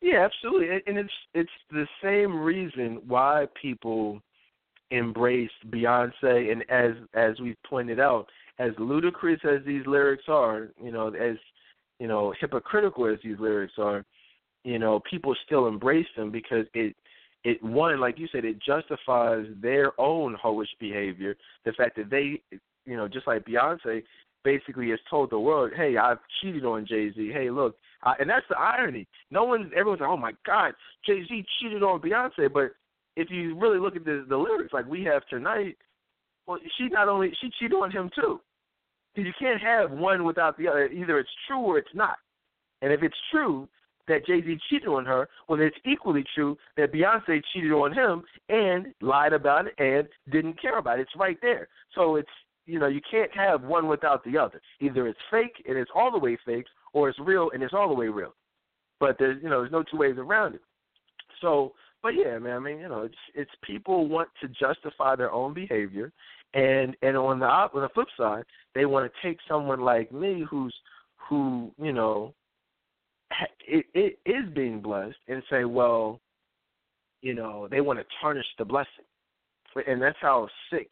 [0.00, 4.22] Yeah, absolutely, and it's it's the same reason why people
[4.90, 8.26] embraced Beyonce, and as as we've pointed out,
[8.58, 11.36] as ludicrous as these lyrics are, you know, as
[11.98, 14.04] you know, hypocritical as these lyrics are,
[14.64, 16.94] you know, people still embrace them because it
[17.44, 21.36] it one, like you said, it justifies their own hoish behavior.
[21.64, 22.42] The fact that they,
[22.84, 24.02] you know, just like Beyonce,
[24.44, 27.30] basically has told the world, "Hey, I've cheated on Jay Z.
[27.32, 29.06] Hey, look," uh, and that's the irony.
[29.30, 32.72] No one, everyone's like, "Oh my God, Jay Z cheated on Beyonce," but
[33.18, 35.76] if you really look at the, the lyrics like we have tonight,
[36.46, 38.40] well, she not only she cheated on him too.
[39.16, 40.86] You can't have one without the other.
[40.86, 42.18] Either it's true or it's not.
[42.80, 43.68] And if it's true
[44.06, 48.22] that Jay Z cheated on her, well, it's equally true that Beyonce cheated on him
[48.48, 51.02] and lied about it and didn't care about it.
[51.02, 51.66] It's right there.
[51.96, 52.30] So it's
[52.66, 54.62] you know you can't have one without the other.
[54.80, 57.88] Either it's fake and it's all the way fake, or it's real and it's all
[57.88, 58.34] the way real.
[59.00, 60.62] But there's you know there's no two ways around it.
[61.40, 62.56] So but yeah, man.
[62.56, 66.12] I mean, you know, it's it's people want to justify their own behavior,
[66.54, 68.44] and and on the on the flip side,
[68.74, 70.74] they want to take someone like me who's
[71.28, 72.34] who you know
[73.66, 76.20] it, it is being blessed and say, well,
[77.20, 79.04] you know, they want to tarnish the blessing,
[79.86, 80.88] and that's how sick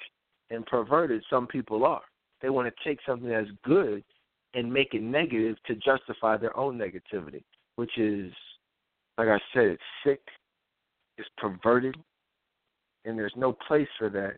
[0.51, 2.03] and perverted some people are.
[2.43, 4.05] They want to take something that's good
[4.55, 7.43] and make it negative to justify their own negativity,
[7.77, 8.33] which is,
[9.19, 10.21] like I said, it's sick,
[11.19, 11.97] it's perverted,
[13.05, 14.37] and there's no place for that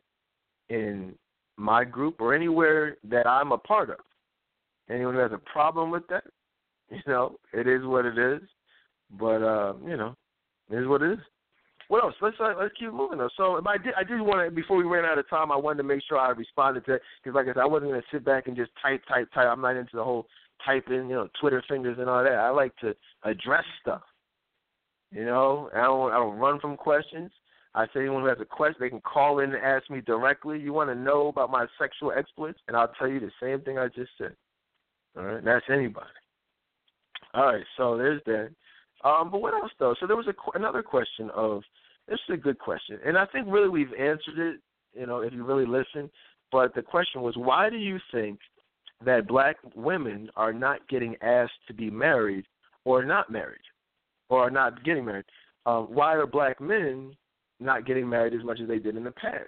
[0.75, 1.15] in
[1.57, 3.99] my group or anywhere that I'm a part of.
[4.91, 6.25] Anyone who has a problem with that,
[6.91, 8.41] you know, it is what it is.
[9.19, 10.15] But uh, you know,
[10.71, 11.19] it is what it is.
[11.89, 12.15] What else?
[12.21, 13.31] Let's uh, let's keep moving though.
[13.37, 15.79] So I did I did want to before we ran out of time, I wanted
[15.79, 18.07] to make sure I responded to that because like I said, I wasn't going to
[18.13, 19.49] sit back and just type type type.
[19.51, 20.27] I'm not into the whole
[20.65, 22.33] typing, you know, Twitter fingers and all that.
[22.33, 24.03] I like to address stuff.
[25.11, 27.31] You know, I don't I don't run from questions.
[27.75, 30.59] I say anyone who has a question, they can call in and ask me directly.
[30.59, 33.79] You want to know about my sexual exploits, and I'll tell you the same thing
[33.79, 34.35] I just said.
[35.17, 36.07] All right, that's anybody.
[37.35, 38.51] All right, so there's that.
[39.05, 39.95] Um, but what else though?
[40.01, 41.63] So there was a, another question of
[42.09, 44.61] this is a good question, and I think really we've answered it.
[44.99, 46.11] You know, if you really listen.
[46.51, 48.39] But the question was, why do you think
[49.05, 52.47] that black women are not getting asked to be married
[52.85, 53.61] or not married
[54.29, 55.25] or are not getting married?
[55.67, 57.13] Um, why are black men
[57.61, 59.45] not getting married as much as they did in the past?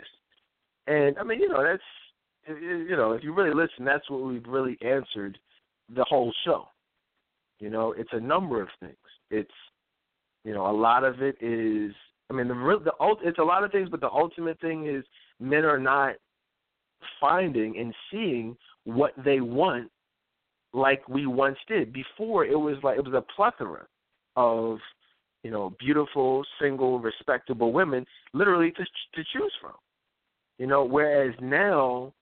[0.87, 1.83] And I mean, you know, that's
[2.61, 5.39] you know, if you really listen, that's what we've really answered
[5.95, 6.67] the whole show.
[7.59, 8.97] You know, it's a number of things.
[9.31, 9.51] It's
[10.45, 11.95] you know, a lot of it is.
[12.31, 12.93] I mean, the the
[13.23, 15.05] it's a lot of things, but the ultimate thing is
[15.39, 16.15] men are not
[17.21, 19.91] finding and seeing what they want
[20.73, 21.93] like we once did.
[21.93, 23.87] Before it was like it was a plethora
[24.37, 24.79] of
[25.43, 29.75] you know beautiful, single, respectable women, literally to to choose from.
[30.59, 32.13] You know, whereas now,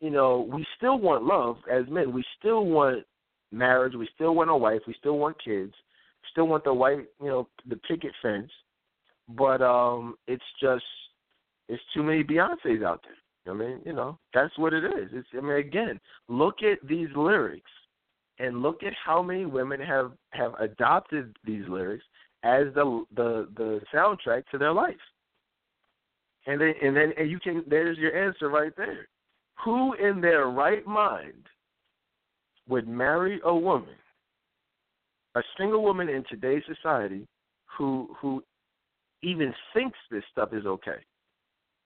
[0.00, 2.12] you know, we still want love as men.
[2.12, 3.04] We still want
[3.50, 3.94] marriage.
[3.94, 4.82] We still want a wife.
[4.86, 5.74] We still want kids.
[6.30, 8.50] Still want the white, you know, the picket fence.
[9.28, 10.84] But um it's just
[11.68, 13.52] it's too many Beyonces out there.
[13.52, 15.08] I mean, you know, that's what it is.
[15.12, 17.70] It's I mean again, look at these lyrics
[18.40, 22.04] and look at how many women have have adopted these lyrics
[22.42, 24.94] as the the the soundtrack to their life.
[26.46, 29.08] And then and then and you can there's your answer right there.
[29.64, 31.46] Who in their right mind
[32.68, 33.94] would marry a woman,
[35.34, 37.26] a single woman in today's society,
[37.76, 38.42] who who
[39.22, 41.04] even thinks this stuff is okay,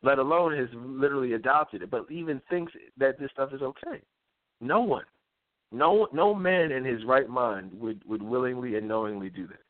[0.04, 4.00] let alone has literally adopted it, but even thinks that this stuff is okay.
[4.60, 5.04] No one,
[5.74, 9.62] no no man in his right mind would would willingly and knowingly do that.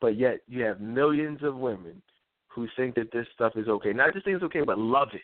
[0.00, 2.02] But yet you have millions of women
[2.48, 3.92] who think that this stuff is okay.
[3.92, 5.22] Not just think it's okay, but love it.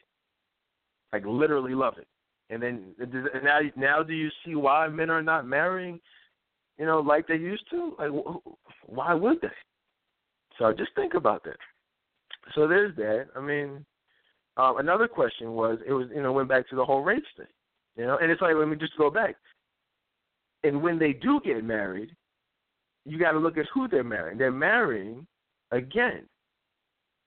[1.12, 2.08] Like literally love it.
[2.50, 2.94] And then
[3.42, 6.00] now, now do you see why men are not marrying,
[6.78, 7.94] you know, like they used to?
[7.98, 8.10] Like,
[8.86, 9.48] why would they?
[10.58, 11.56] So just think about that.
[12.54, 13.28] So there's that.
[13.36, 13.84] I mean,
[14.56, 17.46] um, another question was it was you know went back to the whole race thing,
[17.96, 19.36] you know, and it's like let me just go back.
[20.64, 22.10] And when they do get married,
[23.04, 24.38] you got to look at who they're marrying.
[24.38, 25.26] They're marrying
[25.70, 26.26] again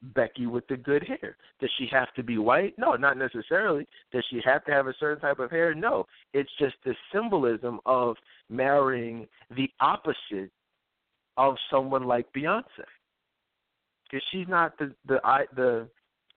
[0.01, 1.37] Becky with the good hair.
[1.59, 2.73] Does she have to be white?
[2.77, 3.87] No, not necessarily.
[4.11, 5.73] Does she have to have a certain type of hair?
[5.73, 6.05] No.
[6.33, 8.15] It's just the symbolism of
[8.49, 10.51] marrying the opposite
[11.37, 12.63] of someone like Beyonce.
[14.09, 15.19] Because she's not the the
[15.55, 15.87] the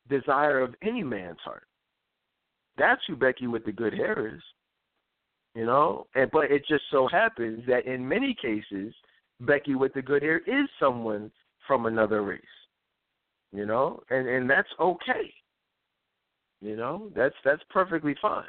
[0.09, 1.65] desire of any man's heart.
[2.77, 4.43] That's who Becky with the good hair is.
[5.55, 6.07] You know?
[6.15, 8.95] And but it just so happens that in many cases
[9.41, 11.31] Becky with the good hair is someone
[11.67, 12.43] from another race
[13.53, 15.33] you know, and and that's okay.
[16.61, 18.45] You know, that's that's perfectly fine.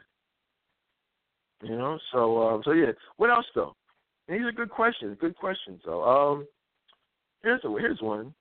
[1.64, 2.92] You know, so um, so yeah.
[3.18, 3.76] What else though?
[4.28, 5.18] These are good questions.
[5.20, 6.04] Good questions though.
[6.04, 6.48] Um,
[7.42, 8.34] here's a, here's one,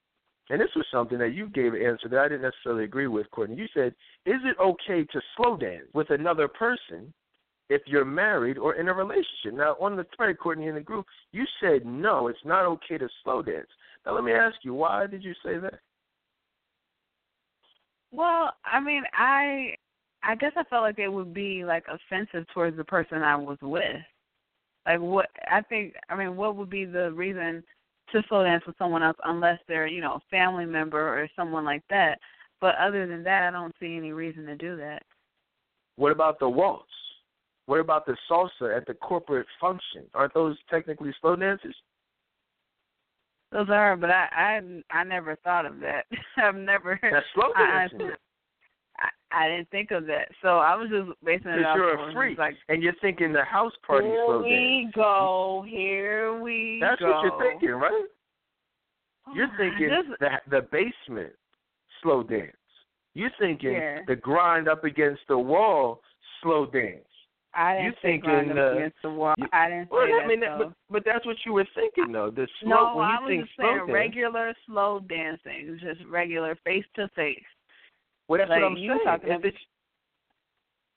[0.51, 3.31] and this was something that you gave an answer that I didn't necessarily agree with,
[3.31, 3.57] Courtney.
[3.57, 3.95] You said,
[4.27, 7.13] "Is it okay to slow dance with another person
[7.71, 11.07] if you're married or in a relationship?" Now, on the thread, Courtney, in the group,
[11.33, 13.71] you said no, it's not okay to slow dance.
[14.05, 15.81] Now, let me ask you, why did you say that?
[18.13, 19.75] Well, I mean, I
[20.23, 23.59] I guess I felt like it would be like offensive towards the person I was
[23.63, 24.03] with.
[24.87, 27.63] Like what I think I mean, what would be the reason
[28.13, 31.65] to slow dance with someone else unless they're, you know, a family member or someone
[31.65, 32.19] like that.
[32.61, 35.03] But other than that I don't see any reason to do that.
[35.97, 36.85] What about the waltz?
[37.71, 40.03] What about the salsa at the corporate function?
[40.13, 41.73] Aren't those technically slow dances?
[43.53, 46.07] Those are, but I I I never thought of that.
[46.37, 46.99] I've never.
[47.01, 48.11] That's slow dancing.
[48.99, 51.77] I, I, I didn't think of that, so I was just basing it off.
[51.77, 54.95] you're a freak, like, and you're thinking the house party here slow we dance.
[54.97, 55.65] go.
[55.69, 57.09] Here we That's go.
[57.09, 58.03] what you're thinking, right?
[59.33, 61.35] You're oh, thinking Just- the the basement
[62.03, 62.51] slow dance.
[63.15, 64.01] You're thinking Yeah.
[64.09, 66.01] the grind up against the wall
[66.43, 67.05] slow dance.
[67.55, 69.35] I didn't you say thinking, uh, against the wall.
[69.39, 70.57] you- I didn't Well, I mean, though.
[70.59, 72.31] but but that's what you were thinking though.
[72.31, 73.91] The slow no, when you I was think just saying dance.
[73.91, 77.43] regular slow dancing, just regular face to face.
[78.29, 79.01] Well, that's like what I'm saying.
[79.05, 79.59] talking about- it's,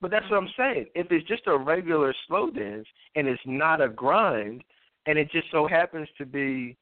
[0.02, 0.88] but that's what I'm saying.
[0.96, 4.64] If it's just a regular slow dance and it's not a grind,
[5.08, 6.78] and it just so happens to be,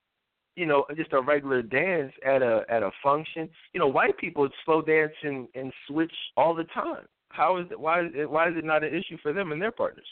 [0.57, 3.49] you know, just a regular dance at a at a function.
[3.73, 7.07] You know, white people slow dance and, and switch all the time.
[7.33, 7.79] How is it?
[7.79, 8.29] Why is it?
[8.29, 10.07] Why is it not an issue for them and their partners?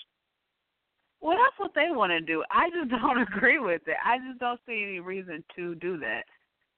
[1.22, 2.44] Well, that's what they want to do.
[2.52, 3.98] I just don't agree with it.
[4.04, 6.24] I just don't see any reason to do that.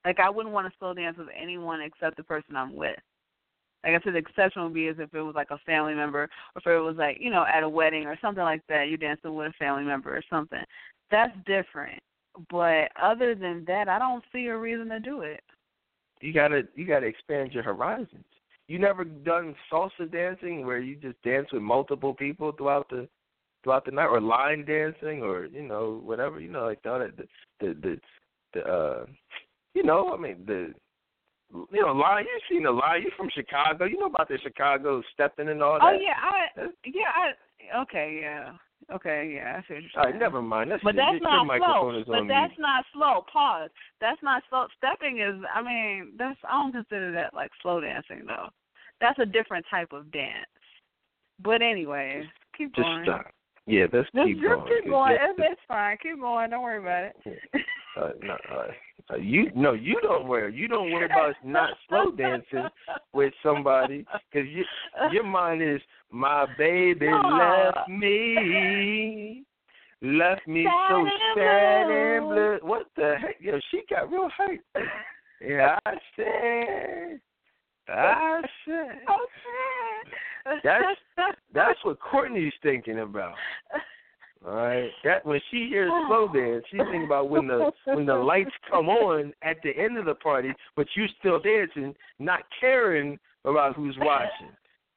[0.05, 2.97] Like I wouldn't want to slow dance with anyone except the person I'm with.
[3.83, 6.23] Like I said, the exception would be as if it was like a family member,
[6.23, 8.89] or if it was like you know at a wedding or something like that.
[8.89, 10.63] You're dancing with a family member or something.
[11.09, 11.99] That's different.
[12.49, 15.41] But other than that, I don't see a reason to do it.
[16.21, 18.25] You gotta you gotta expand your horizons.
[18.71, 23.05] You never done salsa dancing where you just dance with multiple people throughout the
[23.65, 27.11] throughout the night, or line dancing, or you know whatever you know like that.
[27.17, 27.27] The
[27.59, 27.97] the the,
[28.53, 29.05] the uh,
[29.73, 30.73] you know I mean the
[31.69, 32.23] you know line.
[32.23, 33.01] You've seen the line.
[33.01, 33.83] You're from Chicago.
[33.83, 35.83] You know about the Chicago stepping and all that.
[35.83, 38.53] Oh yeah, I yeah I okay yeah
[38.95, 39.59] okay yeah.
[39.69, 40.71] I All right, never mind.
[40.71, 42.03] That's But your, that's your not slow.
[42.07, 42.59] But that's mute.
[42.59, 43.25] not slow.
[43.33, 43.69] Pause.
[43.99, 44.67] That's not slow.
[44.77, 45.43] Stepping is.
[45.53, 46.39] I mean, that's.
[46.49, 48.47] I don't consider that like slow dancing though.
[49.01, 50.45] That's a different type of dance.
[51.43, 52.23] But anyway,
[52.57, 53.03] keep Just going.
[53.03, 53.25] stop.
[53.65, 54.67] Yeah, let's Just, keep just going.
[54.67, 55.17] keep 'cause going.
[55.19, 55.97] It's, it's fine.
[56.01, 56.49] Keep going.
[56.51, 57.15] Don't worry about it.
[57.97, 58.67] Uh, no, uh,
[59.11, 60.53] uh, you no, you don't worry.
[60.55, 62.67] You don't worry about not slow dancing
[63.13, 64.63] with somebody because you,
[65.11, 67.71] your mind is my baby No.
[67.75, 69.43] left me,
[70.01, 72.59] left me so Sad and sad and blue.
[72.61, 73.35] What the heck?
[73.41, 74.63] Yo, she got real hype.
[75.43, 77.19] Yeah, I said,
[77.89, 79.01] I said.
[80.45, 80.59] Okay.
[80.63, 80.95] That's-
[81.53, 83.33] That's what Courtney's thinking about.
[84.45, 84.89] All right.
[85.03, 88.89] That when she hears slow dance, she's thinking about when the when the lights come
[88.89, 93.95] on at the end of the party, but you're still dancing, not caring about who's
[93.99, 94.49] watching.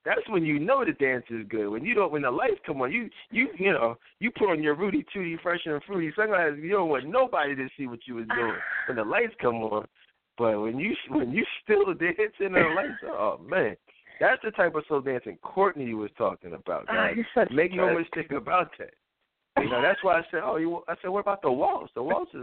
[0.07, 1.69] That's when you know the dance is good.
[1.69, 4.63] When you don't, when the lights come on, you you you know you put on
[4.63, 6.61] your Rudy Tooty Fresh and Fruity sunglasses.
[6.63, 8.55] You don't want nobody to see what you was doing
[8.89, 9.87] when the lights come on.
[10.37, 13.77] But when you when you still dancing the lights, oh man,
[14.21, 16.87] that's the type of slow dancing Courtney was talking about.
[16.89, 17.47] Ah, Guys.
[17.51, 18.95] a Make no mistake about that.
[19.63, 20.83] You know, that's why I said, oh, you.
[20.89, 21.93] I said, what about the waltz?
[21.95, 22.43] The waltz is.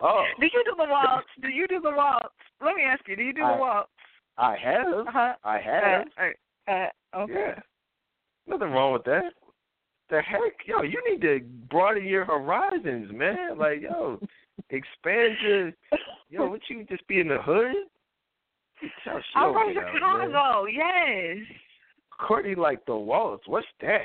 [0.00, 1.26] Oh, Do you do the waltz?
[1.40, 2.34] Do you do the waltz?
[2.62, 3.14] Let me ask you.
[3.16, 3.88] Do you do the waltz?
[4.36, 4.86] I have.
[4.86, 5.32] Uh-huh.
[5.44, 6.06] I have.
[6.18, 7.32] Uh, uh, okay.
[7.32, 7.60] Yeah.
[8.46, 9.32] Nothing wrong with that.
[10.10, 13.56] The heck, yo, you need to broaden your horizons, man.
[13.56, 14.20] Like, yo,
[14.70, 15.72] expand your,
[16.30, 17.74] yo, what you just be in the hood?
[19.36, 19.92] I'm from get out.
[19.94, 20.66] Chicago.
[20.66, 21.38] Yes.
[22.26, 23.46] Courtney like the waltz.
[23.46, 24.02] What's that?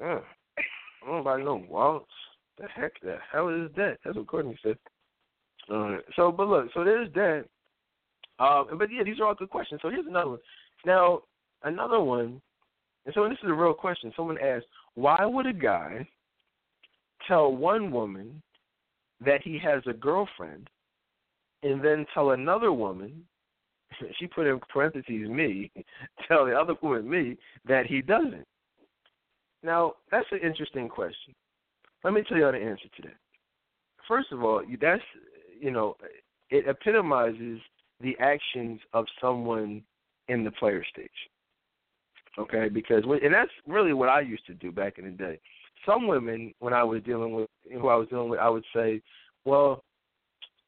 [0.00, 0.20] Uh,
[0.56, 2.06] I don't know about no waltz.
[2.58, 3.98] The heck, the hell is that?
[4.04, 4.76] That's what Courtney said.
[5.72, 7.44] Uh, so, but look, so there's that.
[8.38, 9.80] Um, but yeah, these are all good questions.
[9.82, 10.38] So here's another one.
[10.84, 11.22] Now,
[11.62, 12.40] another one.
[13.04, 14.12] And so this is a real question.
[14.14, 16.06] Someone asked, why would a guy
[17.26, 18.42] tell one woman
[19.24, 20.68] that he has a girlfriend,
[21.62, 23.24] and then tell another woman
[24.18, 25.70] she put in parentheses me,
[26.28, 27.36] tell the other woman me
[27.66, 28.46] that he doesn't.
[29.62, 31.34] Now that's an interesting question.
[32.04, 33.16] Let me tell you how to answer to that.
[34.08, 35.02] First of all, that's
[35.60, 35.96] you know,
[36.50, 37.60] it epitomizes
[38.00, 39.82] the actions of someone
[40.28, 41.10] in the player stage.
[42.38, 45.40] Okay, because and that's really what I used to do back in the day.
[45.86, 49.02] Some women, when I was dealing with who I was dealing with, I would say,
[49.44, 49.84] "Well,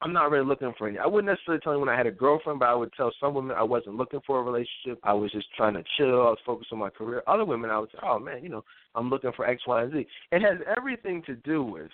[0.01, 0.99] I'm not really looking for any.
[0.99, 3.33] I wouldn't necessarily tell you when I had a girlfriend, but I would tell some
[3.33, 4.99] women I wasn't looking for a relationship.
[5.03, 6.21] I was just trying to chill.
[6.21, 7.23] I was focused on my career.
[7.27, 8.63] Other women, I would say, oh man, you know,
[8.93, 10.07] I'm looking for X, Y, and Z.
[10.31, 11.91] It has everything to do with,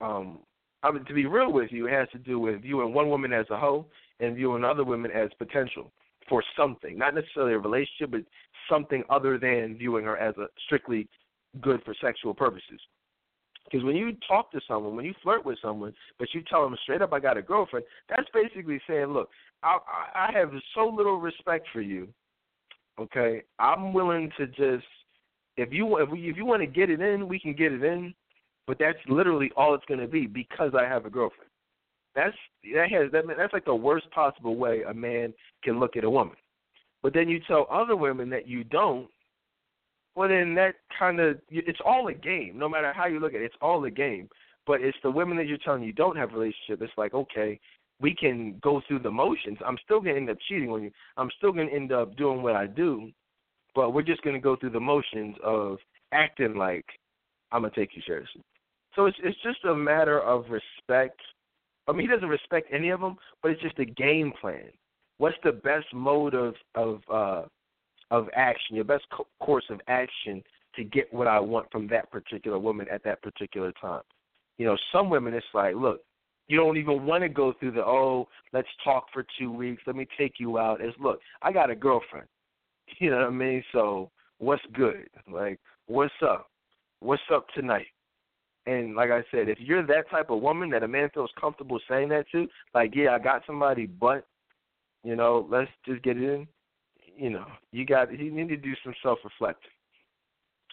[0.00, 0.40] um,
[0.82, 3.32] I mean, to be real with you, it has to do with viewing one woman
[3.32, 3.86] as a hoe
[4.20, 5.92] and viewing other women as potential
[6.28, 8.22] for something, not necessarily a relationship, but
[8.68, 11.08] something other than viewing her as a strictly
[11.60, 12.80] good for sexual purposes.
[13.64, 16.76] Because when you talk to someone, when you flirt with someone, but you tell them
[16.82, 19.28] straight up, "I got a girlfriend," that's basically saying, "Look,
[19.62, 19.78] I,
[20.14, 22.08] I have so little respect for you.
[22.98, 24.86] Okay, I'm willing to just
[25.56, 27.82] if you if we, if you want to get it in, we can get it
[27.82, 28.14] in,
[28.66, 31.50] but that's literally all it's going to be because I have a girlfriend.
[32.14, 32.36] That's
[32.74, 36.10] that has that that's like the worst possible way a man can look at a
[36.10, 36.36] woman.
[37.02, 39.08] But then you tell other women that you don't.
[40.16, 42.54] Well, then that kind of it's all a game.
[42.58, 44.28] No matter how you look at it, it's all a game.
[44.66, 46.80] But it's the women that you're telling you don't have a relationship.
[46.82, 47.60] It's like okay,
[48.00, 49.58] we can go through the motions.
[49.64, 50.90] I'm still going to end up cheating on you.
[51.16, 53.10] I'm still going to end up doing what I do,
[53.74, 55.78] but we're just going to go through the motions of
[56.12, 56.86] acting like
[57.52, 58.42] I'm going to take you seriously.
[58.94, 61.20] So it's it's just a matter of respect.
[61.88, 64.70] I mean, he doesn't respect any of them, but it's just a game plan.
[65.18, 67.42] What's the best mode of of uh,
[68.10, 68.76] of action?
[68.76, 70.42] Your best co- course of action
[70.76, 74.02] to get what I want from that particular woman at that particular time.
[74.58, 76.00] You know, some women it's like, look,
[76.48, 79.96] you don't even want to go through the oh, let's talk for two weeks, let
[79.96, 80.80] me take you out.
[80.80, 82.26] It's look, I got a girlfriend.
[83.00, 83.64] You know what I mean?
[83.72, 85.08] So what's good?
[85.28, 86.48] Like, what's up?
[87.00, 87.88] What's up tonight?
[88.66, 91.80] And like I said, if you're that type of woman that a man feels comfortable
[91.88, 94.24] saying that to, like, yeah, I got somebody, but
[95.02, 96.46] you know, let's just get it in.
[97.16, 99.70] You know, you got you need to do some self reflecting.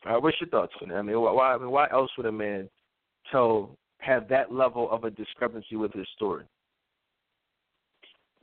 [0.06, 0.96] All right, what's your thoughts on that?
[0.96, 1.54] I mean, why?
[1.54, 2.70] I mean, why else would a man
[3.32, 6.46] tell have that level of a discrepancy with his story.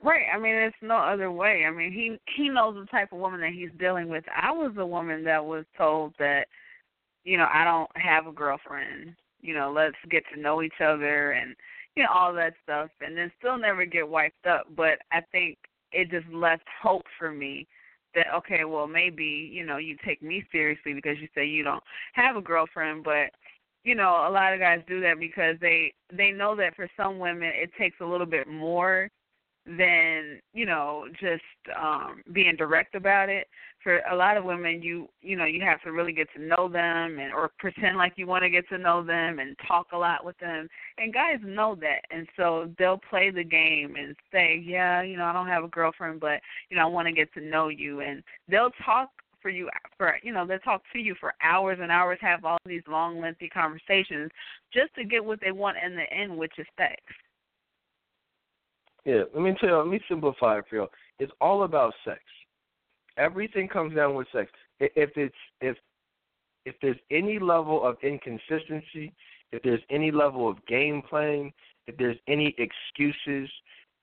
[0.02, 0.24] Right.
[0.34, 1.64] I mean, it's no other way.
[1.66, 4.24] I mean, he he knows the type of woman that he's dealing with.
[4.34, 6.46] I was a woman that was told that,
[7.24, 9.14] you know, I don't have a girlfriend.
[9.42, 11.54] You know, let's get to know each other and
[11.96, 14.66] you know all that stuff, and then still never get wiped up.
[14.74, 15.58] But I think
[15.92, 17.66] it just left hope for me
[18.14, 21.82] that okay, well maybe you know you take me seriously because you say you don't
[22.14, 23.30] have a girlfriend, but
[23.84, 27.18] you know, a lot of guys do that because they they know that for some
[27.18, 29.08] women it takes a little bit more
[29.66, 31.42] than you know just
[31.78, 33.46] um being direct about it
[33.82, 36.68] for a lot of women you you know you have to really get to know
[36.68, 39.96] them and or pretend like you want to get to know them and talk a
[39.96, 40.68] lot with them
[40.98, 45.24] and guys know that and so they'll play the game and say yeah you know
[45.24, 48.00] i don't have a girlfriend but you know i want to get to know you
[48.00, 49.10] and they'll talk
[49.40, 52.58] for you for you know they'll talk to you for hours and hours, have all
[52.66, 54.30] these long, lengthy conversations
[54.72, 56.96] just to get what they want in the end, which is sex.
[59.04, 59.76] Yeah, let me tell you.
[59.76, 60.86] Let me simplify it for you.
[61.18, 62.20] It's all about sex.
[63.16, 64.50] Everything comes down with sex.
[64.78, 65.76] If it's if
[66.66, 69.12] if there's any level of inconsistency,
[69.52, 71.52] if there's any level of game playing,
[71.86, 73.50] if there's any excuses,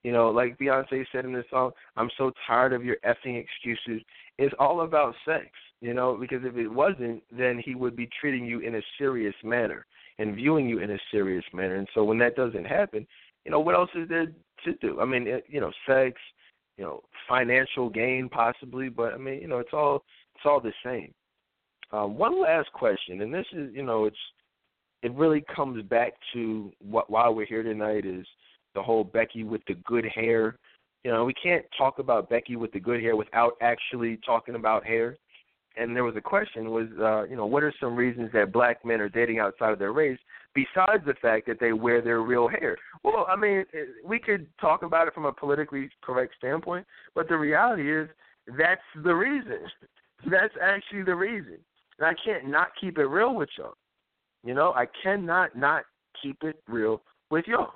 [0.04, 4.02] you know, like Beyonce said in the song, I'm so tired of your effing excuses.
[4.38, 5.48] It's all about sex,
[5.82, 9.36] you know, because if it wasn't, then he would be treating you in a serious
[9.44, 9.86] manner
[10.20, 11.76] and viewing you in a serious manner.
[11.76, 13.06] And so when that doesn't happen,
[13.46, 14.28] you know, what else is there
[14.66, 15.00] to do?
[15.00, 16.20] I mean, you know, sex,
[16.78, 20.04] you know, financial gain possibly, but I mean, you know, it's all
[20.36, 21.14] it's all the same.
[21.92, 24.18] Um, one last question, and this is, you know, it's
[25.04, 28.26] it really comes back to what why we're here tonight is
[28.76, 30.58] the whole Becky with the good hair.
[31.04, 34.86] You know, we can't talk about Becky with the good hair without actually talking about
[34.86, 35.18] hair.
[35.78, 38.84] And there was a question was, uh, you know, what are some reasons that black
[38.84, 40.18] men are dating outside of their race
[40.58, 42.78] besides the fact that they wear their real hair?
[43.04, 47.30] Well, I mean, eh, we could talk about it from a politically correct standpoint, but
[47.30, 48.10] the reality is
[48.58, 49.60] that's the reason.
[50.32, 51.58] That's actually the reason.
[52.00, 53.76] And I can't not keep it real with y'all.
[54.44, 55.84] You know, I cannot not
[56.22, 57.74] keep it real with y'all.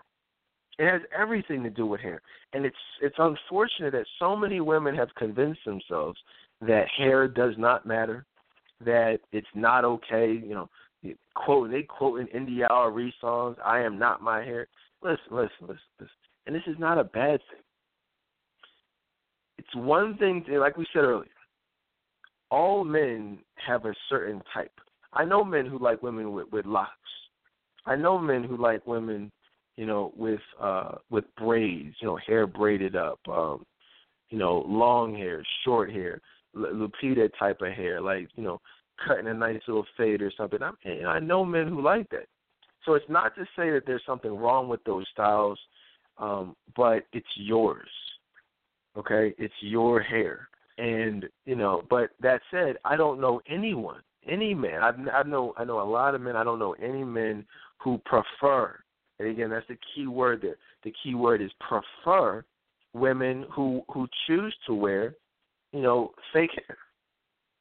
[0.80, 2.22] It has everything to do with hair,
[2.54, 6.18] and it's it's unfortunate that so many women have convinced themselves
[6.62, 8.26] that hair does not matter,
[8.84, 10.32] that it's not okay.
[10.32, 10.70] You know,
[11.36, 14.68] quote they quote in India Arie songs, "I am not my hair."
[15.02, 16.16] Listen, listen, listen, listen,
[16.46, 17.64] and this is not a bad thing.
[19.58, 21.30] It's one thing, to, like we said earlier.
[22.50, 24.74] All men have a certain type.
[25.14, 26.92] I know men who like women with, with locks.
[27.86, 29.32] I know men who like women
[29.82, 33.66] you know, with uh with braids, you know, hair braided up, um,
[34.30, 36.22] you know, long hair, short hair,
[36.56, 38.60] Lupita type of hair, like, you know,
[39.08, 40.60] cutting a nice little fade or something.
[40.62, 42.28] I I know men who like that.
[42.86, 45.60] So it's not to say that there's something wrong with those styles,
[46.18, 47.90] um, but it's yours.
[48.98, 49.34] Okay?
[49.38, 50.48] It's your hair.
[50.78, 54.82] And, you know, but that said, I don't know anyone, any man.
[54.82, 56.36] I've, I know I know a lot of men.
[56.36, 57.46] I don't know any men
[57.78, 58.80] who prefer
[59.22, 60.56] and again, that's the key word there.
[60.84, 62.44] The key word is prefer
[62.94, 65.14] women who who choose to wear,
[65.74, 66.78] you know, fake hair.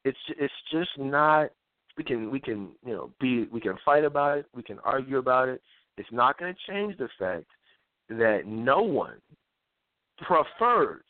[0.03, 1.51] It's it's just not.
[1.97, 4.45] We can we can you know be we can fight about it.
[4.55, 5.61] We can argue about it.
[5.97, 7.45] It's not going to change the fact
[8.09, 9.17] that no one
[10.17, 11.03] prefers.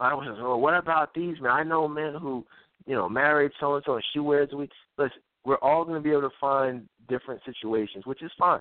[0.00, 1.50] I was well, what about these men?
[1.50, 2.44] I know men who
[2.86, 4.70] you know married so and so and she wears week.
[4.96, 8.60] Listen, we're all going to be able to find different situations, which is fine.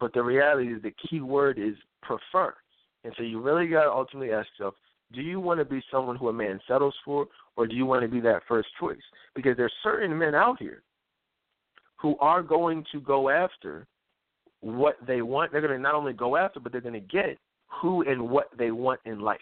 [0.00, 2.54] But the reality is the key word is prefer.
[3.04, 4.74] And so you really got to ultimately ask yourself,
[5.12, 8.02] do you want to be someone who a man settles for, or do you want
[8.02, 8.98] to be that first choice?
[9.34, 10.82] Because there's certain men out here
[11.96, 13.86] who are going to go after
[14.60, 15.52] what they want.
[15.52, 17.38] They're going to not only go after, but they're going to get
[17.80, 19.38] who and what they want in life.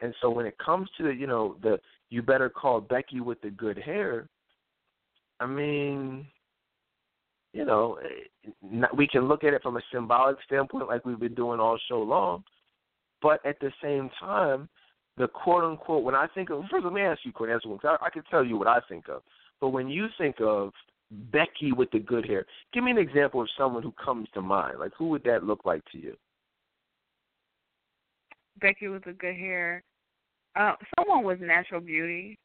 [0.00, 1.78] And so when it comes to you know the
[2.10, 4.28] you better call Becky with the good hair,
[5.40, 6.26] I mean,
[7.52, 11.34] you know, eh, we can look at it from a symbolic standpoint, like we've been
[11.34, 12.44] doing all show long.
[13.24, 14.68] But at the same time,
[15.16, 18.10] the quote unquote, when I think of, first let me ask you, Courtney, I, I
[18.10, 19.22] can tell you what I think of.
[19.62, 20.72] But when you think of
[21.32, 22.44] Becky with the good hair,
[22.74, 24.78] give me an example of someone who comes to mind.
[24.78, 26.16] Like, who would that look like to you?
[28.60, 29.82] Becky with the good hair.
[30.54, 32.38] Uh, someone with natural beauty.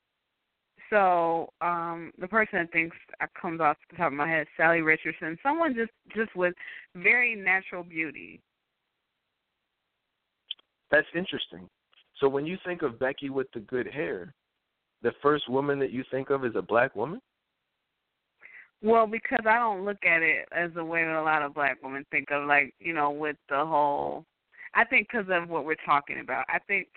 [0.90, 2.98] So um the person that thinks
[3.40, 5.38] comes off the top of my head, Salli Richardson.
[5.44, 6.56] Someone just just with
[6.96, 8.42] very natural beauty.
[10.92, 11.70] That's interesting.
[12.20, 14.34] So when you think of Becky with the good hair,
[15.02, 17.22] the first woman that you think of is a black woman?
[18.82, 21.78] Well, because I don't look at it as the way that a lot of black
[21.84, 24.26] women think of, like you know, with the whole.
[24.74, 26.46] I think because of what we're talking about.
[26.48, 26.88] I think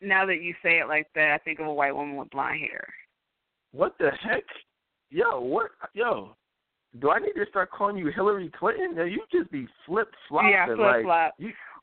[0.00, 2.60] now that you say it like that, I think of a white woman with blonde
[2.60, 2.86] hair.
[3.72, 4.44] What the heck?
[5.10, 5.70] Yo, what?
[5.92, 6.36] Yo,
[6.98, 8.96] do I need to start calling you Hillary Clinton?
[8.96, 10.50] No, you just be flip flopping.
[10.50, 11.34] Yeah, flip flop.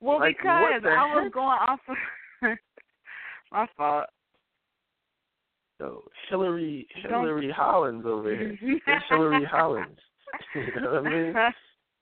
[0.02, 1.16] Well, like, because I heck?
[1.16, 1.98] was going off of
[3.52, 4.06] my fault.
[5.78, 8.82] So Hillary Hillary Hollins over here.
[9.10, 9.98] Hillary Hollins.
[10.56, 11.34] you know what I mean?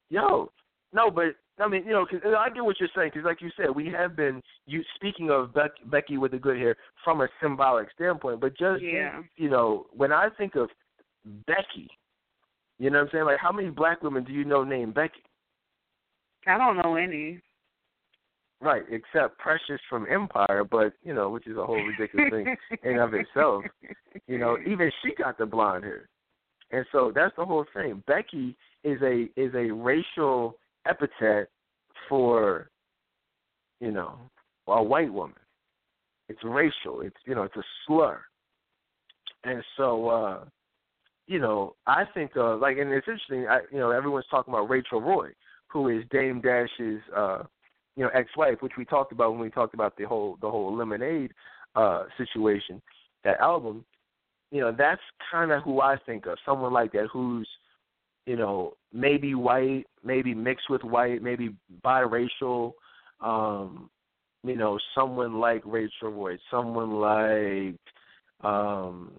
[0.09, 0.51] Yo,
[0.93, 3.11] no, but I mean, you know, cause I get what you're saying.
[3.14, 6.58] Because, like you said, we have been you speaking of Becky, Becky with the good
[6.58, 8.42] hair from a symbolic standpoint.
[8.42, 9.22] But just yeah.
[9.35, 10.69] you know, when I think of
[11.45, 11.90] Becky,
[12.80, 13.26] you know what I'm saying?
[13.26, 15.24] Like, how many black women do you know named Becky?
[16.48, 17.42] I don't know any.
[18.62, 23.00] Right, except Precious from Empire, but you know, which is a whole ridiculous thing in
[23.00, 23.64] of itself.
[24.28, 26.08] You know, even she got the blonde hair,
[26.72, 28.02] and so that's the whole thing.
[28.08, 31.50] Becky is a is a racial epithet
[32.08, 32.70] for,
[33.82, 34.16] you know,
[34.68, 35.36] a white woman.
[36.30, 37.02] It's racial.
[37.02, 38.22] It's you know, it's a slur.
[39.44, 40.45] And so, uh,
[41.28, 44.70] you know, I think uh like and it's interesting, I you know, everyone's talking about
[44.70, 45.30] Rachel Roy,
[45.68, 47.44] who is Dame Dash's uh,
[47.95, 50.50] you know, ex wife, which we talked about when we talked about the whole the
[50.50, 51.32] whole lemonade
[51.76, 52.82] uh situation,
[53.24, 53.84] that album,
[54.52, 56.38] you know, that's kinda who I think of.
[56.45, 57.48] Someone like that who's
[58.26, 62.74] you know, maybe white, maybe mixed with white, maybe biracial,
[63.22, 63.90] um,
[64.44, 67.80] you know, someone like Rachel Roy, someone like
[68.44, 69.12] um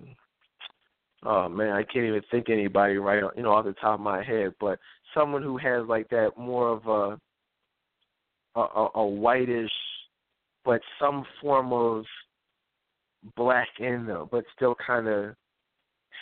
[1.27, 4.23] oh man, I can't even think anybody right you know off the top of my
[4.23, 4.79] head, but
[5.15, 9.71] someone who has like that more of a a, a whitish
[10.65, 12.05] but some form of
[13.37, 15.35] black in them, but still kind of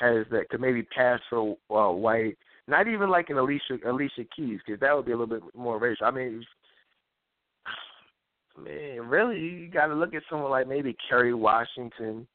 [0.00, 4.60] has that could maybe pass for uh, white not even like an Alicia Alicia Keys,
[4.64, 6.06] because that would be a little bit more racial.
[6.06, 6.44] I mean,
[8.64, 12.26] man, really, you got to look at someone like maybe Kerry Washington.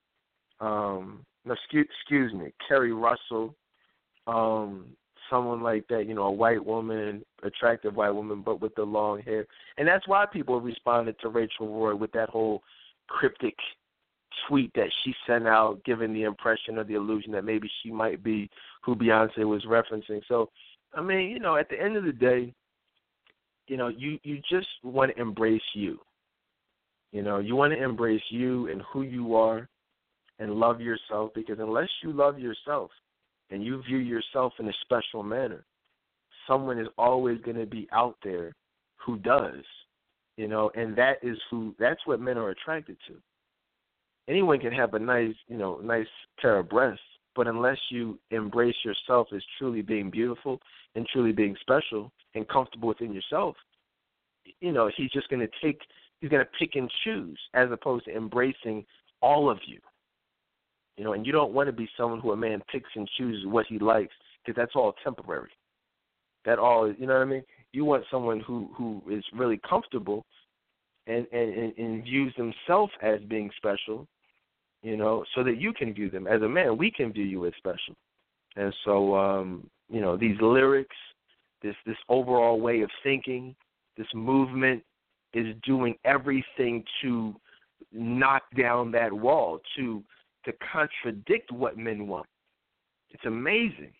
[0.59, 3.55] Um, no, excuse, excuse me, Keri Russell.
[4.27, 4.85] Um,
[5.29, 9.21] someone like that, you know, a white woman, attractive white woman, but with the long
[9.21, 9.45] hair,
[9.77, 12.61] and that's why people responded to Rachel Roy with that whole
[13.07, 13.55] cryptic
[14.47, 18.23] tweet that she sent out, giving the impression or the illusion that maybe she might
[18.23, 18.49] be
[18.83, 20.21] who Beyonce was referencing.
[20.27, 20.49] So,
[20.93, 22.53] I mean, you know, at the end of the day,
[23.67, 25.99] you know, you you just want to embrace you.
[27.11, 29.67] You know, you want to embrace you and who you are,
[30.39, 32.91] and love yourself because unless you love yourself
[33.51, 35.65] and you view yourself in a special manner,
[36.47, 38.53] someone is always going to be out there
[39.05, 39.63] who does.
[40.37, 43.15] You know, and that is who that's what men are attracted to
[44.29, 46.07] anyone can have a nice, you know, nice
[46.39, 47.01] pair of breasts,
[47.35, 50.61] but unless you embrace yourself as truly being beautiful
[50.95, 53.55] and truly being special and comfortable within yourself,
[54.61, 55.81] you know, he's just going to take,
[56.21, 58.85] he's going to pick and choose as opposed to embracing
[59.21, 59.79] all of you.
[60.99, 63.45] You know, and you don't want to be someone who a man picks and chooses
[63.47, 64.13] what he likes
[64.45, 65.51] because that's all temporary.
[66.45, 67.43] That all, you know what I mean?
[67.71, 70.25] You want someone who who is really comfortable
[71.07, 74.07] and and, and views himself as being special
[74.81, 76.77] you know, so that you can view them as a man.
[76.77, 77.95] We can view you as special,
[78.55, 80.95] and so um, you know these lyrics,
[81.61, 83.55] this this overall way of thinking,
[83.97, 84.81] this movement
[85.33, 87.35] is doing everything to
[87.91, 90.03] knock down that wall, to
[90.51, 92.27] to contradict what men want.
[93.11, 93.93] It's amazing.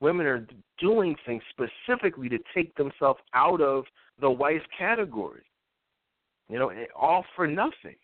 [0.00, 0.46] women are
[0.78, 3.84] doing things specifically to take themselves out of
[4.20, 5.44] the wife category.
[6.48, 7.96] You know, all for nothing.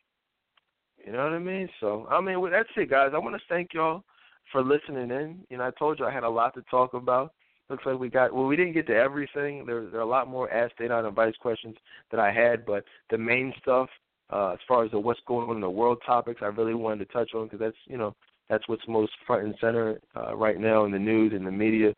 [1.05, 1.69] You know what I mean?
[1.81, 3.11] So, I mean, well, that's it, guys.
[3.15, 4.05] I want to thank y'all
[4.51, 5.41] for listening in.
[5.51, 7.33] You know, I told you I had a lot to talk about.
[7.71, 8.47] Looks like we got well.
[8.47, 9.65] We didn't get to everything.
[9.65, 11.77] There, there are a lot more Ask Dedan Advice questions
[12.11, 13.89] that I had, but the main stuff,
[14.33, 17.07] uh, as far as the what's going on in the world topics, I really wanted
[17.07, 18.15] to touch on because that's you know
[18.49, 21.95] that's what's most front and center uh, right now in the news and the media.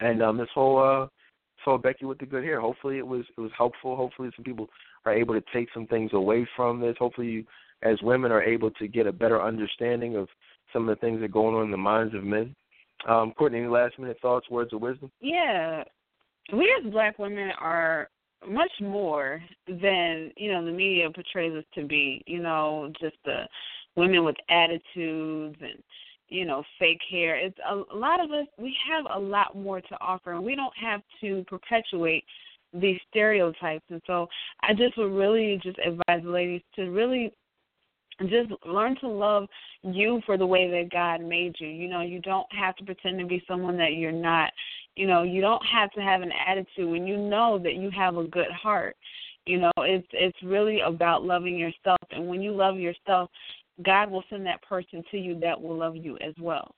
[0.00, 2.60] And um, this whole uh, this whole Becky with the good hair.
[2.60, 3.96] Hopefully, it was it was helpful.
[3.96, 4.68] Hopefully, some people
[5.04, 6.96] are able to take some things away from this.
[6.98, 7.44] Hopefully, you
[7.82, 10.28] as women are able to get a better understanding of
[10.72, 12.54] some of the things that are going on in the minds of men.
[13.08, 15.10] Um, Courtney, any last minute thoughts, words of wisdom?
[15.20, 15.84] Yeah,
[16.52, 18.08] we as black women are
[18.48, 22.22] much more than you know the media portrays us to be.
[22.26, 23.44] You know, just the
[23.96, 25.82] women with attitudes and
[26.28, 27.36] you know fake hair.
[27.36, 28.46] It's a, a lot of us.
[28.58, 32.24] We have a lot more to offer, and we don't have to perpetuate
[32.72, 33.84] these stereotypes.
[33.90, 34.28] And so,
[34.60, 37.32] I just would really just advise the ladies to really
[38.22, 39.46] just learn to love
[39.82, 41.68] you for the way that God made you.
[41.68, 44.50] You know, you don't have to pretend to be someone that you're not.
[44.96, 48.16] You know, you don't have to have an attitude when you know that you have
[48.16, 48.96] a good heart.
[49.44, 53.30] You know, it's it's really about loving yourself and when you love yourself,
[53.84, 56.74] God will send that person to you that will love you as well.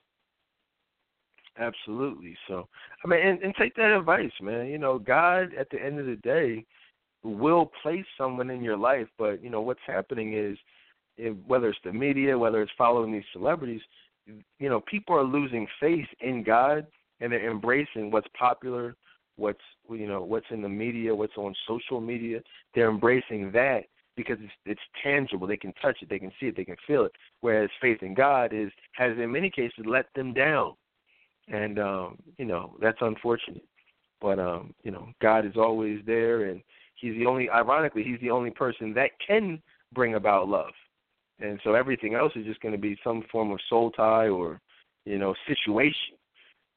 [1.59, 2.37] Absolutely.
[2.47, 2.69] So,
[3.05, 4.67] I mean, and, and take that advice, man.
[4.67, 6.65] You know, God at the end of the day
[7.23, 10.57] will place someone in your life, but you know what's happening is
[11.17, 13.81] if, whether it's the media, whether it's following these celebrities,
[14.27, 16.87] you know, people are losing faith in God
[17.21, 18.95] and they're embracing what's popular,
[19.37, 22.41] what's you know, what's in the media, what's on social media.
[22.75, 23.85] They're embracing that
[24.17, 25.47] because it's, it's tangible.
[25.47, 27.13] They can touch it, they can see it, they can feel it.
[27.41, 30.75] Whereas faith in God is has in many cases let them down,
[31.49, 33.65] and um, you know that's unfortunate.
[34.21, 36.63] But um, you know, God is always there, and
[36.95, 37.49] He's the only.
[37.51, 39.63] Ironically, He's the only person that can
[39.95, 40.73] bring about love
[41.41, 44.61] and so everything else is just going to be some form of soul tie or
[45.05, 46.17] you know situation.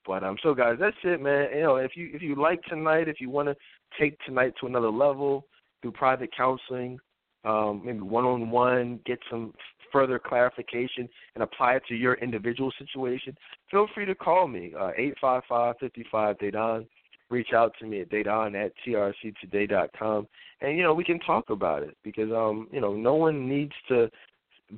[0.06, 1.50] But um, so guys, that's it, man.
[1.54, 3.56] You know, if you if you like tonight, if you want to
[4.00, 5.46] take tonight to another level
[5.82, 7.00] through private counseling,
[7.44, 9.54] um, maybe one on one, get some
[9.92, 13.36] further clarification and apply it to your individual situation,
[13.70, 16.88] feel free to call me uh, eight five five fifty five Dedan.
[17.30, 20.28] Reach out to me at Dedan at trctoday.com,
[20.62, 23.74] and you know we can talk about it because um you know no one needs
[23.88, 24.10] to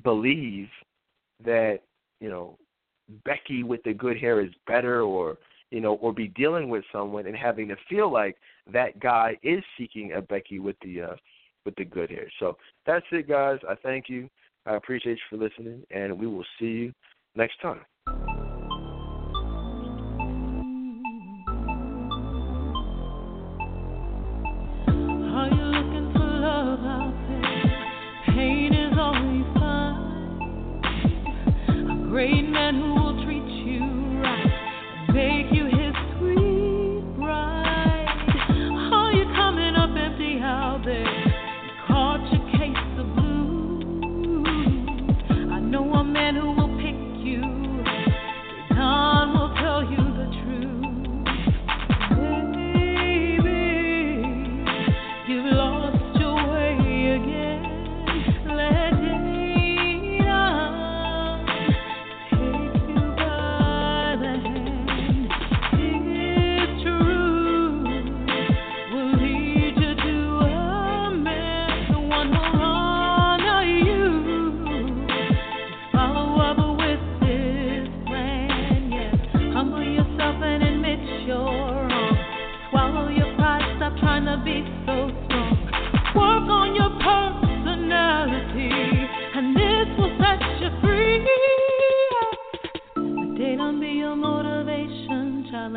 [0.02, 0.68] believe
[1.44, 1.80] that
[2.20, 2.56] you know
[3.24, 5.38] Becky with the good hair is better, or
[5.70, 8.36] you know, or be dealing with someone and having to feel like
[8.72, 11.16] that guy is seeking a Becky with the uh,
[11.64, 12.30] with the good hair.
[12.38, 13.58] So that's it, guys.
[13.68, 14.28] I thank you.
[14.66, 16.92] I appreciate you for listening, and we will see you
[17.34, 17.80] next time.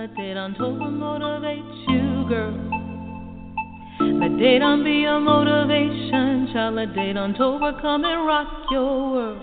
[0.08, 0.18] Child.
[0.18, 2.54] Let Dedan Tolbert motivate you, girl.
[4.20, 6.76] Let Dedan be your motivation, child.
[6.76, 9.42] Let Dedan Tolbert come and rock your world.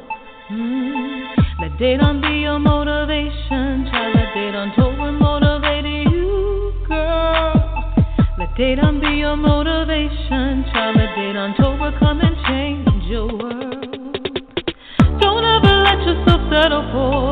[0.51, 1.37] Mm.
[1.61, 4.15] Let Dedan be your motivation, child.
[4.15, 7.95] Let Dedan Tolbert motivate you, girl.
[8.39, 10.97] Let Dedan be your motivation, child.
[10.97, 13.87] Let Dedan Tolbert come and change your world.
[15.21, 17.24] Don't ever let yourself settle for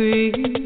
[0.00, 0.59] free.